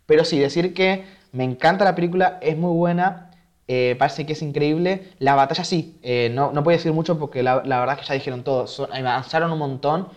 Pero 0.07 0.25
sí, 0.25 0.39
decir 0.39 0.75
que 0.75 1.05
me 1.33 1.45
encanta 1.45 1.85
la 1.85 1.95
película, 1.95 2.39
es 2.43 2.57
muy 2.57 2.73
buena, 2.77 3.31
eh, 3.69 3.97
parece 3.99 4.27
que 4.27 4.33
es 4.35 4.43
increíble. 4.43 5.13
La 5.19 5.35
batalla 5.35 5.65
sí, 5.65 5.99
eh, 6.03 6.31
no, 6.35 6.53
no 6.53 6.65
puedo 6.65 6.77
decir 6.77 6.93
mucho 6.93 7.19
porque 7.19 7.43
la, 7.43 7.63
la 7.65 7.79
verdad 7.81 7.97
es 7.97 8.01
que 8.03 8.09
ya 8.09 8.15
dijeron 8.15 8.43
todo, 8.45 8.67
son- 8.67 8.93
avanzaron 8.93 9.53
un 9.53 9.59
montón. 9.59 10.09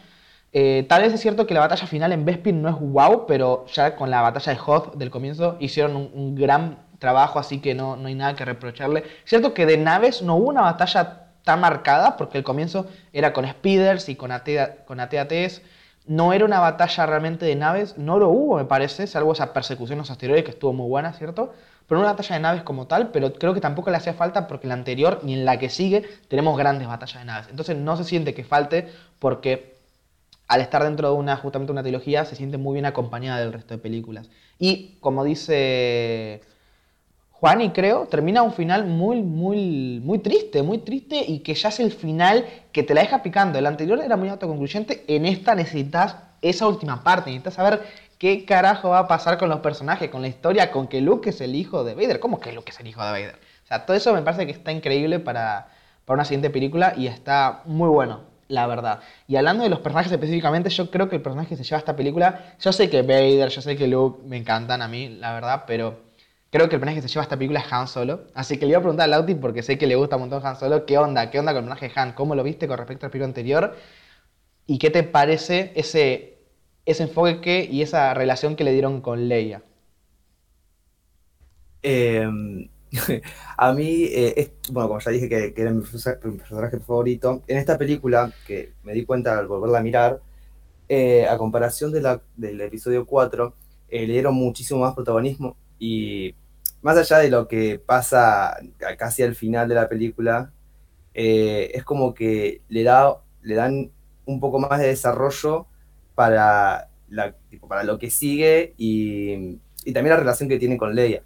Eh, 0.55 0.85
tal 0.87 1.01
vez 1.01 1.11
es 1.11 1.19
cierto 1.19 1.47
que 1.47 1.55
la 1.55 1.61
batalla 1.61 1.87
final 1.87 2.11
en 2.11 2.25
Bespin 2.25 2.61
no 2.61 2.69
es 2.69 2.75
wow, 2.79 3.25
pero 3.25 3.65
ya 3.73 3.95
con 3.95 4.11
la 4.11 4.21
batalla 4.21 4.53
de 4.53 4.59
Hoth 4.63 4.93
del 4.95 5.09
comienzo 5.09 5.57
hicieron 5.59 5.95
un, 5.95 6.35
gran 6.35 6.77
trabajo, 6.99 7.39
así 7.39 7.59
que 7.59 7.73
no, 7.73 7.95
no 7.95 8.07
hay 8.07 8.15
nada 8.15 8.35
que 8.35 8.45
reprocharle. 8.45 9.03
Cierto 9.25 9.53
que 9.55 9.65
de 9.65 9.77
naves 9.77 10.21
no 10.21 10.35
hubo 10.35 10.49
una 10.49 10.61
batalla 10.61 11.23
tan 11.43 11.59
marcada, 11.59 12.17
porque 12.17 12.37
el 12.37 12.43
comienzo 12.43 12.87
era 13.11 13.33
con 13.33 13.47
speeders 13.47 14.09
y 14.09 14.15
con, 14.15 14.31
AT 14.31 14.47
AT-ATs. 14.87 15.61
No 16.05 16.33
era 16.33 16.45
una 16.45 16.59
batalla 16.59 17.05
realmente 17.05 17.45
de 17.45 17.55
naves, 17.55 17.97
no 17.97 18.19
lo 18.19 18.29
hubo, 18.29 18.57
me 18.57 18.65
parece, 18.65 19.07
salvo 19.07 19.33
esa 19.33 19.53
persecución 19.53 19.93
en 19.93 19.99
los 19.99 20.11
asteroides 20.11 20.43
que 20.43 20.51
estuvo 20.51 20.73
muy 20.73 20.87
buena, 20.87 21.13
¿cierto? 21.13 21.53
Pero 21.87 22.01
una 22.01 22.11
batalla 22.11 22.35
de 22.35 22.41
naves 22.41 22.63
como 22.63 22.87
tal, 22.87 23.11
pero 23.11 23.33
creo 23.33 23.53
que 23.53 23.61
tampoco 23.61 23.89
le 23.89 23.97
hacía 23.97 24.13
falta 24.13 24.47
porque 24.47 24.65
en 24.67 24.69
la 24.69 24.75
anterior 24.75 25.21
ni 25.23 25.33
en 25.33 25.45
la 25.45 25.57
que 25.59 25.69
sigue 25.69 26.03
tenemos 26.27 26.57
grandes 26.57 26.87
batallas 26.87 27.19
de 27.19 27.25
naves. 27.25 27.47
Entonces 27.49 27.77
no 27.77 27.95
se 27.95 28.03
siente 28.03 28.33
que 28.33 28.43
falte 28.43 28.89
porque 29.19 29.72
al 30.53 30.61
estar 30.61 30.83
dentro 30.83 31.09
de 31.09 31.15
una, 31.15 31.35
justamente 31.35 31.71
una 31.71 31.81
trilogía, 31.81 32.25
se 32.25 32.35
siente 32.35 32.57
muy 32.59 32.73
bien 32.73 32.85
acompañada 32.85 33.39
del 33.39 33.51
resto 33.51 33.73
de 33.73 33.79
películas. 33.79 34.29
Y 34.59 34.97
como 34.99 35.23
dice 35.23 36.41
Juan, 37.31 37.61
y 37.61 37.71
creo, 37.71 38.05
termina 38.05 38.43
un 38.43 38.53
final 38.53 38.85
muy, 38.85 39.23
muy, 39.23 39.99
muy 40.03 40.19
triste, 40.19 40.61
muy 40.61 40.77
triste 40.77 41.25
y 41.27 41.39
que 41.39 41.55
ya 41.55 41.69
es 41.69 41.79
el 41.79 41.91
final 41.91 42.45
que 42.71 42.83
te 42.83 42.93
la 42.93 43.01
deja 43.01 43.23
picando. 43.23 43.57
El 43.57 43.65
anterior 43.65 43.99
era 43.99 44.15
muy 44.15 44.29
autoconcluyente, 44.29 45.03
en 45.07 45.25
esta 45.25 45.55
necesitas 45.55 46.17
esa 46.43 46.67
última 46.67 47.03
parte, 47.03 47.31
necesitas 47.31 47.55
saber 47.55 47.81
qué 48.19 48.45
carajo 48.45 48.89
va 48.89 48.99
a 48.99 49.07
pasar 49.07 49.39
con 49.39 49.49
los 49.49 49.61
personajes, 49.61 50.11
con 50.11 50.21
la 50.21 50.27
historia, 50.27 50.69
con 50.69 50.87
que 50.87 51.01
Luke 51.01 51.31
es 51.31 51.41
el 51.41 51.55
hijo 51.55 51.83
de 51.83 51.95
Vader. 51.95 52.19
¿Cómo 52.19 52.39
que 52.39 52.53
Luke 52.53 52.69
es 52.69 52.79
el 52.79 52.85
hijo 52.85 53.03
de 53.03 53.11
Vader? 53.11 53.39
O 53.63 53.67
sea, 53.67 53.87
todo 53.87 53.97
eso 53.97 54.13
me 54.13 54.21
parece 54.21 54.45
que 54.45 54.51
está 54.51 54.71
increíble 54.71 55.17
para, 55.19 55.69
para 56.05 56.13
una 56.17 56.25
siguiente 56.25 56.51
película 56.51 56.93
y 56.95 57.07
está 57.07 57.63
muy 57.65 57.89
bueno, 57.89 58.32
la 58.53 58.67
verdad. 58.67 59.01
Y 59.27 59.35
hablando 59.35 59.63
de 59.63 59.69
los 59.69 59.79
personajes 59.79 60.11
específicamente, 60.11 60.69
yo 60.69 60.91
creo 60.91 61.09
que 61.09 61.15
el 61.17 61.21
personaje 61.21 61.49
que 61.49 61.57
se 61.57 61.63
lleva 61.63 61.79
esta 61.79 61.95
película, 61.95 62.55
yo 62.59 62.71
sé 62.71 62.89
que 62.89 63.01
Vader, 63.01 63.49
yo 63.49 63.61
sé 63.61 63.75
que 63.75 63.87
Luke 63.87 64.21
me 64.25 64.37
encantan 64.37 64.81
a 64.81 64.87
mí, 64.87 65.09
la 65.09 65.33
verdad, 65.33 65.63
pero 65.67 65.99
creo 66.51 66.69
que 66.69 66.75
el 66.75 66.79
personaje 66.79 67.01
que 67.01 67.07
se 67.07 67.13
lleva 67.13 67.23
esta 67.23 67.37
película 67.37 67.61
es 67.61 67.73
Han 67.73 67.87
Solo. 67.87 68.27
Así 68.35 68.57
que 68.57 68.65
le 68.65 68.71
iba 68.71 68.79
a 68.79 68.81
preguntar 68.81 69.05
a 69.05 69.07
Lauti, 69.07 69.35
porque 69.35 69.63
sé 69.63 69.77
que 69.77 69.87
le 69.87 69.95
gusta 69.95 70.17
un 70.17 70.23
montón 70.23 70.45
Han 70.45 70.55
Solo, 70.57 70.85
¿qué 70.85 70.97
onda? 70.97 71.31
¿Qué 71.31 71.39
onda 71.39 71.53
con 71.53 71.63
el 71.63 71.69
personaje 71.69 71.93
de 71.93 71.99
Han? 72.01 72.13
¿Cómo 72.13 72.35
lo 72.35 72.43
viste 72.43 72.67
con 72.67 72.77
respecto 72.77 73.05
al 73.07 73.11
película 73.11 73.27
anterior? 73.27 73.75
¿Y 74.67 74.77
qué 74.79 74.89
te 74.91 75.03
parece 75.03 75.71
ese, 75.75 76.39
ese 76.85 77.03
enfoque 77.03 77.41
que, 77.41 77.65
y 77.71 77.81
esa 77.81 78.13
relación 78.13 78.55
que 78.55 78.63
le 78.65 78.73
dieron 78.73 79.01
con 79.01 79.27
Leia? 79.29 79.63
Eh, 81.81 82.25
a 83.57 83.73
mí, 83.73 84.05
eh, 84.11 84.53
bueno, 84.71 84.87
como 84.89 84.99
ya 84.99 85.11
dije 85.11 85.27
que, 85.29 85.53
que 85.53 85.61
era 85.61 85.71
mi 85.71 85.81
perso- 85.81 86.17
mi 86.23 86.37
personaje 86.37 86.79
favorito, 86.79 87.41
en 87.47 87.57
esta 87.57 87.77
película, 87.77 88.31
que 88.45 88.73
me 88.83 88.93
di 88.93 89.05
cuenta 89.05 89.37
al 89.39 89.47
volverla 89.47 89.79
a 89.79 89.81
mirar, 89.83 90.21
eh, 90.89 91.27
a 91.27 91.37
comparación 91.37 91.91
de 91.91 92.01
la, 92.01 92.21
del 92.37 92.61
episodio 92.61 93.05
4, 93.05 93.55
eh, 93.89 94.07
le 94.07 94.13
dieron 94.13 94.35
muchísimo 94.35 94.81
más 94.81 94.95
protagonismo 94.95 95.57
y 95.79 96.35
más 96.81 96.97
allá 96.97 97.19
de 97.19 97.29
lo 97.31 97.47
que 97.47 97.79
pasa 97.79 98.57
casi 98.97 99.23
al 99.23 99.35
final 99.35 99.69
de 99.69 99.75
la 99.75 99.89
película, 99.89 100.53
es 101.13 101.83
como 101.83 102.13
que 102.13 102.61
le, 102.69 102.83
da, 102.83 103.17
le 103.43 103.55
dan 103.55 103.91
un 104.25 104.39
poco 104.39 104.59
más 104.59 104.79
de 104.79 104.87
desarrollo 104.87 105.67
para, 106.15 106.89
para 107.67 107.83
lo 107.83 107.99
que 107.99 108.09
sigue 108.09 108.73
y, 108.77 109.59
y 109.85 109.93
también 109.93 110.11
la 110.15 110.17
relación 110.21 110.49
que 110.49 110.59
tiene 110.59 110.77
con 110.77 110.95
Leia, 110.95 111.23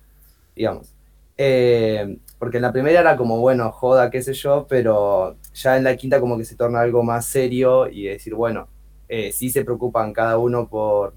digamos. 0.55 0.93
Eh, 1.37 2.17
porque 2.39 2.57
en 2.57 2.63
la 2.63 2.71
primera 2.71 2.99
era 2.99 3.17
como, 3.17 3.39
bueno, 3.39 3.71
joda, 3.71 4.09
qué 4.09 4.21
sé 4.21 4.33
yo, 4.33 4.67
pero 4.69 5.37
ya 5.53 5.77
en 5.77 5.83
la 5.83 5.95
quinta 5.95 6.19
como 6.19 6.37
que 6.37 6.45
se 6.45 6.55
torna 6.55 6.81
algo 6.81 7.03
más 7.03 7.25
serio 7.25 7.87
y 7.89 8.05
decir, 8.05 8.35
bueno, 8.35 8.67
eh, 9.07 9.31
sí 9.31 9.49
se 9.49 9.63
preocupan 9.63 10.13
cada 10.13 10.37
uno 10.37 10.67
por, 10.69 11.13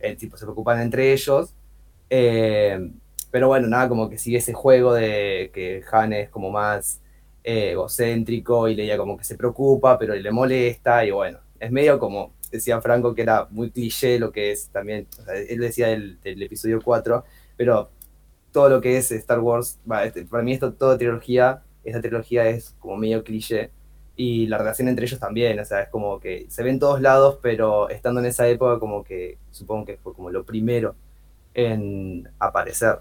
el 0.00 0.16
tipo, 0.16 0.36
se 0.36 0.44
preocupan 0.44 0.80
entre 0.80 1.12
ellos, 1.12 1.54
eh, 2.10 2.90
pero 3.30 3.48
bueno, 3.48 3.68
nada, 3.68 3.88
como 3.88 4.08
que 4.08 4.18
sigue 4.18 4.38
ese 4.38 4.52
juego 4.52 4.92
de 4.94 5.50
que 5.54 5.82
Han 5.92 6.12
es 6.12 6.30
como 6.30 6.50
más 6.50 7.00
eh, 7.44 7.70
egocéntrico 7.72 8.68
y 8.68 8.74
Leia 8.74 8.98
como 8.98 9.16
que 9.16 9.24
se 9.24 9.36
preocupa, 9.36 9.98
pero 9.98 10.14
le 10.14 10.30
molesta 10.30 11.04
y 11.04 11.10
bueno, 11.10 11.38
es 11.58 11.70
medio 11.70 11.98
como 11.98 12.32
decía 12.50 12.80
Franco 12.80 13.14
que 13.14 13.22
era 13.22 13.46
muy 13.50 13.70
cliché 13.70 14.18
lo 14.18 14.32
que 14.32 14.52
es 14.52 14.68
también, 14.70 15.06
o 15.20 15.22
sea, 15.22 15.34
él 15.36 15.60
decía 15.60 15.88
del, 15.88 16.20
del 16.20 16.42
episodio 16.42 16.80
4, 16.82 17.24
pero 17.56 17.90
todo 18.52 18.68
lo 18.68 18.80
que 18.80 18.96
es 18.96 19.10
Star 19.12 19.40
Wars, 19.40 19.78
este, 20.04 20.24
para 20.24 20.42
mí 20.42 20.52
esto 20.52 20.72
toda 20.72 20.98
trilogía, 20.98 21.62
esta 21.84 22.00
trilogía 22.00 22.48
es 22.48 22.74
como 22.78 22.96
medio 22.96 23.24
cliché 23.24 23.70
y 24.16 24.46
la 24.48 24.58
relación 24.58 24.88
entre 24.88 25.06
ellos 25.06 25.18
también, 25.18 25.58
o 25.60 25.64
sea, 25.64 25.82
es 25.82 25.88
como 25.88 26.20
que 26.20 26.46
se 26.50 26.62
ven 26.62 26.78
todos 26.78 27.00
lados, 27.00 27.38
pero 27.40 27.88
estando 27.88 28.20
en 28.20 28.26
esa 28.26 28.46
época 28.48 28.78
como 28.78 29.02
que 29.02 29.38
supongo 29.50 29.86
que 29.86 29.96
fue 29.96 30.12
como 30.12 30.30
lo 30.30 30.44
primero 30.44 30.94
en 31.54 32.28
aparecer. 32.38 32.98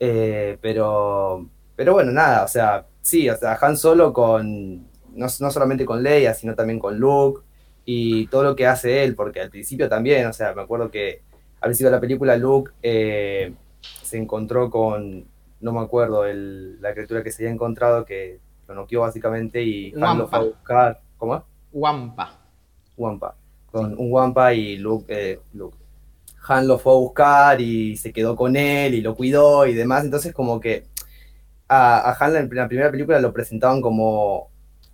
Eh, 0.00 0.58
pero, 0.60 1.46
pero 1.76 1.92
bueno, 1.92 2.10
nada, 2.12 2.44
o 2.44 2.48
sea, 2.48 2.86
sí, 3.00 3.30
o 3.30 3.36
sea, 3.36 3.56
Han 3.60 3.76
Solo 3.76 4.12
con, 4.12 4.78
no, 5.14 5.26
no 5.38 5.50
solamente 5.50 5.84
con 5.84 6.02
Leia, 6.02 6.34
sino 6.34 6.54
también 6.54 6.78
con 6.78 6.98
Luke 6.98 7.42
y 7.84 8.26
todo 8.26 8.42
lo 8.42 8.56
que 8.56 8.66
hace 8.66 9.04
él, 9.04 9.14
porque 9.14 9.40
al 9.40 9.50
principio 9.50 9.88
también, 9.88 10.26
o 10.26 10.32
sea, 10.32 10.54
me 10.54 10.62
acuerdo 10.62 10.90
que 10.90 11.22
al 11.60 11.68
principio 11.68 11.90
de 11.90 11.96
la 11.96 12.00
película 12.00 12.36
Luke 12.36 12.72
eh, 12.82 13.54
se 14.02 14.18
encontró 14.18 14.70
con, 14.70 15.24
no 15.60 15.72
me 15.72 15.80
acuerdo, 15.80 16.24
el- 16.26 16.80
la 16.80 16.92
criatura 16.92 17.22
que 17.22 17.30
se 17.32 17.42
había 17.42 17.52
encontrado 17.54 18.04
que 18.04 18.40
lo 18.68 18.74
noqueó 18.74 19.00
básicamente 19.02 19.62
y 19.62 19.92
Han 20.00 20.18
lo 20.18 20.28
fue 20.28 20.38
a 20.38 20.42
buscar, 20.42 21.00
¿cómo 21.18 21.36
es? 21.36 21.42
Wampa. 21.72 22.38
Wampa, 22.96 23.34
con 23.70 23.98
un 23.98 24.12
Wampa 24.12 24.52
y 24.54 24.76
Luke, 24.76 25.06
eh, 25.08 25.40
Luke. 25.54 25.76
Han 26.48 26.66
lo 26.66 26.78
fue 26.78 26.92
a 26.92 26.96
buscar 26.96 27.60
y 27.60 27.96
se 27.96 28.12
quedó 28.12 28.34
con 28.36 28.56
él 28.56 28.94
y 28.94 29.00
lo 29.00 29.14
cuidó 29.14 29.66
y 29.66 29.74
demás. 29.74 30.04
Entonces, 30.04 30.32
como 30.34 30.58
que 30.60 30.84
a, 31.68 32.10
a 32.10 32.16
Han 32.18 32.36
en 32.36 32.50
la 32.54 32.68
primera 32.68 32.90
película 32.90 33.20
lo 33.20 33.32
presentaban 33.32 33.80
como 33.80 34.50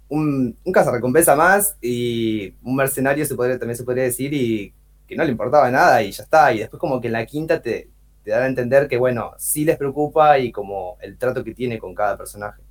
un, 0.09 0.57
un 0.65 0.73
cazarrecompensa 0.73 1.35
más 1.37 1.77
y 1.81 2.55
un 2.63 2.77
mercenario, 2.77 3.25
se 3.25 3.35
podría, 3.35 3.59
también 3.59 3.77
se 3.77 3.85
podría 3.85 4.05
decir, 4.05 4.33
y 4.33 4.73
que 5.07 5.17
no 5.17 5.25
le 5.25 5.31
importaba 5.31 5.71
nada 5.71 6.03
y 6.03 6.13
ya 6.13 6.23
está. 6.23 6.53
Y 6.53 6.59
después, 6.61 6.79
como 6.79 7.01
que 7.01 7.09
en 7.09 7.15
la 7.15 7.27
quinta 7.27 7.61
te, 7.61 7.89
te 8.29 8.35
dan 8.35 8.43
a 8.45 8.47
entender 8.47 8.89
que, 8.89 8.99
bueno, 8.99 9.33
sí 9.39 9.65
les 9.65 9.77
preocupa 9.79 10.39
y 10.39 10.53
como 10.53 10.99
el 11.01 11.17
trato 11.19 11.43
que 11.45 11.55
tiene 11.55 11.79
con 11.79 11.95
cada 11.95 12.17
personaje. 12.19 12.63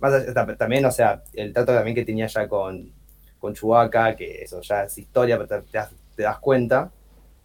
Más 0.00 0.12
allá- 0.14 0.34
ta- 0.34 0.56
también, 0.56 0.84
o 0.86 0.90
sea, 0.92 1.22
el 1.34 1.52
trato 1.52 1.72
también 1.74 1.94
que 1.96 2.04
tenía 2.04 2.26
ya 2.28 2.48
con, 2.48 2.92
con 3.38 3.54
Chewbacca, 3.54 4.16
que 4.16 4.42
eso 4.42 4.60
ya 4.62 4.84
es 4.84 4.98
historia, 4.98 5.36
pero 5.38 5.62
te, 6.16 6.22
das, 6.24 6.38
cuenta. 6.40 6.92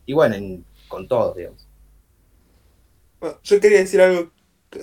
Y 0.06 0.14
bueno, 0.14 0.36
en- 0.36 0.66
con 0.90 1.08
todos, 1.08 1.36
digamos. 1.38 1.68
Bueno, 3.20 3.40
yo 3.44 3.60
quería 3.60 3.80
decir 3.80 4.02
algo 4.02 4.32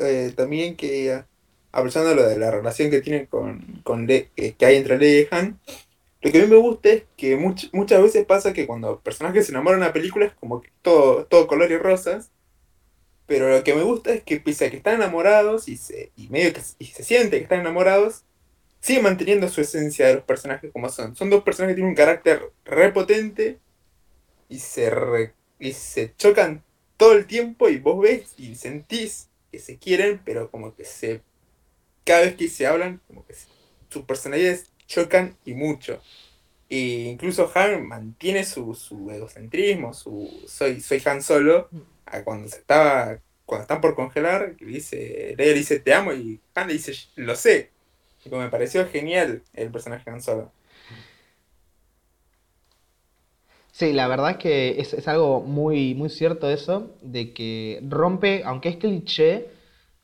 eh, 0.01 0.32
también 0.36 0.77
que, 0.77 1.24
aprovechando 1.73 2.15
lo 2.15 2.24
de 2.28 2.39
la 2.39 2.51
relación 2.51 2.91
que 2.91 3.01
tiene 3.01 3.28
con, 3.28 3.81
con 3.85 4.07
Le- 4.07 4.31
eh, 4.36 4.55
que 4.55 4.66
hay 4.66 4.77
entre 4.77 4.99
Leia 4.99 5.23
y 5.23 5.28
Han, 5.31 5.61
Lo 6.23 6.32
que 6.32 6.41
a 6.41 6.43
mí 6.45 6.49
me 6.51 6.57
gusta 6.59 6.91
es 6.91 7.05
que 7.16 7.39
much- 7.39 7.70
muchas 7.73 8.03
veces 8.03 8.27
pasa 8.27 8.53
que 8.55 8.66
cuando 8.66 9.01
personajes 9.01 9.47
se 9.47 9.53
enamoran 9.53 9.81
de 9.81 9.86
una 9.86 9.95
película 9.95 10.35
como 10.41 10.62
que 10.62 10.70
todo, 10.82 11.27
todo 11.27 11.47
color 11.49 11.70
y 11.73 11.78
rosas. 11.78 12.32
Pero 13.27 13.51
lo 13.51 13.65
que 13.65 13.75
me 13.75 13.83
gusta 13.83 14.13
es 14.15 14.23
que 14.23 14.41
pese 14.41 14.67
a 14.67 14.71
que 14.71 14.77
están 14.79 14.97
enamorados 14.97 15.69
y 15.69 15.77
se, 15.77 16.13
y 16.17 16.29
medio 16.29 16.53
que 16.53 16.61
y 16.79 16.87
se 16.87 17.05
siente 17.05 17.39
que 17.39 17.45
están 17.45 17.61
enamorados, 17.61 18.25
sigue 18.81 19.03
manteniendo 19.03 19.49
su 19.49 19.61
esencia 19.63 20.09
de 20.09 20.15
los 20.17 20.25
personajes 20.25 20.73
como 20.73 20.89
son. 20.91 21.17
Son 21.17 21.31
dos 21.31 21.45
personajes 21.45 21.75
que 21.75 21.77
tienen 21.77 21.91
un 21.91 21.97
carácter 21.97 22.53
repotente 22.65 23.61
y 24.49 24.59
se, 24.59 24.91
re- 24.91 25.35
y 25.59 25.73
se 25.73 26.15
chocan 26.17 26.63
todo 26.97 27.13
el 27.15 27.27
tiempo 27.27 27.69
y 27.69 27.79
vos 27.79 28.01
ves 28.01 28.35
y 28.39 28.55
sentís 28.57 29.29
que 29.51 29.59
se 29.59 29.79
quieren, 29.79 30.21
pero 30.25 30.51
como 30.51 30.75
que 30.75 30.85
se... 30.85 31.23
Cada 32.05 32.23
vez 32.23 32.37
que 32.37 32.49
se 32.49 32.67
hablan, 32.67 33.01
como 33.07 33.27
que 33.27 33.35
se- 33.35 33.49
sus 33.89 34.05
personalidades 34.05 34.71
chocan 34.87 35.37
y 35.45 35.55
mucho. 35.55 36.01
E 36.69 36.79
incluso 37.13 37.51
Han 37.55 37.87
mantiene 37.87 38.45
su, 38.45 38.75
su 38.75 39.11
egocentrismo, 39.11 39.95
su 39.95 40.31
soy, 40.49 40.81
soy 40.81 41.03
Han 41.07 41.23
solo, 41.23 41.71
a 41.71 41.94
cuando 42.24 42.49
se 42.49 42.59
estaba, 42.59 43.20
cuando 43.47 43.62
están 43.62 43.81
por 43.81 43.95
congelar, 43.95 44.57
dice, 44.57 45.35
Leia 45.36 45.53
le 45.53 45.59
dice 45.59 45.81
te 45.81 45.95
amo 45.95 46.12
y 46.12 46.41
Han 46.55 46.69
le 46.69 46.74
dice 46.74 46.93
lo 47.16 47.35
sé. 47.36 47.73
Y 48.24 48.31
como 48.31 48.43
me 48.43 48.51
pareció 48.51 48.86
genial 48.89 49.43
el 49.53 49.70
personaje 49.70 50.11
Han 50.11 50.23
solo. 50.23 50.53
Sí, 53.73 53.93
la 53.93 54.07
verdad 54.09 54.32
es 54.32 54.36
que 54.39 54.81
es, 54.81 54.95
es 54.95 55.09
algo 55.09 55.41
muy, 55.41 55.95
muy 55.95 56.09
cierto 56.09 56.49
eso, 56.49 56.97
de 57.03 57.32
que 57.35 57.81
rompe, 57.89 58.43
aunque 58.45 58.69
es 58.69 58.77
cliché, 58.77 59.49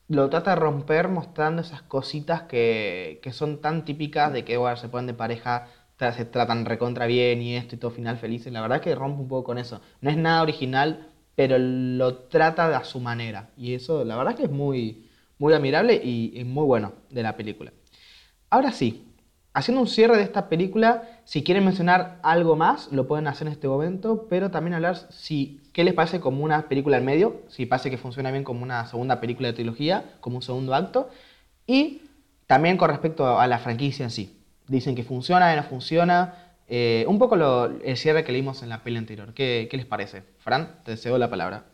lo 0.08 0.28
trata 0.30 0.50
de 0.52 0.56
romper 0.56 1.08
mostrando 1.08 1.62
esas 1.62 1.82
cositas 1.82 2.42
que, 2.44 3.20
que 3.22 3.32
son 3.32 3.60
tan 3.60 3.84
típicas 3.84 4.32
de 4.32 4.44
que 4.44 4.56
bueno, 4.56 4.76
se 4.76 4.88
ponen 4.88 5.06
de 5.06 5.14
pareja, 5.14 5.68
se 5.98 6.24
tratan 6.24 6.64
recontra 6.66 7.06
bien 7.06 7.42
y 7.42 7.56
esto 7.56 7.76
y 7.76 7.78
todo 7.78 7.90
final 7.92 8.18
felices. 8.18 8.52
La 8.52 8.62
verdad 8.62 8.80
que 8.82 8.94
rompe 8.94 9.22
un 9.22 9.28
poco 9.28 9.44
con 9.44 9.58
eso. 9.58 9.80
No 10.00 10.10
es 10.10 10.16
nada 10.16 10.42
original, 10.42 11.09
pero 11.40 11.56
lo 11.58 12.16
trata 12.16 12.76
a 12.76 12.84
su 12.84 13.00
manera. 13.00 13.48
Y 13.56 13.72
eso, 13.72 14.04
la 14.04 14.14
verdad 14.14 14.34
que 14.36 14.42
es 14.42 14.50
muy, 14.50 15.08
muy 15.38 15.54
admirable 15.54 15.94
y, 15.94 16.38
y 16.38 16.44
muy 16.44 16.66
bueno 16.66 16.92
de 17.08 17.22
la 17.22 17.34
película. 17.34 17.72
Ahora 18.50 18.72
sí, 18.72 19.06
haciendo 19.54 19.80
un 19.80 19.88
cierre 19.88 20.18
de 20.18 20.22
esta 20.22 20.50
película, 20.50 21.22
si 21.24 21.42
quieren 21.42 21.64
mencionar 21.64 22.18
algo 22.22 22.56
más, 22.56 22.92
lo 22.92 23.08
pueden 23.08 23.26
hacer 23.26 23.46
en 23.46 23.54
este 23.54 23.68
momento, 23.68 24.26
pero 24.28 24.50
también 24.50 24.74
hablar 24.74 24.98
si 25.08 25.62
qué 25.72 25.82
les 25.82 25.94
parece 25.94 26.20
como 26.20 26.44
una 26.44 26.68
película 26.68 26.98
en 26.98 27.06
medio, 27.06 27.40
si 27.48 27.64
parece 27.64 27.90
que 27.90 27.96
funciona 27.96 28.30
bien 28.30 28.44
como 28.44 28.62
una 28.62 28.84
segunda 28.84 29.18
película 29.18 29.48
de 29.48 29.54
trilogía, 29.54 30.16
como 30.20 30.36
un 30.36 30.42
segundo 30.42 30.74
acto, 30.74 31.08
y 31.66 32.02
también 32.46 32.76
con 32.76 32.90
respecto 32.90 33.40
a 33.40 33.46
la 33.46 33.60
franquicia 33.60 34.04
en 34.04 34.10
sí. 34.10 34.36
Dicen 34.68 34.94
que 34.94 35.04
funciona, 35.04 35.56
no 35.56 35.62
funciona. 35.62 36.49
Eh, 36.70 37.06
un 37.08 37.18
poco 37.18 37.36
lo- 37.36 37.66
el 37.66 37.96
cierre 37.98 38.24
que 38.24 38.32
leímos 38.32 38.62
en 38.62 38.70
la 38.70 38.82
peli 38.84 38.98
anterior. 38.98 39.34
¿Qué, 39.34 39.68
qué 39.70 39.76
les 39.78 39.86
parece? 39.86 40.24
Fran, 40.38 40.82
te 40.84 40.96
cedo 40.96 41.18
la 41.18 41.30
palabra. 41.30 41.66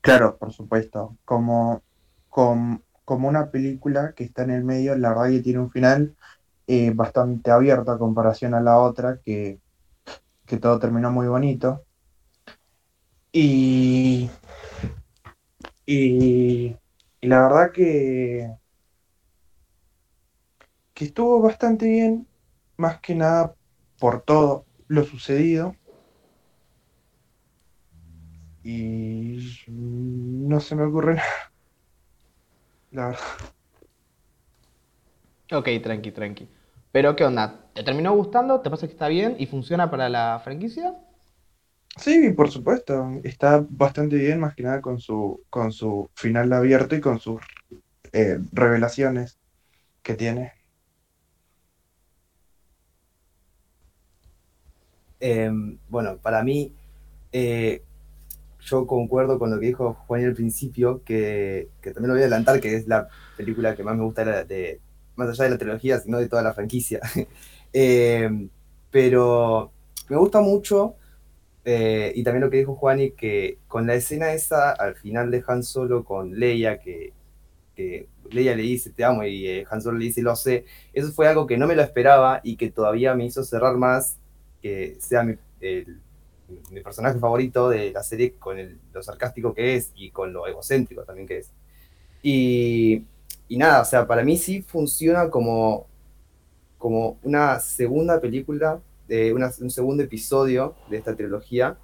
Claro, 0.00 0.38
por 0.38 0.52
supuesto. 0.52 1.18
Como, 1.24 1.82
com- 2.28 2.82
como 3.04 3.28
una 3.28 3.50
película 3.50 4.14
que 4.16 4.24
está 4.24 4.44
en 4.44 4.50
el 4.52 4.64
medio, 4.64 4.96
la 4.96 5.10
verdad 5.10 5.30
que 5.30 5.40
tiene 5.42 5.60
un 5.60 5.70
final 5.70 6.16
eh, 6.68 6.92
bastante 6.94 7.50
abierto 7.52 7.92
a 7.92 7.98
comparación 7.98 8.54
a 8.54 8.60
la 8.62 8.78
otra, 8.80 9.20
que, 9.24 9.60
que 10.46 10.58
todo 10.58 10.80
terminó 10.80 11.12
muy 11.12 11.28
bonito. 11.28 11.86
Y, 13.32 14.28
y, 15.86 16.76
y 17.20 17.26
la 17.28 17.42
verdad 17.48 17.72
que, 17.72 18.48
que 20.94 21.06
estuvo 21.06 21.40
bastante 21.40 21.86
bien, 21.88 22.27
más 22.78 23.00
que 23.00 23.14
nada 23.14 23.54
por 23.98 24.22
todo 24.22 24.64
lo 24.86 25.04
sucedido. 25.04 25.76
Y 28.62 29.38
no 29.68 30.60
se 30.60 30.74
me 30.76 30.84
ocurre 30.84 31.14
nada. 31.16 31.52
La 32.90 33.06
verdad. 33.08 33.20
Ok, 35.52 35.68
tranqui, 35.82 36.12
tranqui. 36.12 36.48
Pero, 36.92 37.16
¿qué 37.16 37.24
onda? 37.24 37.70
¿Te 37.74 37.82
terminó 37.82 38.14
gustando? 38.14 38.60
¿Te 38.60 38.70
parece 38.70 38.86
que 38.86 38.92
está 38.92 39.08
bien 39.08 39.36
y 39.38 39.46
funciona 39.46 39.90
para 39.90 40.08
la 40.08 40.40
franquicia? 40.44 40.94
Sí, 41.96 42.30
por 42.30 42.50
supuesto. 42.50 43.10
Está 43.24 43.64
bastante 43.68 44.16
bien, 44.16 44.40
más 44.40 44.54
que 44.54 44.62
nada 44.62 44.80
con 44.80 44.98
su, 45.00 45.44
con 45.50 45.72
su 45.72 46.10
final 46.14 46.52
abierto 46.52 46.94
y 46.96 47.00
con 47.00 47.18
sus 47.18 47.42
eh, 48.12 48.38
revelaciones 48.52 49.38
que 50.02 50.14
tiene. 50.14 50.57
Eh, 55.20 55.50
bueno, 55.88 56.18
para 56.18 56.42
mí, 56.42 56.72
eh, 57.32 57.82
yo 58.60 58.86
concuerdo 58.86 59.38
con 59.38 59.50
lo 59.50 59.58
que 59.58 59.66
dijo 59.66 59.94
Juan 60.06 60.24
al 60.24 60.34
principio, 60.34 61.02
que, 61.04 61.68
que 61.80 61.92
también 61.92 62.08
lo 62.08 62.14
voy 62.14 62.22
a 62.22 62.26
adelantar, 62.26 62.60
que 62.60 62.74
es 62.74 62.86
la 62.86 63.08
película 63.36 63.74
que 63.74 63.82
más 63.82 63.96
me 63.96 64.04
gusta 64.04 64.24
más 65.16 65.28
allá 65.30 65.44
de 65.44 65.50
la 65.50 65.58
trilogía, 65.58 65.98
sino 65.98 66.18
de 66.18 66.28
toda 66.28 66.42
la 66.42 66.54
franquicia. 66.54 67.00
Eh, 67.70 68.48
pero 68.90 69.70
me 70.08 70.16
gusta 70.16 70.40
mucho, 70.40 70.96
eh, 71.66 72.12
y 72.14 72.22
también 72.22 72.42
lo 72.42 72.48
que 72.48 72.56
dijo 72.56 72.74
Juani, 72.74 73.10
que 73.10 73.58
con 73.68 73.86
la 73.86 73.94
escena 73.94 74.32
esa, 74.32 74.70
al 74.72 74.94
final 74.94 75.30
de 75.30 75.44
Han 75.46 75.62
Solo 75.62 76.02
con 76.02 76.38
Leia, 76.40 76.78
que, 76.80 77.12
que 77.76 78.08
Leia 78.30 78.56
le 78.56 78.62
dice 78.62 78.90
te 78.90 79.04
amo 79.04 79.22
y 79.24 79.46
eh, 79.46 79.66
Han 79.70 79.82
Solo 79.82 79.98
le 79.98 80.06
dice 80.06 80.22
lo 80.22 80.34
sé, 80.34 80.64
eso 80.94 81.12
fue 81.12 81.28
algo 81.28 81.46
que 81.46 81.58
no 81.58 81.66
me 81.66 81.76
lo 81.76 81.82
esperaba 81.82 82.40
y 82.42 82.56
que 82.56 82.70
todavía 82.70 83.14
me 83.14 83.26
hizo 83.26 83.44
cerrar 83.44 83.76
más 83.76 84.16
que 84.62 84.96
sea 85.00 85.22
mi, 85.22 85.36
personaje 86.82 87.18
favorito 87.18 87.68
de 87.68 87.92
la 87.92 88.02
serie 88.02 88.34
con 88.38 88.58
el- 88.58 88.78
lo 88.92 89.02
sarcástico 89.02 89.54
que 89.54 89.76
es 89.76 89.92
y 89.94 90.10
con 90.10 90.32
lo 90.32 90.46
egocéntrico 90.46 91.04
también 91.04 91.26
que 91.26 91.38
es. 91.38 91.50
Y, 92.22 93.04
y 93.48 93.58
nada, 93.58 93.82
o 93.82 93.84
sea, 93.84 94.06
para 94.06 94.24
mí 94.24 94.36
sí 94.38 94.62
funciona 94.62 95.30
como, 95.30 95.86
como 96.78 97.18
una 97.22 97.60
segunda 97.60 98.20
película, 98.20 98.80
de 99.08 99.32
un 99.34 99.70
segundo 99.70 100.02
episodio 100.04 100.76
de 100.90 100.98
esta 100.98 101.16
trilogía, 101.16 101.78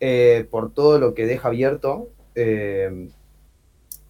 eh, 0.00 0.46
por 0.50 0.72
todo 0.74 0.98
lo 0.98 1.14
que 1.14 1.26
deja 1.26 1.48
abierto. 1.48 2.10
eh, 2.34 3.10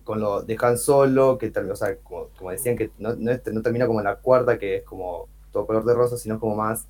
con 0.04 0.20
lo 0.20 0.42
de 0.42 0.56
Han 0.60 0.78
Solo, 0.78 1.38
que 1.38 1.48
o 1.48 1.76
sea, 1.76 1.96
como, 1.98 2.28
como 2.36 2.50
decían, 2.50 2.76
que 2.76 2.90
no, 2.98 3.14
no, 3.16 3.32
no 3.52 3.62
termina 3.62 3.86
como 3.86 4.00
en 4.00 4.04
la 4.04 4.16
cuarta, 4.16 4.58
que 4.58 4.76
es 4.76 4.82
como 4.84 5.28
todo 5.52 5.66
color 5.66 5.84
de 5.84 5.94
rosa, 5.94 6.16
sino 6.16 6.38
como 6.38 6.56
más, 6.56 6.86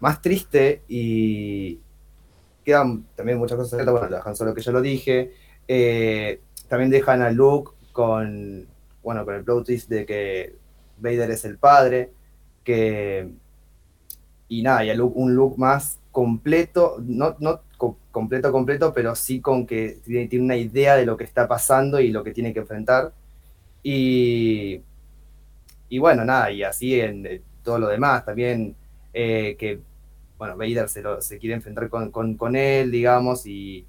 más 0.00 0.20
triste 0.22 0.82
y 0.88 1.78
quedan 2.64 3.04
también 3.16 3.38
muchas 3.38 3.56
cosas 3.56 3.70
secretas, 3.70 3.92
bueno, 3.92 4.08
lo 4.08 4.16
de 4.16 4.22
Han 4.24 4.36
Solo 4.36 4.54
que 4.54 4.62
yo 4.62 4.72
lo 4.72 4.80
dije, 4.82 5.32
eh, 5.68 6.40
también 6.68 6.90
dejan 6.90 7.22
a 7.22 7.30
Luke 7.30 7.72
con, 7.92 8.66
bueno, 9.02 9.24
con 9.24 9.34
el 9.34 9.44
plot 9.44 9.66
twist 9.66 9.88
de 9.88 10.06
que 10.06 10.56
Vader 10.98 11.30
es 11.30 11.44
el 11.44 11.58
padre, 11.58 12.12
que, 12.64 13.30
y 14.48 14.62
nada, 14.62 14.84
y 14.84 14.90
a 14.90 14.94
Luke, 14.94 15.14
un 15.16 15.34
look 15.34 15.58
más 15.58 15.98
completo, 16.10 16.96
no, 17.00 17.36
no 17.38 17.60
co- 17.76 17.98
completo, 18.10 18.50
completo, 18.52 18.92
pero 18.92 19.14
sí 19.14 19.40
con 19.40 19.66
que 19.66 19.98
tiene, 20.04 20.28
una 20.44 20.56
idea 20.56 20.96
de 20.96 21.06
lo 21.06 21.16
que 21.16 21.24
está 21.24 21.46
pasando 21.46 22.00
y 22.00 22.10
lo 22.10 22.24
que 22.24 22.32
tiene 22.32 22.52
que 22.52 22.60
enfrentar. 22.60 23.12
Y, 23.82 24.82
y 25.88 25.98
bueno, 25.98 26.24
nada, 26.24 26.50
y 26.52 26.62
así 26.62 27.00
en 27.00 27.42
todo 27.62 27.78
lo 27.78 27.88
demás, 27.88 28.24
también 28.24 28.74
eh, 29.12 29.56
que, 29.58 29.80
bueno, 30.40 30.56
Vader 30.58 30.88
se, 30.90 31.02
lo- 31.02 31.22
se 31.22 31.38
quiere 31.38 31.56
enfrentar 31.56 31.90
con, 31.90 32.10
con- 32.12 32.36
con 32.36 32.56
él, 32.56 32.90
digamos, 32.90 33.46
y, 33.46 33.86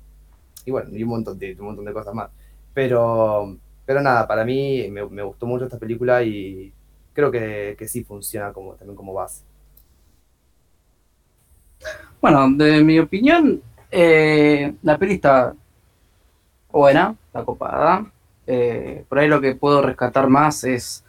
y 0.65 0.71
bueno, 0.71 0.89
y 0.97 1.03
un 1.03 1.09
montón 1.09 1.39
de, 1.39 1.55
un 1.59 1.65
montón 1.67 1.85
de 1.85 1.93
cosas 1.93 2.13
más. 2.15 2.29
Pero, 2.73 3.57
pero 3.85 4.01
nada, 4.01 4.27
para 4.27 4.45
mí 4.45 4.87
me, 4.91 5.03
gustó 5.23 5.45
mucho 5.47 5.65
esta 5.65 5.79
película 5.79 6.23
y 6.23 6.73
creo 7.13 7.31
que, 7.31 7.75
que 7.79 7.87
sí 7.87 8.03
funciona 8.03 8.53
como, 8.53 8.75
también 8.75 8.95
como 8.97 9.13
base. 9.13 9.43
Bueno, 12.21 12.49
de 12.51 12.83
mi 12.83 12.99
opinión, 12.99 13.61
eh, 13.91 14.73
la 14.83 14.97
peli 14.97 15.15
está 15.15 15.53
buena, 16.71 17.15
está 17.27 17.43
copada. 17.45 18.05
Eh, 18.47 19.05
por 19.07 19.19
ahí 19.19 19.27
lo 19.27 19.41
que 19.41 19.55
puedo 19.55 19.81
rescatar 19.81 20.27
más 20.29 20.63
es 20.63 21.03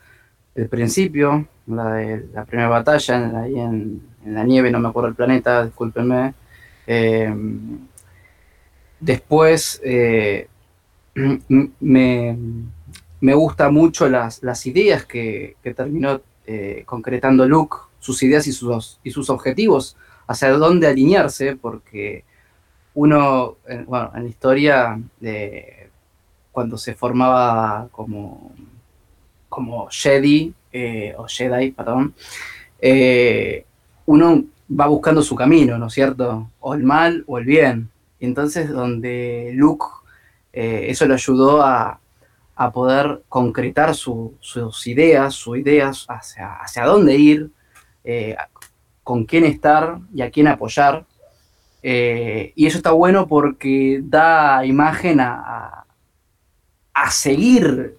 el 0.54 0.68
principio, 0.68 1.46
la 1.66 1.94
de 1.94 2.28
la 2.34 2.44
primera 2.44 2.68
batalla, 2.68 3.40
ahí 3.42 3.58
en, 3.58 4.02
en 4.24 4.34
la 4.34 4.44
nieve, 4.44 4.70
no 4.70 4.80
me 4.80 4.88
acuerdo 4.88 5.08
el 5.08 5.14
planeta, 5.14 5.64
discúlpenme. 5.64 6.34
Eh, 6.86 7.34
después, 9.02 9.80
eh, 9.84 10.48
me, 11.80 12.36
me 13.20 13.34
gusta 13.34 13.70
mucho 13.70 14.08
las, 14.08 14.42
las 14.42 14.64
ideas 14.66 15.04
que, 15.04 15.56
que 15.62 15.74
terminó 15.74 16.22
eh, 16.46 16.84
concretando 16.86 17.46
Luke, 17.46 17.76
sus 17.98 18.22
ideas 18.22 18.46
y 18.46 18.52
sus, 18.52 18.98
y 19.04 19.10
sus 19.10 19.28
objetivos 19.28 19.96
hacia 20.26 20.50
dónde 20.52 20.86
alinearse, 20.86 21.56
porque 21.56 22.24
uno, 22.94 23.56
eh, 23.68 23.84
bueno, 23.86 24.12
en 24.14 24.22
la 24.24 24.28
historia, 24.28 25.00
de 25.20 25.90
cuando 26.52 26.76
se 26.78 26.94
formaba 26.94 27.88
como, 27.90 28.52
como 29.48 29.88
Jedi, 29.90 30.54
o 31.16 31.26
Jedi, 31.26 31.70
perdón, 31.72 32.14
uno 34.06 34.44
va 34.70 34.86
buscando 34.86 35.22
su 35.22 35.34
camino, 35.34 35.78
¿no 35.78 35.86
es 35.86 35.92
cierto? 35.94 36.50
O 36.60 36.74
el 36.74 36.82
mal 36.82 37.24
o 37.26 37.38
el 37.38 37.44
bien. 37.44 37.90
Y 38.18 38.24
entonces 38.26 38.68
donde 38.70 39.52
Luke, 39.54 39.84
eh, 40.52 40.86
eso 40.88 41.06
le 41.06 41.14
ayudó 41.14 41.62
a, 41.62 41.98
a 42.56 42.70
poder 42.70 43.22
concretar 43.28 43.94
su- 43.94 44.34
sus 44.40 44.86
ideas, 44.86 45.34
sus 45.34 45.58
ideas 45.58 46.06
hacia, 46.08 46.54
hacia 46.54 46.84
dónde 46.84 47.16
ir, 47.16 47.50
eh, 48.04 48.36
con 49.02 49.24
quién 49.24 49.44
estar 49.44 49.98
y 50.14 50.22
a 50.22 50.30
quién 50.30 50.46
apoyar. 50.48 51.04
Eh, 51.82 52.52
y 52.54 52.66
eso 52.66 52.76
está 52.78 52.92
bueno 52.92 53.26
porque 53.26 54.00
da 54.04 54.64
imagen 54.64 55.20
a, 55.20 55.84
a- 56.94 57.10
seguir 57.10 57.96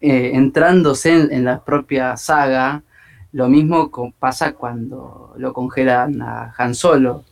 entrándose 0.00 1.12
en, 1.12 1.32
en 1.32 1.44
la 1.44 1.62
propia 1.64 2.16
saga. 2.16 2.82
Lo 3.34 3.48
mismo 3.48 3.90
pasa 4.16 4.52
cuando 4.52 5.34
lo 5.36 5.52
congelan 5.52 6.22
a 6.22 6.54
Han 6.56 6.72
Solo. 6.72 7.24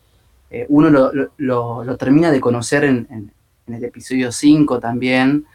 Eh, 0.50 0.66
uno 0.68 0.90
lo, 0.90 1.96
termina 1.96 2.32
de 2.32 2.40
conocer 2.40 2.82
en, 2.82 3.32
el 3.68 3.84
episodio 3.84 4.32
5 4.32 4.80
también. 4.80 5.46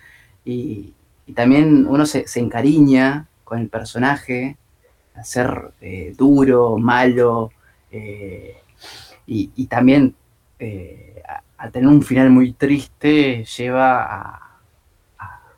Y, 0.45 0.94
también 1.36 1.86
uno 1.86 2.06
se, 2.06 2.24
encariña 2.36 3.28
con 3.44 3.60
el 3.60 3.68
personaje, 3.68 4.56
a 5.15 5.26
ser 5.26 5.74
eh, 5.82 6.14
duro, 6.18 6.78
malo, 6.78 7.52
eh, 7.91 8.56
y, 9.26 9.65
también 9.65 10.15
a, 11.28 11.41
a 11.57 11.72
tener 11.72 11.90
un 11.90 12.02
final 12.02 12.30
muy 12.30 12.53
triste 12.53 13.44
lleva 13.44 14.02
a, 14.02 14.47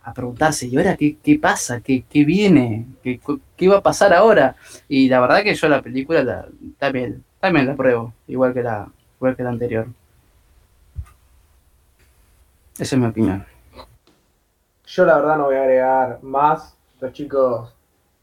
a- 0.04 0.14
preguntarse, 0.14 0.68
¿y 0.68 0.78
ahora 0.78 0.96
qué, 0.96 1.18
qué 1.24 1.38
pasa? 1.40 1.82
¿Qué, 1.82 2.04
qué 2.10 2.24
viene? 2.26 2.86
¿Qué, 3.04 3.20
qué 3.56 3.68
va 3.68 3.78
a 3.78 3.84
pasar 3.84 4.14
ahora? 4.14 4.56
Y 4.88 5.08
la 5.10 5.20
verdad 5.22 5.44
que 5.44 5.54
yo 5.56 5.68
la 5.70 5.82
película 5.82 6.24
la- 6.24 6.48
también, 6.78 7.24
también 7.40 7.68
la 7.68 7.76
pruebo, 7.76 8.14
igual 8.28 8.54
que 8.54 8.64
la, 8.64 8.88
igual 9.18 9.36
que 9.36 9.44
la 9.44 9.50
anterior. 9.50 9.88
Esa 12.78 12.96
es 12.96 13.02
mi 13.02 13.08
opinión. 13.08 13.46
Yo 14.86 15.06
la 15.06 15.16
verdad 15.18 15.38
no 15.38 15.46
voy 15.46 15.56
a 15.56 15.62
agregar 15.62 16.20
más. 16.24 16.76
Los 17.02 17.14
chicos 17.14 17.74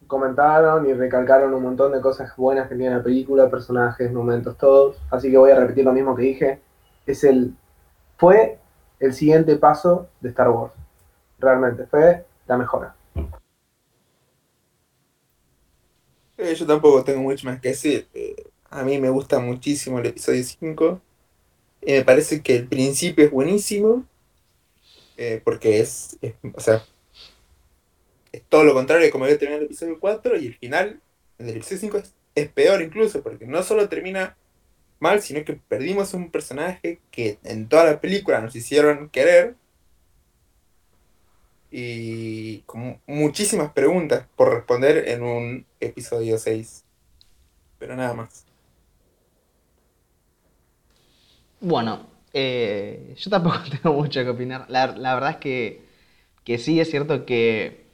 comentaron 0.07 0.87
y 0.89 0.93
recalcaron 0.95 1.53
un 1.55 1.63
montón 1.63 1.93
de 1.93 2.01
cosas 2.01 2.35
buenas 2.37 2.69
que 2.69 2.75
tiene 2.75 2.97
la 2.97 3.03
película, 3.03 3.51
personajes, 3.51 4.11
momentos, 4.13 4.57
todos. 4.57 4.97
Así 5.11 5.31
que 5.31 5.37
voy 5.37 5.51
a 5.51 5.57
repetir 5.61 5.85
lo 5.85 5.93
mismo 5.93 6.15
que 6.17 6.23
dije. 6.23 6.61
Es 7.07 7.23
el. 7.25 7.55
Fue 8.17 8.59
el 8.99 9.13
siguiente 9.13 9.57
paso 9.57 10.09
de 10.21 10.31
Star 10.31 10.49
Wars. 10.51 10.73
Realmente, 11.39 11.87
fue 11.87 12.25
la 12.47 12.57
mejora. 12.57 12.95
Eh, 16.39 16.55
yo 16.55 16.67
tampoco 16.67 17.03
tengo 17.05 17.21
mucho 17.23 17.47
más 17.47 17.61
que 17.61 17.71
decir. 17.71 18.09
Eh, 18.15 18.37
a 18.71 18.83
mí 18.83 18.99
me 18.99 19.09
gusta 19.11 19.39
muchísimo 19.39 19.99
el 19.99 20.07
episodio 20.07 20.43
5. 20.45 21.01
Y 21.83 21.93
me 21.93 22.05
parece 22.05 22.43
que 22.43 22.57
el 22.57 22.69
principio 22.69 23.25
es 23.25 23.31
buenísimo. 23.31 24.05
eh, 25.17 25.41
porque 25.45 25.81
es, 25.81 26.19
es- 26.21 26.35
O 26.55 26.61
sea. 26.61 26.85
Es 28.33 28.43
todo 28.49 28.65
lo 28.65 28.75
contrario 28.75 29.05
de 29.07 29.11
como 29.13 29.25
había 29.25 29.39
terminado 29.39 29.61
el 29.63 29.67
episodio 29.67 29.99
4. 30.01 30.37
Y 30.39 30.47
el 30.49 30.55
final 30.57 31.01
del 31.39 31.57
episodio 31.57 31.79
5 31.81 31.99
es, 31.99 32.15
es 32.35 32.49
peor 32.51 32.83
incluso. 32.83 33.23
Porque 33.23 33.47
no 33.47 33.63
solo 33.63 33.89
termina 33.89 34.37
mal, 35.01 35.23
sino 35.23 35.45
que 35.45 35.55
perdimos 35.55 36.15
un 36.15 36.31
personaje 36.31 37.01
que 37.11 37.39
en 37.45 37.69
toda 37.69 37.85
la 37.85 38.01
película 38.01 38.41
nos 38.41 38.55
hicieron 38.57 39.09
querer. 39.11 39.55
Y 41.71 42.63
con 42.63 43.01
muchísimas 43.07 43.73
preguntas 43.73 44.27
por 44.37 44.55
responder 44.55 45.09
en 45.09 45.23
un 45.23 45.67
episodio 45.81 46.39
6. 46.39 46.85
Pero 47.79 47.97
nada 47.97 48.15
más. 48.15 48.47
Bueno, 51.61 52.07
eh, 52.33 53.15
yo 53.19 53.31
tampoco 53.31 53.59
tengo 53.83 53.95
mucho 53.97 54.23
que 54.23 54.31
opinar. 54.31 54.67
La, 54.69 54.89
la 54.89 55.15
verdad 55.15 55.31
es 55.33 55.37
que, 55.39 55.83
que 56.45 56.59
sí, 56.59 56.81
es 56.81 56.91
cierto 56.91 57.27
que, 57.27 57.87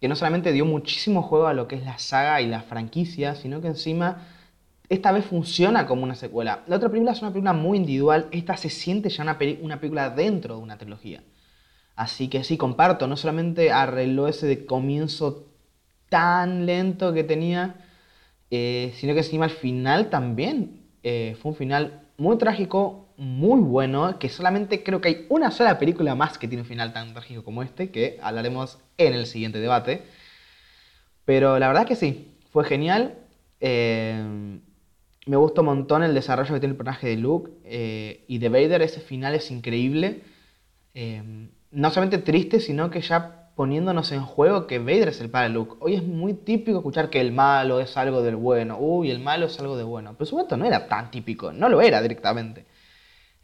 que 0.00 0.08
no 0.08 0.16
solamente 0.16 0.52
dio 0.52 0.64
muchísimo 0.66 1.22
juego 1.22 1.46
a 1.46 1.54
lo 1.54 1.68
que 1.68 1.76
es 1.76 1.84
la 1.84 1.98
saga 1.98 2.40
y 2.42 2.46
la 2.46 2.62
franquicia, 2.62 3.34
sino 3.34 3.60
que 3.60 3.68
encima 3.68 4.28
esta 4.88 5.12
vez 5.12 5.24
funciona 5.26 5.86
como 5.86 6.04
una 6.04 6.14
secuela. 6.14 6.64
La 6.66 6.76
otra 6.76 6.88
película 6.90 7.12
es 7.12 7.22
una 7.22 7.30
película 7.32 7.52
muy 7.52 7.78
individual, 7.78 8.28
esta 8.32 8.56
se 8.56 8.70
siente 8.70 9.10
ya 9.10 9.22
una, 9.22 9.38
una 9.62 9.80
película 9.80 10.10
dentro 10.10 10.56
de 10.56 10.62
una 10.62 10.78
trilogía. 10.78 11.22
Así 11.98 12.28
que 12.28 12.44
sí, 12.44 12.56
comparto, 12.56 13.08
no 13.08 13.16
solamente 13.16 13.72
arregló 13.72 14.28
ese 14.28 14.46
de 14.46 14.66
comienzo 14.66 15.48
tan 16.08 16.64
lento 16.64 17.12
que 17.12 17.24
tenía, 17.24 17.74
eh, 18.52 18.92
sino 18.94 19.14
que 19.14 19.18
encima 19.18 19.46
al 19.46 19.50
final 19.50 20.08
también 20.08 20.80
eh, 21.02 21.36
fue 21.42 21.50
un 21.50 21.56
final 21.56 22.02
muy 22.16 22.38
trágico, 22.38 23.08
muy 23.16 23.58
bueno, 23.58 24.16
que 24.20 24.28
solamente 24.28 24.84
creo 24.84 25.00
que 25.00 25.08
hay 25.08 25.26
una 25.28 25.50
sola 25.50 25.76
película 25.80 26.14
más 26.14 26.38
que 26.38 26.46
tiene 26.46 26.62
un 26.62 26.68
final 26.68 26.92
tan 26.92 27.14
trágico 27.14 27.42
como 27.42 27.64
este, 27.64 27.90
que 27.90 28.20
hablaremos 28.22 28.78
en 28.96 29.14
el 29.14 29.26
siguiente 29.26 29.58
debate. 29.58 30.04
Pero 31.24 31.58
la 31.58 31.66
verdad 31.66 31.84
que 31.84 31.96
sí, 31.96 32.28
fue 32.52 32.64
genial. 32.64 33.18
eh, 33.60 34.22
me 35.26 35.36
gusta 35.36 35.62
un 35.62 35.66
montón 35.66 36.04
el 36.04 36.14
desarrollo 36.14 36.54
que 36.54 36.60
tiene 36.60 36.72
el 36.72 36.76
personaje 36.76 37.08
de 37.08 37.16
Luke 37.16 37.50
y 38.28 38.38
de 38.38 38.48
Vader, 38.48 38.82
ese 38.82 39.00
final 39.00 39.34
es 39.34 39.50
increíble. 39.50 40.22
No 41.70 41.90
solamente 41.90 42.18
triste, 42.18 42.60
sino 42.60 42.90
que 42.90 43.00
ya 43.00 43.50
poniéndonos 43.54 44.12
en 44.12 44.22
juego 44.22 44.66
que 44.66 44.78
Vader 44.78 45.08
es 45.08 45.20
el 45.20 45.30
de 45.30 45.48
Luke. 45.48 45.76
Hoy 45.80 45.94
es 45.94 46.02
muy 46.04 46.34
típico 46.34 46.78
escuchar 46.78 47.10
que 47.10 47.20
el 47.20 47.32
malo 47.32 47.80
es 47.80 47.96
algo 47.96 48.22
del 48.22 48.36
bueno. 48.36 48.78
Uy, 48.78 49.10
el 49.10 49.18
malo 49.18 49.46
es 49.46 49.58
algo 49.58 49.76
de 49.76 49.84
bueno. 49.84 50.14
Pero 50.16 50.26
su 50.26 50.36
momento 50.36 50.56
no 50.56 50.64
era 50.64 50.88
tan 50.88 51.10
típico, 51.10 51.52
no 51.52 51.68
lo 51.68 51.80
era 51.80 52.00
directamente. 52.00 52.66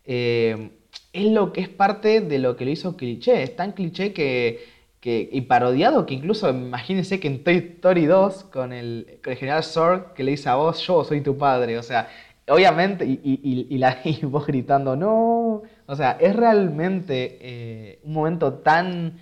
Eh, 0.05 0.71
es 1.13 1.27
lo 1.33 1.53
que 1.53 1.61
es 1.63 1.69
parte 1.69 2.21
de 2.21 2.39
lo 2.39 2.57
que 2.57 2.65
lo 2.65 2.71
hizo 2.71 2.97
cliché. 2.97 3.43
Es 3.43 3.57
tan 3.57 3.73
cliché 3.73 4.13
que, 4.13 4.65
que- 5.01 5.29
y 5.33 5.43
parodiado 5.43 6.07
que 6.07 6.15
incluso 6.15 6.49
imagínense 6.51 7.21
que 7.21 7.29
en 7.29 7.45
Toy 7.45 7.57
Story 7.77 8.07
2 8.07 8.45
con 8.45 8.73
el, 8.73 9.19
con 9.23 9.33
el 9.33 9.39
general 9.39 9.65
Zorg 9.65 10.15
que 10.15 10.25
le 10.25 10.33
dice 10.33 10.49
a 10.49 10.57
vos, 10.57 10.81
yo 10.87 11.05
soy 11.05 11.21
tu 11.23 11.37
padre. 11.39 11.79
O 11.79 11.83
sea, 11.83 12.09
obviamente, 12.49 13.05
y, 13.07 13.21
y- 13.25 13.67
y- 13.71 13.79
la, 13.79 13.99
vos 14.23 14.47
gritando, 14.47 14.97
no. 14.97 15.63
O 15.87 15.97
sea, 15.97 16.13
es 16.13 16.35
realmente 16.35 17.39
eh, 17.41 18.01
un 18.05 18.13
momento 18.15 18.55
tan, 18.55 19.19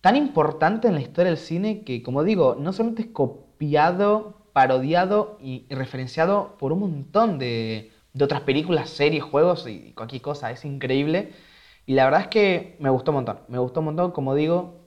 tan 0.00 0.16
importante 0.16 0.88
en 0.88 0.94
la 0.94 1.00
historia 1.00 1.30
del 1.30 1.38
cine 1.38 1.82
que, 1.84 2.02
como 2.02 2.22
digo, 2.24 2.56
no 2.58 2.72
solamente 2.72 3.02
es 3.02 3.08
copiado, 3.08 4.48
parodiado 4.52 5.38
y, 5.40 5.66
referenciado 5.70 6.56
por 6.58 6.72
un 6.72 6.80
montón 6.80 7.38
de, 7.38 7.92
de 8.12 8.24
otras 8.24 8.42
películas, 8.42 8.90
series, 8.90 9.22
juegos 9.24 9.66
y 9.66 9.92
cualquier 9.94 10.22
cosa. 10.22 10.50
Es 10.52 10.64
increíble. 10.64 11.32
Y 11.86 11.94
la 11.94 12.04
verdad 12.04 12.22
es 12.22 12.28
que 12.28 12.76
me 12.80 12.90
gustó 12.90 13.10
un 13.10 13.16
montón. 13.16 13.40
Me 13.48 13.58
gustó 13.58 13.80
un 13.80 13.86
montón, 13.86 14.12
como 14.12 14.34
digo. 14.34 14.80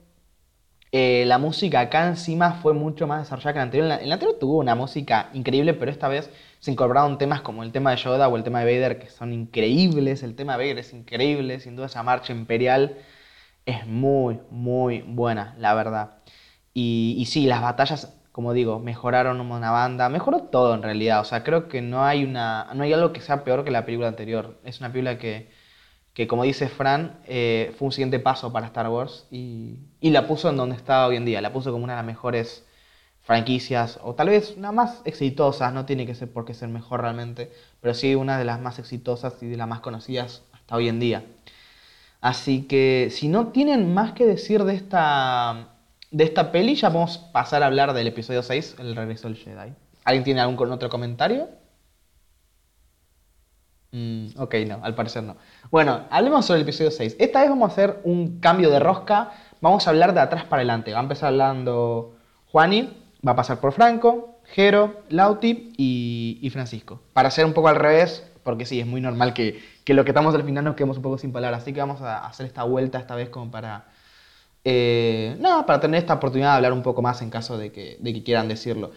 eh, 0.92 1.24
la 1.26 1.38
música 1.38 1.80
acá 1.80 2.06
encima 2.08 2.52
fue 2.54 2.72
mucho 2.74 3.06
más 3.06 3.20
desarrollada 3.20 3.52
que 3.52 3.58
la 3.58 3.62
anterior. 3.64 3.84
En 3.84 3.88
la, 3.90 4.06
la 4.06 4.14
anterior 4.14 4.38
tuvo 4.38 4.58
una 4.58 4.74
música 4.74 5.30
increíble, 5.34 5.74
pero 5.74 5.90
esta 5.90 6.08
vez 6.08 6.30
se 6.60 6.70
incorporaron 6.72 7.18
temas 7.18 7.40
como 7.42 7.62
el 7.62 7.72
tema 7.72 7.90
de 7.92 7.96
Yoda 7.98 8.28
o 8.28 8.36
el 8.36 8.44
tema 8.44 8.60
de 8.62 8.66
Vader, 8.66 8.98
que 8.98 9.08
son 9.10 9.32
increíbles. 9.32 10.22
El 10.22 10.34
tema 10.36 10.56
de 10.56 10.64
Vader 10.64 10.78
es 10.78 10.92
increíble, 10.92 11.60
sin 11.60 11.76
duda 11.76 11.86
esa 11.86 12.02
marcha 12.02 12.32
imperial 12.32 12.98
es 13.66 13.86
muy, 13.86 14.40
muy 14.50 15.02
buena, 15.02 15.54
la 15.58 15.74
verdad. 15.74 16.18
Y, 16.74 17.16
y 17.18 17.26
sí, 17.26 17.46
las 17.46 17.62
batallas, 17.62 18.18
como 18.32 18.52
digo, 18.54 18.78
mejoraron 18.80 19.40
una 19.40 19.70
banda, 19.70 20.08
mejoró 20.08 20.44
todo 20.44 20.74
en 20.74 20.82
realidad. 20.82 21.20
O 21.20 21.24
sea, 21.24 21.44
creo 21.44 21.68
que 21.68 21.82
no 21.82 22.04
hay 22.04 22.24
una, 22.24 22.68
no 22.74 22.84
hay 22.84 22.92
algo 22.92 23.12
que 23.12 23.20
sea 23.20 23.44
peor 23.44 23.64
que 23.64 23.70
la 23.70 23.84
película 23.84 24.08
anterior. 24.08 24.60
Es 24.64 24.80
una 24.80 24.90
película 24.92 25.18
que, 25.18 25.50
que 26.14 26.28
como 26.28 26.44
dice 26.44 26.68
Fran, 26.68 27.20
eh, 27.26 27.74
fue 27.78 27.86
un 27.86 27.92
siguiente 27.92 28.20
paso 28.20 28.52
para 28.52 28.66
Star 28.68 28.88
Wars 28.88 29.26
y, 29.30 29.80
y 30.00 30.10
la 30.10 30.26
puso 30.28 30.50
en 30.50 30.56
donde 30.56 30.76
está 30.76 31.06
hoy 31.06 31.16
en 31.16 31.24
día. 31.26 31.40
La 31.42 31.52
puso 31.52 31.72
como 31.72 31.84
una 31.84 31.94
de 31.94 31.98
las 31.98 32.06
mejores 32.06 32.67
franquicias, 33.28 33.98
o 34.02 34.14
tal 34.14 34.30
vez 34.30 34.54
una 34.56 34.72
más 34.72 35.02
exitosas, 35.04 35.74
no 35.74 35.84
tiene 35.84 36.06
que 36.06 36.14
ser 36.14 36.32
por 36.32 36.46
qué 36.46 36.54
ser 36.54 36.70
mejor 36.70 37.02
realmente, 37.02 37.52
pero 37.82 37.92
sí 37.92 38.14
una 38.14 38.38
de 38.38 38.46
las 38.46 38.58
más 38.58 38.78
exitosas 38.78 39.34
y 39.42 39.48
de 39.48 39.58
las 39.58 39.68
más 39.68 39.80
conocidas 39.80 40.44
hasta 40.54 40.76
hoy 40.76 40.88
en 40.88 40.98
día. 40.98 41.26
Así 42.22 42.62
que 42.62 43.10
si 43.10 43.28
no 43.28 43.48
tienen 43.48 43.92
más 43.92 44.12
que 44.12 44.24
decir 44.24 44.64
de 44.64 44.74
esta, 44.74 45.74
de 46.10 46.24
esta 46.24 46.50
peli, 46.50 46.74
ya 46.74 46.88
vamos 46.88 47.18
a 47.18 47.32
pasar 47.32 47.62
a 47.62 47.66
hablar 47.66 47.92
del 47.92 48.06
episodio 48.06 48.42
6, 48.42 48.76
El 48.78 48.96
regreso 48.96 49.28
del 49.28 49.36
Jedi. 49.36 49.74
¿Alguien 50.04 50.24
tiene 50.24 50.40
algún 50.40 50.72
otro 50.72 50.88
comentario? 50.88 51.50
Mm, 53.92 54.28
ok, 54.38 54.54
no, 54.66 54.80
al 54.82 54.94
parecer 54.94 55.22
no. 55.22 55.36
Bueno, 55.70 56.06
hablemos 56.08 56.46
sobre 56.46 56.60
el 56.60 56.66
episodio 56.66 56.90
6. 56.90 57.16
Esta 57.18 57.42
vez 57.42 57.50
vamos 57.50 57.68
a 57.68 57.72
hacer 57.72 58.00
un 58.04 58.40
cambio 58.40 58.70
de 58.70 58.80
rosca. 58.80 59.32
Vamos 59.60 59.86
a 59.86 59.90
hablar 59.90 60.14
de 60.14 60.20
atrás 60.20 60.44
para 60.44 60.60
adelante. 60.60 60.94
Va 60.94 61.00
a 61.00 61.02
empezar 61.02 61.28
hablando 61.28 62.14
Juani, 62.46 63.07
va 63.26 63.32
a 63.32 63.36
pasar 63.36 63.60
por 63.60 63.72
Franco, 63.72 64.40
Jero, 64.54 65.02
Lauti 65.08 65.72
y, 65.76 66.38
y 66.40 66.50
Francisco. 66.50 67.00
Para 67.12 67.28
hacer 67.28 67.44
un 67.44 67.52
poco 67.52 67.68
al 67.68 67.76
revés, 67.76 68.24
porque 68.42 68.64
sí, 68.64 68.80
es 68.80 68.86
muy 68.86 69.00
normal 69.00 69.34
que, 69.34 69.60
que 69.84 69.94
lo 69.94 70.04
que 70.04 70.10
estamos 70.10 70.34
al 70.34 70.44
final 70.44 70.64
nos 70.64 70.74
quedemos 70.74 70.96
un 70.96 71.02
poco 71.02 71.18
sin 71.18 71.32
palabras. 71.32 71.62
Así 71.62 71.72
que 71.72 71.80
vamos 71.80 72.00
a 72.00 72.26
hacer 72.26 72.46
esta 72.46 72.64
vuelta 72.64 72.98
esta 72.98 73.14
vez 73.14 73.28
como 73.28 73.50
para, 73.50 73.86
Eh, 74.64 75.36
no, 75.40 75.64
para 75.64 75.80
tener 75.80 76.00
esta 76.00 76.14
oportunidad 76.14 76.50
de 76.50 76.56
hablar 76.56 76.72
un 76.72 76.82
poco 76.82 77.00
más 77.00 77.22
en 77.22 77.30
caso 77.30 77.56
de 77.56 77.70
que, 77.70 77.96
de 78.00 78.12
que 78.12 78.22
quieran 78.22 78.48
decirlo. 78.48 78.90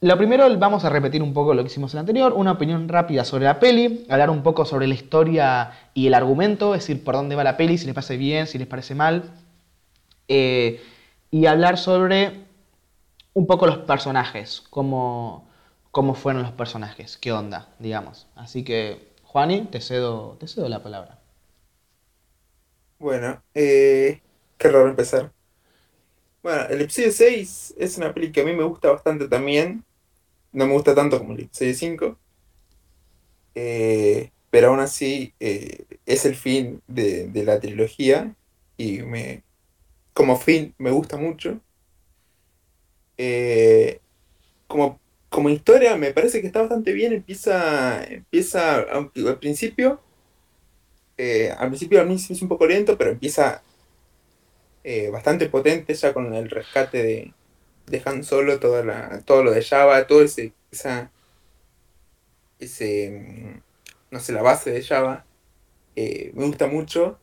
Lo 0.00 0.16
primero, 0.16 0.48
vamos 0.58 0.84
a 0.84 0.90
repetir 0.90 1.22
un 1.22 1.32
poco 1.32 1.54
lo 1.54 1.62
que 1.62 1.68
hicimos 1.68 1.92
en 1.92 1.98
el 1.98 2.00
anterior, 2.00 2.32
una 2.32 2.52
opinión 2.52 2.88
rápida 2.88 3.24
sobre 3.24 3.44
la 3.44 3.58
peli, 3.58 4.04
hablar 4.08 4.30
un 4.30 4.42
poco 4.42 4.64
sobre 4.64 4.86
la 4.86 4.94
historia 4.94 5.70
y 5.94 6.06
el 6.06 6.14
argumento, 6.14 6.74
es 6.74 6.80
decir, 6.80 7.04
por 7.04 7.14
dónde 7.14 7.36
va 7.36 7.44
la 7.44 7.56
peli, 7.56 7.78
si 7.78 7.86
les 7.86 7.94
parece 7.94 8.16
bien, 8.16 8.46
si 8.46 8.58
les 8.58 8.66
parece 8.66 8.94
mal, 8.94 9.22
eh, 10.28 10.80
y 11.30 11.46
hablar 11.46 11.76
sobre 11.78 12.45
un 13.36 13.46
poco 13.46 13.66
los 13.68 13.78
personajes, 13.78 14.64
cómo, 14.70 15.48
cómo 15.92 16.14
fueron 16.16 16.42
los 16.42 16.52
personajes, 16.52 17.18
qué 17.18 17.32
onda, 17.32 17.68
digamos. 17.78 18.28
Así 18.36 18.64
que, 18.64 19.14
Juani, 19.24 19.66
te 19.66 19.80
cedo, 19.80 20.36
te 20.40 20.48
cedo 20.48 20.68
la 20.68 20.82
palabra. 20.82 21.20
Bueno, 22.98 23.42
eh, 23.54 24.22
qué 24.58 24.68
raro 24.70 24.88
empezar. 24.90 25.32
Bueno, 26.42 26.62
el 26.70 26.80
episodio 26.82 27.12
6 27.12 27.74
es 27.78 27.98
una 27.98 28.14
peli 28.14 28.30
que 28.32 28.40
a 28.42 28.44
mí 28.44 28.52
me 28.54 28.62
gusta 28.64 28.90
bastante 28.90 29.28
también. 29.28 29.84
No 30.52 30.66
me 30.66 30.74
gusta 30.74 30.94
tanto 30.94 31.18
como 31.18 31.34
el 31.34 31.42
episodio 31.42 31.74
5. 31.74 32.20
Eh, 33.54 34.32
pero 34.50 34.68
aún 34.68 34.80
así 34.80 35.34
eh, 35.40 35.86
es 36.06 36.24
el 36.26 36.36
fin 36.36 36.82
de, 36.86 37.28
de 37.28 37.44
la 37.44 37.60
trilogía. 37.60 38.34
Y 38.76 39.02
me, 39.02 39.44
como 40.14 40.36
fin 40.38 40.74
me 40.78 40.90
gusta 40.92 41.16
mucho. 41.18 41.60
Eh, 43.18 44.00
como, 44.66 45.00
como 45.30 45.50
historia 45.50 45.96
me 45.96 46.12
parece 46.12 46.40
que 46.40 46.46
está 46.48 46.60
bastante 46.60 46.92
bien. 46.92 47.12
Empieza, 47.12 48.04
empieza 48.04 48.76
al 48.76 49.38
principio, 49.40 50.00
eh, 51.18 51.50
al 51.56 51.68
principio 51.68 52.00
al 52.00 52.08
inicio 52.08 52.34
es 52.34 52.42
un 52.42 52.48
poco 52.48 52.66
lento, 52.66 52.96
pero 52.98 53.10
empieza 53.10 53.62
eh, 54.84 55.10
bastante 55.10 55.48
potente 55.48 55.94
ya 55.94 56.12
con 56.14 56.34
el 56.34 56.48
rescate 56.50 57.02
de, 57.02 57.34
de 57.86 58.02
Han 58.04 58.22
Solo, 58.24 58.60
toda 58.60 58.84
la, 58.84 59.22
todo 59.24 59.42
lo 59.44 59.52
de 59.52 59.62
Java, 59.62 60.06
todo 60.06 60.22
ese, 60.22 60.52
esa, 60.70 61.10
ese, 62.58 63.10
mm, 63.10 63.62
no 64.10 64.20
sé, 64.20 64.32
la 64.32 64.42
base 64.42 64.70
de 64.70 64.82
Java. 64.82 65.24
me 65.96 66.32
gusta 66.46 66.66
mucho. 66.66 67.18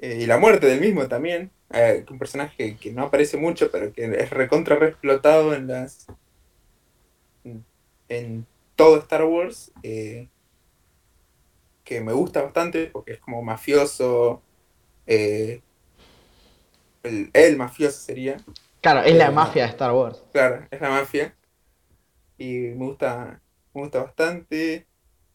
Y 0.00 0.26
la 0.26 0.38
muerte 0.38 0.66
del 0.66 0.80
mismo 0.80 1.08
también. 1.08 1.50
Eh, 1.70 2.04
un 2.10 2.18
personaje 2.18 2.76
que 2.78 2.92
no 2.92 3.04
aparece 3.04 3.36
mucho, 3.36 3.70
pero 3.70 3.92
que 3.92 4.04
es 4.04 4.30
recontra 4.30 4.76
re 4.76 4.88
explotado 4.88 5.54
en 5.54 5.66
las. 5.68 6.06
en 8.08 8.46
todo 8.76 8.98
Star 8.98 9.24
Wars. 9.24 9.72
eh, 9.82 10.28
que 11.84 12.00
me 12.00 12.12
gusta 12.12 12.42
bastante 12.42 12.86
porque 12.86 13.12
es 13.12 13.20
como 13.20 13.42
mafioso. 13.42 14.42
eh, 15.06 15.62
el, 17.02 17.30
el 17.32 17.56
mafioso 17.56 18.00
sería. 18.00 18.36
Claro, 18.80 19.00
es 19.02 19.16
la 19.16 19.30
mafia 19.30 19.64
de 19.64 19.70
Star 19.70 19.92
Wars. 19.92 20.22
Claro, 20.32 20.66
es 20.70 20.80
la 20.80 20.90
mafia. 20.90 21.36
Y 22.38 22.54
me 22.58 22.86
gusta, 22.86 23.42
me 23.74 23.82
gusta 23.82 24.02
bastante. 24.02 24.88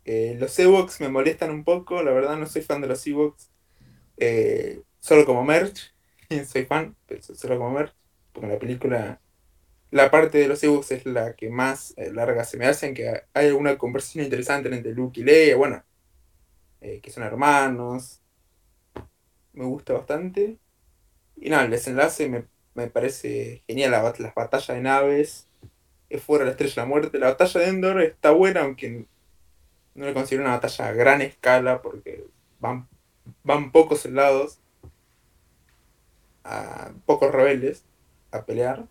Los 0.06 0.58
Ewoks 0.60 1.02
me 1.02 1.10
molestan 1.10 1.52
un 1.52 1.64
poco, 1.64 2.02
la 2.04 2.12
verdad 2.12 2.38
no 2.38 2.48
soy 2.48 2.64
fan 2.64 2.82
de 2.82 2.88
los 2.88 3.06
Ewoks. 3.08 3.52
Solo 5.00 5.26
como 5.26 5.44
merch, 5.44 5.94
soy 6.48 6.66
fan, 6.66 6.96
como 7.48 7.72
merch. 7.72 7.94
Porque 8.34 8.48
la 8.48 8.60
película, 8.60 9.22
la 9.92 10.12
parte 10.12 10.38
de 10.38 10.48
los 10.48 10.64
Ewoks 10.64 10.92
es 10.92 11.06
la 11.06 11.34
que 11.36 11.50
más 11.50 11.94
eh, 11.98 12.12
larga 12.12 12.44
se 12.44 12.58
me 12.58 12.66
hace, 12.66 12.88
en 12.88 12.94
que 12.94 13.24
hay 13.34 13.48
alguna 13.48 13.78
conversación 13.78 14.24
interesante 14.24 14.70
entre 14.74 14.94
Luke 14.94 15.20
y 15.20 15.24
Leia, 15.24 15.56
bueno, 15.56 15.84
eh, 16.82 17.00
que 17.02 17.12
son 17.12 17.24
hermanos. 17.24 18.22
Me 19.54 19.66
gusta 19.66 19.94
bastante. 19.94 20.58
Y 21.38 21.50
nada, 21.50 21.66
el 21.66 21.72
desenlace 21.72 22.30
me 22.30 22.46
me 22.80 22.88
parece 22.88 23.64
genial 23.68 23.92
la 23.92 24.14
las 24.18 24.36
batallas 24.36 24.68
de 24.68 24.82
naves. 24.82 25.48
Es 26.10 26.24
fuera 26.24 26.46
la 26.46 26.52
estrella 26.52 26.74
de 26.76 26.82
la 26.82 26.88
muerte. 26.88 27.20
La 27.20 27.28
batalla 27.30 27.60
de 27.62 27.68
Endor 27.68 28.02
está 28.02 28.32
buena, 28.32 28.62
aunque 28.62 29.06
no 29.96 30.06
la 30.06 30.14
considero 30.14 30.44
una 30.44 30.54
batalla 30.54 30.88
a 30.88 30.94
gran 30.94 31.22
escala 31.22 31.82
porque 31.82 32.26
van, 32.60 32.88
van 33.44 33.72
pocos 33.72 34.02
soldados, 34.02 34.60
a, 36.44 36.92
pocos 37.06 37.32
rebeldes 37.32 37.86
a 38.32 38.46
pelear. 38.46 38.88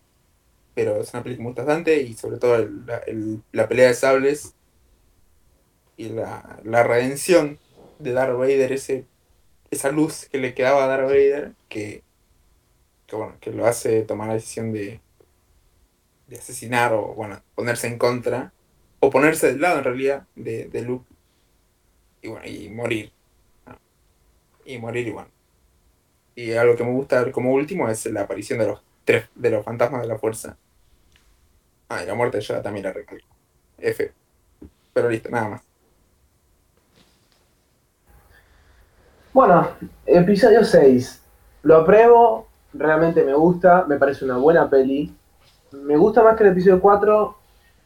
Pero 0.74 0.98
es 1.00 1.12
una 1.14 1.22
película 1.24 1.44
muy 1.48 1.54
bastante 1.54 2.02
y 2.02 2.14
sobre 2.14 2.38
todo 2.38 2.56
el- 2.56 2.86
la, 2.86 2.98
el- 3.00 3.42
la 3.52 3.68
pelea 3.68 3.88
de 3.88 3.94
sables 3.94 4.54
y 5.96 6.08
la, 6.10 6.60
la 6.64 6.82
redención 6.84 7.58
de 7.98 8.12
Darth 8.12 8.36
Vader, 8.38 8.72
ese, 8.72 9.06
esa 9.70 9.90
luz 9.92 10.28
que 10.30 10.38
le 10.38 10.54
quedaba 10.54 10.84
a 10.84 10.88
Darth 10.88 11.06
Vader, 11.08 11.54
que 11.68 12.04
que 13.06 13.16
bueno, 13.16 13.36
que 13.40 13.50
lo 13.52 13.66
hace 13.66 14.02
tomar 14.02 14.28
la 14.28 14.34
decisión 14.34 14.72
de, 14.72 15.00
de 16.28 16.36
asesinar 16.36 16.92
o 16.92 17.14
bueno, 17.14 17.42
ponerse 17.54 17.86
en 17.88 17.98
contra, 17.98 18.52
o 19.00 19.10
ponerse 19.10 19.48
del 19.48 19.60
lado 19.60 19.78
en 19.78 19.84
realidad 19.84 20.26
de, 20.36 20.68
de 20.68 20.82
Luke, 20.82 21.08
y 22.22 22.28
bueno, 22.28 22.46
y 22.46 22.68
morir. 22.68 23.12
Y 24.64 24.78
morir 24.78 25.08
y 25.08 25.10
bueno. 25.10 25.30
Y 26.38 26.52
algo 26.52 26.76
que 26.76 26.84
me 26.84 26.92
gusta 26.92 27.20
ver 27.20 27.32
como 27.32 27.52
último 27.52 27.88
es 27.88 28.06
la 28.06 28.20
aparición 28.20 28.60
de 28.60 28.68
los 28.68 28.80
tres, 29.04 29.24
de 29.34 29.50
los 29.50 29.64
fantasmas 29.64 30.02
de 30.02 30.06
la 30.06 30.18
fuerza. 30.18 30.56
Ah, 31.88 32.04
y 32.04 32.06
la 32.06 32.14
muerte 32.14 32.40
Yoda 32.40 32.62
también 32.62 32.84
la 32.84 32.92
recalco. 32.92 33.26
F. 33.76 34.12
Pero 34.92 35.10
listo, 35.10 35.30
nada 35.30 35.48
más. 35.48 35.62
Bueno, 39.32 39.68
episodio 40.06 40.62
6. 40.62 41.24
Lo 41.64 41.78
apruebo, 41.78 42.46
realmente 42.72 43.24
me 43.24 43.34
gusta, 43.34 43.84
me 43.88 43.96
parece 43.96 44.24
una 44.24 44.36
buena 44.36 44.70
peli. 44.70 45.12
Me 45.72 45.96
gusta 45.96 46.22
más 46.22 46.36
que 46.36 46.44
el 46.44 46.50
episodio 46.50 46.80
4. 46.80 47.36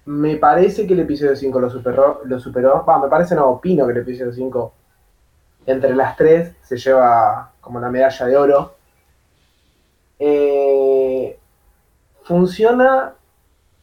Me 0.04 0.36
parece 0.36 0.86
que 0.86 0.92
el 0.92 1.00
episodio 1.00 1.34
5 1.34 1.58
lo 1.58 1.70
superó. 1.70 2.20
Lo 2.26 2.38
superó. 2.38 2.84
Va, 2.84 2.98
me 2.98 3.08
parece, 3.08 3.34
no, 3.34 3.46
opino 3.46 3.86
que 3.86 3.92
el 3.92 3.98
episodio 4.00 4.30
5, 4.30 4.74
entre 5.66 5.94
las 5.94 6.16
tres, 6.16 6.54
se 6.62 6.76
lleva 6.76 7.52
como 7.60 7.80
la 7.80 7.90
medalla 7.90 8.26
de 8.26 8.36
oro. 8.36 8.74
Eh, 10.18 11.38
funciona 12.22 13.14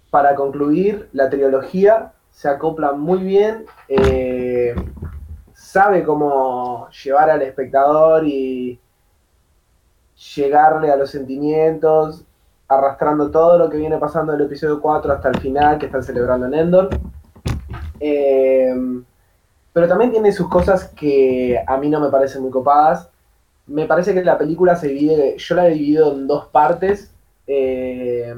para 0.09 0.35
concluir 0.35 1.09
la 1.13 1.29
trilogía. 1.29 2.13
Se 2.31 2.49
acopla 2.49 2.93
muy 2.93 3.19
bien. 3.19 3.65
eh, 3.87 4.75
sabe 5.53 6.03
cómo 6.03 6.87
llevar 7.03 7.29
al 7.29 7.41
espectador 7.41 8.25
y 8.25 8.79
llegarle 10.35 10.91
a 10.91 10.95
los 10.95 11.11
sentimientos, 11.11 12.25
arrastrando 12.67 13.29
todo 13.29 13.57
lo 13.57 13.69
que 13.69 13.77
viene 13.77 13.97
pasando 13.97 14.31
del 14.31 14.41
episodio 14.43 14.81
4 14.81 15.13
hasta 15.13 15.29
el 15.29 15.39
final 15.39 15.77
que 15.77 15.87
están 15.87 16.03
celebrando 16.03 16.47
en 16.47 16.53
Endor. 16.53 16.89
Eh, 17.99 18.73
pero 19.73 19.87
también 19.87 20.11
tiene 20.11 20.31
sus 20.31 20.49
cosas 20.49 20.89
que 20.89 21.61
a 21.65 21.77
mí 21.77 21.89
no 21.89 21.99
me 21.99 22.09
parecen 22.09 22.41
muy 22.41 22.51
copadas. 22.51 23.09
Me 23.67 23.85
parece 23.85 24.13
que 24.13 24.23
la 24.23 24.37
película 24.37 24.75
se 24.75 24.87
divide, 24.87 25.35
yo 25.37 25.55
la 25.55 25.67
he 25.67 25.73
dividido 25.73 26.13
en 26.13 26.27
dos 26.27 26.47
partes. 26.47 27.13
Eh, 27.47 28.33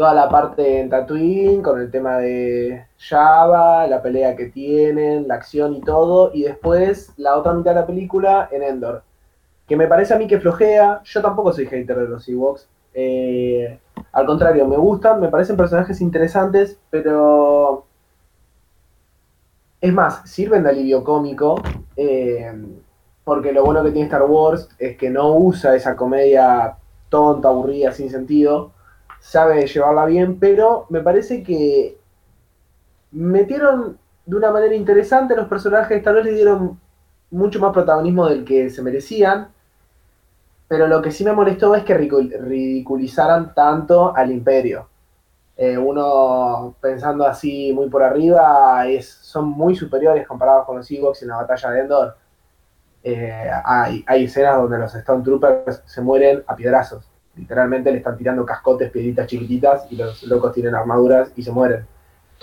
toda 0.00 0.14
la 0.14 0.30
parte 0.30 0.80
en 0.80 0.88
Tatooine, 0.88 1.62
con 1.62 1.78
el 1.78 1.90
tema 1.90 2.16
de 2.16 2.86
Java, 2.96 3.86
la 3.86 4.00
pelea 4.00 4.34
que 4.34 4.46
tienen, 4.46 5.28
la 5.28 5.34
acción 5.34 5.74
y 5.74 5.82
todo, 5.82 6.30
y 6.32 6.44
después 6.44 7.12
la 7.18 7.36
otra 7.36 7.52
mitad 7.52 7.72
de 7.74 7.80
la 7.80 7.86
película 7.86 8.48
en 8.50 8.62
Endor, 8.62 9.02
que 9.68 9.76
me 9.76 9.86
parece 9.86 10.14
a 10.14 10.16
mí 10.16 10.26
que 10.26 10.40
flojea, 10.40 11.02
yo 11.04 11.20
tampoco 11.20 11.52
soy 11.52 11.66
hater 11.66 11.98
de 11.98 12.08
los 12.08 12.26
Ewoks, 12.26 12.66
eh, 12.94 13.78
al 14.12 14.24
contrario, 14.24 14.66
me 14.66 14.78
gustan, 14.78 15.20
me 15.20 15.28
parecen 15.28 15.58
personajes 15.58 16.00
interesantes, 16.00 16.78
pero 16.88 17.84
es 19.80 19.92
más, 19.92 20.28
sirven 20.28 20.62
de 20.62 20.70
alivio 20.70 21.02
cómico, 21.02 21.62
eh, 21.96 22.52
porque 23.24 23.52
lo 23.52 23.64
bueno 23.64 23.82
que 23.82 23.90
tiene 23.92 24.06
Star 24.06 24.24
Wars 24.24 24.68
es 24.78 24.96
que 24.96 25.08
no 25.10 25.36
usa 25.36 25.74
esa 25.74 25.96
comedia 25.96 26.76
tonta, 27.08 27.48
aburrida, 27.48 27.92
sin 27.92 28.10
sentido, 28.10 28.72
sabe 29.20 29.66
llevarla 29.66 30.04
bien, 30.06 30.38
pero 30.38 30.86
me 30.90 31.00
parece 31.00 31.42
que 31.42 31.98
metieron 33.12 33.98
de 34.26 34.36
una 34.36 34.50
manera 34.50 34.74
interesante 34.74 35.34
los 35.34 35.48
personajes, 35.48 36.02
tal 36.02 36.14
vez 36.14 36.24
le 36.26 36.32
dieron 36.32 36.78
mucho 37.30 37.58
más 37.58 37.72
protagonismo 37.72 38.26
del 38.26 38.44
que 38.44 38.70
se 38.70 38.82
merecían, 38.82 39.48
pero 40.68 40.86
lo 40.86 41.02
que 41.02 41.10
sí 41.10 41.24
me 41.24 41.32
molestó 41.32 41.74
es 41.74 41.84
que 41.84 41.98
ridicu- 41.98 42.38
ridiculizaran 42.38 43.54
tanto 43.54 44.14
al 44.14 44.30
imperio. 44.30 44.89
Eh, 45.62 45.76
uno 45.76 46.74
pensando 46.80 47.26
así 47.26 47.70
muy 47.74 47.90
por 47.90 48.02
arriba, 48.02 48.88
es, 48.88 49.10
son 49.10 49.46
muy 49.50 49.76
superiores 49.76 50.26
comparados 50.26 50.64
con 50.64 50.78
los 50.78 50.90
Ewoks 50.90 51.20
en 51.20 51.28
la 51.28 51.36
batalla 51.36 51.68
de 51.68 51.80
Endor. 51.80 52.16
Eh, 53.04 53.50
hay, 53.62 54.02
hay 54.06 54.24
escenas 54.24 54.56
donde 54.56 54.78
los 54.78 54.94
Stone 54.94 55.22
Troopers 55.22 55.82
se 55.84 56.00
mueren 56.00 56.42
a 56.46 56.56
piedrazos. 56.56 57.06
Literalmente 57.36 57.92
le 57.92 57.98
están 57.98 58.16
tirando 58.16 58.46
cascotes, 58.46 58.90
piedritas 58.90 59.26
chiquititas 59.26 59.86
y 59.90 59.96
los 59.96 60.22
locos 60.22 60.54
tienen 60.54 60.74
armaduras 60.74 61.30
y 61.36 61.42
se 61.42 61.52
mueren. 61.52 61.86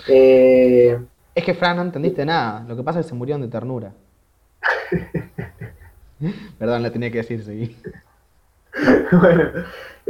Eh, 0.06 0.96
Es 1.34 1.44
que, 1.44 1.54
Fran, 1.54 1.74
no 1.74 1.82
entendiste 1.82 2.24
nada. 2.24 2.64
Lo 2.68 2.76
que 2.76 2.84
pasa 2.84 3.00
es 3.00 3.06
que 3.06 3.10
se 3.10 3.16
murieron 3.16 3.42
de 3.42 3.48
ternura. 3.48 3.90
Perdón, 6.56 6.84
la 6.84 6.92
tenía 6.92 7.10
que 7.10 7.18
decir, 7.18 7.42
sí. 7.42 7.76
bueno, 9.10 9.50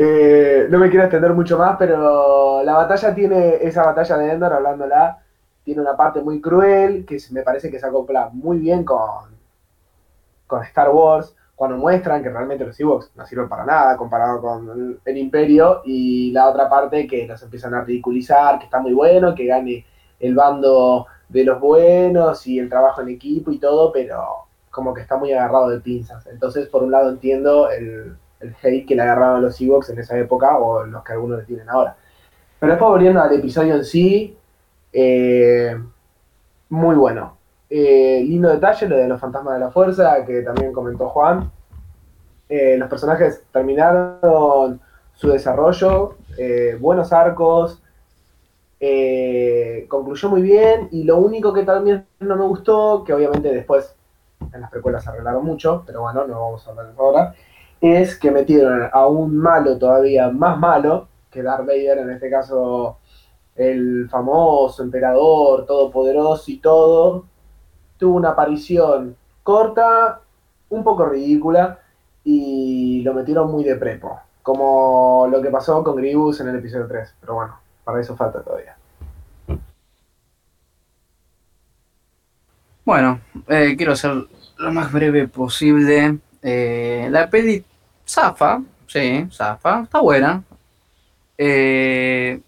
eh, 0.01 0.69
no 0.71 0.79
me 0.79 0.91
quiero 0.91 1.07
extender 1.07 1.35
mucho 1.35 1.59
más, 1.59 1.77
pero 1.77 2.63
la 2.63 2.75
batalla 2.75 3.13
tiene, 3.13 3.57
esa 3.63 3.83
batalla 3.83 4.17
de 4.17 4.31
Endor, 4.31 4.53
hablándola, 4.53 5.19
tiene 5.65 5.81
una 5.81 5.97
parte 5.97 6.23
muy 6.23 6.41
cruel 6.41 7.05
que 7.05 7.19
me 7.33 7.43
parece 7.43 7.69
que 7.69 7.81
se 7.81 7.87
acopla 7.87 8.31
muy 8.33 8.59
bien 8.59 8.85
con, 8.85 9.37
con 10.47 10.63
Star 10.63 10.91
Wars, 10.91 11.35
cuando 11.57 11.79
muestran 11.79 12.23
que 12.23 12.31
realmente 12.31 12.65
los 12.65 12.79
Ewoks 12.79 13.11
no 13.17 13.27
sirven 13.27 13.49
para 13.49 13.65
nada 13.65 13.97
comparado 13.97 14.41
con 14.41 15.01
el 15.05 15.17
Imperio, 15.17 15.83
y 15.85 16.31
la 16.31 16.49
otra 16.49 16.69
parte 16.69 17.09
que 17.09 17.27
los 17.27 17.43
empiezan 17.43 17.75
a 17.75 17.83
ridiculizar, 17.83 18.61
que 18.61 18.67
está 18.67 18.79
muy 18.79 18.93
bueno, 18.93 19.35
que 19.35 19.47
gane 19.47 19.85
el 20.21 20.33
bando 20.37 21.09
de 21.29 21.43
los 21.43 21.59
buenos 21.59 22.47
y 22.47 22.61
el 22.61 22.69
trabajo 22.69 23.01
en 23.01 23.09
equipo 23.09 23.51
y 23.51 23.59
todo, 23.59 23.91
pero 23.91 24.47
como 24.71 24.95
que 24.95 25.01
está 25.01 25.17
muy 25.17 25.33
agarrado 25.33 25.71
de 25.71 25.81
pinzas. 25.81 26.25
Entonces, 26.29 26.69
por 26.69 26.85
un 26.85 26.93
lado 26.93 27.11
entiendo 27.11 27.69
el, 27.69 28.17
el 28.41 28.55
hate 28.63 28.87
que 28.87 28.95
le 28.95 29.03
agarraron 29.03 29.37
a 29.37 29.41
los 29.41 29.61
Ewoks 29.61 29.91
en 29.91 29.99
esa 29.99 30.19
época 30.19 30.59
o 30.59 30.85
los 30.85 31.03
que 31.03 31.13
algunos 31.13 31.39
le 31.39 31.45
tienen 31.45 31.69
ahora. 31.69 31.97
Pero 32.59 32.73
después 32.73 32.91
volviendo 32.91 33.21
al 33.21 33.33
episodio 33.33 33.75
en 33.75 33.85
sí, 33.85 34.37
eh, 34.93 35.77
muy 36.71 36.97
bueno. 36.97 37.37
Eh, 37.71 38.23
lindo 38.25 38.49
detalle 38.49 38.89
lo 38.89 38.97
de 38.97 39.09
los 39.09 39.21
fantasmas 39.21 39.55
de 39.55 39.61
la 39.61 39.71
fuerza, 39.71 40.25
que 40.25 40.43
también 40.43 40.73
comentó 40.73 41.09
Juan. 41.09 41.51
Eh, 42.49 42.77
los 42.79 42.89
personajes 42.89 43.43
terminaron 43.53 44.81
su 45.15 45.29
desarrollo, 45.29 46.17
buenos 46.81 47.13
arcos, 47.13 47.83
concluyó 49.89 50.29
muy 50.29 50.43
bien 50.43 50.89
y 50.93 51.03
lo 51.03 51.19
único 51.19 51.53
que 51.53 51.65
también 51.65 52.07
no 52.21 52.37
me 52.37 52.45
gustó, 52.45 53.03
que 53.05 53.13
obviamente 53.13 53.53
después 53.53 53.95
en 54.53 54.61
las 54.61 54.71
precuelas 54.71 55.03
se 55.03 55.11
arreglaron 55.11 55.45
mucho, 55.45 55.83
pero 55.85 56.03
bueno, 56.03 56.27
no 56.27 56.41
vamos 56.41 56.67
a 56.67 56.71
hablar 56.71 56.93
ahora, 56.97 57.35
es 57.81 58.19
que 58.19 58.31
metieron 58.31 58.89
a 58.93 59.07
un 59.07 59.37
malo 59.37 59.79
todavía 59.79 60.31
más 60.31 60.59
malo, 60.59 61.09
que 61.31 61.43
Darth 61.43 61.67
Vader 61.67 61.99
en 61.99 62.11
este 62.11 62.31
caso 62.31 62.99
el 63.55 64.09
famoso 64.09 64.83
emperador 64.83 65.67
todopoderoso 65.67 66.51
y 66.51 66.59
todo, 66.59 67.25
tuvo 67.99 68.17
una 68.17 68.31
aparición 68.31 69.17
corta, 69.43 70.21
un 70.69 70.85
poco 70.85 71.07
ridícula, 71.07 71.81
y 72.25 73.03
lo 73.03 73.15
metieron 73.15 73.51
muy 73.51 73.65
de 73.65 73.77
prepo, 73.77 74.21
como 74.43 75.27
lo 75.31 75.41
que 75.41 75.51
pasó 75.51 75.83
con 75.83 75.97
Grievous 75.97 76.41
en 76.41 76.49
el 76.49 76.57
episodio 76.57 76.87
3, 76.87 77.15
pero 77.21 77.35
bueno, 77.35 77.57
para 77.85 78.01
eso 78.01 78.17
falta 78.17 78.43
todavía. 78.43 78.77
Bueno, 82.85 83.21
eh, 83.49 83.75
quiero 83.77 83.95
ser 83.97 84.15
lo 84.57 84.73
más 84.73 84.91
breve 84.93 85.29
posible. 85.29 86.19
Eh, 86.43 87.09
la 87.11 87.29
peli 87.29 87.65
zafa, 88.07 88.63
sí, 88.87 89.27
zafa, 89.33 89.83
está 89.83 90.01
buena. 90.01 90.43
Eh, 91.37 92.41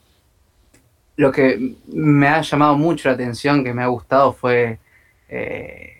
lo 1.16 1.32
que 1.32 1.76
me 1.88 2.28
ha 2.28 2.40
llamado 2.40 2.76
mucho 2.76 3.08
la 3.08 3.14
atención, 3.14 3.64
que 3.64 3.74
me 3.74 3.82
ha 3.82 3.88
gustado, 3.88 4.32
fue 4.32 4.78
eh, 5.28 5.92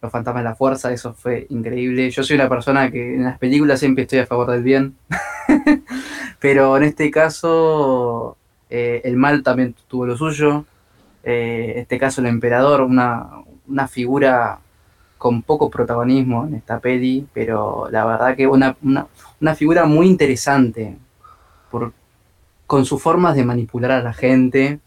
Los 0.00 0.10
Fantasmas 0.10 0.42
de 0.42 0.48
la 0.50 0.56
Fuerza, 0.56 0.92
eso 0.92 1.14
fue 1.14 1.46
increíble. 1.50 2.10
Yo 2.10 2.22
soy 2.22 2.36
una 2.36 2.48
persona 2.48 2.90
que 2.90 3.14
en 3.14 3.24
las 3.24 3.38
películas 3.38 3.80
siempre 3.80 4.02
estoy 4.02 4.20
a 4.20 4.26
favor 4.26 4.50
del 4.50 4.62
bien, 4.62 4.96
pero 6.40 6.76
en 6.76 6.84
este 6.84 7.10
caso 7.10 8.36
el 8.68 9.16
mal 9.16 9.42
también 9.42 9.74
tuvo 9.86 10.06
lo 10.06 10.16
suyo. 10.16 10.64
En 11.22 11.78
este 11.78 11.98
caso 11.98 12.20
el 12.22 12.26
emperador, 12.26 12.80
una, 12.80 13.28
una 13.68 13.86
figura 13.86 14.61
con 15.22 15.42
poco 15.42 15.70
protagonismo 15.70 16.48
en 16.48 16.56
esta 16.56 16.80
peli, 16.80 17.28
pero 17.32 17.86
la 17.92 18.04
verdad 18.04 18.34
que 18.34 18.48
una, 18.48 18.76
una, 18.82 19.54
figura 19.54 19.84
muy 19.84 20.08
interesante, 20.08 20.96
por, 21.70 21.92
con 22.66 22.84
sus 22.84 23.00
formas 23.00 23.36
de 23.36 23.44
manipular 23.44 23.92
a 23.92 24.02
la 24.02 24.12
gente. 24.12 24.80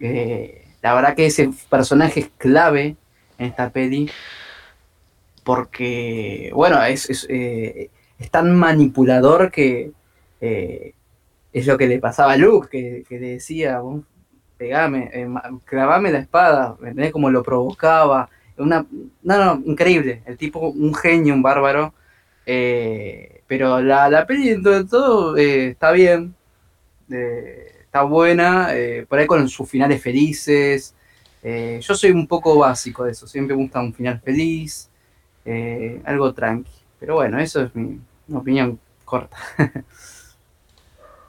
Eh, 0.00 0.66
la 0.80 0.94
verdad 0.94 1.14
que 1.14 1.26
ese 1.26 1.50
personaje 1.68 2.20
es 2.20 2.30
clave 2.38 2.96
en 3.36 3.48
esta 3.48 3.68
peli. 3.68 4.08
Porque, 5.44 6.50
bueno, 6.54 6.82
es, 6.82 7.10
es, 7.10 7.26
eh, 7.28 7.90
tan 8.30 8.56
manipulador 8.56 9.50
que 9.50 9.92
eh, 10.40 10.94
es 11.52 11.66
lo 11.66 11.76
que 11.76 11.86
le 11.86 11.98
pasaba 11.98 12.32
a 12.32 12.38
Luke, 12.38 13.04
que, 13.06 13.18
le 13.18 13.28
decía, 13.32 13.82
pegame, 14.56 15.10
clavame 15.66 16.12
la 16.12 16.20
espada. 16.20 16.78
Como 17.12 17.28
lo 17.28 17.42
provocaba. 17.42 18.30
Una, 18.58 18.86
no, 19.22 19.44
no, 19.44 19.62
increíble. 19.66 20.22
El 20.26 20.36
tipo, 20.36 20.60
un 20.70 20.94
genio, 20.94 21.34
un 21.34 21.42
bárbaro. 21.42 21.94
Eh, 22.44 23.42
pero 23.46 23.80
la, 23.80 24.08
la 24.08 24.26
peli, 24.26 24.50
dentro 24.50 24.72
de 24.72 24.84
todo, 24.84 25.36
eh, 25.36 25.68
está 25.68 25.92
bien. 25.92 26.34
Eh, 27.10 27.72
está 27.84 28.02
buena. 28.02 28.70
por 29.08 29.18
ahí 29.18 29.26
con 29.26 29.48
sus 29.48 29.68
finales 29.68 30.02
felices. 30.02 30.94
Yo 31.42 31.94
soy 31.94 32.10
un 32.10 32.26
poco 32.26 32.58
básico 32.58 33.04
de 33.04 33.12
eso. 33.12 33.26
Siempre 33.26 33.54
gusta 33.56 33.80
un 33.80 33.94
final 33.94 34.20
feliz. 34.20 34.90
algo 36.04 36.32
tranqui. 36.32 36.70
Pero 36.98 37.14
bueno, 37.16 37.38
eso 37.38 37.62
es 37.62 37.74
mi 37.74 38.00
opinión 38.32 38.78
corta. 39.04 39.36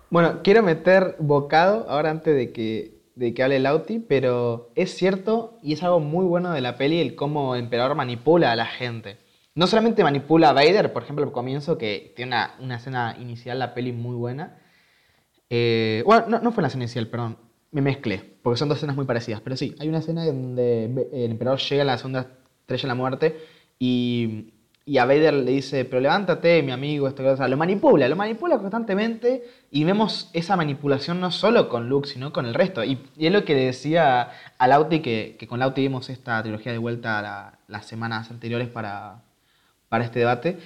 Bueno, 0.10 0.40
quiero 0.42 0.64
meter 0.64 1.18
bocado 1.20 1.86
ahora 1.90 2.12
antes 2.12 2.34
de 2.34 2.54
que, 2.54 2.94
de 3.18 3.34
que 3.34 3.44
hable 3.44 3.60
Lauti, 3.60 4.00
pero 4.00 4.72
es 4.76 4.96
cierto 4.96 5.58
y 5.64 5.74
es 5.74 5.84
algo 5.84 6.00
muy 6.00 6.26
bueno 6.26 6.52
de 6.52 6.62
la 6.62 6.78
peli 6.78 7.02
el 7.02 7.16
cómo 7.16 7.56
el 7.56 7.64
emperador 7.64 7.96
manipula 7.96 8.52
a 8.52 8.56
la 8.56 8.68
gente. 8.68 9.18
No 9.56 9.66
solamente 9.66 10.04
manipula 10.04 10.50
a 10.50 10.54
Vader, 10.54 10.94
por 10.94 11.02
ejemplo, 11.02 11.26
al 11.26 11.32
comienzo, 11.32 11.80
que 11.80 12.14
tiene 12.16 12.30
una, 12.30 12.56
una 12.60 12.76
escena 12.76 13.18
inicial, 13.20 13.58
la 13.58 13.74
peli 13.74 13.92
muy 13.92 14.16
buena. 14.16 14.60
Eh, 15.50 16.04
bueno, 16.06 16.26
no, 16.28 16.40
no 16.40 16.52
fue 16.52 16.62
la 16.62 16.68
escena 16.68 16.84
inicial, 16.84 17.08
perdón, 17.08 17.38
me 17.72 17.82
mezclé, 17.82 18.24
porque 18.44 18.60
son 18.60 18.70
dos 18.70 18.78
escenas 18.78 18.96
muy 18.96 19.06
parecidas. 19.06 19.42
Pero 19.42 19.58
sí, 19.58 19.74
hay 19.80 19.90
una 19.90 19.98
escena 19.98 20.24
donde 20.26 20.86
el 21.12 21.32
emperador 21.32 21.60
llega 21.60 21.82
a 21.82 21.86
la 21.86 21.98
segunda 21.98 22.38
estrella 22.62 22.84
de 22.84 22.88
la 22.88 22.96
muerte 22.96 23.38
y, 23.80 24.54
y 24.88 25.00
a 25.00 25.06
Vader 25.06 25.34
le 25.34 25.52
dice, 25.52 25.84
pero 25.84 26.00
levántate, 26.00 26.64
mi 26.64 26.72
amigo, 26.72 27.10
esto 27.10 27.22
que 27.22 27.48
lo 27.50 27.58
manipula, 27.58 28.08
lo 28.08 28.16
manipula 28.16 28.58
constantemente 28.58 29.44
y 29.70 29.84
vemos 29.84 30.30
esa 30.32 30.56
manipulación 30.56 31.20
no 31.20 31.30
solo 31.30 31.68
con 31.68 31.90
Luke, 31.90 32.08
sino 32.08 32.32
con 32.32 32.46
el 32.46 32.54
resto. 32.54 32.86
Y, 32.86 32.98
y 33.18 33.28
es 33.28 33.34
lo 33.34 33.44
que 33.44 33.54
le 33.54 33.66
decía 33.66 34.30
a 34.58 34.68
Lauti, 34.68 35.02
que, 35.02 35.36
que 35.38 35.46
con 35.46 35.60
Lauti 35.60 35.82
vimos 35.82 36.10
esta 36.10 36.42
trilogía 36.42 36.72
de 36.72 36.78
vuelta 36.78 37.22
la- 37.22 37.60
las 37.68 37.86
semanas 37.86 38.32
anteriores 38.32 38.70
para, 38.70 39.24
para 39.90 40.06
este 40.06 40.20
debate, 40.20 40.58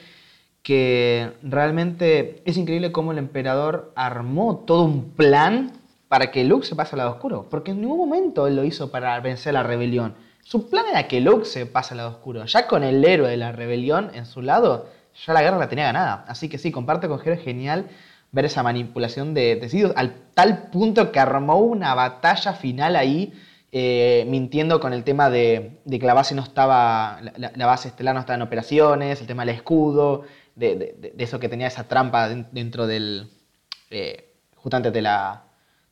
que 0.62 1.32
realmente 1.42 2.44
es 2.46 2.58
increíble 2.58 2.92
cómo 2.92 3.12
el 3.14 3.18
emperador 3.18 3.92
armó 3.96 4.58
todo 4.68 4.84
un 4.84 5.10
plan 5.14 5.72
para 6.10 6.30
que 6.30 6.44
Luke 6.44 6.68
se 6.68 6.76
pase 6.76 6.94
al 6.94 7.00
lado 7.00 7.12
oscuro, 7.12 7.48
porque 7.50 7.72
en 7.72 7.82
ningún 7.82 7.98
momento 7.98 8.46
él 8.46 8.56
lo 8.56 8.64
hizo 8.64 8.92
para 8.92 9.20
vencer 9.20 9.56
la 9.56 9.64
rebelión. 9.64 10.14
Su 10.52 10.70
plan 10.70 10.84
era 10.92 11.08
que 11.08 11.22
Luke 11.22 11.46
se 11.46 11.66
pase 11.66 11.94
al 11.94 12.00
lado 12.00 12.10
oscuro. 12.10 12.44
Ya 12.44 12.68
con 12.68 12.84
el 12.84 13.06
héroe 13.06 13.30
de 13.30 13.38
la 13.38 13.54
rebelión 13.54 14.12
en 14.14 14.26
su 14.26 14.42
lado, 14.42 14.90
ya 15.26 15.32
la 15.32 15.42
guerra 15.42 15.58
la 15.58 15.70
tenía 15.70 15.86
ganada. 15.86 16.26
Así 16.28 16.50
que 16.50 16.58
sí, 16.58 16.74
comparto 16.74 17.08
con 17.08 17.20
Jero, 17.20 17.38
es 17.38 17.42
genial 17.42 17.88
ver 18.34 18.44
esa 18.44 18.62
manipulación 18.62 19.34
de 19.34 19.56
decididos 19.56 19.94
al 19.96 20.14
tal 20.34 20.64
punto 20.70 21.14
que 21.14 21.22
armó 21.22 21.58
una 21.60 21.96
batalla 21.96 22.52
final 22.52 22.98
ahí, 22.98 23.32
eh, 23.72 24.26
mintiendo 24.28 24.82
con 24.82 24.92
el 24.92 25.06
tema 25.06 25.30
de, 25.30 25.80
que 25.90 26.00
la 26.06 26.14
base 26.14 26.36
no 26.36 26.44
estaba, 26.44 27.22
la, 27.38 27.66
base 27.66 27.88
estelar 27.88 28.14
no 28.14 28.20
estaba 28.20 28.36
en 28.36 28.42
operaciones, 28.42 29.22
el 29.22 29.28
tema 29.28 29.46
del 29.46 29.56
escudo, 29.56 30.24
de, 30.56 30.76
de- 30.76 31.14
eso 31.24 31.40
que 31.40 31.48
tenía 31.48 31.68
esa 31.68 31.88
trampa 31.88 32.28
den- 32.28 32.48
dentro 32.52 32.88
del, 32.88 33.32
eh, 33.90 34.34
justamente 34.58 34.92
de 34.92 35.02
la, 35.02 35.44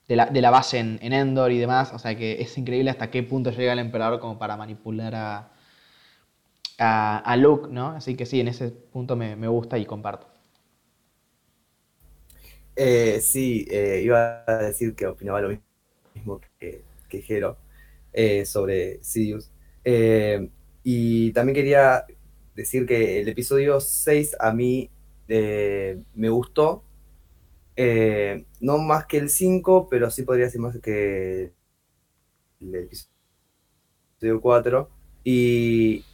de 0.10 0.42
la, 0.42 0.50
base 0.50 0.80
en, 0.80 0.98
en 1.04 1.14
Endor 1.14 1.52
y 1.52 1.60
demás. 1.60 1.94
O 1.94 2.00
sea 2.00 2.18
que 2.18 2.42
es 2.42 2.58
increíble 2.58 2.90
hasta 2.90 3.12
qué 3.12 3.22
punto 3.22 3.52
llega 3.52 3.74
el 3.74 3.80
emperador 3.80 4.20
como 4.20 4.40
para 4.40 4.58
manipular 4.58 5.14
a, 5.16 5.52
a, 6.80 7.38
Luke, 7.38 7.70
¿no? 7.72 7.90
Así 7.90 8.16
que 8.16 8.26
sí, 8.26 8.40
en 8.40 8.48
ese 8.48 8.72
punto 8.72 9.16
me, 9.16 9.48
gusta 9.48 9.78
y 9.78 9.86
comparto. 9.86 10.28
Eh, 12.76 13.20
sí, 13.22 13.68
eh, 13.70 14.02
iba 14.04 14.44
a 14.48 14.58
decir 14.58 14.96
que 14.96 15.06
opinaba 15.06 15.42
lo 15.42 15.60
mismo 16.16 16.42
que, 16.60 16.82
que 17.08 17.22
Jero 17.22 17.58
eh, 18.12 18.46
sobre 18.46 19.04
Sidious. 19.04 19.52
Y 20.84 21.32
también 21.34 21.56
quería 21.56 22.06
decir 22.56 22.88
que 22.88 23.20
el 23.20 23.28
episodio 23.28 23.80
6 23.80 24.38
a 24.40 24.54
mí 24.54 24.90
me 25.28 26.30
gustó. 26.30 26.84
Eh, 27.82 28.46
no 28.60 28.78
más 28.80 29.06
que 29.06 29.18
el 29.18 29.30
5, 29.30 29.88
pero 29.90 30.10
sí 30.12 30.24
podría 30.24 30.46
decir 30.48 30.60
más 30.62 30.78
que 30.82 31.54
el 32.62 32.76
episodio 32.76 33.10
4. 34.42 34.90
Y 35.24 36.06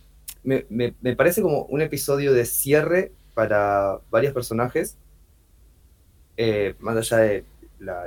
me, 0.43 0.65
me- 0.69 0.95
me 1.01 1.15
parece 1.15 1.41
como 1.41 1.63
un 1.65 1.81
episodio 1.81 2.33
de 2.33 2.45
cierre 2.45 3.13
para 3.33 3.99
varios 4.09 4.33
personajes 4.33 4.97
eh, 6.37 6.75
más 6.79 6.97
allá 6.97 7.17
de 7.17 7.45
la, 7.79 8.05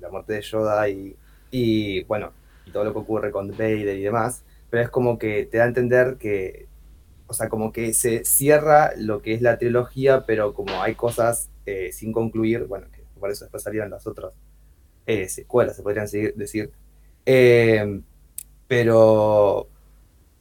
la 0.00 0.08
muerte 0.10 0.34
de 0.34 0.42
Yoda 0.42 0.88
y, 0.88 1.16
y, 1.50 2.04
bueno, 2.04 2.32
y 2.64 2.70
todo 2.72 2.84
lo 2.84 2.92
que 2.92 2.98
ocurre 2.98 3.30
con 3.30 3.50
Vader 3.50 3.96
y 3.96 4.02
demás, 4.02 4.44
pero 4.70 4.82
es 4.82 4.90
como 4.90 5.18
que 5.18 5.46
te 5.46 5.58
da 5.58 5.64
a 5.64 5.68
entender 5.68 6.16
que 6.18 6.68
o 7.28 7.34
sea, 7.34 7.48
como 7.48 7.72
que 7.72 7.94
se 7.94 8.24
cierra 8.24 8.92
lo 8.98 9.22
que 9.22 9.34
es 9.34 9.42
la 9.42 9.58
trilogía, 9.58 10.26
pero 10.26 10.54
como 10.54 10.82
hay 10.82 10.94
cosas 10.96 11.50
eh, 11.66 11.90
sin 11.92 12.12
concluir, 12.12 12.64
bueno, 12.64 12.86
que 12.92 13.02
por 13.18 13.30
eso 13.30 13.44
después 13.44 13.62
salieron 13.62 13.90
las 13.90 14.06
otras 14.06 14.34
eh, 15.06 15.28
secuelas, 15.28 15.76
se 15.76 15.82
podrían 15.82 16.06
decir. 16.36 16.72
Eh, 17.24 18.00
pero, 18.68 19.68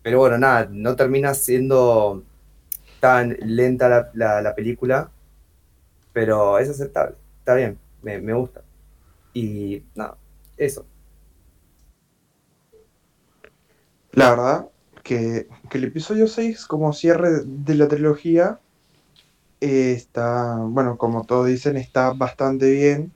pero 0.02 0.20
bueno, 0.20 0.38
nada, 0.38 0.68
no 0.72 0.96
termina 0.96 1.34
siendo 1.34 2.24
tan 3.00 3.38
lenta 3.42 4.12
la 4.14 4.56
película, 4.56 5.12
pero 6.16 6.60
es 6.60 6.70
aceptable, 6.70 7.18
está 7.40 7.56
bien, 7.56 7.78
me, 8.02 8.22
me 8.22 8.34
gusta. 8.34 8.64
Y 9.34 9.84
nada, 9.96 10.18
eso. 10.56 10.86
La 14.14 14.30
verdad 14.30 14.70
que, 15.04 15.50
que 15.70 15.78
el 15.78 15.84
episodio 15.84 16.28
6 16.28 16.68
como 16.68 16.94
cierre 16.94 17.42
de 17.44 17.76
la 17.76 17.90
trilogía 17.90 18.62
está, 19.66 20.58
bueno, 20.58 20.98
como 20.98 21.26
todos 21.26 21.48
dicen, 21.48 21.78
está 21.78 22.14
bastante 22.14 22.72
bien, 22.72 23.14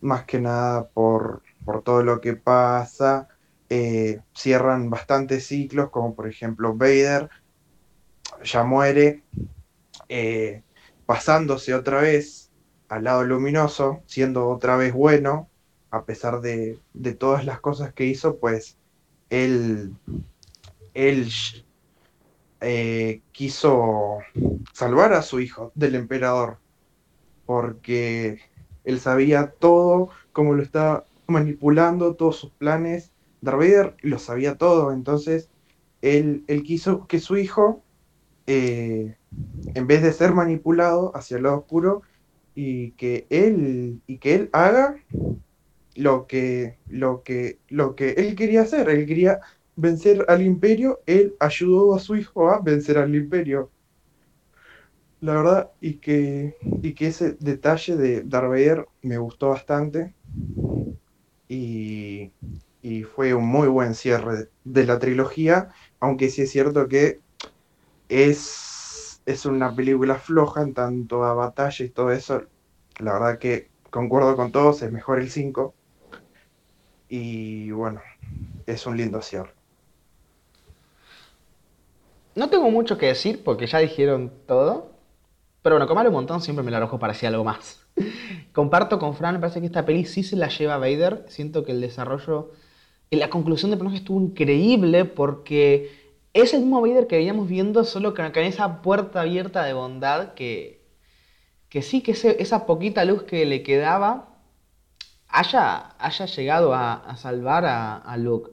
más 0.00 0.24
que 0.24 0.40
nada 0.40 0.88
por, 0.88 1.42
por 1.64 1.82
todo 1.82 2.02
lo 2.02 2.20
que 2.20 2.34
pasa. 2.34 3.28
eh, 3.70 4.20
cierran 4.34 4.90
bastantes 4.90 5.46
ciclos, 5.46 5.90
como 5.90 6.14
por 6.14 6.28
ejemplo 6.28 6.74
Vader 6.74 7.28
ya 8.44 8.64
muere, 8.64 9.24
eh, 10.08 10.62
pasándose 11.06 11.74
otra 11.74 12.00
vez 12.00 12.50
al 12.88 13.04
lado 13.04 13.24
luminoso, 13.24 14.02
siendo 14.06 14.48
otra 14.48 14.76
vez 14.76 14.92
bueno, 14.94 15.48
a 15.90 16.04
pesar 16.04 16.40
de, 16.40 16.78
de 16.94 17.14
todas 17.14 17.44
las 17.44 17.60
cosas 17.60 17.92
que 17.92 18.04
hizo, 18.06 18.38
pues 18.38 18.78
él 19.30 19.92
eh, 22.60 23.22
quiso 23.32 24.18
salvar 24.72 25.12
a 25.12 25.22
su 25.22 25.40
hijo 25.40 25.72
del 25.74 25.94
emperador, 25.94 26.58
porque 27.46 28.40
él 28.84 29.00
sabía 29.00 29.52
todo, 29.58 30.10
cómo 30.32 30.54
lo 30.54 30.62
estaba 30.62 31.04
manipulando, 31.26 32.14
todos 32.14 32.36
sus 32.36 32.50
planes. 32.50 33.12
Darth 33.40 33.58
Vader 33.58 33.96
lo 34.02 34.18
sabía 34.18 34.56
todo, 34.56 34.92
entonces 34.92 35.50
él, 36.02 36.44
él 36.48 36.62
quiso 36.62 37.06
que 37.06 37.20
su 37.20 37.36
hijo, 37.36 37.82
eh, 38.46 39.16
en 39.74 39.86
vez 39.86 40.02
de 40.02 40.12
ser 40.12 40.32
manipulado 40.32 41.14
hacia 41.14 41.36
el 41.36 41.44
lado 41.44 41.58
oscuro, 41.58 42.02
y 42.54 42.90
que 42.92 43.26
él, 43.30 44.00
y 44.08 44.18
que 44.18 44.34
él 44.34 44.50
haga 44.52 44.96
lo 45.94 46.26
que, 46.26 46.78
lo 46.88 47.22
que, 47.22 47.58
lo 47.68 47.94
que 47.94 48.10
él 48.10 48.34
quería 48.34 48.62
hacer. 48.62 48.88
Él 48.88 49.06
quería 49.06 49.40
vencer 49.78 50.24
al 50.28 50.42
imperio, 50.42 51.00
él 51.06 51.36
ayudó 51.38 51.94
a 51.94 52.00
su 52.00 52.16
hijo 52.16 52.50
a 52.50 52.60
vencer 52.60 52.98
al 52.98 53.14
imperio. 53.14 53.70
La 55.20 55.34
verdad, 55.34 55.70
y 55.80 55.98
que, 55.98 56.56
y 56.82 56.94
que 56.94 57.08
ese 57.08 57.36
detalle 57.40 57.96
de 57.96 58.22
Darth 58.22 58.48
Vader 58.48 58.86
me 59.02 59.18
gustó 59.18 59.50
bastante. 59.50 60.14
Y, 61.48 62.32
y 62.82 63.02
fue 63.04 63.34
un 63.34 63.46
muy 63.46 63.68
buen 63.68 63.94
cierre 63.94 64.48
de 64.64 64.84
la 64.86 64.98
trilogía, 64.98 65.72
aunque 66.00 66.28
sí 66.28 66.42
es 66.42 66.50
cierto 66.50 66.88
que 66.88 67.20
es, 68.08 69.22
es 69.26 69.46
una 69.46 69.74
película 69.74 70.16
floja 70.16 70.62
en 70.62 70.74
tanto 70.74 71.24
a 71.24 71.34
batalla 71.34 71.84
y 71.84 71.90
todo 71.90 72.10
eso. 72.12 72.42
La 73.00 73.14
verdad 73.14 73.38
que 73.38 73.70
concuerdo 73.90 74.36
con 74.36 74.52
todos, 74.52 74.82
es 74.82 74.92
mejor 74.92 75.20
el 75.20 75.30
5. 75.30 75.74
Y 77.08 77.70
bueno, 77.70 78.00
es 78.66 78.86
un 78.86 78.96
lindo 78.96 79.22
cierre. 79.22 79.57
No 82.34 82.50
tengo 82.50 82.70
mucho 82.70 82.98
que 82.98 83.06
decir 83.06 83.42
porque 83.44 83.66
ya 83.66 83.78
dijeron 83.78 84.32
todo. 84.46 84.92
Pero 85.62 85.76
bueno, 85.76 85.88
como 85.88 86.00
un 86.00 86.12
montón, 86.12 86.40
siempre 86.40 86.64
me 86.64 86.70
la 86.70 86.78
arrojo 86.78 86.98
para 86.98 87.12
decir 87.12 87.28
algo 87.28 87.44
más. 87.44 87.84
Comparto 88.52 88.98
con 88.98 89.14
Fran, 89.14 89.34
me 89.34 89.40
parece 89.40 89.60
que 89.60 89.66
esta 89.66 89.84
peli 89.84 90.04
sí 90.04 90.22
se 90.22 90.36
la 90.36 90.48
lleva 90.48 90.78
Vader. 90.78 91.24
Siento 91.28 91.64
que 91.64 91.72
el 91.72 91.80
desarrollo 91.80 92.52
la 93.10 93.30
conclusión 93.30 93.70
del 93.70 93.78
personaje 93.78 93.98
estuvo 94.02 94.20
increíble 94.20 95.04
porque 95.04 95.90
es 96.34 96.52
el 96.54 96.60
mismo 96.60 96.80
Vader 96.80 97.06
que 97.06 97.16
veníamos 97.16 97.48
viendo, 97.48 97.84
solo 97.84 98.14
con 98.14 98.36
esa 98.36 98.82
puerta 98.82 99.22
abierta 99.22 99.64
de 99.64 99.72
bondad 99.72 100.34
que, 100.34 100.84
que 101.68 101.82
sí, 101.82 102.02
que 102.02 102.12
esa 102.12 102.66
poquita 102.66 103.04
luz 103.04 103.22
que 103.22 103.46
le 103.46 103.62
quedaba 103.62 104.36
haya, 105.28 105.94
haya 105.98 106.26
llegado 106.26 106.74
a, 106.74 106.94
a 106.94 107.16
salvar 107.16 107.64
a, 107.64 107.96
a 107.96 108.16
Luke. 108.16 108.50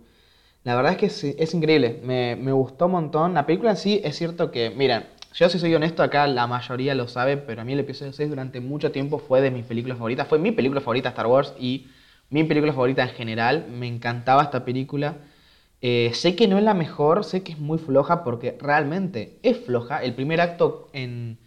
La 0.65 0.75
verdad 0.75 0.93
es 0.93 0.97
que 0.97 1.35
es, 1.37 1.53
increíble, 1.53 2.01
me, 2.03 2.35
me 2.35 2.51
gustó 2.51 2.87
un 2.87 2.93
montón. 2.93 3.35
La 3.35 3.45
película 3.45 3.71
en 3.71 3.77
sí 3.77 4.01
es 4.03 4.17
cierto 4.17 4.49
que, 4.51 4.71
miren, 4.71 5.05
yo 5.35 5.47
si 5.47 5.59
soy 5.59 5.75
honesto 5.75 6.01
acá, 6.01 6.25
la 6.25 6.47
mayoría 6.47 6.95
lo 6.95 7.07
sabe, 7.07 7.37
pero 7.37 7.61
a 7.61 7.63
mí 7.63 7.73
el 7.73 7.79
episodio 7.81 8.13
6 8.13 8.29
durante 8.29 8.61
mucho 8.61 8.91
tiempo 8.91 9.19
fue 9.19 9.41
de 9.41 9.51
mis 9.51 9.63
películas 9.63 9.99
favoritas. 9.99 10.27
Fue 10.27 10.39
mi 10.39 10.51
película 10.51 10.81
favorita 10.81 11.09
Star 11.09 11.27
Wars 11.27 11.53
y 11.59 11.87
mi 12.31 12.43
película 12.45 12.73
favorita 12.73 13.03
en 13.03 13.09
general. 13.09 13.67
Me 13.69 13.87
encantaba 13.87 14.41
esta 14.41 14.65
película. 14.65 15.17
Eh, 15.81 16.09
sé 16.15 16.35
que 16.35 16.47
no 16.47 16.57
es 16.57 16.63
la 16.63 16.73
mejor, 16.73 17.25
sé 17.25 17.43
que 17.43 17.51
es 17.51 17.59
muy 17.59 17.77
floja 17.77 18.23
porque 18.23 18.57
realmente 18.59 19.37
es 19.43 19.57
floja. 19.57 20.01
El 20.03 20.15
primer 20.15 20.41
acto 20.41 20.89
en 20.93 21.37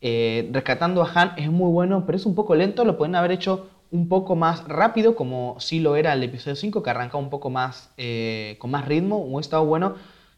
eh, 0.00 0.48
Rescatando 0.52 1.02
a 1.02 1.10
Han 1.12 1.32
es 1.36 1.50
muy 1.50 1.72
bueno, 1.72 2.06
pero 2.06 2.16
es 2.16 2.26
un 2.26 2.36
poco 2.36 2.54
lento. 2.54 2.84
Lo 2.84 2.96
pueden 2.96 3.16
haber 3.16 3.32
hecho 3.32 3.70
un 3.92 4.08
poco 4.08 4.34
más 4.36 4.66
rápido, 4.66 5.14
como 5.14 5.56
sí 5.60 5.78
lo 5.78 5.96
era 5.96 6.14
el 6.14 6.22
episodio 6.22 6.56
5, 6.56 6.82
que 6.82 6.90
arrancaba 6.90 7.22
un 7.22 7.28
poco 7.30 7.50
más 7.50 7.90
eh, 7.98 8.56
con 8.58 8.70
más 8.70 8.86
ritmo. 8.86 9.18
Hubiera 9.18 9.40
estado 9.42 9.66
bueno 9.66 9.96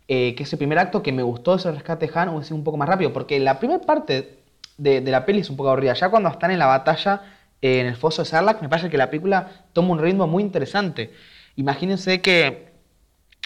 eh, 0.09 0.35
que 0.35 0.43
ese 0.43 0.56
primer 0.56 0.78
acto 0.78 1.02
que 1.02 1.12
me 1.12 1.22
gustó, 1.22 1.55
ese 1.55 1.70
rescate 1.70 2.10
Han, 2.14 2.31
hubiese 2.31 2.48
sido 2.48 2.56
un 2.56 2.64
poco 2.64 2.76
más 2.76 2.89
rápido, 2.89 3.12
porque 3.12 3.39
la 3.39 3.60
primera 3.60 3.81
parte 3.81 4.39
de, 4.76 5.01
la 5.02 5.24
peli 5.24 5.40
es 5.40 5.51
un 5.51 5.56
poco 5.56 5.70
aburrida. 5.70 5.94
Ya 5.94 6.10
cuando 6.10 6.28
están 6.31 6.51
en 6.51 6.59
la 6.59 6.66
batalla 6.66 7.22
eh, 7.62 7.78
en 7.78 7.86
el 7.86 7.94
foso 7.94 8.22
de 8.22 8.26
Sarlacc, 8.28 8.60
me 8.60 8.68
parece 8.68 8.90
que 8.90 8.98
la 8.98 9.09
película 9.09 9.66
toma 9.72 9.93
un 9.93 10.01
ritmo 10.01 10.26
muy 10.26 10.43
interesante. 10.43 11.12
Imagínense 11.55 12.20
que 12.20 12.72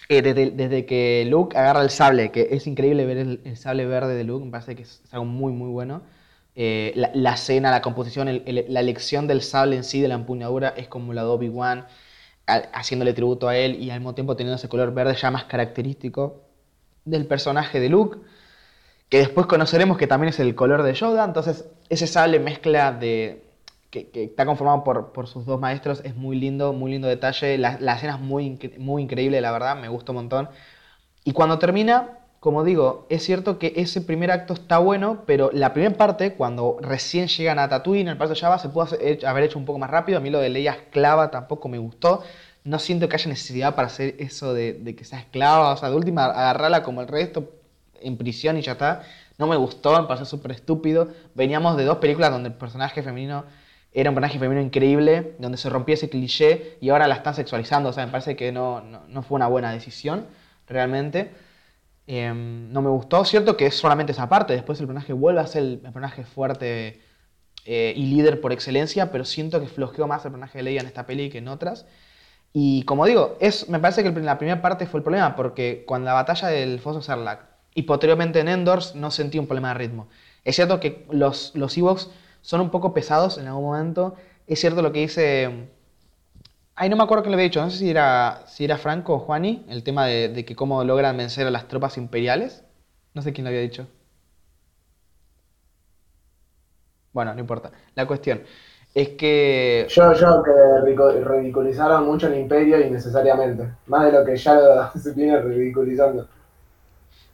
desde, 0.09 0.53
desde 0.53 0.87
que 0.87 1.27
Luke 1.29 1.55
agarra 1.59 1.83
el 1.83 1.91
sable, 1.91 2.31
que 2.31 2.49
es 2.53 2.67
increíble 2.67 3.05
ver 3.05 3.19
el, 3.19 3.57
sable 3.59 3.85
verde 3.85 4.15
de 4.15 4.25
Luke, 4.25 4.43
me 4.43 4.51
parece 4.51 4.75
que 4.75 4.85
es 4.85 5.03
algo 5.11 5.27
muy, 5.27 5.53
muy 5.53 5.69
bueno. 5.69 6.01
Eh, 6.61 6.93
la, 6.97 7.13
la 7.15 7.35
escena, 7.35 7.71
la 7.71 7.81
composición, 7.81 8.43
la 8.45 8.81
elección 8.81 9.29
del 9.29 9.43
sable 9.43 9.77
en 9.77 9.85
sí, 9.85 10.01
de 10.01 10.09
la 10.09 10.17
empuñadura, 10.17 10.71
es 10.77 10.89
como 10.89 11.13
la 11.13 11.23
de 11.23 11.29
Obi-Wan, 11.29 11.87
haciéndole 12.73 13.13
tributo 13.13 13.47
a 13.47 13.57
él 13.57 13.81
y 13.81 13.91
al 13.91 14.01
mismo 14.01 14.17
tiempo 14.17 14.35
teniendo 14.35 14.57
ese 14.57 14.69
color 14.69 14.93
verde 14.93 15.15
ya 15.15 15.31
más 15.31 15.45
característico 15.45 16.43
del 17.05 17.27
personaje 17.27 17.79
de 17.79 17.89
Luke, 17.89 18.19
que 19.09 19.19
después 19.19 19.47
conoceremos 19.47 19.99
que 19.99 20.09
también 20.09 20.31
es 20.31 20.41
el 20.41 20.57
color 20.57 20.83
de 20.83 20.95
Yoda, 20.95 21.25
entonces 21.25 21.67
ese 21.89 22.09
sable 22.09 22.41
mezcla 22.41 22.91
de... 22.91 23.45
Que, 23.91 24.11
está 24.13 24.45
conformado 24.45 24.83
por, 24.83 25.29
sus 25.29 25.47
dos 25.47 25.61
maestros, 25.61 26.03
es 26.05 26.17
muy 26.17 26.37
lindo, 26.41 26.73
muy 26.73 26.91
lindo 26.91 27.07
detalle, 27.07 27.57
la, 27.57 27.79
la 27.81 27.95
escena 27.95 28.15
es 28.15 28.21
muy, 28.21 28.59
muy 28.79 29.03
increíble, 29.05 29.41
la 29.41 29.53
verdad, 29.53 29.77
me 29.77 29.89
gustó 29.89 30.11
un 30.11 30.17
montón. 30.17 30.49
Y 31.23 31.33
cuando 31.33 31.59
termina, 31.61 32.18
como 32.41 32.63
digo, 32.65 33.07
es 33.11 33.25
cierto 33.25 33.59
que 33.59 33.73
ese 33.77 34.01
primer 34.01 34.31
acto 34.31 34.55
está 34.55 34.79
bueno, 34.79 35.25
pero 35.27 35.51
la 35.53 35.73
primera 35.73 35.97
parte, 35.97 36.35
cuando 36.35 36.79
recién 36.81 37.27
llegan 37.29 37.59
a 37.59 37.69
Tatooine, 37.69 38.09
el 38.09 38.17
paso 38.17 38.35
de 38.35 38.41
Java, 38.41 38.59
se 38.59 38.69
pudo 38.69 38.87
hecho- 39.01 39.29
haber 39.29 39.45
hecho 39.45 39.59
un 39.59 39.65
poco 39.65 39.79
más 39.79 39.91
rápido. 39.91 40.19
A 40.19 40.21
mí 40.21 40.31
lo 40.31 40.39
de 40.41 40.49
Leia 40.49 40.73
esclava 40.73 41.31
tampoco 41.31 41.69
me 41.69 41.79
gustó. 41.79 42.23
No 42.65 42.79
siento 42.79 43.09
que 43.09 43.17
haya 43.17 43.29
necesidad 43.29 43.75
para 43.75 43.87
hacer 43.89 44.15
eso 44.19 44.55
de, 44.55 44.75
de 44.75 44.95
que 44.95 45.05
sea 45.05 45.19
esclava. 45.21 45.73
O 45.73 45.77
sea, 45.77 45.91
de 45.91 45.97
última, 45.97 46.27
agarrarla 46.27 46.83
como 46.83 47.01
el 47.01 47.09
resto 47.09 47.51
en 48.01 48.17
prisión 48.17 48.57
y 48.57 48.63
ya 48.63 48.73
está. 48.73 49.03
No 49.39 49.47
me 49.47 49.57
gustó, 49.57 50.01
me 50.01 50.07
pareció 50.07 50.27
súper 50.27 50.53
estúpido. 50.53 51.09
Veníamos 51.35 51.77
de 51.77 51.85
dos 51.85 51.99
películas 51.99 52.31
donde 52.31 52.51
el 52.51 52.55
personaje 52.55 53.03
femenino 53.03 53.45
era 53.93 54.11
un 54.11 54.15
personaje 54.15 54.39
femenino 54.39 54.65
increíble, 54.65 55.35
donde 55.39 55.59
se 55.59 55.69
rompía 55.71 55.95
ese 55.95 56.09
cliché 56.11 56.77
y 56.81 56.91
ahora 56.91 57.09
la 57.09 57.17
están 57.17 57.35
sexualizando. 57.35 57.89
O 57.89 57.93
sea, 57.93 58.05
me 58.07 58.13
parece 58.13 58.37
que 58.37 58.53
no, 58.53 58.81
no, 58.83 59.03
no 59.09 59.23
fue 59.23 59.37
una 59.37 59.47
buena 59.49 59.73
decisión, 59.73 60.27
realmente. 60.69 61.31
Eh, 62.11 62.33
no 62.35 62.81
me 62.81 62.89
gustó, 62.89 63.23
cierto 63.27 63.59
que 63.59 63.67
es 63.67 63.75
solamente 63.75 64.13
esa 64.13 64.31
parte, 64.31 64.55
después 64.55 64.81
el 64.81 64.87
personaje 64.87 65.13
vuelve 65.13 65.41
a 65.41 65.47
ser 65.47 65.63
el, 65.63 65.79
personaje 65.79 66.25
fuerte 66.25 67.03
eh, 67.67 67.93
y 67.95 68.07
líder 68.07 68.41
por 68.41 68.51
excelencia, 68.51 69.13
pero 69.13 69.27
siento 69.27 69.61
que 69.61 69.67
flojeó 69.67 70.07
más 70.07 70.25
el 70.25 70.31
personaje 70.31 70.59
de 70.59 70.65
Leia 70.65 70.81
en 70.81 70.87
esta 70.87 71.05
peli 71.05 71.29
que 71.29 71.39
en 71.39 71.49
otras. 71.49 71.85
Y 72.55 72.85
como 72.85 73.05
digo, 73.05 73.37
es, 73.41 73.69
me 73.69 73.79
parece 73.79 74.03
que 74.03 74.11
la 74.11 74.39
primera 74.39 74.63
parte 74.63 74.87
fue 74.87 75.01
el 75.01 75.05
problema, 75.05 75.37
porque 75.37 75.85
cuando 75.87 76.07
la 76.07 76.15
batalla 76.15 76.49
del 76.49 76.81
Foso 76.81 77.03
Sarlacc 77.03 77.43
y 77.75 77.83
posteriormente 77.83 78.41
en 78.41 78.49
Endors 78.49 78.95
no 78.95 79.11
sentí 79.11 79.39
un 79.39 79.47
problema 79.47 79.69
de 79.69 79.75
ritmo. 79.75 80.09
Es 80.45 80.57
cierto 80.57 80.81
que 80.81 81.07
los, 81.11 81.53
los 81.55 81.77
Ewoks 81.77 82.11
son 82.41 82.63
un 82.63 82.71
poco 82.71 82.95
pesados 82.95 83.37
en 83.37 83.49
algún 83.49 83.65
momento, 83.65 84.15
es 84.47 84.61
cierto 84.61 84.81
lo 84.81 84.93
que 84.93 85.01
dice... 85.01 85.69
Ay, 86.81 86.89
no 86.89 86.97
me 86.97 87.03
acuerdo 87.03 87.25
quién 87.25 87.33
lo 87.33 87.37
había 87.37 87.45
dicho, 87.49 87.61
no 87.61 87.71
sé 87.71 87.79
si 87.79 87.91
era, 87.91 88.45
si 88.47 88.65
era 88.65 88.79
Franco 88.79 89.15
o 89.15 89.19
Juani, 89.19 89.65
el 89.69 89.83
tema 89.83 90.07
de, 90.07 90.29
de 90.29 90.45
que 90.45 90.55
cómo 90.57 90.85
logran 90.85 91.17
vencer 91.17 91.47
a 91.47 91.51
las 91.51 91.67
tropas 91.69 91.99
imperiales. 91.99 92.65
No 93.15 93.23
sé 93.23 93.33
quién 93.33 93.45
lo 93.45 93.49
había 93.51 93.61
dicho. 93.63 93.89
Bueno, 97.13 97.35
no 97.35 97.41
importa. 97.41 97.73
La 97.95 98.07
cuestión 98.07 98.43
es 98.95 99.11
que... 99.11 99.89
Yo, 99.89 100.13
yo 100.13 100.43
que 100.43 100.53
ridiculizaron 101.25 102.05
mucho 102.07 102.27
el 102.29 102.39
imperio 102.39 102.79
innecesariamente. 102.81 103.75
Más 103.87 104.05
de 104.07 104.13
lo 104.13 104.25
que 104.25 104.37
ya 104.37 104.55
lo 104.55 104.91
se 105.01 105.13
viene 105.15 105.41
ridiculizando. 105.41 106.29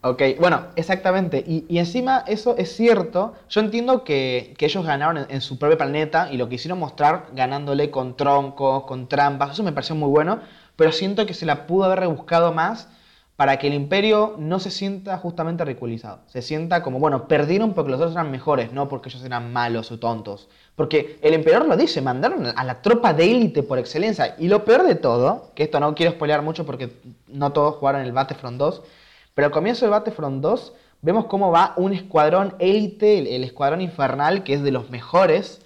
Ok, 0.07 0.21
bueno, 0.39 0.67
exactamente. 0.77 1.43
Y, 1.47 1.79
encima 1.79 2.25
eso 2.27 2.57
es 2.59 2.77
cierto. 2.77 3.33
Yo 3.49 3.63
entiendo 3.63 4.05
que, 4.05 4.55
que 4.59 4.67
ellos 4.67 4.85
ganaron 4.85 5.17
en, 5.17 5.27
en 5.31 5.41
su 5.41 5.59
propio 5.59 5.79
planeta 5.79 6.29
y 6.31 6.37
lo 6.37 6.47
quisieron 6.51 6.79
mostrar 6.79 7.29
ganándole 7.33 7.91
con 7.91 8.15
troncos, 8.15 8.85
con 8.85 9.09
trampas. 9.09 9.53
Eso 9.53 9.63
me 9.63 9.73
pareció 9.73 9.95
muy 9.95 10.11
bueno, 10.11 10.41
pero 10.77 10.93
siento 10.93 11.25
que 11.25 11.33
se 11.33 11.47
la 11.47 11.67
pudo 11.67 11.85
haber 11.85 12.01
rebuscado 12.01 12.53
más 12.53 12.89
para 13.37 13.59
que 13.59 13.67
el 13.67 13.73
imperio 13.73 14.35
no 14.39 14.61
se 14.61 14.71
sienta 14.71 15.17
justamente 15.17 15.65
ridiculizado. 15.65 16.21
Se 16.27 16.43
sienta 16.43 16.83
como, 16.83 16.99
bueno, 16.99 17.27
perdieron 17.27 17.73
porque 17.73 17.91
los 17.91 17.99
otros 17.99 18.13
eran 18.13 18.31
mejores, 18.31 18.73
no 18.73 18.89
porque 18.91 19.09
ellos 19.09 19.25
eran 19.25 19.55
malos 19.55 19.91
o 19.91 19.99
tontos. 19.99 20.51
Porque 20.77 21.19
el 21.23 21.33
emperador 21.33 21.67
lo 21.67 21.79
dice, 21.79 22.03
mandaron 22.03 22.47
a 22.55 22.65
la 22.65 22.83
tropa 22.83 23.15
de 23.15 23.25
élite 23.31 23.63
por 23.63 23.79
excelencia. 23.79 24.37
Y 24.39 24.49
lo 24.49 24.67
peor 24.67 24.83
de 24.83 24.97
todo, 24.97 25.51
que 25.55 25.63
esto 25.63 25.81
no 25.81 25.95
quiero 25.95 26.13
spoilear 26.13 26.43
mucho 26.43 26.67
porque 26.67 26.93
no 27.27 27.53
todos 27.53 27.77
jugaron 27.77 28.03
el 28.03 28.13
Battlefront 28.13 28.59
2, 28.59 28.83
pero 29.35 29.47
al 29.47 29.53
comienzo 29.53 29.85
del 29.85 29.91
Battlefront 29.91 30.41
2 30.41 30.73
vemos 31.03 31.27
cómo 31.27 31.51
va 31.51 31.75
un 31.77 31.93
escuadrón 31.93 32.55
élite, 32.59 33.37
el, 33.37 33.45
escuadrón 33.45 33.81
infernal, 33.81 34.43
que 34.45 34.55
es 34.55 34.63
de 34.63 34.71
los 34.71 34.91
mejores 34.91 35.61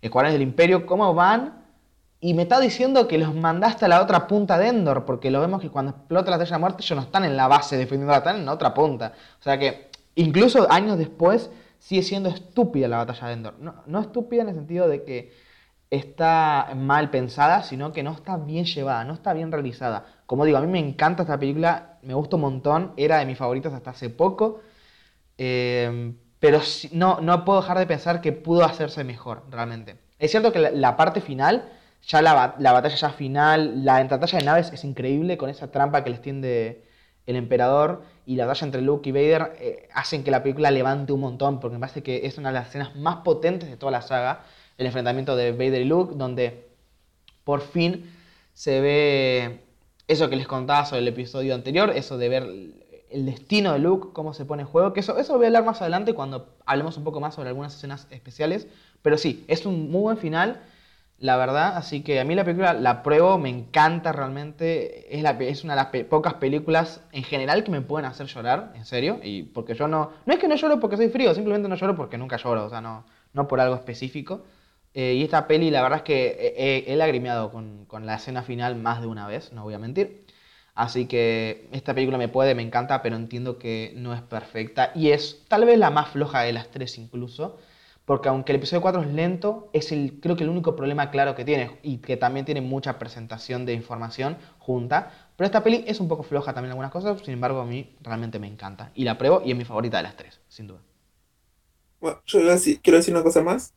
escuadrones 0.00 0.34
del 0.34 0.42
imperio, 0.42 0.86
cómo 0.86 1.12
van 1.14 1.64
y 2.20 2.34
me 2.34 2.42
está 2.42 2.58
diciendo 2.58 3.06
que 3.06 3.18
los 3.18 3.34
mandaste 3.34 3.84
a 3.84 3.88
la 3.88 4.02
otra 4.02 4.26
punta 4.26 4.58
de 4.58 4.68
Endor, 4.68 5.04
porque 5.04 5.30
lo 5.30 5.40
vemos 5.40 5.60
que 5.60 5.70
cuando 5.70 5.92
explota 5.92 6.30
la 6.30 6.36
estrella 6.36 6.56
de 6.56 6.60
muerte 6.60 6.82
ellos 6.82 6.96
no 6.96 7.02
están 7.02 7.24
en 7.24 7.36
la 7.36 7.46
base 7.46 7.76
defendiendo 7.76 8.14
están 8.14 8.36
en 8.36 8.46
la 8.46 8.52
otra 8.52 8.74
punta. 8.74 9.12
O 9.38 9.42
sea 9.42 9.58
que 9.58 9.90
incluso 10.16 10.70
años 10.70 10.98
después 10.98 11.50
sigue 11.78 12.02
siendo 12.02 12.28
estúpida 12.28 12.88
la 12.88 12.98
batalla 12.98 13.28
de 13.28 13.32
Endor. 13.34 13.54
No, 13.60 13.74
no 13.86 14.00
estúpida 14.00 14.42
en 14.42 14.48
el 14.48 14.54
sentido 14.54 14.88
de 14.88 15.04
que 15.04 15.32
está 15.90 16.72
mal 16.76 17.10
pensada, 17.10 17.62
sino 17.62 17.92
que 17.92 18.02
no 18.02 18.12
está 18.12 18.36
bien 18.36 18.64
llevada, 18.64 19.04
no 19.04 19.14
está 19.14 19.32
bien 19.32 19.52
realizada. 19.52 20.06
Como 20.26 20.44
digo, 20.44 20.58
a 20.58 20.60
mí 20.60 20.66
me 20.66 20.78
encanta 20.78 21.22
esta 21.22 21.38
película, 21.38 21.97
me 22.08 22.14
gusta 22.14 22.36
un 22.36 22.42
montón, 22.42 22.94
era 22.96 23.18
de 23.18 23.26
mis 23.26 23.36
favoritas 23.36 23.74
hasta 23.74 23.90
hace 23.90 24.08
poco, 24.08 24.62
eh, 25.36 26.14
pero 26.40 26.62
no, 26.92 27.20
no 27.20 27.44
puedo 27.44 27.60
dejar 27.60 27.78
de 27.78 27.86
pensar 27.86 28.22
que 28.22 28.32
pudo 28.32 28.64
hacerse 28.64 29.04
mejor, 29.04 29.44
realmente. 29.50 29.96
Es 30.18 30.30
cierto 30.30 30.50
que 30.50 30.58
la, 30.58 30.96
parte 30.96 31.20
final, 31.20 31.70
ya 32.06 32.22
la, 32.22 32.54
la 32.58 32.72
batalla 32.72 32.96
ya 32.96 33.10
final, 33.10 33.84
la 33.84 34.02
batalla 34.04 34.38
de 34.38 34.44
naves 34.46 34.72
es 34.72 34.84
increíble 34.84 35.36
con 35.36 35.50
esa 35.50 35.70
trampa 35.70 36.02
que 36.02 36.08
les 36.08 36.22
tiende 36.22 36.82
el 37.26 37.36
emperador 37.36 38.04
y 38.24 38.36
la 38.36 38.46
batalla 38.46 38.64
entre 38.64 38.80
Luke 38.80 39.06
y 39.06 39.12
Vader 39.12 39.52
eh, 39.60 39.88
hacen 39.92 40.24
que 40.24 40.30
la 40.30 40.42
película 40.42 40.70
levante 40.70 41.12
un 41.12 41.20
montón, 41.20 41.60
porque 41.60 41.74
me 41.74 41.80
parece 41.80 42.02
que 42.02 42.24
es 42.24 42.38
una 42.38 42.48
de 42.48 42.54
las 42.54 42.68
escenas 42.68 42.96
más 42.96 43.16
potentes 43.16 43.68
de 43.68 43.76
toda 43.76 43.92
la 43.92 44.00
saga, 44.00 44.46
el 44.78 44.86
enfrentamiento 44.86 45.36
de 45.36 45.52
Vader 45.52 45.82
y 45.82 45.84
Luke, 45.84 46.14
donde 46.16 46.70
por 47.44 47.60
fin 47.60 48.10
se 48.54 48.80
ve 48.80 49.67
eso 50.08 50.30
que 50.30 50.36
les 50.36 50.46
contaba 50.46 50.86
sobre 50.86 51.02
el 51.02 51.08
episodio 51.08 51.54
anterior, 51.54 51.90
eso 51.94 52.16
de 52.16 52.28
ver 52.30 52.42
el 53.10 53.26
destino 53.26 53.74
de 53.74 53.78
Luke, 53.78 54.08
cómo 54.12 54.34
se 54.34 54.44
pone 54.44 54.62
en 54.62 54.68
juego, 54.68 54.92
que 54.92 55.00
eso, 55.00 55.14
voy 55.14 55.44
a 55.44 55.46
hablar 55.46 55.64
más 55.64 55.80
adelante 55.80 56.14
cuando 56.14 56.56
hablemos 56.66 56.96
un 56.96 57.04
poco 57.04 57.20
más 57.20 57.34
sobre 57.34 57.50
algunas 57.50 57.74
escenas 57.74 58.06
especiales, 58.10 58.66
pero 59.02 59.18
sí, 59.18 59.44
es 59.48 59.66
un 59.66 59.90
muy 59.90 60.00
buen 60.00 60.16
final, 60.16 60.62
la 61.18 61.36
verdad, 61.36 61.76
así 61.76 62.02
que 62.02 62.20
a 62.20 62.24
mí 62.24 62.34
la 62.34 62.44
película 62.44 62.72
la 62.72 63.02
pruebo, 63.02 63.38
me 63.38 63.48
encanta 63.48 64.12
realmente, 64.12 65.14
es, 65.14 65.22
la, 65.22 65.30
es 65.32 65.64
una 65.64 65.74
de 65.74 65.82
las 65.82 66.04
pocas 66.06 66.34
películas 66.34 67.02
en 67.12 67.24
general 67.24 67.64
que 67.64 67.70
me 67.70 67.80
pueden 67.80 68.06
hacer 68.06 68.26
llorar, 68.28 68.72
en 68.76 68.84
serio, 68.84 69.20
y 69.22 69.42
porque 69.42 69.74
yo 69.74 69.88
no, 69.88 70.12
no 70.24 70.32
es 70.32 70.38
que 70.38 70.48
no 70.48 70.54
lloro 70.54 70.80
porque 70.80 70.96
soy 70.96 71.08
frío, 71.08 71.34
simplemente 71.34 71.68
no 71.68 71.76
lloro 71.76 71.96
porque 71.96 72.18
nunca 72.18 72.36
lloro, 72.36 72.66
o 72.66 72.70
sea, 72.70 72.80
no 72.80 73.48
por 73.48 73.60
algo 73.60 73.74
específico. 73.74 74.42
Eh, 74.94 75.14
y 75.14 75.22
esta 75.24 75.46
peli, 75.46 75.70
la 75.70 75.82
verdad 75.82 75.98
es 75.98 76.04
que 76.04 76.26
he, 76.56 76.88
he- 76.88 76.92
he 76.92 76.96
lagrimeado 76.96 77.50
con, 77.50 77.84
con 77.86 78.06
la 78.06 78.16
escena 78.16 78.42
final 78.42 78.76
más 78.76 79.00
de 79.00 79.06
una 79.06 79.26
vez, 79.26 79.52
no 79.52 79.62
voy 79.64 79.74
a 79.74 79.78
mentir. 79.78 80.26
Así 80.74 81.06
que 81.06 81.68
esta 81.72 81.94
película 81.94 82.18
me 82.18 82.28
puede, 82.28 82.54
me 82.54 82.62
encanta, 82.62 83.02
pero 83.02 83.16
entiendo 83.16 83.58
que 83.58 83.92
no 83.96 84.14
es 84.14 84.22
perfecta. 84.22 84.92
Y 84.94 85.10
es 85.10 85.44
tal 85.48 85.64
vez 85.64 85.78
la 85.78 85.90
más 85.90 86.08
floja 86.10 86.42
de 86.42 86.52
las 86.52 86.70
tres 86.70 86.98
incluso. 86.98 87.58
Porque 88.04 88.28
aunque 88.30 88.52
el 88.52 88.56
episodio 88.56 88.80
4 88.80 89.02
es 89.02 89.08
lento, 89.08 89.68
es 89.74 89.92
el, 89.92 90.18
creo 90.20 90.34
que 90.36 90.44
el 90.44 90.48
único 90.50 90.74
problema 90.76 91.10
claro 91.10 91.34
que 91.34 91.44
tiene. 91.44 91.78
Y 91.82 91.98
que 91.98 92.16
también 92.16 92.46
tiene 92.46 92.60
mucha 92.62 92.98
presentación 92.98 93.66
de 93.66 93.74
información 93.74 94.38
junta. 94.58 95.10
Pero 95.36 95.46
esta 95.46 95.62
peli 95.62 95.84
es 95.86 96.00
un 96.00 96.08
poco 96.08 96.22
floja 96.22 96.54
también 96.54 96.68
en 96.68 96.72
algunas 96.72 96.90
cosas. 96.92 97.20
Sin 97.20 97.34
embargo, 97.34 97.60
a 97.60 97.66
mí 97.66 97.96
realmente 98.00 98.38
me 98.38 98.46
encanta. 98.46 98.92
Y 98.94 99.04
la 99.04 99.18
pruebo 99.18 99.42
y 99.44 99.50
es 99.52 99.56
mi 99.58 99.64
favorita 99.64 99.98
de 99.98 100.04
las 100.04 100.16
tres, 100.16 100.40
sin 100.48 100.66
duda. 100.68 100.80
Bueno, 102.00 102.22
yo 102.26 102.38
quiero 102.82 102.98
decir 102.98 103.14
una 103.14 103.22
cosa 103.22 103.42
más, 103.42 103.74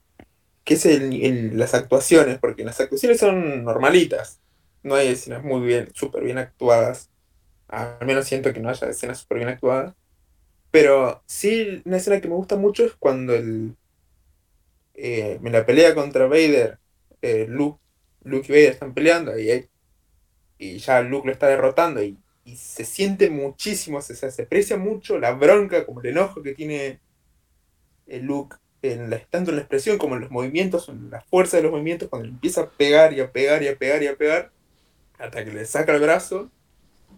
que 0.64 0.76
es 0.76 0.86
el, 0.86 1.14
el- 1.24 1.58
las 1.60 1.74
actuaciones, 1.74 2.40
porque 2.40 2.64
las 2.66 2.80
actuaciones 2.80 3.20
son 3.20 3.64
normalitas. 3.64 4.42
No 4.84 4.96
hay 4.96 5.10
escenas 5.10 5.44
muy 5.44 5.62
bien, 5.68 5.90
súper 5.96 6.24
bien 6.24 6.38
actuadas. 6.38 7.12
Al 7.70 8.06
menos 8.08 8.26
siento 8.28 8.54
que 8.54 8.60
no 8.62 8.70
haya 8.70 8.90
escenas 8.90 9.20
súper 9.20 9.40
bien 9.40 9.50
actuadas. 9.52 9.96
Pero 10.72 11.24
sí, 11.28 11.82
una 11.86 11.98
escena 11.98 12.22
que 12.22 12.28
me 12.30 12.36
gusta 12.36 12.58
mucho 12.58 12.86
es 12.86 12.96
cuando 12.96 13.36
el, 13.36 13.78
eh, 14.94 15.40
en 15.44 15.52
la 15.52 15.66
pelea 15.66 15.96
contra 15.96 16.28
Vader, 16.28 16.80
eh, 17.22 17.46
Luke, 17.50 17.80
Luke 18.24 18.48
y 18.50 18.52
Vader 18.52 18.72
están 18.72 18.94
peleando 18.94 19.38
y, 19.40 19.70
y 20.58 20.78
ya 20.80 21.02
Luke 21.02 21.28
lo 21.28 21.34
está 21.34 21.48
derrotando 21.48 22.04
y, 22.04 22.20
y 22.46 22.56
se 22.58 22.86
siente 22.86 23.30
muchísimo, 23.30 24.02
se, 24.02 24.16
se 24.16 24.44
aprecia 24.44 24.78
mucho 24.78 25.20
la 25.20 25.34
bronca, 25.34 25.86
como 25.86 26.02
el 26.02 26.08
enojo 26.10 26.42
que 26.44 26.54
tiene 26.56 27.02
el 28.06 28.26
Luke, 28.26 28.58
en 28.82 29.10
la, 29.10 29.20
tanto 29.20 29.52
en 29.52 29.58
la 29.58 29.62
expresión 29.62 29.98
como 29.98 30.16
en 30.16 30.22
los 30.22 30.32
movimientos, 30.32 30.90
en 30.90 31.10
la 31.10 31.22
fuerza 31.22 31.58
de 31.58 31.64
los 31.64 31.72
movimientos, 31.72 32.10
cuando 32.10 32.28
empieza 32.28 32.62
a 32.62 32.70
pegar 32.70 33.14
y 33.14 33.20
a 33.20 33.32
pegar 33.32 33.62
y 33.64 33.68
a 33.68 33.78
pegar 33.78 34.02
y 34.04 34.08
a 34.08 34.16
pegar, 34.16 34.52
hasta 35.20 35.46
que 35.46 35.52
le 35.52 35.66
saca 35.66 35.94
el 35.94 36.02
brazo, 36.02 36.50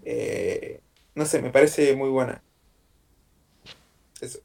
eh, 0.04 0.82
no 1.16 1.26
sé, 1.26 1.42
me 1.42 1.52
parece 1.52 1.96
muy 1.96 2.10
buena. 2.10 2.42
Eso. 4.20 4.40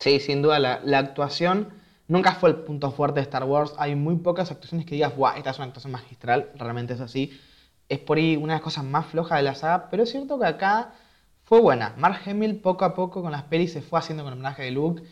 Sí, 0.00 0.20
sin 0.20 0.42
duda, 0.42 0.58
la, 0.58 0.80
la 0.84 0.98
actuación 0.98 1.72
nunca 2.08 2.34
fue 2.34 2.50
el 2.50 2.56
punto 2.56 2.90
fuerte 2.90 3.20
de 3.20 3.24
Star 3.24 3.44
Wars. 3.44 3.74
Hay 3.78 3.94
muy 3.94 4.16
pocas 4.16 4.50
actuaciones 4.50 4.86
que 4.86 4.94
digas, 4.94 5.14
guau, 5.14 5.36
esta 5.36 5.50
es 5.50 5.58
una 5.58 5.66
actuación 5.66 5.92
magistral, 5.92 6.50
realmente 6.56 6.94
es 6.94 7.00
así. 7.00 7.38
Es 7.88 8.00
por 8.00 8.18
ahí 8.18 8.36
una 8.36 8.54
de 8.54 8.58
las 8.58 8.62
cosas 8.62 8.84
más 8.84 9.06
flojas 9.06 9.38
de 9.38 9.44
la 9.44 9.54
saga, 9.54 9.88
pero 9.90 10.02
es 10.02 10.10
cierto 10.10 10.38
que 10.40 10.46
acá 10.46 10.94
fue 11.44 11.60
buena. 11.60 11.94
Mark 11.96 12.20
Hamill 12.26 12.56
poco 12.60 12.84
a 12.84 12.94
poco 12.94 13.22
con 13.22 13.30
las 13.30 13.44
pelis 13.44 13.72
se 13.72 13.80
fue 13.82 14.00
haciendo 14.00 14.24
con 14.24 14.32
el 14.32 14.38
homenaje 14.38 14.64
de 14.64 14.72
Luke 14.72 15.02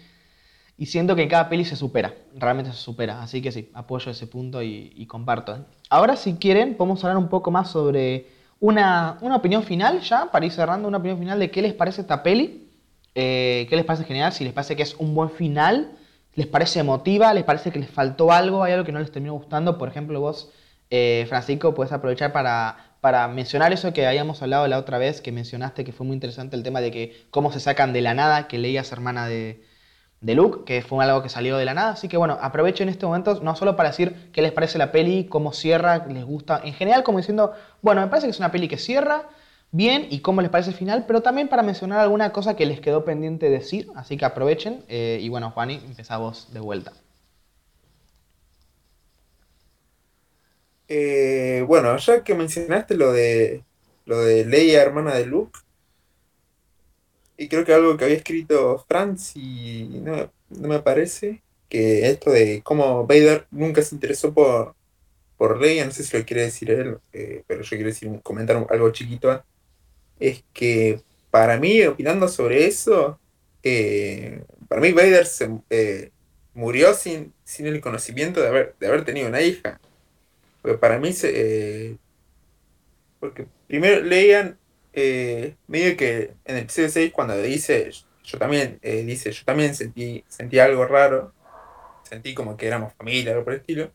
y 0.77 0.87
siento 0.87 1.15
que 1.15 1.29
cada 1.29 1.49
peli 1.49 1.65
se 1.65 1.77
supera, 1.77 2.15
realmente 2.35 2.73
se 2.73 2.79
supera. 2.79 3.23
Así 3.23 3.41
que 3.41 3.53
sí, 3.53 3.71
apoyo 3.75 4.11
ese 4.11 4.27
punto 4.27 4.63
y, 4.63 5.07
comparto. 5.07 5.65
Ahora, 5.89 6.17
si 6.17 6.35
quieren, 6.35 6.77
podemos 6.77 7.05
hablar 7.05 7.19
un 7.19 7.29
poco 7.29 7.51
más 7.51 7.71
sobre 7.71 8.27
una, 8.61 9.19
una 9.21 9.37
opinión 9.37 9.63
final 9.63 10.01
ya, 10.01 10.31
para 10.33 10.47
ir 10.47 10.53
cerrando, 10.53 10.89
una 10.89 10.99
opinión 10.99 11.19
final 11.19 11.39
de 11.39 11.51
qué 11.51 11.63
les 11.63 11.75
parece 11.75 12.01
esta 12.01 12.23
peli. 12.23 12.69
Eh, 13.15 13.67
¿Qué 13.71 13.77
les 13.77 13.85
parece 13.85 14.03
en 14.03 14.09
general? 14.09 14.33
Si 14.33 14.43
les 14.43 14.53
parece 14.53 14.75
que 14.75 14.83
es 14.83 14.95
un 14.97 15.15
buen 15.15 15.31
final, 15.31 15.93
les 16.35 16.49
parece 16.49 16.81
emotiva, 16.81 17.33
les 17.33 17.45
parece 17.45 17.71
que 17.71 17.79
les 17.79 17.91
faltó 17.91 18.33
algo, 18.33 18.65
hay 18.65 18.73
algo 18.73 18.85
que 18.85 18.91
no 18.91 18.99
les 18.99 19.13
terminó 19.13 19.35
gustando. 19.35 19.79
Por 19.79 19.89
ejemplo, 19.89 20.21
vos, 20.21 20.51
eh, 20.91 21.25
Francisco, 21.29 21.75
puedes 21.77 21.93
aprovechar 21.93 22.33
para, 22.33 22.97
para 23.01 23.29
mencionar 23.29 23.73
eso 23.73 23.93
que 23.93 24.09
habíamos 24.09 24.43
hablado 24.43 24.67
la 24.67 24.79
otra 24.79 24.99
vez, 24.99 25.21
que 25.21 25.31
mencionaste 25.31 25.85
que 25.85 25.93
fue 25.93 26.05
muy 26.05 26.15
interesante 26.15 26.57
el 26.57 26.65
tema 26.65 26.81
de 26.81 26.91
que 26.91 27.27
cómo 27.31 27.53
se 27.53 27.61
sacan 27.61 27.93
de 27.93 28.01
la 28.01 28.15
nada, 28.15 28.49
que 28.49 28.59
Leia 28.59 28.81
es 28.81 28.91
hermana 28.91 29.29
de, 29.29 29.63
de 30.21 30.35
Luke, 30.35 30.65
que 30.65 30.83
fue 30.83 31.05
algo 31.05 31.23
que 31.23 31.29
salió 31.29 31.57
de 31.57 31.65
la 31.65 31.75
nada. 31.75 31.93
Así 31.93 32.09
que 32.09 32.17
bueno, 32.17 32.39
aprovechen 32.41 32.89
este 32.89 33.07
momento 33.07 33.41
no 33.43 33.57
solo 33.57 33.77
para 33.77 33.91
decir 33.91 34.31
qué 34.33 34.43
les 34.43 34.53
parece 34.53 34.79
la 34.79 34.93
peli, 34.93 35.27
cómo 35.27 35.53
cierra, 35.53 36.07
les 36.09 36.25
gusta, 36.25 36.61
en 36.65 36.75
general 36.75 37.03
como 37.05 37.19
diciendo, 37.19 37.53
bueno, 37.83 38.01
me 38.01 38.09
parece 38.09 38.27
que 38.27 38.31
es 38.33 38.39
una 38.39 38.51
peli 38.53 38.69
que 38.69 38.79
cierra 38.79 39.29
bien 39.73 40.07
y 40.11 40.21
cómo 40.21 40.41
les 40.43 40.51
parece 40.51 40.71
el 40.71 40.77
final, 40.77 41.05
pero 41.07 41.23
también 41.23 41.49
para 41.49 41.63
mencionar 41.63 42.01
alguna 42.01 42.33
cosa 42.33 42.57
que 42.57 42.67
les 42.67 42.81
quedó 42.81 43.05
pendiente 43.05 43.51
decir, 43.51 43.89
así 43.97 44.17
que 44.17 44.25
aprovechen. 44.25 44.85
eh, 44.89 45.19
y 45.21 45.29
bueno, 45.29 45.51
Juani, 45.51 45.75
empezá 45.85 46.17
vos 46.19 46.49
de 46.53 46.61
vuelta. 46.61 46.93
Eh, 50.89 51.65
bueno, 51.67 51.97
ya 51.97 52.23
que 52.25 52.35
mencionaste 52.35 52.97
lo 52.97 53.13
de 53.13 53.65
lo 54.07 54.21
de 54.21 54.45
Leia, 54.45 54.83
hermana 54.83 55.15
de 55.15 55.27
Luke, 55.27 55.59
y 57.37 57.49
creo 57.49 57.65
que 57.65 57.75
algo 57.75 57.97
que 57.97 58.05
había 58.05 58.17
escrito 58.17 58.85
Franz 58.89 59.37
y 59.37 60.01
no, 60.03 60.31
no 60.51 60.69
me 60.69 60.81
parece, 60.81 61.43
que 61.69 62.09
esto 62.09 62.31
de 62.31 62.63
cómo 62.63 63.07
Vader 63.07 63.47
nunca 63.51 63.83
se 63.83 63.95
interesó 63.95 64.33
por, 64.33 64.75
por 65.37 65.61
Leia, 65.61 65.85
no 65.85 65.91
sé 65.91 66.05
si 66.05 66.17
lo 66.17 66.25
quiere 66.25 66.43
decir 66.43 66.71
él, 66.71 66.99
eh, 67.13 67.43
pero 67.47 67.63
yo 67.63 67.71
quiero 67.71 67.87
decir, 67.87 68.11
comentar 68.23 68.65
algo 68.71 68.91
chiquito, 68.91 69.45
es 70.21 70.45
que 70.53 71.01
para 71.31 71.59
mí, 71.59 71.83
opinando 71.85 72.29
sobre 72.29 72.67
eso, 72.67 73.19
eh, 73.63 74.43
para 74.69 74.81
mí 74.81 74.93
Vader 74.93 75.27
se, 75.27 75.51
eh, 75.71 76.11
murió 76.55 76.95
sin, 76.95 77.33
sin 77.45 77.67
el 77.67 77.81
conocimiento 77.81 78.41
de 78.41 78.49
haber, 78.49 78.75
de 78.79 78.87
haber 78.87 79.05
tenido 79.05 79.29
una 79.29 79.43
hija. 79.43 79.81
Porque 80.63 80.79
para 80.79 80.99
mí, 80.99 81.13
se, 81.13 81.99
porque 83.21 83.47
primero 83.67 84.01
leían 84.01 84.57
eh, 84.95 85.57
medio 85.67 85.97
que 85.97 86.35
en 86.45 86.57
el 86.57 86.63
episodio 86.63 86.89
6 86.89 87.13
cuando 87.13 87.37
dice, 87.41 87.91
yo 88.25 88.39
también, 88.39 88.79
eh, 88.83 89.03
dice, 89.05 89.33
yo 89.33 89.45
también 89.45 89.75
sentí, 89.75 90.25
sentí 90.29 90.59
algo 90.59 90.87
raro, 90.87 91.33
sentí 92.03 92.35
como 92.35 92.57
que 92.57 92.67
éramos 92.67 92.95
familia, 92.95 93.33
algo 93.33 93.45
por 93.45 93.55
el 93.55 93.61
estilo, 93.61 93.93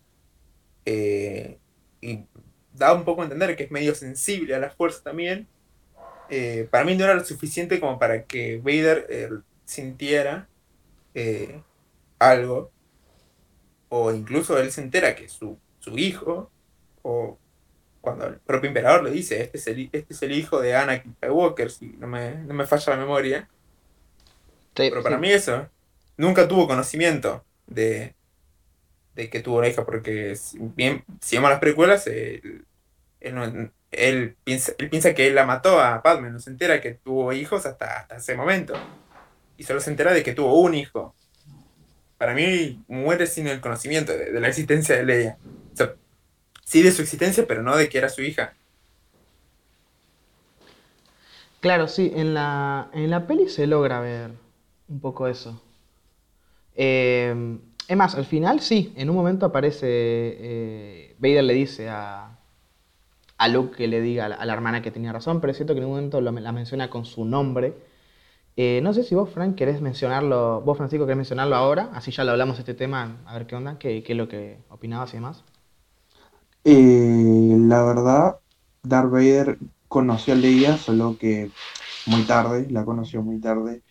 eh, 0.85 1.57
y 2.01 2.26
da 2.73 2.93
un 2.93 3.05
poco 3.05 3.21
a 3.21 3.26
entender 3.26 3.55
que 3.55 3.63
es 3.63 3.71
medio 3.71 3.95
sensible 3.95 4.55
a 4.55 4.59
la 4.59 4.69
fuerza 4.69 5.01
también, 5.03 5.47
eh, 6.30 6.67
para 6.69 6.84
mí 6.84 6.95
no 6.95 7.05
era 7.05 7.15
lo 7.15 7.23
suficiente 7.23 7.80
como 7.80 7.97
para 7.97 8.26
que 8.26 8.57
Vader 8.57 9.41
sintiera 9.65 10.47
algo. 12.19 12.71
O 13.89 14.13
incluso 14.13 14.59
él 14.59 14.71
se 14.71 14.81
entera 14.81 15.15
que 15.15 15.27
su, 15.27 15.57
su 15.80 15.97
hijo, 15.97 16.51
o 17.01 17.39
cuando 18.01 18.27
el 18.27 18.39
propio 18.41 18.69
emperador 18.69 19.03
le 19.03 19.11
dice, 19.11 19.41
este 19.41 19.57
es 19.57 19.67
el, 19.67 19.89
este 19.93 20.13
es 20.13 20.21
el 20.23 20.31
hijo 20.34 20.61
de 20.61 20.76
Anakin 20.76 21.15
Skywalker, 21.15 21.71
si 21.71 21.88
no 21.97 22.07
me, 22.07 22.35
no 22.45 22.53
me 22.53 22.67
falla 22.67 22.93
la 22.95 22.99
memoria. 23.01 23.49
Sí, 24.76 24.89
Pero 24.89 25.03
para 25.03 25.17
sí. 25.17 25.19
mí 25.19 25.30
eso, 25.31 25.69
nunca 26.17 26.47
tuvo 26.47 26.67
conocimiento 26.67 27.45
de, 27.67 28.15
de 29.13 29.30
que 29.30 29.41
tuvo 29.41 29.59
una 29.59 29.67
hija, 29.69 29.85
porque 29.85 30.35
si 30.35 30.59
bien, 30.59 31.05
si 31.21 31.38
vemos 31.38 31.51
las 31.51 31.59
precuelas, 31.59 32.07
él, 32.07 32.67
él 33.19 33.35
no- 33.35 33.73
él 33.91 34.38
piensa, 34.43 34.73
él 34.80 34.89
piensa 34.89 35.15
que 35.15 35.27
él 35.27 35.35
la 35.35 35.45
mató 35.45 35.80
a 35.81 36.01
Padme, 36.03 36.31
no 36.31 36.39
se 36.39 36.51
entera 36.51 36.81
que 36.81 36.95
tuvo 36.95 37.34
hijos 37.34 37.65
hasta, 37.65 37.99
hasta 38.01 38.17
ese 38.17 38.35
momento. 38.35 38.89
Y 39.57 39.63
solo 39.65 39.81
se 39.81 39.91
entera 39.91 40.13
de 40.13 40.23
que 40.23 40.34
tuvo 40.34 40.59
un 40.61 40.76
hijo. 40.76 41.17
Para 42.17 42.34
mí 42.34 42.84
muere 42.88 43.27
sin 43.27 43.47
el 43.47 43.61
conocimiento 43.61 44.11
de, 44.17 44.31
de 44.31 44.39
la 44.41 44.49
existencia 44.49 44.95
de 44.95 45.05
Leia. 45.05 45.39
O 45.73 45.77
sea, 45.77 45.95
sí 46.69 46.83
de 46.83 46.91
su 46.91 47.01
existencia, 47.01 47.47
pero 47.47 47.63
no 47.63 47.75
de 47.75 47.89
que 47.89 47.97
era 47.97 48.09
su 48.09 48.21
hija. 48.21 48.53
Claro, 51.61 51.87
sí, 51.87 52.11
en 52.15 52.35
la, 52.35 52.89
en 52.93 53.09
la 53.09 53.25
peli 53.25 53.49
se 53.49 53.65
logra 53.65 53.99
ver 53.99 54.29
un 54.87 54.99
poco 54.99 55.27
eso. 55.27 55.59
Eh, 56.75 57.57
es 57.87 57.97
más, 57.97 58.13
al 58.13 58.25
final 58.25 58.59
sí, 58.59 58.93
en 58.95 59.09
un 59.09 59.15
momento 59.15 59.47
aparece, 59.47 59.87
eh, 59.89 61.15
Vader 61.17 61.43
le 61.43 61.53
dice 61.55 61.89
a, 61.89 62.37
a 63.37 63.47
Luke 63.47 63.75
que 63.75 63.87
le 63.87 63.99
diga 63.99 64.27
a 64.27 64.45
la, 64.45 64.53
hermana 64.53 64.83
que 64.83 64.91
tenía 64.91 65.11
razón, 65.11 65.41
pero 65.41 65.49
es 65.49 65.57
cierto 65.57 65.73
que 65.73 65.79
en 65.79 65.85
un 65.85 65.93
momento 65.93 66.21
la 66.21 66.51
menciona 66.51 66.91
con 66.91 67.03
su 67.03 67.25
nombre. 67.25 67.73
Eh, 68.57 68.79
no 68.83 68.93
sé 68.93 69.03
si 69.03 69.15
vos, 69.15 69.31
Frank, 69.31 69.55
querés 69.55 69.81
mencionarlo, 69.81 70.61
vos, 70.61 70.77
Francisco, 70.77 71.05
querés 71.05 71.17
mencionarlo 71.17 71.55
ahora, 71.55 71.89
así 71.93 72.11
ya 72.11 72.23
lo 72.23 72.31
hablamos 72.31 72.59
este 72.59 72.75
tema, 72.75 73.17
a 73.25 73.33
ver 73.33 73.47
qué 73.47 73.55
onda, 73.55 73.79
qué, 73.79 74.03
qué 74.03 74.13
es 74.13 74.17
lo 74.17 74.27
que 74.27 74.59
opinabas 74.69 75.13
y 75.13 75.17
demás. 75.17 75.43
Eh, 76.64 77.56
la 77.57 77.84
verdad, 77.84 78.40
Darth 78.84 79.10
Vader 79.11 79.60
conoció 79.88 80.34
a 80.34 80.38
Leia, 80.38 80.77
solo 80.77 81.18
que 81.18 81.53
muy 82.06 82.26
tarde, 82.26 82.68
la 82.69 82.86
conoció 82.86 83.22
muy 83.23 83.40
tarde, 83.40 83.84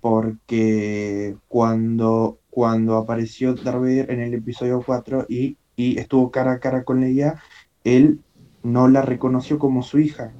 porque 0.00 1.38
cuando, 1.48 2.40
cuando 2.50 2.96
apareció 2.98 3.56
Darth 3.56 3.80
Vader 3.80 4.10
en 4.12 4.20
el 4.20 4.34
episodio 4.34 4.84
4 4.84 5.26
y, 5.28 5.58
y 5.76 5.98
estuvo 5.98 6.30
cara 6.30 6.52
a 6.54 6.60
cara 6.60 6.84
con 6.84 7.00
Leia, 7.00 7.42
él 7.84 8.24
no 8.62 8.88
la 8.88 9.02
reconoció 9.02 9.58
como 9.58 9.82
su 9.82 9.98
hija. 10.00 10.36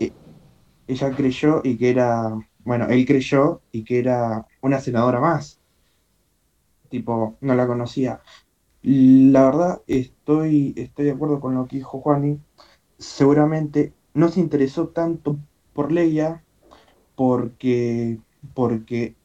E- 0.00 0.16
Ella 0.88 1.14
creyó 1.14 1.62
y 1.64 1.78
que 1.78 1.90
era, 1.90 2.32
bueno, 2.60 2.88
él 2.88 3.06
creyó 3.06 3.62
y 3.72 3.84
que 3.84 4.00
era 4.00 4.46
una 4.62 4.80
senadora 4.80 5.20
más. 5.20 5.60
Tipo, 6.88 7.38
no 7.40 7.54
la 7.54 7.66
conocía. 7.66 8.22
La 8.88 9.46
verdad, 9.46 9.82
estoy, 9.88 10.72
estoy 10.76 11.06
de 11.06 11.10
acuerdo 11.10 11.40
con 11.40 11.56
lo 11.56 11.66
que 11.66 11.78
dijo 11.78 12.00
Juani. 12.00 12.38
Seguramente 12.98 13.92
no 14.14 14.28
se 14.28 14.38
interesó 14.38 14.90
tanto 14.90 15.38
por 15.72 15.90
Leia 15.90 16.44
porque, 17.16 18.20
porque 18.54 19.16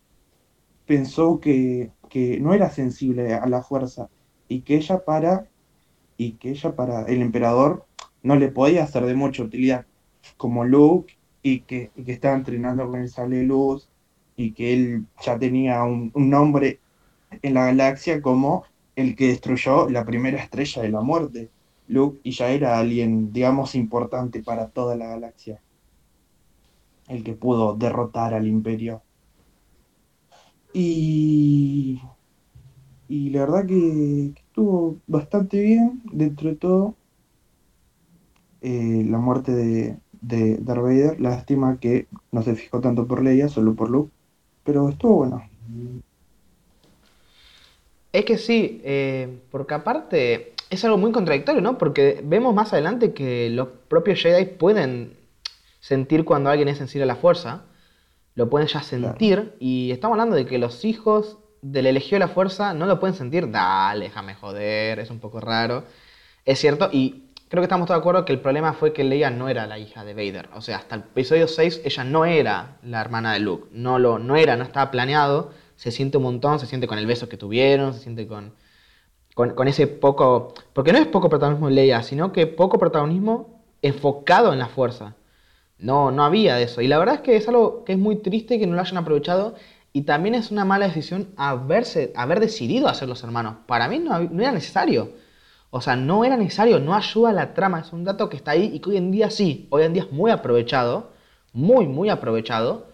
pensó 0.88 1.40
que, 1.40 1.92
que 2.10 2.40
no 2.40 2.56
era 2.56 2.72
sensible 2.72 3.36
a 3.36 3.46
la 3.46 3.62
fuerza 3.62 4.10
y 4.48 4.62
que 4.62 4.78
ella 4.78 5.06
para 5.06 5.48
y 6.18 6.34
que 6.34 6.50
ella 6.50 6.76
para 6.76 7.04
el 7.04 7.22
emperador 7.22 7.86
no 8.24 8.38
le 8.38 8.48
podía 8.48 8.88
ser 8.88 9.06
de 9.06 9.14
mucha 9.14 9.44
utilidad 9.44 9.86
como 10.38 10.66
Luke 10.66 11.20
y 11.44 11.60
que, 11.62 11.92
que 12.04 12.12
estaba 12.12 12.36
entrenando 12.36 12.90
con 12.90 13.00
el 13.00 13.10
sable 13.10 13.38
de 13.38 13.44
luz 13.44 13.92
y 14.36 14.54
que 14.54 14.74
él 14.74 15.06
ya 15.24 15.38
tenía 15.38 15.84
un 15.84 16.12
nombre 16.16 16.80
en 17.44 17.54
la 17.54 17.66
galaxia 17.66 18.24
como 18.24 18.66
el 18.96 19.16
que 19.16 19.28
destruyó 19.28 19.90
la 19.90 20.06
primera 20.06 20.38
estrella 20.38 20.82
de 20.82 20.90
la 20.90 21.02
muerte, 21.02 21.50
Luke, 21.88 22.20
y 22.24 22.32
ya 22.32 22.50
era 22.50 22.80
alguien, 22.80 23.34
digamos, 23.34 23.76
importante 23.76 24.42
para 24.44 24.70
toda 24.70 24.96
la 24.96 25.08
galaxia. 25.08 25.62
El 27.08 27.24
que 27.24 27.34
pudo 27.34 27.76
derrotar 27.76 28.34
al 28.34 28.48
imperio. 28.48 29.02
Y, 30.74 32.02
y 33.10 33.30
la 33.32 33.42
verdad 33.42 33.66
que, 33.66 34.28
estuvo 34.28 34.98
bastante 35.08 35.62
bien 35.62 36.02
dentro 36.12 36.50
de 36.50 36.56
todo. 36.56 36.96
Eh, 38.62 39.06
la 39.10 39.18
muerte 39.18 39.52
de, 39.54 39.98
de 40.22 40.58
Darth 40.58 40.84
Vader, 40.84 41.20
lástima 41.20 41.80
que 41.80 42.08
no 42.32 42.44
se 42.44 42.56
fijó 42.56 42.80
tanto 42.80 43.08
por 43.08 43.24
Leia, 43.24 43.50
solo 43.50 43.76
por 43.76 43.90
Luke, 43.90 44.12
pero 44.64 44.88
estuvo 44.90 45.16
bueno. 45.18 45.44
Es 48.12 48.26
que 48.26 48.38
sí, 48.38 48.82
eh, 48.84 49.40
porque 49.52 49.74
aparte 49.74 50.54
es 50.70 50.84
algo 50.86 50.98
muy 50.98 51.12
contradictorio, 51.12 51.62
¿no? 51.62 51.78
Porque 51.78 52.22
vemos 52.24 52.54
más 52.54 52.74
adelante 52.74 53.14
que 53.14 53.50
los 53.50 53.68
propios 53.88 54.22
Jedi 54.22 54.46
pueden 54.46 55.18
sentir 55.80 56.26
cuando 56.26 56.50
alguien 56.50 56.68
es 56.68 56.78
sensible 56.78 57.04
a 57.04 57.08
la 57.08 57.16
fuerza, 57.16 57.64
lo 58.36 58.50
pueden 58.50 58.68
ya 58.68 58.82
sentir, 58.82 59.56
y 59.60 59.92
estamos 59.92 60.16
hablando 60.16 60.36
de 60.36 60.46
que 60.46 60.58
los 60.58 60.86
hijos 60.86 61.38
del 61.62 61.86
elegido 61.86 62.16
de 62.16 62.20
la 62.20 62.28
fuerza 62.28 62.74
no 62.74 62.86
lo 62.86 63.00
pueden 63.00 63.16
sentir, 63.16 63.52
dale, 63.52 64.06
déjame 64.06 64.36
joder, 64.36 65.00
es 65.00 65.10
un 65.10 65.20
poco 65.20 65.40
raro. 65.40 65.84
Es 66.46 66.60
cierto, 66.60 66.90
y 66.92 67.26
creo 67.50 67.62
que 67.62 67.66
estamos 67.66 67.88
todos 67.88 67.98
de 67.98 68.02
acuerdo 68.02 68.26
que 68.26 68.34
el 68.34 68.40
problema 68.40 68.74
fue 68.74 68.94
que 68.94 69.04
Leia 69.04 69.30
no 69.30 69.50
era 69.50 69.68
la 69.68 69.78
hija 69.78 70.06
de 70.06 70.14
Vader, 70.14 70.50
o 70.56 70.62
sea, 70.62 70.78
hasta 70.78 70.96
el 70.96 71.02
episodio 71.02 71.48
6 71.48 71.82
ella 71.84 72.04
no 72.04 72.26
era 72.26 72.78
la 72.84 73.02
hermana 73.02 73.34
de 73.34 73.40
Luke, 73.40 73.68
no, 73.72 74.00
lo, 74.00 74.20
no 74.20 74.38
era, 74.38 74.56
no 74.56 74.64
estaba 74.64 74.92
planeado, 74.92 75.52
se 75.82 75.90
siente 75.90 76.18
un 76.18 76.24
montón, 76.24 76.60
se 76.60 76.68
siente 76.68 76.86
con 76.86 77.00
el 77.00 77.08
beso 77.08 77.28
que 77.28 77.38
tuvieron, 77.38 77.96
se 77.96 78.02
siente 78.02 78.28
con, 78.28 78.54
con, 79.34 79.68
ese 79.68 79.88
poco, 79.88 80.54
porque 80.74 80.94
no 80.94 81.00
es 81.00 81.08
poco 81.08 81.28
protagonismo 81.28 81.70
en 81.70 81.74
Leia, 81.74 82.04
sino 82.04 82.32
que 82.32 82.46
poco 82.46 82.78
protagonismo 82.78 83.64
enfocado 83.82 84.54
en 84.54 84.60
la 84.60 84.68
fuerza. 84.68 85.16
No, 85.80 86.12
no 86.12 86.24
había 86.24 86.54
de 86.56 86.64
eso. 86.66 86.82
Y 86.82 86.88
la 86.88 87.00
verdad 87.00 87.16
es 87.16 87.22
que 87.22 87.36
es 87.36 87.48
algo 87.48 87.84
que 87.84 87.94
es 87.94 87.98
muy 87.98 88.18
triste 88.18 88.60
que 88.60 88.68
no 88.68 88.76
lo 88.76 88.82
hayan 88.82 88.98
aprovechado. 88.98 89.56
Y 89.92 90.04
también 90.04 90.36
es 90.36 90.52
una 90.52 90.66
mala 90.66 90.86
decisión 90.86 91.30
haberse, 91.36 92.14
haber 92.16 92.40
decidido 92.42 92.88
hacer 92.88 93.10
los 93.10 93.24
hermanos. 93.24 93.56
Para 93.66 93.88
mí 93.88 93.98
no, 93.98 94.20
no 94.20 94.40
era 94.40 94.52
necesario. 94.52 95.14
O 95.72 95.82
sea, 95.82 95.96
no 95.96 96.24
era 96.24 96.38
necesario, 96.38 96.78
no 96.78 96.94
ayuda 96.94 97.32
a 97.32 97.34
la 97.34 97.56
trama. 97.56 97.80
Es 97.80 97.92
un 97.92 98.04
dato 98.04 98.30
que 98.30 98.38
está 98.38 98.52
ahí 98.52 98.70
y 98.72 98.82
que 98.82 98.92
hoy 98.92 98.98
en 98.98 99.10
día 99.10 99.32
sí. 99.32 99.66
Hoy 99.72 99.82
en 99.82 99.94
día 99.94 100.04
es 100.04 100.12
muy 100.12 100.30
aprovechado. 100.30 101.10
Muy, 101.54 101.88
muy 101.88 102.10
aprovechado. 102.10 102.86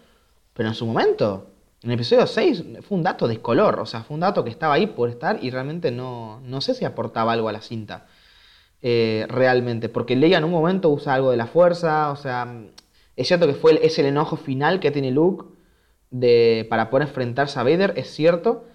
Pero 0.54 0.70
en 0.70 0.76
su 0.76 0.86
momento, 0.86 1.48
en 1.88 1.92
el 1.94 1.96
episodio 2.00 2.28
6, 2.28 2.64
fue 2.82 2.98
un 2.98 3.04
dato 3.04 3.28
de 3.30 3.40
color. 3.42 3.80
O 3.80 3.86
sea, 3.86 4.04
fue 4.04 4.16
un 4.16 4.20
dato 4.22 4.44
que 4.44 4.50
estaba 4.50 4.74
ahí 4.74 4.88
por 4.88 5.10
estar 5.10 5.40
y 5.42 5.50
realmente 5.52 5.90
no, 5.90 6.42
no 6.42 6.60
sé 6.62 6.74
si 6.74 6.84
aportaba 6.86 7.32
algo 7.32 7.48
a 7.48 7.54
la 7.54 7.62
cinta 7.62 8.08
eh, 8.82 9.26
realmente. 9.30 9.90
Porque 9.90 10.16
Leia 10.18 10.38
en 10.38 10.44
un 10.44 10.52
momento 10.52 10.90
usa 10.90 11.14
algo 11.14 11.32
de 11.32 11.38
la 11.38 11.48
fuerza, 11.48 12.12
o 12.12 12.16
sea, 12.18 12.48
es 13.16 13.28
cierto 13.28 13.48
que 13.48 13.54
fue 13.54 13.72
el- 13.72 13.78
es 13.80 13.98
el 14.00 14.06
enojo 14.06 14.36
final 14.38 14.80
que 14.80 14.92
tiene 14.92 15.12
Luke 15.12 15.46
de, 16.12 16.68
para 16.70 16.90
poder 16.90 17.08
enfrentarse 17.08 17.60
a 17.60 17.64
Vader, 17.64 17.94
es 17.98 18.10
cierto, 18.14 18.66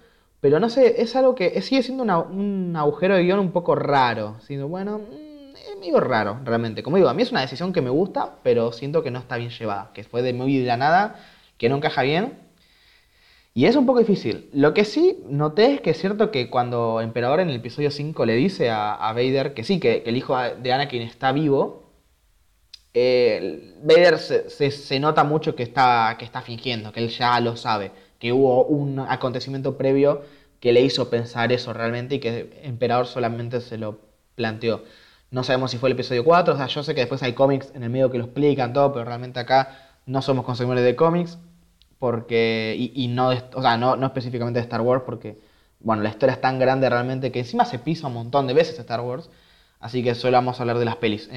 pero 0.41 0.59
no 0.59 0.69
sé, 0.69 1.01
es 1.01 1.15
algo 1.15 1.35
que 1.35 1.61
sigue 1.61 1.83
siendo 1.83 2.03
un 2.03 2.73
agujero 2.75 3.15
de 3.15 3.23
guion 3.23 3.39
un 3.39 3.51
poco 3.51 3.75
raro. 3.75 4.37
Siendo, 4.41 4.67
bueno, 4.67 4.99
mm, 4.99 5.55
es 5.55 5.79
medio 5.79 5.99
raro 5.99 6.39
realmente. 6.43 6.83
Como 6.83 6.97
digo, 6.97 7.09
a 7.09 7.13
mí 7.13 7.21
es 7.23 7.31
una 7.31 7.41
decisión 7.41 7.73
que 7.73 7.81
me 7.81 7.89
gusta, 7.91 8.37
pero 8.43 8.71
siento 8.71 9.03
que 9.03 9.11
no 9.11 9.19
está 9.19 9.37
bien 9.37 9.51
llevada, 9.51 9.91
que 9.93 10.03
fue 10.03 10.21
de 10.23 10.33
muy 10.33 10.57
de 10.59 10.65
la 10.65 10.77
nada, 10.77 11.15
que 11.59 11.69
no 11.69 11.77
encaja 11.77 12.01
bien. 12.03 12.42
Y 13.55 13.65
es 13.65 13.75
un 13.75 13.85
poco 13.87 13.99
difícil. 13.99 14.49
Lo 14.53 14.73
que 14.75 14.85
sí 14.85 15.19
noté 15.27 15.73
es 15.73 15.81
que 15.81 15.91
es 15.91 15.99
cierto 15.99 16.29
que 16.31 16.49
cuando 16.49 17.01
Emperador 17.01 17.39
en 17.39 17.49
el 17.49 17.55
episodio 17.57 17.89
5 17.91 18.25
le 18.25 18.35
dice 18.35 18.69
a, 18.69 18.93
a 18.93 19.13
Vader 19.13 19.53
que 19.53 19.63
sí, 19.63 19.79
que, 19.79 20.03
el 20.05 20.17
hijo 20.17 20.35
de 20.37 20.73
Anakin 20.73 21.01
está 21.03 21.31
vivo, 21.31 21.83
Vader 23.83 24.17
se, 24.19 24.49
se- 24.49 24.71
se 24.71 24.99
nota 24.99 25.23
mucho 25.23 25.55
que 25.55 25.63
está, 25.63 26.15
que 26.17 26.25
está 26.25 26.41
fingiendo, 26.41 26.91
que 26.91 26.99
él 27.01 27.09
ya 27.09 27.39
lo 27.39 27.55
sabe, 27.55 27.91
que 28.19 28.31
hubo 28.33 28.65
un 28.65 28.99
acontecimiento 28.99 29.77
previo 29.77 30.21
que 30.59 30.71
le 30.73 30.81
hizo 30.81 31.09
pensar 31.09 31.51
eso 31.51 31.73
realmente 31.73 32.15
y 32.15 32.19
que 32.19 32.59
Emperador 32.63 33.05
solamente 33.07 33.59
se 33.61 33.77
lo 33.77 33.99
planteó. 34.35 34.83
No 35.31 35.43
sabemos 35.43 35.71
si 35.71 35.77
fue 35.77 35.89
el 35.89 35.93
episodio 35.93 36.23
4, 36.23 36.53
o 36.53 36.57
sea, 36.57 36.67
yo 36.67 36.83
sé 36.83 36.93
que 36.95 37.01
después 37.01 37.23
hay 37.23 37.33
cómics 37.33 37.71
en 37.75 37.83
el 37.83 37.89
medio 37.89 38.11
que 38.11 38.17
lo 38.19 38.25
explican 38.25 38.71
todo, 38.73 38.93
pero 38.93 39.05
realmente 39.05 39.39
acá 39.39 39.89
no 40.05 40.21
somos 40.21 40.45
consumidores 40.45 40.83
de 40.85 40.95
cómics, 40.95 41.37
porque 42.03 42.75
y, 42.93 43.07
no, 43.07 43.29
de- 43.29 43.41
o 43.55 43.61
sea, 43.61 43.77
no, 43.77 43.95
no 43.95 44.07
específicamente 44.07 44.59
de 44.59 44.63
Star 44.63 44.81
Wars, 44.81 45.03
porque 45.05 45.39
bueno, 45.79 46.03
la 46.03 46.09
historia 46.09 46.33
es 46.33 46.41
tan 46.41 46.59
grande 46.59 46.89
realmente 46.89 47.31
que 47.31 47.39
encima 47.39 47.63
se 47.65 47.79
pisa 47.79 48.07
un 48.07 48.13
montón 48.15 48.45
de 48.47 48.53
veces 48.53 48.77
Star 48.77 48.99
Wars, 49.01 49.29
así 49.79 50.03
que 50.03 50.13
solo 50.15 50.33
vamos 50.37 50.59
a 50.59 50.63
hablar 50.63 50.79
de 50.79 50.85
las 50.85 50.97
pelis. 50.97 51.29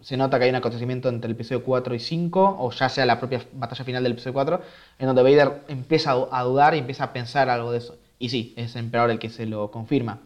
Se 0.00 0.16
nota 0.16 0.38
que 0.38 0.44
hay 0.44 0.50
un 0.50 0.56
acontecimiento 0.56 1.08
entre 1.10 1.26
el 1.28 1.32
episodio 1.34 1.62
4 1.64 1.94
y 1.94 1.98
5, 1.98 2.56
o 2.58 2.70
ya 2.72 2.88
sea 2.88 3.04
la 3.06 3.18
propia 3.18 3.42
batalla 3.52 3.84
final 3.84 4.02
del 4.02 4.12
episodio 4.12 4.32
4, 4.34 4.60
en 4.98 5.06
donde 5.06 5.22
Vader 5.22 5.64
empieza 5.68 6.12
a 6.30 6.42
dudar 6.44 6.74
y 6.74 6.78
empieza 6.78 7.04
a 7.04 7.12
pensar 7.12 7.50
algo 7.50 7.72
de 7.72 7.78
eso. 7.78 7.98
Y 8.18 8.30
sí, 8.30 8.54
es 8.56 8.74
el 8.76 8.84
Emperador 8.86 9.10
el 9.10 9.18
que 9.18 9.28
se 9.28 9.44
lo 9.46 9.70
confirma. 9.70 10.20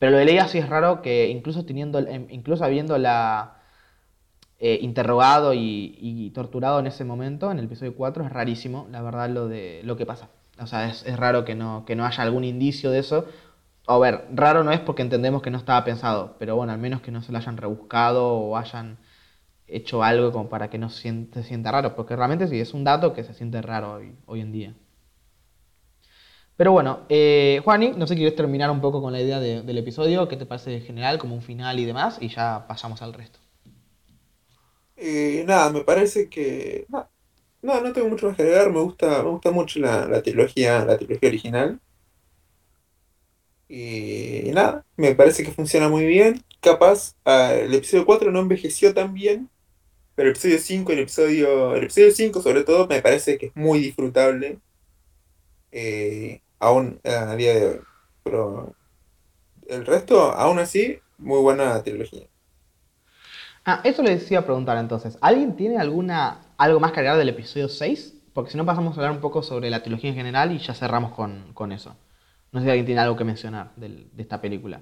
Pero 0.00 0.12
lo 0.12 0.18
de 0.18 0.24
Leia 0.24 0.48
sí 0.48 0.58
es 0.58 0.68
raro 0.68 1.02
que 1.02 1.28
incluso 1.28 1.64
teniendo, 1.64 1.98
em- 2.00 2.26
incluso 2.30 2.64
habiendo 2.64 2.98
la, 2.98 3.57
eh, 4.58 4.78
interrogado 4.82 5.54
y, 5.54 6.30
torturado 6.34 6.80
en 6.80 6.86
ese 6.86 7.04
momento, 7.04 7.50
en 7.50 7.58
el 7.58 7.66
episodio 7.66 7.94
4, 7.94 8.24
es 8.24 8.32
rarísimo, 8.32 8.86
la 8.90 9.02
verdad, 9.02 9.28
lo, 9.30 9.48
de, 9.48 9.80
lo 9.84 9.96
que 9.96 10.06
pasa. 10.06 10.28
O 10.60 10.66
sea, 10.66 10.88
es, 10.88 11.04
raro 11.16 11.44
que 11.44 11.54
no, 11.54 11.84
que 11.86 11.94
no 11.96 12.04
haya 12.04 12.22
algún 12.22 12.44
indicio 12.44 12.90
de 12.90 12.98
eso. 13.00 13.26
A 13.86 13.98
ver, 13.98 14.26
raro 14.34 14.64
no 14.64 14.72
es 14.72 14.80
porque 14.80 15.02
entendemos 15.02 15.42
que 15.42 15.50
no 15.50 15.58
estaba 15.58 15.84
pensado, 15.84 16.36
pero 16.38 16.56
bueno, 16.56 16.72
al 16.72 16.78
menos 16.78 17.00
que 17.02 17.10
no 17.10 17.22
se 17.22 17.32
lo 17.32 17.38
hayan 17.38 17.56
rebuscado 17.56 18.26
o 18.34 18.56
hayan 18.56 18.98
hecho 19.68 20.02
algo 20.02 20.32
como 20.32 20.48
para 20.48 20.70
que 20.70 20.78
no 20.78 20.90
se 20.90 21.24
sienta 21.44 21.72
raro, 21.72 21.94
porque 21.96 22.16
realmente 22.16 22.48
sí, 22.48 22.60
es 22.60 22.74
un 22.74 22.84
dato 22.84 23.12
que 23.14 23.24
se 23.24 23.34
siente 23.34 23.62
raro 23.62 24.00
hoy, 24.26 24.40
en 24.40 24.52
día. 24.52 24.74
Pero 26.56 26.72
bueno, 26.72 27.00
eh, 27.08 27.60
Juani, 27.64 27.92
no 27.96 28.06
sé 28.06 28.14
si 28.14 28.18
quieres 28.20 28.36
terminar 28.36 28.70
un 28.70 28.80
poco 28.80 29.00
con 29.00 29.12
la 29.12 29.20
idea 29.20 29.38
de- 29.40 29.62
del 29.62 29.78
episodio, 29.78 30.28
qué 30.28 30.36
te 30.36 30.44
parece 30.46 30.74
en 30.76 30.82
general, 30.82 31.18
como 31.18 31.34
un 31.34 31.42
final 31.42 31.78
y 31.78 31.84
demás, 31.84 32.18
y 32.20 32.28
ya 32.28 32.66
pasamos 32.68 33.00
al 33.02 33.12
resto. 33.14 33.38
Eh, 34.98 35.44
nada, 35.46 35.70
me 35.72 35.82
parece 35.84 36.28
que. 36.28 36.86
No, 37.62 37.80
no, 37.82 37.92
tengo 37.92 38.08
mucho 38.10 38.28
más 38.28 38.36
que 38.36 38.42
agregar. 38.42 38.72
Me 38.72 38.80
gusta, 38.80 39.22
me 39.22 39.30
gusta 39.30 39.50
mucho 39.52 39.80
la, 39.80 40.06
la 40.08 40.22
trilogía, 40.22 40.84
la 40.84 40.98
trilogía 40.98 41.28
original. 41.30 41.80
Y 43.68 44.50
nada, 44.54 44.86
me 44.96 45.14
parece 45.14 45.44
que 45.44 45.52
funciona 45.52 45.88
muy 45.88 46.06
bien. 46.06 46.42
Capaz, 46.60 47.14
ah, 47.24 47.54
el 47.54 47.74
episodio 47.74 48.06
4 48.06 48.30
no 48.30 48.40
envejeció 48.40 48.94
tan 48.94 49.12
bien. 49.14 49.50
Pero 50.16 50.28
el 50.30 50.32
episodio 50.36 50.58
5, 50.60 50.92
el 50.92 51.00
episodio, 51.00 51.76
el 51.76 51.84
episodio 51.84 52.12
5 52.12 52.42
sobre 52.42 52.64
todo, 52.64 52.88
me 52.88 53.02
parece 53.02 53.38
que 53.38 53.46
es 53.48 53.56
muy 53.56 53.80
disfrutable. 53.80 54.60
eh, 55.72 56.42
aún 56.58 57.00
a 57.04 57.36
día 57.36 57.54
de 57.54 57.66
hoy. 57.66 57.80
Pero 58.22 58.76
el 59.68 59.86
resto, 59.86 60.32
aún 60.32 60.58
así, 60.60 61.00
muy 61.18 61.40
buena 61.40 61.82
trilogía. 61.84 62.28
Ah, 63.70 63.82
eso 63.84 64.02
le 64.02 64.12
decía 64.12 64.46
preguntar 64.46 64.78
entonces. 64.78 65.18
¿Alguien 65.20 65.54
tiene 65.54 65.76
alguna 65.76 66.38
algo 66.56 66.80
más 66.80 66.92
que 66.92 67.00
agregar 67.00 67.18
del 67.18 67.28
episodio 67.28 67.68
6? 67.68 68.14
Porque 68.32 68.50
si 68.50 68.56
no 68.56 68.64
pasamos 68.64 68.96
a 68.96 69.00
hablar 69.00 69.12
un 69.12 69.20
poco 69.20 69.42
sobre 69.42 69.68
la 69.68 69.82
trilogía 69.82 70.08
en 70.08 70.16
general 70.16 70.52
y 70.52 70.58
ya 70.58 70.72
cerramos 70.72 71.12
con, 71.12 71.52
con 71.52 71.70
eso. 71.72 71.94
No 72.50 72.60
sé 72.60 72.64
si 72.64 72.70
alguien 72.70 72.86
tiene 72.86 73.02
algo 73.02 73.14
que 73.16 73.24
mencionar 73.24 73.72
del- 73.76 74.08
de 74.14 74.22
esta 74.22 74.40
película. 74.40 74.80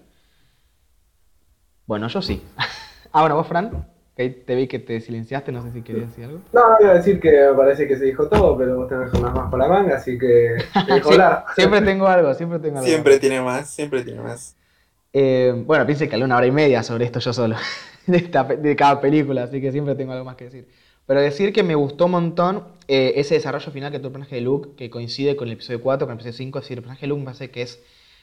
Bueno, 1.87 2.07
yo 2.07 2.23
sí. 2.23 2.41
ah, 3.13 3.23
bueno, 3.23 3.35
vos, 3.35 3.49
Fran, 3.49 3.89
que 4.15 4.23
ahí 4.23 4.31
te 4.31 4.55
vi 4.55 4.69
que 4.69 4.79
te 4.79 5.01
silenciaste, 5.01 5.51
no 5.51 5.63
sé 5.63 5.73
si 5.73 5.83
querías 5.83 6.11
decir 6.11 6.27
algo. 6.27 6.39
No, 6.53 6.61
iba 6.81 6.91
a 6.93 6.95
decir 6.95 7.19
que 7.19 7.33
me 7.33 7.55
parece 7.57 7.89
que 7.89 7.97
se 7.97 8.05
dijo 8.05 8.29
todo, 8.29 8.57
pero 8.57 8.77
vos 8.77 8.89
tenés 8.89 9.13
unas 9.15 9.35
más 9.35 9.51
para 9.51 9.67
la 9.67 9.75
manga, 9.75 9.97
así 9.97 10.17
que 10.17 10.59
te 10.87 10.93
dejo 10.95 11.09
Sí, 11.13 11.15
hablar. 11.15 11.45
siempre 11.57 11.81
tengo 11.81 12.07
algo, 12.07 12.33
siempre 12.35 12.61
tengo 12.61 12.77
algo. 12.79 12.89
Siempre 12.89 13.19
tiene 13.19 13.41
más, 13.41 13.69
siempre 13.69 14.05
tiene 14.05 14.21
más. 14.21 14.56
Eh, 15.19 15.53
bueno, 15.67 15.87
piense 15.87 16.09
que 16.09 16.15
hablé 16.15 16.25
una 16.27 16.37
hora 16.37 16.47
y 16.47 16.51
media 16.51 16.83
sobre 16.83 17.07
esto 17.07 17.21
yo 17.21 17.33
solo, 17.33 17.57
de, 18.07 18.19
esta 18.19 18.47
cada 18.77 19.01
película, 19.01 19.45
así 19.45 19.61
que 19.61 19.73
siempre 19.73 19.95
tengo 19.95 20.13
algo 20.13 20.25
más 20.27 20.37
que 20.37 20.45
decir. 20.45 20.69
Pero 21.07 21.21
decir 21.21 21.53
que 21.55 21.63
me 21.63 21.75
gustó 21.75 22.05
un 22.07 22.11
montón 22.13 22.65
eh, 22.89 23.15
ese 23.17 23.35
desarrollo 23.35 23.71
final 23.73 23.91
que 23.93 23.99
tuvo 23.99 24.09
el 24.09 24.13
personaje 24.13 24.35
de 24.37 24.41
Luke, 24.43 24.71
que 24.77 24.91
coincide 24.91 25.35
con 25.37 25.49
el 25.49 25.55
episodio 25.55 25.81
4, 25.81 26.07
con 26.07 26.13
el 26.13 26.17
episodio 26.17 26.37
5, 26.37 26.59
es 26.59 26.65
decir, 26.65 26.79
el 26.79 26.83
personaje 26.83 27.03
de 27.03 27.09
Luke 27.09 27.21
me 27.21 27.25
parece 27.27 27.51
que 27.51 27.63
es 27.63 27.83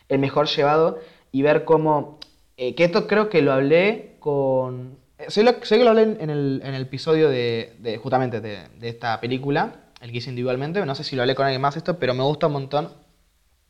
el 0.09 0.19
mejor 0.19 0.47
llevado 0.47 0.99
y 1.31 1.41
ver 1.41 1.65
cómo, 1.65 2.19
eh, 2.57 2.75
que 2.75 2.83
esto 2.83 3.07
creo 3.07 3.29
que 3.29 3.41
lo 3.41 3.53
hablé 3.53 4.15
con... 4.19 4.97
Sé, 5.29 5.43
lo- 5.43 5.53
sé 5.63 5.77
que 5.77 5.83
lo 5.85 5.91
hablé 5.91 6.03
en 6.03 6.29
el, 6.29 6.61
en 6.63 6.73
el 6.75 6.81
episodio 6.83 7.29
de, 7.29 7.73
de- 7.79 7.97
justamente 7.97 8.39
de, 8.41 8.67
de 8.79 8.89
esta 8.89 9.19
película, 9.21 9.85
el 10.01 10.11
que 10.11 10.17
hice 10.17 10.29
individualmente, 10.29 10.85
no 10.85 10.93
sé 10.95 11.03
si 11.05 11.15
lo 11.15 11.21
hablé 11.23 11.33
con 11.33 11.45
alguien 11.45 11.61
más 11.61 11.77
esto, 11.77 11.97
pero 11.97 12.13
me 12.13 12.23
gusta 12.23 12.47
un 12.47 12.53
montón 12.53 12.89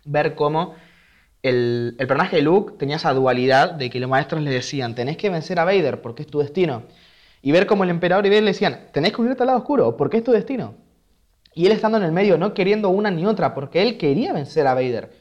ver 0.06 0.36
cómo 0.36 0.76
el, 1.44 1.96
el 2.00 2.08
personaje 2.08 2.38
de 2.38 2.42
Luke 2.42 2.74
tenía 2.80 2.96
esa 2.96 3.14
dualidad 3.14 3.72
de 3.74 3.90
que 3.90 4.00
los 4.00 4.10
maestros 4.10 4.42
le 4.42 4.50
decían, 4.50 4.96
tenés 4.96 5.18
que 5.18 5.30
vencer 5.30 5.60
a 5.60 5.66
Vader 5.66 6.02
porque 6.02 6.24
es 6.24 6.28
tu 6.28 6.40
destino. 6.40 6.84
Y 7.42 7.52
ver 7.52 7.68
cómo 7.68 7.84
el 7.84 7.90
emperador 7.90 8.26
y 8.26 8.30
Vader 8.30 8.44
le 8.44 8.52
decían, 8.52 8.88
tenés 8.94 9.12
que 9.12 9.22
unirte 9.22 9.44
al 9.44 9.48
lado 9.48 9.60
oscuro 9.60 9.98
porque 9.98 10.18
es 10.18 10.24
tu 10.24 10.32
destino. 10.32 10.76
Y 11.54 11.66
él 11.66 11.74
estando 11.74 11.98
en 11.98 12.04
el 12.04 12.14
medio, 12.14 12.38
no 12.38 12.54
queriendo 12.54 12.90
una 12.90 13.12
ni 13.12 13.26
otra, 13.26 13.54
porque 13.54 13.82
él 13.82 13.98
quería 13.98 14.34
vencer 14.34 14.66
a 14.66 14.74
Vader. 14.74 15.12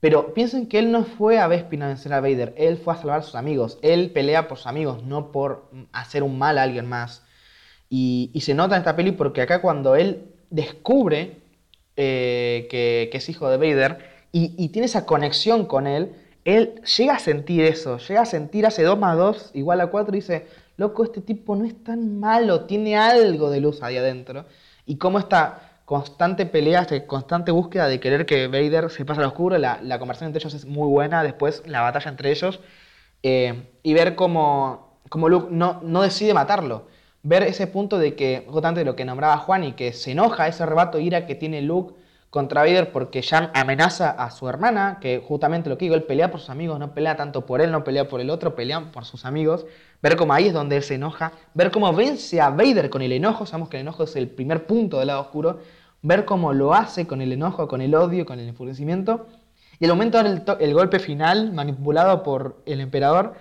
Pero 0.00 0.32
piensen 0.32 0.68
que 0.68 0.78
él 0.78 0.90
no 0.90 1.04
fue 1.04 1.38
a 1.38 1.46
Bespin 1.48 1.82
a 1.82 1.88
vencer 1.88 2.12
a 2.12 2.20
Vader, 2.20 2.54
él 2.56 2.78
fue 2.78 2.94
a 2.94 2.96
salvar 2.96 3.20
a 3.20 3.22
sus 3.22 3.34
amigos. 3.34 3.78
Él 3.82 4.10
pelea 4.10 4.48
por 4.48 4.58
sus 4.58 4.66
amigos, 4.66 5.04
no 5.04 5.30
por 5.30 5.70
hacer 5.92 6.22
un 6.22 6.38
mal 6.38 6.56
a 6.58 6.62
alguien 6.62 6.86
más. 6.86 7.24
Y, 7.90 8.30
y 8.32 8.40
se 8.40 8.54
nota 8.54 8.76
en 8.76 8.80
esta 8.80 8.96
peli 8.96 9.12
porque 9.12 9.42
acá 9.42 9.60
cuando 9.60 9.96
él 9.96 10.34
descubre 10.50 11.42
eh, 11.96 12.66
que, 12.70 13.08
que 13.10 13.18
es 13.18 13.28
hijo 13.28 13.50
de 13.50 13.56
Vader 13.56 14.17
y, 14.32 14.68
tiene 14.68 14.86
esa 14.86 15.06
conexión 15.06 15.64
con 15.66 15.86
él, 15.86 16.14
él 16.44 16.82
llega 16.96 17.14
a 17.14 17.18
sentir 17.18 17.62
eso, 17.62 17.98
llega 17.98 18.22
a 18.22 18.26
sentir 18.26 18.66
hace 18.66 18.82
2 18.82 18.98
más 18.98 19.16
2 19.16 19.50
igual 19.54 19.80
a 19.80 19.88
4 19.88 20.14
y 20.14 20.20
dice, 20.20 20.46
loco, 20.76 21.04
este 21.04 21.20
tipo 21.20 21.56
no 21.56 21.64
es 21.64 21.82
tan 21.82 22.20
malo, 22.20 22.64
tiene 22.64 22.96
algo 22.96 23.50
de 23.50 23.60
luz 23.60 23.82
ahí 23.82 23.96
adentro. 23.96 24.46
Y 24.86 24.96
cómo 24.96 25.18
esta 25.18 25.80
constante 25.84 26.46
pelea, 26.46 26.82
esta 26.82 27.06
constante 27.06 27.50
búsqueda 27.50 27.88
de 27.88 28.00
querer 28.00 28.26
que 28.26 28.46
Vader 28.48 28.90
se 28.90 29.04
pase 29.04 29.20
al 29.20 29.26
oscuro, 29.26 29.56
la, 29.58 29.78
conversación 29.98 30.28
entre 30.28 30.40
ellos 30.40 30.54
es 30.54 30.66
muy 30.66 30.88
buena, 30.88 31.22
después 31.22 31.62
la 31.66 31.80
batalla 31.80 32.10
entre 32.10 32.30
ellos, 32.30 32.60
eh, 33.22 33.70
y 33.82 33.94
ver 33.94 34.14
cómo, 34.14 35.00
cómo 35.08 35.28
Luke 35.28 35.48
no, 35.50 35.80
no 35.82 36.02
decide 36.02 36.34
matarlo. 36.34 36.86
Ver 37.22 37.42
ese 37.42 37.66
punto 37.66 37.98
de 37.98 38.14
que, 38.14 38.44
justamente 38.48 38.84
lo 38.84 38.96
que 38.96 39.04
nombraba 39.04 39.38
Juan, 39.38 39.64
y 39.64 39.72
que 39.72 39.92
se 39.92 40.12
enoja 40.12 40.46
ese 40.48 40.64
rebato 40.66 40.98
ira 40.98 41.26
que 41.26 41.34
tiene 41.34 41.62
Luke 41.62 41.94
contra 42.30 42.62
Vader 42.62 42.92
porque 42.92 43.22
ya 43.22 43.50
amenaza 43.54 44.10
a 44.10 44.30
su 44.30 44.48
hermana, 44.48 44.98
que 45.00 45.22
justamente 45.26 45.70
lo 45.70 45.78
que 45.78 45.86
digo, 45.86 45.94
él 45.94 46.02
pelea 46.02 46.30
por 46.30 46.40
sus 46.40 46.50
amigos, 46.50 46.78
no 46.78 46.92
pelea 46.92 47.16
tanto 47.16 47.46
por 47.46 47.60
él, 47.60 47.70
no 47.70 47.84
pelea 47.84 48.08
por 48.08 48.20
el 48.20 48.30
otro, 48.30 48.54
pelea 48.54 48.92
por 48.92 49.04
sus 49.04 49.24
amigos. 49.24 49.66
Ver 50.02 50.16
cómo 50.16 50.34
ahí 50.34 50.48
es 50.48 50.52
donde 50.52 50.76
él 50.76 50.82
se 50.82 50.94
enoja, 50.96 51.32
ver 51.54 51.70
cómo 51.70 51.92
vence 51.92 52.40
a 52.40 52.50
Vader 52.50 52.90
con 52.90 53.02
el 53.02 53.12
enojo, 53.12 53.46
sabemos 53.46 53.68
que 53.68 53.78
el 53.78 53.82
enojo 53.82 54.04
es 54.04 54.14
el 54.16 54.28
primer 54.28 54.66
punto 54.66 54.98
del 54.98 55.08
lado 55.08 55.22
oscuro, 55.22 55.60
ver 56.02 56.24
cómo 56.24 56.52
lo 56.52 56.74
hace 56.74 57.06
con 57.06 57.22
el 57.22 57.32
enojo, 57.32 57.66
con 57.66 57.80
el 57.80 57.94
odio, 57.94 58.26
con 58.26 58.38
el 58.38 58.48
enfurecimiento. 58.48 59.26
Y 59.80 59.84
el 59.84 59.90
momento 59.90 60.22
del 60.22 60.42
el 60.60 60.74
golpe 60.74 60.98
final, 60.98 61.52
manipulado 61.52 62.22
por 62.22 62.62
el 62.66 62.80
emperador, 62.80 63.34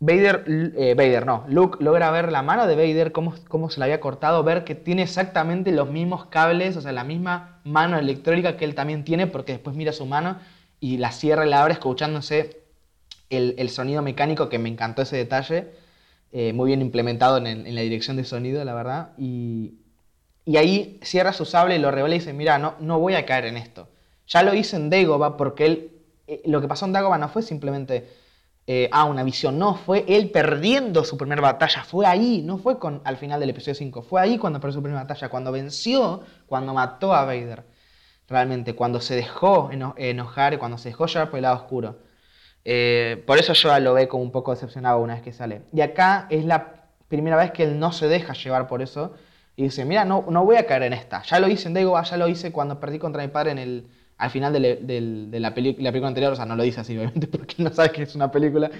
Vader, 0.00 0.44
eh, 0.76 0.94
Vader, 0.96 1.24
no, 1.24 1.44
Luke 1.48 1.82
logra 1.82 2.10
ver 2.10 2.30
la 2.30 2.42
mano 2.42 2.66
de 2.66 2.76
Vader, 2.76 3.12
cómo, 3.12 3.34
cómo 3.48 3.70
se 3.70 3.80
la 3.80 3.86
había 3.86 4.00
cortado, 4.00 4.42
ver 4.42 4.64
que 4.64 4.74
tiene 4.74 5.02
exactamente 5.02 5.72
los 5.72 5.88
mismos 5.90 6.26
cables, 6.26 6.76
o 6.76 6.80
sea, 6.82 6.92
la 6.92 7.04
misma 7.04 7.60
mano 7.64 7.98
electrónica 7.98 8.56
que 8.56 8.64
él 8.66 8.74
también 8.74 9.04
tiene, 9.04 9.26
porque 9.26 9.52
después 9.52 9.76
mira 9.76 9.92
su 9.92 10.04
mano 10.04 10.38
y 10.80 10.98
la 10.98 11.10
cierra 11.12 11.46
y 11.46 11.48
la 11.50 11.62
abre 11.62 11.74
escuchándose 11.74 12.62
el, 13.30 13.54
el 13.58 13.70
sonido 13.70 14.02
mecánico, 14.02 14.48
que 14.48 14.58
me 14.58 14.68
encantó 14.68 15.02
ese 15.02 15.16
detalle, 15.16 15.70
eh, 16.32 16.52
muy 16.52 16.66
bien 16.68 16.82
implementado 16.82 17.38
en, 17.38 17.46
en 17.46 17.74
la 17.74 17.80
dirección 17.80 18.16
de 18.16 18.24
sonido, 18.24 18.62
la 18.64 18.74
verdad, 18.74 19.12
y, 19.16 19.74
y 20.44 20.56
ahí 20.58 21.00
cierra 21.02 21.32
su 21.32 21.44
sable 21.46 21.76
y 21.76 21.78
lo 21.78 21.90
revela 21.90 22.14
y 22.14 22.18
dice, 22.18 22.32
mira, 22.34 22.58
no, 22.58 22.74
no 22.80 22.98
voy 22.98 23.14
a 23.14 23.24
caer 23.24 23.46
en 23.46 23.56
esto. 23.56 23.88
Ya 24.26 24.42
lo 24.42 24.52
hice 24.54 24.76
en 24.76 24.90
Dagobah 24.90 25.36
porque 25.36 25.66
él, 25.66 25.92
eh, 26.26 26.42
lo 26.44 26.60
que 26.60 26.68
pasó 26.68 26.84
en 26.84 26.92
Dagobah 26.92 27.18
no 27.18 27.28
fue 27.28 27.42
simplemente, 27.42 28.08
eh, 28.66 28.88
ah, 28.92 29.04
una 29.04 29.22
visión, 29.22 29.58
no, 29.58 29.74
fue 29.74 30.04
él 30.08 30.30
perdiendo 30.30 31.04
su 31.04 31.16
primera 31.18 31.42
batalla, 31.42 31.84
fue 31.84 32.06
ahí, 32.06 32.42
no 32.42 32.58
fue 32.58 32.78
con, 32.78 33.02
al 33.04 33.16
final 33.18 33.40
del 33.40 33.50
episodio 33.50 33.74
5, 33.74 34.02
fue 34.02 34.20
ahí 34.22 34.38
cuando 34.38 34.60
perdió 34.60 34.74
su 34.74 34.82
primera 34.82 35.02
batalla, 35.02 35.28
cuando 35.28 35.52
venció, 35.52 36.22
cuando 36.46 36.72
mató 36.74 37.12
a 37.14 37.24
Vader, 37.24 37.64
realmente, 38.28 38.74
cuando 38.74 39.00
se 39.00 39.14
dejó 39.16 39.70
eno- 39.70 39.94
enojar, 39.98 40.58
cuando 40.58 40.78
se 40.78 40.88
dejó 40.90 41.06
llevar 41.06 41.30
por 41.30 41.38
el 41.38 41.42
lado 41.42 41.56
oscuro. 41.56 41.98
Eh, 42.64 43.22
por 43.26 43.38
eso 43.38 43.52
yo 43.52 43.78
lo 43.80 43.94
ve 43.94 44.08
como 44.08 44.22
un 44.22 44.32
poco 44.32 44.52
decepcionado 44.52 45.00
una 45.00 45.14
vez 45.14 45.22
que 45.22 45.32
sale. 45.32 45.62
Y 45.72 45.80
acá 45.82 46.26
es 46.30 46.44
la 46.44 46.86
primera 47.08 47.36
vez 47.36 47.50
que 47.52 47.64
él 47.64 47.78
no 47.78 47.92
se 47.92 48.08
deja 48.08 48.32
llevar 48.32 48.66
por 48.66 48.80
eso 48.82 49.12
y 49.56 49.64
dice, 49.64 49.84
mira, 49.84 50.04
no, 50.04 50.24
no 50.30 50.44
voy 50.44 50.56
a 50.56 50.66
caer 50.66 50.84
en 50.84 50.94
esta. 50.94 51.22
Ya 51.22 51.38
lo 51.38 51.48
hice 51.48 51.68
en 51.68 51.74
Dagobah, 51.74 52.04
ya 52.04 52.16
lo 52.16 52.28
hice 52.28 52.52
cuando 52.52 52.80
perdí 52.80 52.98
contra 52.98 53.22
mi 53.22 53.28
padre 53.28 53.52
en 53.52 53.58
el, 53.58 53.88
al 54.24 54.30
final 54.30 54.52
de, 54.52 55.38
la, 55.40 55.54
película 55.54 55.90
anterior. 55.90 56.32
O 56.32 56.36
sea, 56.36 56.46
no 56.46 56.56
lo 56.56 56.62
dice 56.62 56.80
así, 56.80 56.96
obviamente, 56.96 57.26
porque 57.26 57.56
no 57.58 57.72
sabe 57.72 57.92
que 57.92 58.02
es 58.02 58.14
una 58.14 58.30
película. 58.30 58.70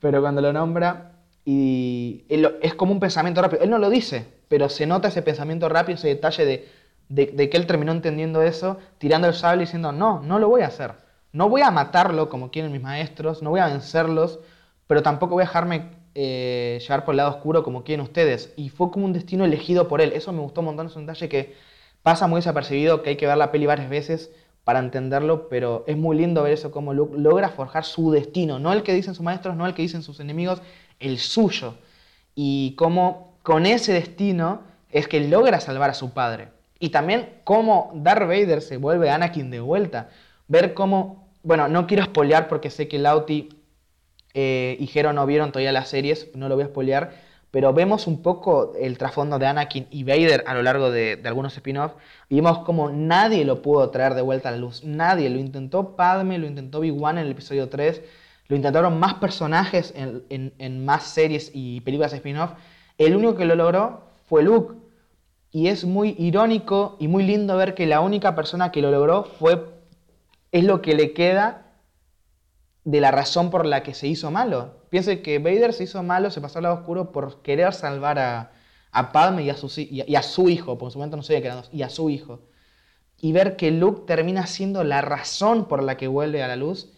Pero 0.00 0.20
cuando 0.20 0.40
lo 0.40 0.52
nombra, 0.52 1.12
y 1.44 2.24
él 2.28 2.58
es 2.62 2.74
como 2.74 2.92
un 2.92 3.00
pensamiento 3.00 3.40
rápido. 3.40 3.62
Él 3.62 3.70
no 3.70 3.78
lo 3.78 3.90
dice, 3.90 4.26
pero 4.48 4.68
se 4.68 4.86
nota 4.86 5.08
ese 5.08 5.22
pensamiento 5.22 5.68
rápido, 5.68 5.96
ese 5.96 6.08
detalle 6.08 6.44
de, 6.44 6.68
de, 7.08 7.26
de 7.26 7.50
que 7.50 7.56
él 7.56 7.66
terminó 7.66 7.92
entendiendo 7.92 8.42
eso, 8.42 8.78
tirando 8.98 9.26
el 9.26 9.34
sable 9.34 9.62
y 9.62 9.66
diciendo, 9.66 9.92
no, 9.92 10.20
no 10.20 10.38
lo 10.38 10.48
voy 10.48 10.62
a 10.62 10.66
hacer. 10.66 10.92
No 11.32 11.48
voy 11.48 11.62
a 11.62 11.70
matarlo 11.70 12.28
como 12.28 12.50
quieren 12.50 12.72
mis 12.72 12.82
maestros, 12.82 13.42
no 13.42 13.50
voy 13.50 13.60
a 13.60 13.68
vencerlos, 13.68 14.40
pero 14.86 15.02
tampoco 15.02 15.34
voy 15.34 15.42
a 15.42 15.46
dejarme 15.46 15.90
eh, 16.14 16.78
llevar 16.80 17.04
por 17.04 17.12
el 17.12 17.18
lado 17.18 17.30
oscuro 17.30 17.62
como 17.62 17.84
quieren 17.84 18.04
ustedes. 18.04 18.52
Y 18.56 18.68
fue 18.68 18.90
como 18.90 19.06
un 19.06 19.12
destino 19.12 19.44
elegido 19.44 19.88
por 19.88 20.00
él. 20.00 20.12
Eso 20.12 20.32
me 20.32 20.40
gustó 20.40 20.60
un 20.60 20.66
montón, 20.66 20.88
es 20.88 20.96
un 20.96 21.06
detalle 21.06 21.28
que 21.28 21.54
pasa 22.02 22.26
muy 22.26 22.38
desapercibido, 22.38 23.02
que 23.02 23.10
hay 23.10 23.16
que 23.16 23.26
ver 23.26 23.36
la 23.36 23.52
peli 23.52 23.66
varias 23.66 23.88
veces 23.88 24.30
para 24.64 24.78
entenderlo, 24.78 25.48
pero 25.48 25.84
es 25.86 25.96
muy 25.96 26.16
lindo 26.16 26.42
ver 26.42 26.52
eso, 26.52 26.70
Luke 26.92 27.16
logra 27.16 27.48
forjar 27.48 27.84
su 27.84 28.10
destino, 28.10 28.58
no 28.58 28.72
el 28.72 28.82
que 28.82 28.94
dicen 28.94 29.14
sus 29.14 29.24
maestros, 29.24 29.56
no 29.56 29.66
el 29.66 29.74
que 29.74 29.82
dicen 29.82 30.02
sus 30.02 30.20
enemigos, 30.20 30.62
el 30.98 31.18
suyo. 31.18 31.74
Y 32.34 32.74
cómo 32.76 33.38
con 33.42 33.66
ese 33.66 33.92
destino 33.92 34.62
es 34.90 35.08
que 35.08 35.20
logra 35.20 35.60
salvar 35.60 35.90
a 35.90 35.94
su 35.94 36.10
padre. 36.10 36.48
Y 36.78 36.90
también 36.90 37.28
cómo 37.44 37.92
Darth 37.94 38.22
Vader 38.22 38.62
se 38.62 38.76
vuelve 38.76 39.10
Anakin 39.10 39.50
de 39.50 39.60
vuelta. 39.60 40.10
Ver 40.48 40.74
cómo, 40.74 41.28
bueno, 41.42 41.68
no 41.68 41.86
quiero 41.86 42.04
spoilear 42.04 42.48
porque 42.48 42.70
sé 42.70 42.88
que 42.88 42.98
Lauti 42.98 43.48
eh, 44.34 44.76
y 44.78 44.86
Jero 44.86 45.12
no 45.12 45.26
vieron 45.26 45.52
todavía 45.52 45.72
las 45.72 45.88
series, 45.88 46.28
no 46.34 46.48
lo 46.48 46.54
voy 46.54 46.64
a 46.64 46.68
spoilear, 46.68 47.12
pero 47.50 47.72
vemos 47.72 48.06
un 48.06 48.22
poco 48.22 48.72
el 48.78 48.96
trasfondo 48.98 49.38
de 49.38 49.46
Anakin 49.46 49.86
y 49.90 50.04
Vader 50.04 50.44
a 50.46 50.54
lo 50.54 50.62
largo 50.62 50.90
de, 50.90 51.20
algunos 51.24 51.56
spin-offs 51.56 51.94
y 52.28 52.36
vemos 52.36 52.58
como 52.60 52.90
nadie 52.90 53.44
lo 53.44 53.60
pudo 53.62 53.90
traer 53.90 54.14
de 54.14 54.22
vuelta 54.22 54.48
a 54.48 54.52
la 54.52 54.58
luz. 54.58 54.84
Nadie. 54.84 55.28
Lo 55.30 55.38
intentó 55.38 55.96
Padme, 55.96 56.38
lo 56.38 56.46
intentó 56.46 56.80
Big-Wan 56.80 57.18
en 57.18 57.24
el 57.26 57.32
episodio 57.32 57.68
3, 57.68 58.02
lo 58.48 58.56
intentaron 58.56 58.98
más 59.00 59.14
personajes 59.14 59.92
en, 59.96 60.22
en- 60.30 60.52
en 60.58 60.84
más 60.84 61.04
series 61.04 61.50
y 61.54 61.80
películas 61.80 62.12
spin-off. 62.12 62.52
El 62.98 63.16
único 63.16 63.34
que 63.36 63.44
lo 63.46 63.54
logró 63.56 64.02
fue 64.26 64.42
Luke. 64.42 64.74
Y 65.52 65.66
es 65.68 65.84
muy 65.84 66.14
irónico 66.18 66.96
y 67.00 67.08
muy 67.08 67.24
lindo 67.24 67.56
ver 67.56 67.74
que 67.74 67.86
la 67.86 68.00
única 68.00 68.36
persona 68.36 68.70
que 68.70 68.82
lo 68.82 68.90
logró 68.92 69.24
fue. 69.24 69.64
es 70.52 70.64
lo 70.64 70.82
que 70.82 70.94
le 70.94 71.12
queda 71.12 71.66
de 72.84 73.00
la 73.00 73.10
razón 73.10 73.50
por 73.50 73.66
la 73.66 73.82
que 73.82 73.94
se 73.94 74.06
hizo 74.08 74.30
malo. 74.30 74.79
Piense 74.90 75.22
que 75.22 75.38
Vader 75.38 75.72
se 75.72 75.84
hizo 75.84 76.02
malo, 76.02 76.30
se 76.30 76.40
pasó 76.40 76.58
al 76.58 76.64
lado 76.64 76.76
oscuro 76.76 77.12
por 77.12 77.42
querer 77.42 77.72
salvar 77.74 78.18
a, 78.18 78.52
a 78.92 79.12
Padme 79.12 79.42
y 79.44 79.50
a, 79.50 79.54
hi- 79.56 80.04
y 80.06 80.14
a- 80.16 80.22
su 80.22 80.48
hijo, 80.48 80.78
porque 80.78 80.88
en 80.88 80.92
su 80.92 80.98
momento 80.98 81.16
no 81.16 81.22
sabía 81.22 81.40
que 81.40 81.46
eran 81.48 81.58
dos, 81.60 81.70
y 81.72 81.82
a 81.82 81.88
su 81.90 82.10
hijo. 82.10 82.40
Y 83.20 83.32
ver 83.32 83.56
que 83.56 83.70
Luke 83.70 84.02
termina 84.06 84.46
siendo 84.46 84.82
la 84.84 85.02
razón 85.02 85.66
por 85.68 85.82
la 85.82 85.96
que 85.96 86.08
vuelve 86.08 86.42
a 86.42 86.48
la 86.48 86.56
luz 86.56 86.92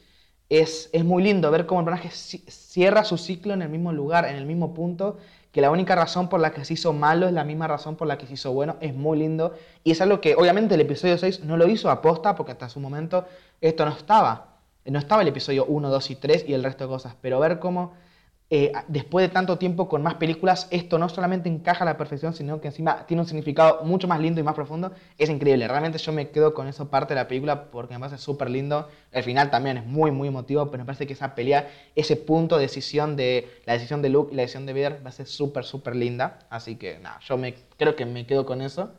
es, 0.49 0.89
es 0.93 1.05
muy 1.05 1.23
lindo. 1.23 1.51
Ver 1.51 1.67
cómo 1.67 1.81
el 1.81 1.87
personaje 1.87 2.11
ci- 2.11 2.49
cierra 2.49 3.05
su 3.05 3.19
ciclo 3.19 3.55
en 3.55 3.63
el 3.63 3.69
mismo 3.69 3.93
lugar, 3.93 4.27
en 4.27 4.37
el 4.37 4.47
mismo 4.47 4.73
punto, 4.75 5.19
que 5.51 5.61
la 5.61 5.71
única 5.71 5.95
razón 5.97 6.29
por 6.29 6.41
la 6.41 6.53
que 6.53 6.65
se 6.65 6.75
hizo 6.75 6.93
malo 6.93 7.27
es 7.27 7.33
la 7.33 7.45
misma 7.45 7.67
razón 7.69 7.97
por 7.97 8.07
la 8.09 8.19
que 8.19 8.27
se 8.27 8.35
hizo 8.35 8.53
bueno. 8.53 8.77
Es 8.81 8.95
muy 8.95 9.19
lindo. 9.19 9.55
Y 9.85 9.91
es 9.93 10.01
algo 10.01 10.21
que 10.21 10.35
obviamente 10.37 10.75
el 10.77 10.81
episodio 10.83 11.19
6 11.19 11.41
no 11.45 11.57
lo 11.57 11.69
hizo 11.69 11.91
aposta, 11.91 12.35
porque 12.37 12.53
hasta 12.53 12.69
su 12.69 12.81
momento 12.81 13.27
esto 13.61 13.85
no 13.85 13.93
estaba. 13.93 14.52
No 14.85 14.99
estaba 14.99 15.23
el 15.23 15.29
episodio 15.29 15.65
1, 15.67 15.91
2 15.91 16.11
y 16.11 16.17
3 16.17 16.45
y 16.49 16.55
el 16.55 16.65
resto 16.65 16.85
de 16.85 16.89
cosas. 16.89 17.17
Pero 17.21 17.39
ver 17.41 17.59
cómo 17.59 17.93
eh, 18.55 18.71
después 18.87 19.27
de 19.27 19.33
tanto 19.33 19.57
tiempo 19.57 19.89
con 19.89 20.03
más 20.03 20.17
películas, 20.17 20.69
esto 20.71 20.99
no 20.99 21.09
solamente 21.09 21.49
encaja 21.49 21.85
a 21.85 21.87
la 21.87 21.97
perfección, 21.97 22.35
sino 22.35 22.61
que 22.61 22.69
encima 22.69 23.07
tiene 23.07 23.23
un 23.23 23.27
significado 23.27 23.81
mucho 23.83 24.07
más 24.07 24.21
lindo 24.21 24.43
y 24.43 24.45
más 24.45 24.55
profundo. 24.55 24.93
Es 25.17 25.31
increíble. 25.31 25.67
Realmente 25.67 25.97
yo 25.97 26.13
me 26.13 26.29
quedo 26.29 26.53
con 26.53 26.69
eso 26.69 26.91
parte 26.91 27.15
de 27.15 27.21
la 27.21 27.29
película 27.29 27.71
porque 27.71 27.95
me 27.95 28.01
parece 28.01 28.19
súper 28.19 28.51
lindo. 28.51 28.91
El 29.11 29.23
final 29.23 29.51
también 29.51 29.79
es 29.79 29.87
muy, 29.87 30.11
muy 30.11 30.29
emotivo, 30.29 30.71
pero 30.71 30.83
me 30.83 30.85
parece 30.85 31.07
que 31.07 31.15
esa 31.15 31.35
pelea, 31.35 31.71
ese 31.97 32.15
punto 32.17 32.57
de 32.57 32.63
decisión 32.65 33.17
de 33.17 33.49
la 33.65 33.73
decisión 33.73 34.03
de 34.03 34.11
Luke 34.11 34.35
y 34.35 34.37
la 34.37 34.43
decisión 34.43 34.67
de 34.67 34.75
Vader 34.75 35.01
va 35.03 35.09
a 35.09 35.13
ser 35.13 35.27
súper, 35.27 35.65
súper 35.65 35.97
linda. 35.97 36.41
Así 36.51 36.77
que 36.77 36.99
nada, 36.99 37.21
yo 37.21 37.39
me, 37.39 37.55
creo 37.79 37.97
que 37.97 38.05
me 38.05 38.27
quedo 38.27 38.45
con 38.45 38.61
eso. 38.61 38.93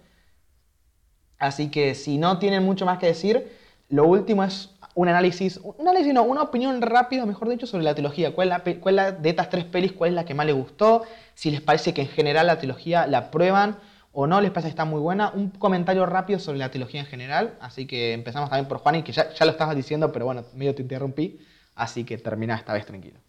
Así 1.38 1.70
que 1.70 1.94
si 1.94 2.18
no 2.18 2.40
tienen 2.40 2.64
mucho 2.64 2.88
más 2.88 2.98
que 2.98 3.06
decir, 3.06 3.52
lo 3.90 4.08
último 4.08 4.44
es 4.44 4.72
un 4.96 5.08
análisis, 5.10 5.58
un 5.64 5.76
análisis 5.88 6.14
no, 6.14 6.24
una 6.24 6.44
opinión 6.44 6.82
rápida, 6.82 7.26
mejor 7.26 7.50
dicho, 7.50 7.68
sobre 7.68 7.84
la 7.84 7.94
trilogía. 7.96 8.34
¿Cuál 8.34 8.50
la, 8.50 8.64
cuál 8.82 8.96
la- 8.96 9.12
de 9.12 9.30
estas 9.30 9.50
tres 9.50 9.66
pelis, 9.66 9.92
cuál 9.94 10.10
es 10.12 10.16
la 10.16 10.26
que 10.26 10.34
más 10.34 10.46
les 10.46 10.56
gustó? 10.56 11.04
Si 11.36 11.52
les 11.52 11.62
parece 11.62 11.94
que 11.94 12.02
en 12.02 12.08
general 12.08 12.48
la 12.48 12.58
trilogía 12.60 13.08
la 13.08 13.32
prueban 13.32 13.78
o 14.12 14.28
no, 14.28 14.42
les 14.42 14.52
parece 14.52 14.68
que 14.68 14.72
está 14.72 14.86
muy 14.86 15.00
buena. 15.00 15.32
Un 15.34 15.50
comentario 15.52 16.06
rápido 16.06 16.40
sobre 16.40 16.60
la 16.60 16.70
trilogía 16.72 17.00
en 17.02 17.08
general. 17.08 17.56
Así 17.62 17.88
que 17.88 18.14
empezamos 18.14 18.50
también 18.50 18.68
por 18.68 18.78
Juan, 18.80 18.96
y 18.96 19.04
que 19.04 19.12
ya, 19.12 19.34
ya 19.34 19.46
lo 19.46 19.52
estabas 19.52 19.76
diciendo, 19.76 20.12
pero 20.12 20.26
bueno, 20.26 20.46
medio 20.54 20.76
te 20.76 20.82
interrumpí. 20.84 21.40
Así 21.76 22.04
que 22.04 22.18
termina 22.18 22.56
esta 22.56 22.74
vez 22.74 22.86
tranquilo. 22.86 23.20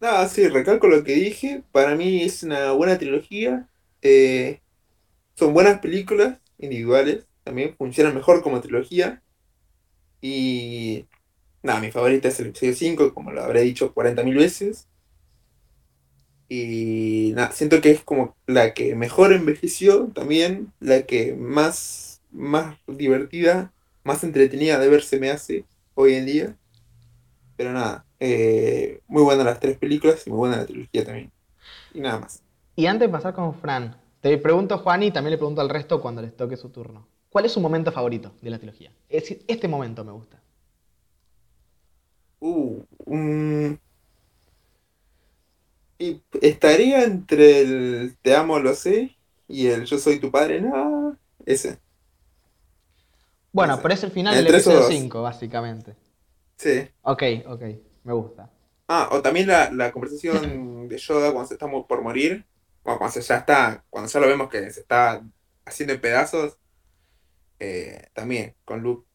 Nada, 0.00 0.28
sí, 0.28 0.46
recalco 0.48 0.86
lo 0.86 1.02
que 1.04 1.12
dije. 1.14 1.64
Para 1.72 1.96
mí 1.96 2.22
es 2.22 2.42
una 2.42 2.72
buena 2.72 2.98
trilogía. 2.98 3.68
eh, 4.02 4.62
son 5.36 5.54
buenas 5.54 5.80
películas 5.80 6.40
individuales. 6.58 7.26
También 7.44 7.76
funcionan 7.76 8.14
mejor 8.14 8.42
como 8.42 8.60
trilogía. 8.60 9.22
Y 10.20 11.06
nada, 11.62 11.80
mi 11.80 11.90
favorita 11.90 12.28
es 12.28 12.40
el 12.40 12.48
episodio 12.48 12.74
5, 12.74 13.14
como 13.14 13.32
lo 13.32 13.42
habré 13.42 13.62
dicho 13.62 13.94
40.000 13.94 14.36
veces. 14.36 14.88
Y 16.48 17.32
nada, 17.34 17.52
siento 17.52 17.80
que 17.80 17.90
es 17.90 18.02
como 18.02 18.34
la 18.46 18.72
que 18.72 18.94
mejor 18.94 19.32
envejeció 19.32 20.06
también, 20.14 20.72
la 20.80 21.02
que 21.02 21.34
más, 21.34 22.22
más 22.30 22.78
divertida, 22.86 23.72
más 24.02 24.24
entretenida 24.24 24.78
de 24.78 24.88
ver 24.88 25.02
se 25.02 25.20
me 25.20 25.30
hace 25.30 25.66
hoy 25.94 26.14
en 26.14 26.26
día. 26.26 26.56
Pero 27.56 27.72
nada, 27.72 28.06
eh, 28.20 29.00
muy 29.08 29.22
buenas 29.22 29.44
las 29.44 29.60
tres 29.60 29.76
películas 29.76 30.26
y 30.26 30.30
muy 30.30 30.38
buena 30.38 30.56
la 30.58 30.66
trilogía 30.66 31.04
también. 31.04 31.32
Y 31.92 32.00
nada 32.00 32.20
más. 32.20 32.42
Y 32.76 32.86
antes 32.86 33.08
de 33.08 33.12
pasar 33.12 33.34
con 33.34 33.54
Fran, 33.54 33.96
te 34.20 34.38
pregunto 34.38 34.74
a 34.74 34.78
Juan 34.78 35.02
y 35.02 35.10
también 35.10 35.32
le 35.32 35.38
pregunto 35.38 35.60
al 35.60 35.68
resto 35.68 36.00
cuando 36.00 36.22
les 36.22 36.36
toque 36.36 36.56
su 36.56 36.70
turno. 36.70 37.06
¿Cuál 37.38 37.46
es 37.46 37.52
su 37.52 37.60
momento 37.60 37.92
favorito 37.92 38.32
de 38.42 38.50
la 38.50 38.58
trilogía? 38.58 38.90
Es 39.08 39.22
decir, 39.22 39.44
este 39.46 39.68
momento 39.68 40.04
me 40.04 40.10
gusta. 40.10 40.42
Uh, 42.40 42.82
mm, 43.06 43.74
y 46.00 46.20
estaría 46.42 47.04
entre 47.04 47.60
el 47.60 48.16
Te 48.22 48.34
amo, 48.34 48.58
lo 48.58 48.74
sé 48.74 49.16
y 49.46 49.68
el 49.68 49.84
Yo 49.84 49.98
soy 49.98 50.18
tu 50.18 50.32
padre. 50.32 50.60
No, 50.60 51.16
ese. 51.46 51.78
Bueno, 53.52 53.74
Ese. 53.74 53.82
pero 53.82 53.94
es 53.94 54.02
el 54.02 54.10
final 54.10 54.34
del 54.34 54.48
episodio 54.48 54.80
dos. 54.80 54.88
5, 54.88 55.22
básicamente. 55.22 55.94
Sí. 56.56 56.88
Ok, 57.02 57.22
ok, 57.46 57.62
me 58.02 58.14
gusta. 58.14 58.50
Ah, 58.88 59.10
o 59.12 59.22
también 59.22 59.46
la, 59.46 59.70
la 59.70 59.92
conversación 59.92 60.88
de 60.88 60.98
Yoda 60.98 61.30
cuando 61.30 61.46
se 61.46 61.54
está 61.54 61.68
por 61.70 62.02
morir. 62.02 62.44
Bueno, 62.82 62.98
cuando 62.98 63.12
se 63.14 63.20
ya 63.20 63.36
está, 63.36 63.84
cuando 63.90 64.10
ya 64.10 64.18
lo 64.18 64.26
vemos 64.26 64.48
que 64.48 64.68
se 64.72 64.80
está 64.80 65.22
haciendo 65.64 65.94
en 65.94 66.00
pedazos. 66.00 66.58
Eh, 67.58 68.08
también, 68.14 68.56
con 68.64 68.82
Luke. 68.82 69.06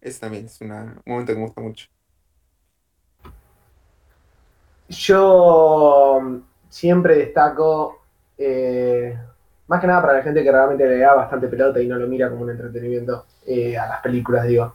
Ese 0.00 0.18
también 0.20 0.46
es 0.46 0.60
una- 0.60 0.82
un 1.06 1.12
momento 1.12 1.32
que 1.32 1.38
me 1.38 1.44
gusta 1.46 1.60
mucho. 1.60 1.86
Yo 4.88 6.20
mm, 6.22 6.36
siempre 6.68 7.16
destaco, 7.18 8.00
eh, 8.38 9.16
más 9.66 9.80
que 9.80 9.86
nada 9.86 10.00
para 10.00 10.14
la 10.14 10.22
gente 10.22 10.42
que 10.42 10.50
realmente 10.52 10.86
le 10.88 10.98
da 10.98 11.14
bastante 11.14 11.48
pelota 11.48 11.80
y 11.80 11.86
no 11.88 11.96
lo 11.96 12.06
mira 12.06 12.30
como 12.30 12.42
un 12.42 12.50
entretenimiento 12.50 13.26
eh, 13.46 13.76
a 13.76 13.86
las 13.86 14.00
películas, 14.00 14.46
digo. 14.46 14.74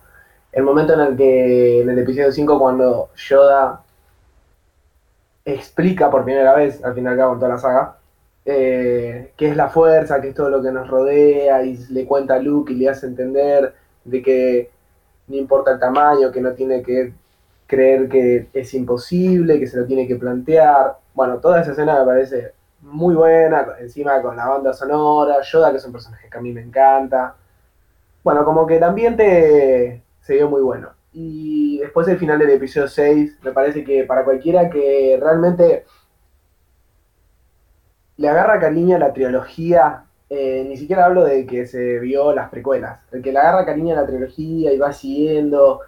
El 0.52 0.64
momento 0.64 0.94
en 0.94 1.00
el 1.02 1.18
que, 1.18 1.82
en 1.82 1.90
el 1.90 2.00
episodio 2.00 2.32
5, 2.32 2.60
cuando 2.60 3.10
Yoda 3.16 3.84
explica 5.46 6.10
por 6.10 6.24
primera 6.24 6.54
vez, 6.56 6.84
al 6.84 6.94
fin 6.96 7.06
y 7.06 7.08
al 7.08 7.18
cabo 7.18 7.36
toda 7.36 7.50
la 7.50 7.58
saga, 7.58 7.98
eh, 8.46 9.32
qué 9.38 9.50
es 9.50 9.56
la 9.56 9.70
fuerza, 9.70 10.22
qué 10.22 10.30
es 10.30 10.36
todo 10.36 10.50
lo 10.50 10.62
que 10.62 10.72
nos 10.72 10.90
rodea, 10.90 11.64
y 11.64 11.78
le 11.90 12.06
cuenta 12.06 12.36
a 12.36 12.40
Luke 12.40 12.74
y 12.74 12.76
le 12.76 12.90
hace 12.90 13.08
entender 13.08 13.74
de 14.04 14.22
que 14.22 14.70
no 15.28 15.36
importa 15.38 15.72
el 15.72 15.80
tamaño, 15.80 16.32
que 16.32 16.42
no 16.42 16.54
tiene 16.54 16.84
que 16.84 17.14
creer 17.68 18.10
que 18.10 18.50
es 18.54 18.74
imposible, 18.74 19.60
que 19.60 19.68
se 19.68 19.78
lo 19.78 19.86
tiene 19.86 20.08
que 20.08 20.16
plantear. 20.16 20.98
Bueno, 21.14 21.38
toda 21.40 21.62
esa 21.62 21.72
escena 21.72 22.00
me 22.00 22.06
parece 22.06 22.54
muy 22.82 23.16
buena, 23.16 23.66
encima 23.80 24.22
con 24.22 24.36
la 24.36 24.48
banda 24.48 24.74
sonora, 24.74 25.42
Yoda, 25.42 25.72
que 25.72 25.78
es 25.78 25.86
un 25.86 25.94
personaje 25.94 26.30
que 26.30 26.38
a 26.38 26.42
mí 26.42 26.52
me 26.52 26.62
encanta. 26.62 27.36
Bueno, 28.24 28.46
como 28.46 28.68
que 28.68 28.78
el 28.78 28.84
ambiente 28.84 30.04
se 30.22 30.34
vio 30.36 30.50
muy 30.50 30.62
bueno. 30.62 30.90
Y 31.14 31.80
después 31.80 32.08
el 32.08 32.18
final 32.18 32.40
del 32.40 32.50
episodio 32.52 32.88
6, 32.88 33.40
me 33.44 33.52
parece 33.52 33.84
que 33.84 34.04
para 34.04 34.24
cualquiera 34.24 34.70
que 34.70 35.18
realmente 35.22 35.86
le 38.18 38.30
agarra 38.30 38.60
cariño 38.60 38.96
a 38.96 39.00
la 39.00 39.14
trilogía, 39.14 40.06
eh, 40.30 40.66
ni 40.68 40.78
siquiera 40.78 41.06
hablo 41.06 41.24
de 41.24 41.46
que 41.46 41.66
se 41.66 42.00
vio 42.00 42.34
las 42.34 42.50
precuelas, 42.50 43.02
el 43.12 43.22
que 43.22 43.32
le 43.32 43.40
agarra 43.40 43.66
cariño 43.66 43.94
a 43.94 44.02
la 44.02 44.08
trilogía 44.08 44.74
y 44.74 44.78
va 44.78 44.94
siguiendo 44.94 45.82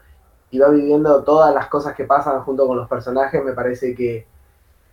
y 0.52 0.60
va 0.60 0.70
viviendo 0.70 1.24
todas 1.24 1.54
las 1.54 1.68
cosas 1.68 1.96
que 1.96 2.06
pasan 2.06 2.42
junto 2.42 2.68
con 2.68 2.78
los 2.78 2.88
personajes, 2.88 3.44
me 3.44 3.54
parece 3.54 3.94
que 3.96 4.26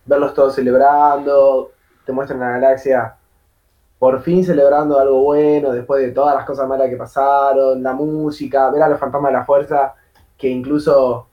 verlos 0.05 0.33
todos 0.33 0.55
celebrando, 0.55 1.71
te 2.05 2.11
muestran 2.11 2.39
la 2.39 2.49
galaxia 2.51 3.15
por 4.03 4.21
fin 4.21 4.43
celebrando 4.43 4.99
algo 4.99 5.23
bueno, 5.23 5.71
después 5.71 6.01
de 6.01 6.11
todas 6.11 6.35
las 6.35 6.45
cosas 6.45 6.67
malas 6.67 6.89
que 6.89 6.97
pasaron, 6.97 7.81
la 7.81 7.93
música, 7.93 8.69
ver 8.69 8.83
a 8.83 8.89
los 8.89 8.99
fantasmas 8.99 9.31
de 9.31 9.37
la 9.37 9.45
fuerza, 9.45 9.93
que 10.37 10.49
incluso 10.49 11.27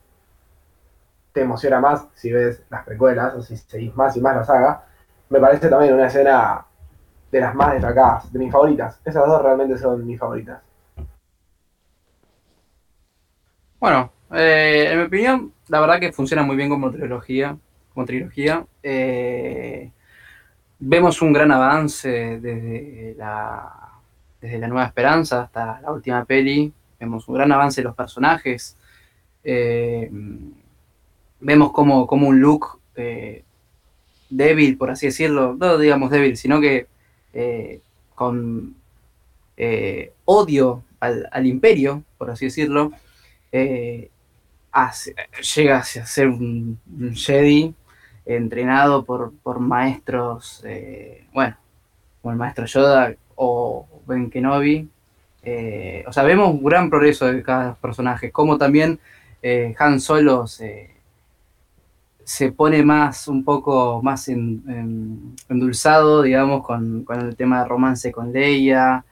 te 1.33 1.41
emociona 1.41 1.81
más 1.81 2.07
si 2.15 2.31
ves 2.31 2.63
las 2.71 2.85
precuelas 2.85 3.35
o 3.35 3.43
si 3.43 3.57
seguís 3.57 3.95
más 3.97 4.17
y 4.17 4.21
más 4.21 4.37
la 4.37 4.45
saga, 4.45 4.85
me 5.31 5.39
parece 5.39 5.69
también 5.69 5.95
una 5.95 6.09
escena 6.09 6.67
de 7.31 7.41
las 7.41 7.55
más 7.55 7.73
destacadas, 7.73 8.33
de 8.33 8.39
mis 8.39 8.53
favoritas. 8.53 9.01
Esas 9.05 9.27
dos 9.27 9.41
realmente 9.41 9.79
son 9.79 10.05
mis 10.05 10.19
favoritas. 10.19 10.61
Bueno, 13.79 14.13
eh, 14.33 14.89
en 14.91 14.99
mi 14.99 15.05
opinión, 15.05 15.53
la 15.69 15.81
verdad 15.81 16.01
que 16.01 16.13
funciona 16.13 16.43
muy 16.43 16.57
bien 16.57 16.69
como 16.69 16.91
trilogía. 16.91 17.57
Como 17.95 18.05
trilogía. 18.07 18.67
Eh, 18.83 19.91
vemos 20.81 21.23
un 21.23 21.33
gran 21.33 21.53
avance 21.53 22.41
desde 22.41 23.15
la, 23.17 23.73
desde 24.41 24.59
la 24.59 24.69
Nueva 24.69 24.87
Esperanza 24.87 25.43
hasta 25.43 25.81
la 25.81 25.93
última 25.93 26.25
peli. 26.25 26.73
Vemos 26.99 27.29
un 27.29 27.37
gran 27.37 27.53
avance 27.53 27.81
de 27.81 27.85
los 27.85 27.95
personajes. 27.95 28.77
Eh, 29.45 30.11
vemos 31.39 31.73
como, 31.73 32.07
como 32.09 32.29
un 32.29 32.41
look 32.41 32.81
débil, 34.31 34.79
por 34.79 34.91
así 34.91 35.07
decirlo. 35.07 35.57
No 35.59 35.79
digamos 35.79 36.11
débil, 36.11 36.37
sino 36.37 36.61
que 36.61 36.87
eh, 37.35 37.81
con 38.15 38.75
eh, 39.57 40.13
odio 40.25 40.85
al, 41.01 41.29
al 41.31 41.47
imperio, 41.47 42.03
por 42.19 42.31
así 42.31 42.47
decirlo 42.47 42.93
eh, 43.53 44.11
llega 45.55 45.79
a 45.79 45.83
ser 45.83 46.29
un, 46.29 46.79
un 46.99 47.15
Jedi 47.15 47.75
entrenado 48.25 49.05
por, 49.05 49.33
por 49.43 49.59
maestros, 49.59 50.65
bueno, 51.33 51.57
como 52.23 52.33
el 52.33 52.39
maestro 52.39 52.67
Yoda 52.67 53.15
o 53.35 53.89
Ben 54.07 54.31
Kenobi. 54.31 54.89
O 56.07 56.13
sea, 56.13 56.23
vemos 56.23 56.51
un 56.51 56.63
gran 56.63 56.89
progreso 56.91 57.27
de 57.27 57.43
cada 57.43 57.75
personaje, 57.75 58.31
como 58.31 58.59
también 58.59 59.01
Han 59.79 60.01
Solo 60.01 60.47
se, 60.47 60.91
se 62.31 62.53
pone 62.53 62.85
más, 62.85 63.27
un 63.29 63.43
poco 63.45 64.01
más 64.03 64.29
en- 64.29 64.63
en- 64.69 65.35
endulzado, 65.49 66.23
digamos, 66.23 66.65
con, 66.65 67.03
con 67.05 67.21
el 67.21 67.35
tema 67.37 67.63
de 67.63 67.69
romance 67.69 68.13
con 68.13 68.33
Leia. 68.33 69.05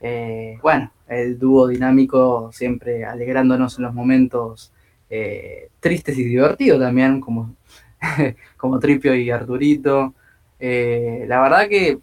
Eh, 0.00 0.58
bueno, 0.62 0.90
el 1.08 1.38
dúo 1.38 1.68
dinámico 1.68 2.50
siempre 2.52 3.04
alegrándonos 3.04 3.78
en 3.78 3.84
los 3.84 3.94
momentos 3.94 4.72
eh, 5.08 5.68
tristes 5.80 6.18
y 6.18 6.24
divertidos 6.24 6.80
también, 6.80 7.20
como, 7.20 7.54
como 8.56 8.78
Tripio 8.80 9.14
y 9.14 9.30
Arturito. 9.30 10.14
Eh, 10.58 11.24
la 11.28 11.40
verdad 11.42 11.68
que 11.68 11.98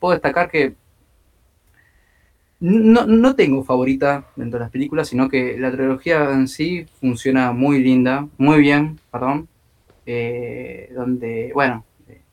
puedo 0.00 0.12
destacar 0.14 0.50
que 0.50 0.74
no, 2.60 3.06
no 3.06 3.34
tengo 3.36 3.62
favorita 3.64 4.26
dentro 4.36 4.58
de 4.58 4.64
las 4.64 4.70
películas, 4.72 5.08
sino 5.08 5.28
que 5.28 5.56
la 5.58 5.70
trilogía 5.70 6.30
en 6.32 6.48
sí 6.48 6.86
funciona 7.00 7.52
muy 7.52 7.82
linda, 7.82 8.28
muy 8.38 8.60
bien, 8.60 8.98
perdón. 9.10 9.48
Eh, 10.06 10.90
donde, 10.94 11.50
bueno, 11.54 11.84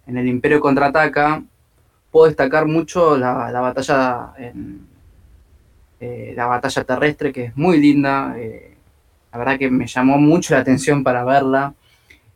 en 0.06 0.18
el 0.18 0.28
Imperio 0.28 0.60
contraataca, 0.60 1.44
puedo 2.12 2.28
destacar 2.28 2.66
mucho 2.66 3.18
la, 3.18 3.50
la 3.52 3.62
batalla 3.62 4.34
en, 4.38 4.88
eh, 6.00 6.34
la 6.36 6.48
batalla 6.48 6.84
terrestre, 6.84 7.32
que 7.32 7.46
es 7.46 7.58
muy 7.58 7.80
linda. 7.80 8.36
eh, 8.38 8.76
la 9.32 9.40
verdad 9.40 9.58
que 9.58 9.72
me 9.72 9.88
llamó 9.88 10.18
mucho 10.18 10.54
la 10.54 10.62
atención 10.62 11.04
para 11.04 11.24
verla. 11.24 11.74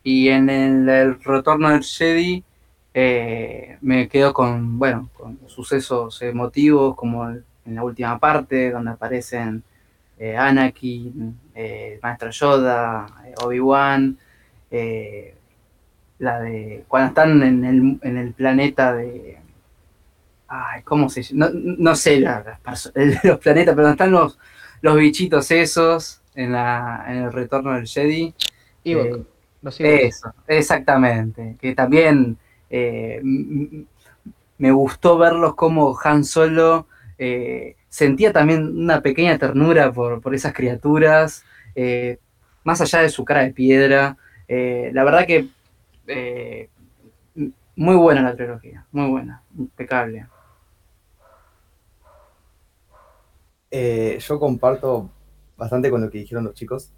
Y 0.03 0.29
en 0.29 0.49
el, 0.49 1.19
retorno 1.21 1.69
del 1.69 1.83
Jedi 1.83 2.43
me 3.81 4.07
quedo 4.07 4.33
con, 4.33 4.79
bueno, 4.79 5.09
con 5.17 5.39
sucesos 5.47 6.21
emotivos 6.21 6.95
como 6.95 7.29
en 7.29 7.43
la 7.75 7.83
última 7.83 8.17
parte, 8.19 8.71
donde 8.71 8.91
aparecen 8.91 9.63
Anakin, 10.37 11.37
el 11.55 11.99
maestro 12.01 12.29
Yoda, 12.29 13.07
Obi-Wan, 13.43 14.17
eh, 14.77 15.35
la 16.19 16.39
de 16.41 16.85
cuando 16.87 17.09
están 17.09 17.43
en 17.43 17.65
el, 17.65 17.99
en 18.03 18.17
el 18.17 18.33
planeta 18.33 18.93
de... 18.93 19.39
Ay, 20.47 20.83
¿cómo 20.83 21.09
se 21.09 21.23
llama? 21.23 21.49
No, 21.51 21.75
no 21.79 21.95
sé 21.95 22.19
la- 22.19 22.59
los 23.23 23.39
planetas, 23.39 23.75
pero 23.75 23.89
están 23.89 24.11
los, 24.11 24.37
los 24.81 24.97
bichitos 24.97 25.49
esos 25.51 26.21
en, 26.35 26.51
la, 26.51 27.03
en 27.07 27.17
el 27.17 27.33
retorno 27.33 27.73
del 27.73 27.87
Jedi. 27.87 28.33
Ewok, 28.83 29.05
Eh, 29.17 29.23
los 29.61 29.79
eso, 29.81 30.33
exactamente. 30.47 31.57
Que 31.59 31.73
también 31.73 32.37
eh, 32.69 33.21
me 34.57 34.71
gustó 34.71 35.17
verlos 35.17 35.55
como 35.55 35.97
Han 36.03 36.23
Solo 36.23 36.87
eh, 37.17 37.75
sentía 37.89 38.31
también 38.31 38.77
una 38.77 39.01
pequeña 39.01 39.37
ternura 39.37 39.91
por, 39.91 40.21
por 40.21 40.35
esas 40.35 40.53
criaturas, 40.53 41.43
más 42.63 42.81
allá 42.81 43.01
de 43.01 43.09
su 43.09 43.23
cara 43.25 43.43
de 43.43 43.51
piedra. 43.53 44.17
Eh, 44.47 44.91
la 44.93 45.03
verdad 45.03 45.25
que 45.25 45.49
eh, 46.07 46.69
muy 47.75 47.95
buena 47.95 48.21
la 48.21 48.35
trilogía, 48.35 48.85
muy 48.91 49.09
buena, 49.09 49.43
impecable. 49.57 50.27
Eh, 53.71 54.17
yo 54.19 54.39
comparto 54.39 55.09
bastante 55.57 55.89
con 55.89 56.01
lo 56.01 56.09
que 56.09 56.19
dijeron 56.19 56.45
los 56.45 56.53
chicos, 56.53 56.91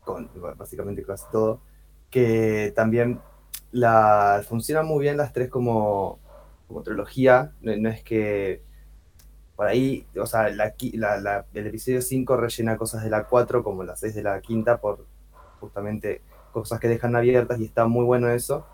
con 0.00 0.30
básicamente 0.56 1.04
casi 1.04 1.28
todo, 1.30 1.60
que 2.10 2.72
también 2.74 3.20
la, 3.70 4.42
funcionan 4.48 4.86
muy 4.86 5.02
bien 5.02 5.16
las 5.16 5.32
tres 5.32 5.48
como, 5.48 6.18
como 6.68 6.82
trilogía, 6.82 7.52
no, 7.60 7.88
es 7.88 8.02
que 8.02 8.62
por 9.56 9.66
ahí, 9.68 10.06
o 10.18 10.26
sea, 10.26 10.50
la- 10.50 11.18
la- 11.20 11.46
el 11.54 11.66
episodio 11.68 12.02
5 12.02 12.36
rellena 12.36 12.76
cosas 12.76 13.04
de 13.04 13.10
la 13.10 13.26
4 13.26 13.62
como 13.64 13.84
las 13.84 14.00
6 14.00 14.14
de 14.14 14.22
la 14.22 14.40
quinta 14.40 14.80
por 14.80 15.06
justamente 15.62 16.22
cosas 16.52 16.80
que 16.80 16.88
dejan 16.88 17.16
abiertas 17.16 17.60
y 17.60 17.66
está 17.66 17.86
muy 17.88 18.04
bueno 18.06 18.30
eso. 18.30 18.66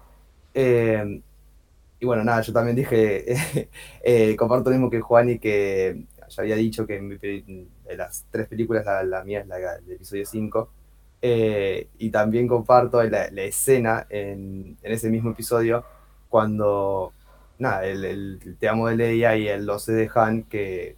Eh, 0.54 1.22
y 2.00 2.06
bueno, 2.06 2.22
nada, 2.24 2.42
yo 2.42 2.52
también 2.52 2.76
dije, 2.76 3.24
eh, 4.04 4.36
comparto 4.36 4.70
lo 4.70 4.76
mismo 4.76 4.90
que 4.90 5.00
Juan 5.00 5.30
y 5.30 5.38
que 5.38 6.06
ya 6.28 6.42
había 6.42 6.56
dicho 6.56 6.86
que 6.86 7.00
mi 7.00 7.18
pe- 7.18 7.44
de 7.84 7.96
las 7.96 8.26
tres 8.30 8.46
películas 8.48 8.84
la, 8.86 9.02
la 9.02 9.24
mía 9.24 9.40
es 9.40 9.46
la 9.48 9.56
del 9.58 9.92
episodio 9.92 10.24
5. 10.26 10.70
Eh, 11.20 11.88
y 11.98 12.10
también 12.10 12.46
comparto 12.46 13.02
la, 13.02 13.28
la 13.32 13.42
escena 13.42 14.06
en, 14.10 14.78
en 14.82 14.92
ese 14.92 15.10
mismo 15.10 15.30
episodio 15.32 15.84
cuando, 16.28 17.12
nada, 17.58 17.84
el, 17.86 18.04
el 18.04 18.56
Te 18.60 18.68
amo 18.68 18.86
de 18.88 18.96
Leia 18.96 19.36
y 19.36 19.48
el 19.48 19.66
12 19.66 19.92
de 19.92 20.08
Han, 20.14 20.44
que, 20.44 20.96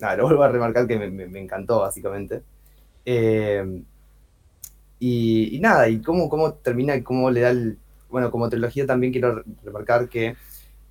nada, 0.00 0.16
lo 0.16 0.24
vuelvo 0.24 0.42
a 0.44 0.48
remarcar 0.48 0.86
que 0.86 0.98
me, 0.98 1.10
me- 1.10 1.28
me 1.28 1.40
encantó 1.40 1.80
básicamente. 1.80 2.42
Eh, 3.04 3.84
y, 5.08 5.60
nada, 5.60 5.88
y 5.88 6.00
cómo, 6.02 6.28
cómo 6.28 6.54
termina, 6.54 7.02
cómo 7.04 7.30
le 7.30 7.40
da 7.40 7.50
el, 7.50 7.78
bueno, 8.10 8.30
como 8.30 8.48
trilogía 8.48 8.86
también 8.86 9.12
quiero 9.12 9.36
re- 9.36 9.44
remarcar 9.64 10.08
que 10.08 10.36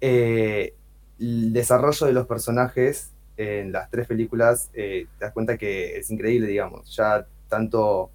eh, 0.01 0.73
el 1.19 1.53
desarrollo 1.53 2.07
de 2.07 2.13
los 2.13 2.27
personajes 2.27 3.11
en 3.37 3.71
las 3.71 3.89
tres 3.89 4.07
películas, 4.07 4.69
eh, 4.73 5.07
te 5.17 5.25
das 5.25 5.33
cuenta 5.33 5.57
que 5.57 5.97
es 5.97 6.09
increíble, 6.11 6.47
digamos, 6.47 6.95
ya 6.95 7.25
tanto 7.49 8.11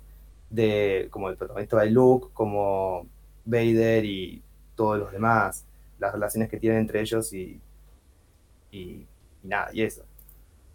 de 0.51 1.09
como 1.11 1.29
el 1.31 1.37
protagonista 1.37 1.81
de 1.81 1.91
Luke, 1.91 2.29
como 2.33 3.07
Vader 3.45 4.05
y 4.05 4.43
todos 4.77 4.99
los 4.99 5.12
demás, 5.12 5.65
las 5.99 6.12
relaciones 6.12 6.49
que 6.49 6.59
tienen 6.59 6.81
entre 6.81 7.01
ellos 7.01 7.33
y, 7.33 7.61
y 8.70 9.07
nada, 9.43 9.70
y 9.73 9.83
eso, 9.83 10.03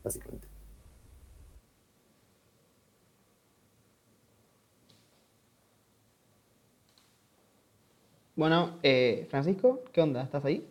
básicamente. 0.03 0.47
Bueno, 8.35 8.79
eh, 8.83 9.25
Francisco, 9.29 9.83
¿qué 9.91 10.01
onda? 10.01 10.21
¿Estás 10.23 10.45
ahí? 10.45 10.67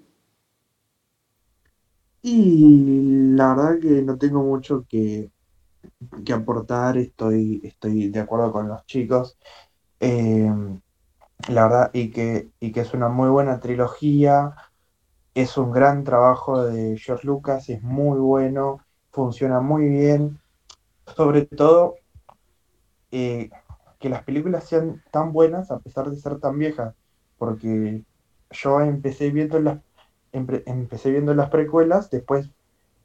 Y 2.22 3.34
la 3.36 3.54
verdad 3.54 3.80
que 3.80 4.02
no 4.02 4.16
tengo 4.18 4.42
mucho 4.42 4.84
que, 4.88 5.30
que 6.24 6.32
aportar, 6.32 6.98
estoy, 6.98 7.60
estoy 7.64 8.10
de 8.10 8.20
acuerdo 8.20 8.52
con 8.52 8.68
los 8.68 8.84
chicos. 8.86 9.38
Eh, 10.00 10.50
la 11.48 11.64
verdad, 11.64 11.90
y 11.94 12.10
que, 12.10 12.50
y 12.60 12.72
que 12.72 12.80
es 12.80 12.94
una 12.94 13.08
muy 13.08 13.28
buena 13.30 13.60
trilogía, 13.60 14.54
es 15.34 15.58
un 15.58 15.72
gran 15.72 16.04
trabajo 16.04 16.64
de 16.64 16.98
George 16.98 17.26
Lucas, 17.26 17.68
es 17.70 17.82
muy 17.82 18.18
bueno, 18.20 18.80
funciona 19.12 19.60
muy 19.60 19.88
bien. 19.88 20.40
Sobre 21.16 21.46
todo, 21.46 21.96
eh, 23.10 23.50
que 23.98 24.08
las 24.08 24.24
películas 24.24 24.68
sean 24.68 25.02
tan 25.10 25.32
buenas 25.32 25.70
a 25.70 25.78
pesar 25.80 26.10
de 26.10 26.16
ser 26.16 26.40
tan 26.40 26.58
viejas, 26.58 26.94
porque 27.42 28.04
yo 28.50 28.80
empecé 28.80 29.30
viendo 29.32 29.60
las, 29.60 29.80
empe- 30.32 30.62
empecé 30.66 31.10
viendo 31.10 31.34
las 31.34 31.50
precuelas, 31.50 32.10
después, 32.10 32.52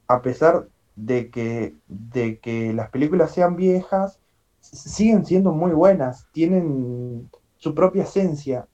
a 0.08 0.22
pesar 0.22 0.68
de 0.96 1.30
que, 1.30 1.76
de 1.88 2.40
que 2.40 2.72
las 2.74 2.90
películas 2.90 3.32
sean 3.32 3.56
viejas, 3.56 4.20
siguen 4.60 5.26
siendo 5.26 5.52
muy 5.52 5.72
buenas, 5.72 6.28
tienen 6.32 7.30
su 7.58 7.74
propia 7.74 8.04
esencia, 8.04 8.68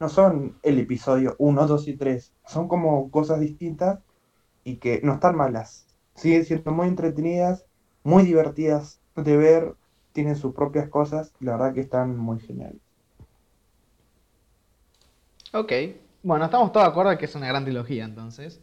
no 0.00 0.08
son 0.08 0.58
el 0.62 0.78
episodio 0.80 1.36
1, 1.38 1.66
2 1.66 1.88
y 1.88 1.96
3, 1.96 2.34
son 2.46 2.68
como 2.68 3.10
cosas 3.10 3.40
distintas 3.40 4.00
y 4.64 4.78
que 4.78 5.00
no 5.04 5.14
están 5.14 5.36
malas, 5.36 5.88
siguen 6.16 6.46
siendo 6.46 6.72
muy 6.72 6.88
entretenidas, 6.88 7.66
muy 8.04 8.24
divertidas 8.24 9.02
de 9.16 9.36
ver, 9.38 9.76
tienen 10.12 10.36
sus 10.36 10.54
propias 10.54 10.90
cosas, 10.90 11.34
la 11.40 11.52
verdad 11.58 11.74
que 11.74 11.82
están 11.82 12.16
muy 12.18 12.40
geniales. 12.40 12.82
Ok. 15.52 15.72
Bueno, 16.22 16.44
estamos 16.44 16.72
todos 16.72 16.86
de 16.86 16.90
acuerdo 16.90 17.16
que 17.18 17.24
es 17.24 17.34
una 17.34 17.46
gran 17.48 17.64
trilogía, 17.64 18.04
entonces. 18.04 18.60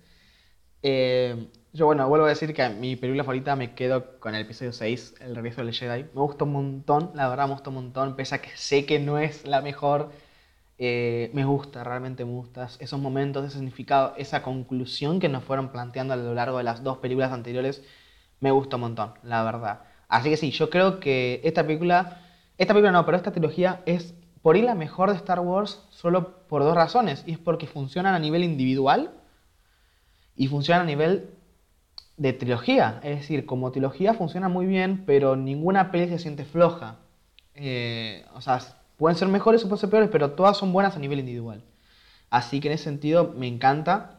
Eh, 0.83 1.49
yo, 1.73 1.87
bueno, 1.87 2.07
vuelvo 2.09 2.25
a 2.27 2.29
decir 2.29 2.53
que 2.53 2.69
mi 2.69 2.95
película 2.95 3.23
favorita 3.23 3.55
me 3.55 3.75
quedo 3.75 4.19
con 4.19 4.35
el 4.35 4.41
episodio 4.43 4.73
6, 4.73 5.15
El 5.21 5.35
regreso 5.35 5.63
del 5.63 5.73
Jedi. 5.73 6.03
Me 6.13 6.21
gusta 6.21 6.45
un 6.45 6.53
montón, 6.53 7.11
la 7.15 7.29
verdad 7.29 7.47
me 7.47 7.53
gusta 7.53 7.69
un 7.71 7.75
montón, 7.77 8.15
pese 8.15 8.35
a 8.35 8.41
que 8.41 8.49
sé 8.55 8.85
que 8.85 8.99
no 8.99 9.19
es 9.19 9.45
la 9.47 9.61
mejor. 9.61 10.11
eh, 10.79 11.31
me 11.33 11.45
gusta, 11.45 11.83
realmente 11.83 12.25
me 12.25 12.31
gusta. 12.31 12.69
Esos 12.79 12.99
momentos, 13.01 13.45
ese 13.45 13.55
significado, 13.55 14.13
esa 14.17 14.43
conclusión 14.43 15.19
que 15.19 15.29
nos 15.29 15.43
fueron 15.43 15.71
planteando 15.71 16.13
a 16.15 16.17
lo 16.17 16.33
largo 16.33 16.57
de 16.59 16.65
las 16.65 16.83
dos 16.83 16.99
películas 16.99 17.31
anteriores, 17.33 17.83
me 18.39 18.51
gusta 18.51 18.77
un 18.77 18.81
montón, 18.83 19.13
la 19.23 19.43
verdad. 19.43 19.81
Así 20.07 20.29
que 20.29 20.37
sí, 20.37 20.51
yo 20.51 20.69
creo 20.69 20.99
que 20.99 21.41
esta 21.43 21.65
película, 21.65 22.21
esta 22.57 22.73
película 22.73 22.91
no, 22.91 23.05
pero 23.05 23.17
esta 23.17 23.31
trilogía 23.31 23.81
es 23.85 24.13
por 24.45 24.55
ahí 24.55 24.61
la 24.61 24.75
mejor 24.75 25.09
de 25.09 25.15
Star 25.15 25.39
Wars 25.39 25.81
solo 25.89 26.45
por 26.47 26.61
dos 26.61 26.75
razones. 26.75 27.23
Y 27.25 27.31
es 27.31 27.39
porque 27.39 27.65
funcionan 27.65 28.13
a 28.13 28.19
nivel 28.19 28.43
individual 28.43 29.09
y 30.35 30.45
funcionan 30.49 30.83
a 30.83 30.85
nivel 30.85 31.31
de 32.17 32.31
trilogía. 32.31 32.99
Es 33.01 33.21
decir, 33.21 33.47
como 33.47 33.71
trilogía 33.71 34.13
funciona 34.13 34.47
muy 34.47 34.67
bien, 34.67 35.01
pero 35.07 35.35
ninguna 35.35 35.89
peli 35.89 36.09
se 36.09 36.19
siente 36.19 36.45
floja. 36.45 36.97
Eh, 37.55 38.23
o 38.35 38.41
sea, 38.41 38.59
Pueden 38.97 39.17
ser 39.17 39.27
mejores 39.27 39.63
o 39.63 39.67
pueden 39.67 39.79
ser 39.79 39.89
peores, 39.89 40.09
pero 40.11 40.31
todas 40.31 40.57
son 40.57 40.71
buenas 40.71 40.95
a 40.95 40.99
nivel 40.99 41.19
individual. 41.19 41.63
Así 42.29 42.59
que 42.59 42.67
en 42.67 42.75
ese 42.75 42.85
sentido 42.85 43.33
me 43.35 43.47
encanta. 43.47 44.14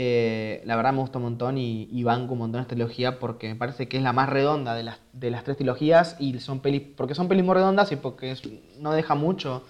Eh, 0.00 0.62
la 0.64 0.76
verdad 0.76 0.92
me 0.92 1.00
gusta 1.00 1.18
un 1.18 1.24
montón 1.24 1.58
y, 1.58 1.88
y 1.90 2.04
banco 2.04 2.34
un 2.34 2.38
montón 2.38 2.60
esta 2.60 2.76
trilogía 2.76 3.18
porque 3.18 3.48
me 3.48 3.56
parece 3.56 3.88
que 3.88 3.96
es 3.96 4.02
la 4.04 4.12
más 4.12 4.28
redonda 4.28 4.76
de 4.76 4.84
las, 4.84 5.00
de 5.12 5.32
las 5.32 5.42
tres 5.42 5.56
trilogías 5.56 6.14
y 6.20 6.38
son 6.38 6.60
pelis, 6.60 6.82
porque 6.96 7.16
son 7.16 7.26
pelis 7.26 7.44
muy 7.44 7.54
redondas 7.54 7.90
y 7.90 7.96
porque 7.96 8.36
no 8.78 8.92
deja 8.92 9.16
mucho 9.16 9.64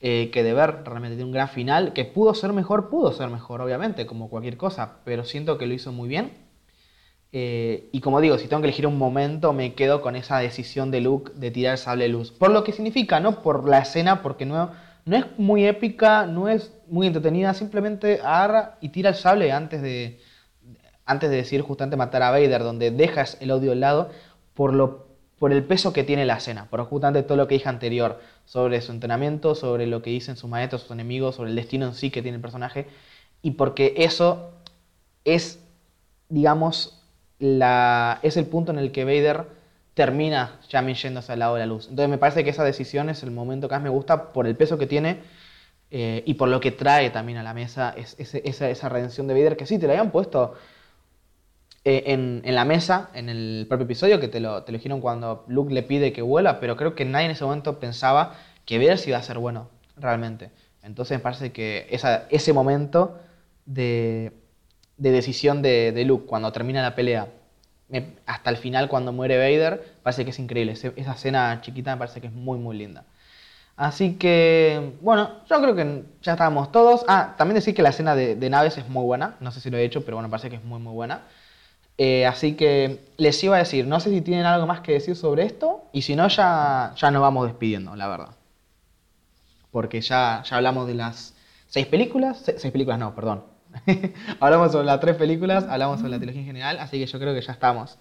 eh, 0.00 0.30
que 0.32 0.42
de 0.42 0.54
ver, 0.54 0.84
realmente 0.86 1.16
tiene 1.16 1.26
un 1.26 1.32
gran 1.32 1.50
final, 1.50 1.92
que 1.92 2.06
pudo 2.06 2.32
ser 2.32 2.54
mejor, 2.54 2.88
pudo 2.88 3.12
ser 3.12 3.28
mejor, 3.28 3.60
obviamente, 3.60 4.06
como 4.06 4.30
cualquier 4.30 4.56
cosa, 4.56 5.00
pero 5.04 5.24
siento 5.26 5.58
que 5.58 5.66
lo 5.66 5.74
hizo 5.74 5.92
muy 5.92 6.08
bien. 6.08 6.32
Eh, 7.32 7.90
y 7.92 8.00
como 8.00 8.22
digo, 8.22 8.38
si 8.38 8.48
tengo 8.48 8.62
que 8.62 8.68
elegir 8.68 8.86
un 8.86 8.96
momento, 8.96 9.52
me 9.52 9.74
quedo 9.74 10.00
con 10.00 10.16
esa 10.16 10.38
decisión 10.38 10.90
de 10.90 11.02
Luke 11.02 11.32
de 11.34 11.50
tirar 11.50 11.72
el 11.72 11.78
sable 11.78 12.04
de 12.04 12.10
luz. 12.10 12.30
Por 12.30 12.50
lo 12.50 12.64
que 12.64 12.72
significa, 12.72 13.20
no 13.20 13.42
por 13.42 13.68
la 13.68 13.80
escena, 13.80 14.22
porque 14.22 14.46
no, 14.46 14.70
no 15.04 15.16
es 15.16 15.26
muy 15.38 15.66
épica, 15.66 16.26
no 16.26 16.48
es 16.48 16.72
muy 16.86 17.06
entretenida, 17.06 17.54
simplemente 17.54 18.20
agarra 18.20 18.76
y 18.80 18.90
tira 18.90 19.10
el 19.10 19.16
sable 19.16 19.52
antes 19.52 19.82
de, 19.82 20.20
antes 21.04 21.30
de 21.30 21.36
decir 21.36 21.62
justamente 21.62 21.96
matar 21.96 22.22
a 22.22 22.30
Vader, 22.30 22.62
donde 22.62 22.90
dejas 22.90 23.36
el 23.40 23.50
audio 23.50 23.72
al 23.72 23.80
lado 23.80 24.10
por, 24.54 24.72
lo, 24.72 25.08
por 25.38 25.52
el 25.52 25.64
peso 25.64 25.92
que 25.92 26.04
tiene 26.04 26.24
la 26.24 26.36
escena, 26.36 26.68
por 26.70 26.84
justamente 26.84 27.26
todo 27.26 27.36
lo 27.36 27.48
que 27.48 27.54
dije 27.54 27.68
anterior, 27.68 28.20
sobre 28.44 28.80
su 28.80 28.92
entrenamiento, 28.92 29.54
sobre 29.54 29.86
lo 29.86 30.02
que 30.02 30.10
dicen 30.10 30.36
sus 30.36 30.48
maestros, 30.48 30.82
sus 30.82 30.90
enemigos, 30.92 31.36
sobre 31.36 31.50
el 31.50 31.56
destino 31.56 31.86
en 31.86 31.94
sí 31.94 32.10
que 32.10 32.22
tiene 32.22 32.36
el 32.36 32.42
personaje, 32.42 32.86
y 33.42 33.52
porque 33.52 33.94
eso 33.96 34.50
es, 35.24 35.58
digamos, 36.28 37.02
la, 37.38 38.20
es 38.22 38.36
el 38.36 38.46
punto 38.46 38.70
en 38.70 38.78
el 38.78 38.92
que 38.92 39.04
Vader 39.04 39.46
termina 39.94 40.58
ya 40.68 40.82
yéndose 40.86 41.32
al 41.32 41.38
lado 41.38 41.54
de 41.54 41.60
la 41.60 41.66
luz. 41.66 41.88
Entonces 41.88 42.08
me 42.08 42.18
parece 42.18 42.44
que 42.44 42.50
esa 42.50 42.64
decisión 42.64 43.10
es 43.10 43.22
el 43.22 43.30
momento 43.30 43.68
que 43.68 43.74
más 43.74 43.82
me 43.82 43.90
gusta 43.90 44.32
por 44.32 44.46
el 44.46 44.56
peso 44.56 44.78
que 44.78 44.86
tiene 44.86 45.20
eh, 45.90 46.22
y 46.26 46.34
por 46.34 46.48
lo 46.48 46.60
que 46.60 46.70
trae 46.70 47.10
también 47.10 47.38
a 47.38 47.42
la 47.42 47.52
mesa 47.52 47.94
esa, 47.96 48.88
redención 48.88 49.26
de 49.26 49.34
Vader 49.34 49.56
que 49.56 49.66
sí, 49.66 49.78
te 49.78 49.86
la 49.86 49.92
habían 49.94 50.10
puesto 50.10 50.54
eh, 51.84 52.04
en, 52.06 52.42
la 52.54 52.64
mesa, 52.64 53.10
en 53.12 53.28
el 53.28 53.66
propio 53.68 53.84
episodio, 53.84 54.18
que 54.20 54.28
te 54.28 54.40
lo, 54.40 54.62
te 54.62 54.72
lo 54.72 54.78
dijeron 54.78 55.00
cuando 55.00 55.44
Luke 55.48 55.74
le 55.74 55.82
pide 55.82 56.12
que 56.12 56.22
vuela, 56.22 56.60
pero 56.60 56.76
creo 56.76 56.94
que 56.94 57.04
nadie 57.04 57.26
en 57.26 57.32
ese 57.32 57.44
momento 57.44 57.78
pensaba 57.78 58.36
que 58.64 58.78
Vader 58.78 58.98
sí 58.98 59.10
iba 59.10 59.18
a 59.18 59.22
ser 59.22 59.38
bueno, 59.38 59.68
realmente. 59.96 60.50
Entonces 60.82 61.18
me 61.18 61.22
parece 61.22 61.52
que 61.52 61.86
ese 62.30 62.52
momento 62.52 63.18
de, 63.66 64.32
de 64.96 65.10
decisión 65.10 65.60
de, 65.60 65.92
de 65.92 66.04
Luke 66.04 66.26
cuando 66.26 66.52
termina 66.52 66.82
la 66.82 66.94
pelea, 66.94 67.28
hasta 68.26 68.50
el 68.50 68.56
final 68.56 68.88
cuando 68.88 69.12
muere 69.12 69.36
Vader, 69.38 69.96
parece 70.02 70.24
que 70.24 70.30
es 70.30 70.38
increíble. 70.38 70.72
Esa 70.72 71.12
escena 71.12 71.60
chiquita 71.62 71.92
me 71.94 71.98
parece 71.98 72.20
que 72.20 72.28
es 72.28 72.32
muy, 72.32 72.58
muy 72.58 72.76
linda. 72.76 73.04
Así 73.76 74.14
que, 74.14 74.94
bueno, 75.00 75.30
yo 75.48 75.60
creo 75.62 75.74
que 75.74 76.04
ya 76.22 76.32
estábamos 76.32 76.72
todos. 76.72 77.04
Ah, 77.08 77.34
también 77.38 77.56
decir 77.56 77.74
que 77.74 77.82
la 77.82 77.90
escena 77.90 78.14
de, 78.14 78.36
naves 78.50 78.78
es 78.78 78.88
muy 78.88 79.04
buena. 79.04 79.36
No 79.40 79.50
sé 79.52 79.60
si 79.60 79.70
lo 79.70 79.78
he 79.78 79.84
hecho, 79.84 80.04
pero 80.04 80.16
bueno, 80.18 80.30
parece 80.30 80.50
que 80.50 80.56
es 80.56 80.64
muy, 80.64 80.80
muy 80.80 80.92
buena. 80.94 81.22
Eh, 81.98 82.26
así 82.26 82.54
que 82.56 83.00
les 83.18 83.42
iba 83.44 83.56
a 83.56 83.60
decir, 83.60 83.86
no 83.86 84.00
sé 84.00 84.10
si 84.10 84.22
tienen 84.22 84.46
algo 84.46 84.66
más 84.66 84.80
que 84.80 84.92
decir 84.92 85.16
sobre 85.16 85.44
esto. 85.44 85.84
Y 85.92 86.02
si 86.02 86.16
no, 86.16 86.28
ya, 86.28 86.94
ya 86.96 87.10
nos 87.10 87.22
vamos 87.22 87.46
despidiendo, 87.46 87.96
la 87.96 88.08
verdad. 88.08 88.30
Porque 89.72 90.00
ya, 90.00 90.42
ya 90.44 90.56
hablamos 90.56 90.86
de 90.86 90.94
las 90.94 91.34
seis 91.66 91.86
películas. 91.86 92.38
Se- 92.38 92.58
seis 92.60 92.72
películas, 92.72 92.98
no, 93.00 93.14
perdón. 93.14 93.42
hablamos 94.40 94.72
sobre 94.72 94.86
las 94.86 95.00
tres 95.00 95.16
películas, 95.16 95.64
hablamos 95.68 95.98
sobre 95.98 96.12
la 96.12 96.18
trilogía 96.18 96.40
en 96.40 96.46
general. 96.46 96.78
Así 96.78 96.98
que 96.98 97.06
yo 97.06 97.18
creo 97.18 97.34
que 97.34 97.40
ya 97.40 97.52
estamos. 97.52 97.98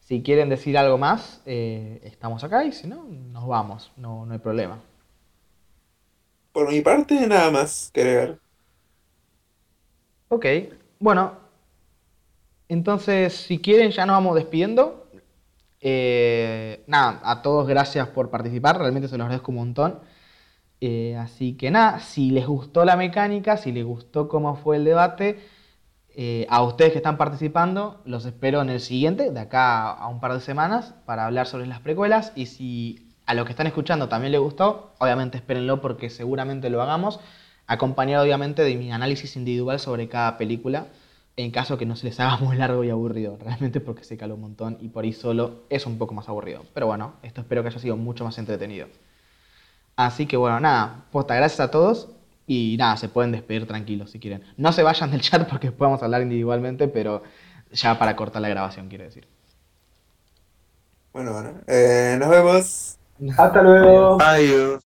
Si 0.00 0.22
quieren 0.22 0.48
decir 0.48 0.76
algo 0.76 0.98
más, 0.98 1.42
eh, 1.46 2.00
estamos 2.04 2.42
acá. 2.44 2.64
Y 2.64 2.72
si 2.72 2.86
no, 2.88 3.04
nos 3.04 3.46
vamos. 3.46 3.92
No, 3.96 4.26
no 4.26 4.32
hay 4.32 4.38
problema. 4.38 4.80
Por 6.52 6.70
mi 6.70 6.80
parte, 6.80 7.26
nada 7.26 7.50
más 7.50 7.90
que 7.92 8.00
agregar. 8.00 8.38
Ok, 10.28 10.46
bueno, 11.00 11.32
entonces 12.68 13.34
si 13.34 13.58
quieren 13.58 13.90
ya 13.90 14.06
nos 14.06 14.14
vamos 14.14 14.36
despidiendo. 14.36 15.08
Eh, 15.80 16.84
nada, 16.86 17.20
a 17.24 17.42
todos 17.42 17.66
gracias 17.66 18.06
por 18.08 18.30
participar, 18.30 18.78
realmente 18.78 19.08
se 19.08 19.16
los 19.16 19.24
agradezco 19.24 19.50
un 19.50 19.56
montón. 19.56 20.00
Eh, 20.80 21.16
así 21.16 21.54
que 21.56 21.70
nada, 21.70 22.00
si 22.00 22.30
les 22.30 22.46
gustó 22.46 22.84
la 22.84 22.96
mecánica, 22.96 23.56
si 23.56 23.72
les 23.72 23.84
gustó 23.84 24.28
cómo 24.28 24.56
fue 24.56 24.76
el 24.76 24.84
debate, 24.84 25.38
eh, 26.14 26.46
a 26.50 26.62
ustedes 26.62 26.92
que 26.92 26.98
están 26.98 27.18
participando, 27.18 28.00
los 28.04 28.24
espero 28.24 28.60
en 28.62 28.70
el 28.70 28.80
siguiente, 28.80 29.30
de 29.30 29.40
acá 29.40 29.90
a 29.90 30.08
un 30.08 30.20
par 30.20 30.32
de 30.34 30.40
semanas, 30.40 30.94
para 31.06 31.26
hablar 31.26 31.46
sobre 31.46 31.66
las 31.66 31.80
precuelas. 31.80 32.32
Y 32.34 32.46
si 32.46 33.10
a 33.26 33.34
los 33.34 33.44
que 33.44 33.52
están 33.52 33.66
escuchando 33.66 34.08
también 34.08 34.32
les 34.32 34.40
gustó, 34.40 34.92
obviamente 34.98 35.38
espérenlo 35.38 35.80
porque 35.80 36.10
seguramente 36.10 36.70
lo 36.70 36.82
hagamos, 36.82 37.20
acompañado 37.66 38.24
obviamente 38.24 38.62
de 38.62 38.74
mi 38.76 38.90
análisis 38.92 39.36
individual 39.36 39.78
sobre 39.78 40.08
cada 40.08 40.36
película, 40.38 40.88
en 41.36 41.50
caso 41.52 41.78
que 41.78 41.86
no 41.86 41.96
se 41.96 42.06
les 42.06 42.18
haga 42.20 42.38
muy 42.38 42.56
largo 42.56 42.82
y 42.84 42.90
aburrido, 42.90 43.36
realmente 43.40 43.80
porque 43.80 44.04
se 44.04 44.16
caló 44.16 44.34
un 44.34 44.40
montón 44.42 44.78
y 44.80 44.88
por 44.88 45.04
ahí 45.04 45.12
solo 45.12 45.62
es 45.70 45.86
un 45.86 45.98
poco 45.98 46.14
más 46.14 46.28
aburrido. 46.28 46.64
Pero 46.74 46.86
bueno, 46.86 47.14
esto 47.22 47.40
espero 47.42 47.62
que 47.62 47.68
haya 47.68 47.78
sido 47.78 47.96
mucho 47.96 48.24
más 48.24 48.36
entretenido. 48.38 48.88
Así 50.06 50.24
que 50.24 50.38
bueno, 50.38 50.58
nada, 50.60 51.04
posta, 51.12 51.34
gracias 51.34 51.60
a 51.60 51.70
todos 51.70 52.08
y 52.46 52.76
nada, 52.78 52.96
se 52.96 53.10
pueden 53.10 53.32
despedir 53.32 53.66
tranquilos 53.66 54.10
si 54.10 54.18
quieren. 54.18 54.42
No 54.56 54.72
se 54.72 54.82
vayan 54.82 55.10
del 55.10 55.20
chat 55.20 55.46
porque 55.46 55.72
podemos 55.72 56.02
hablar 56.02 56.22
individualmente, 56.22 56.88
pero 56.88 57.22
ya 57.70 57.98
para 57.98 58.16
cortar 58.16 58.40
la 58.40 58.48
grabación, 58.48 58.88
quiero 58.88 59.04
decir. 59.04 59.28
Bueno, 61.12 61.34
bueno. 61.34 61.52
Eh, 61.66 62.16
nos 62.18 62.30
vemos. 62.30 62.96
Hasta 63.36 63.62
luego. 63.62 64.16
Adiós. 64.22 64.78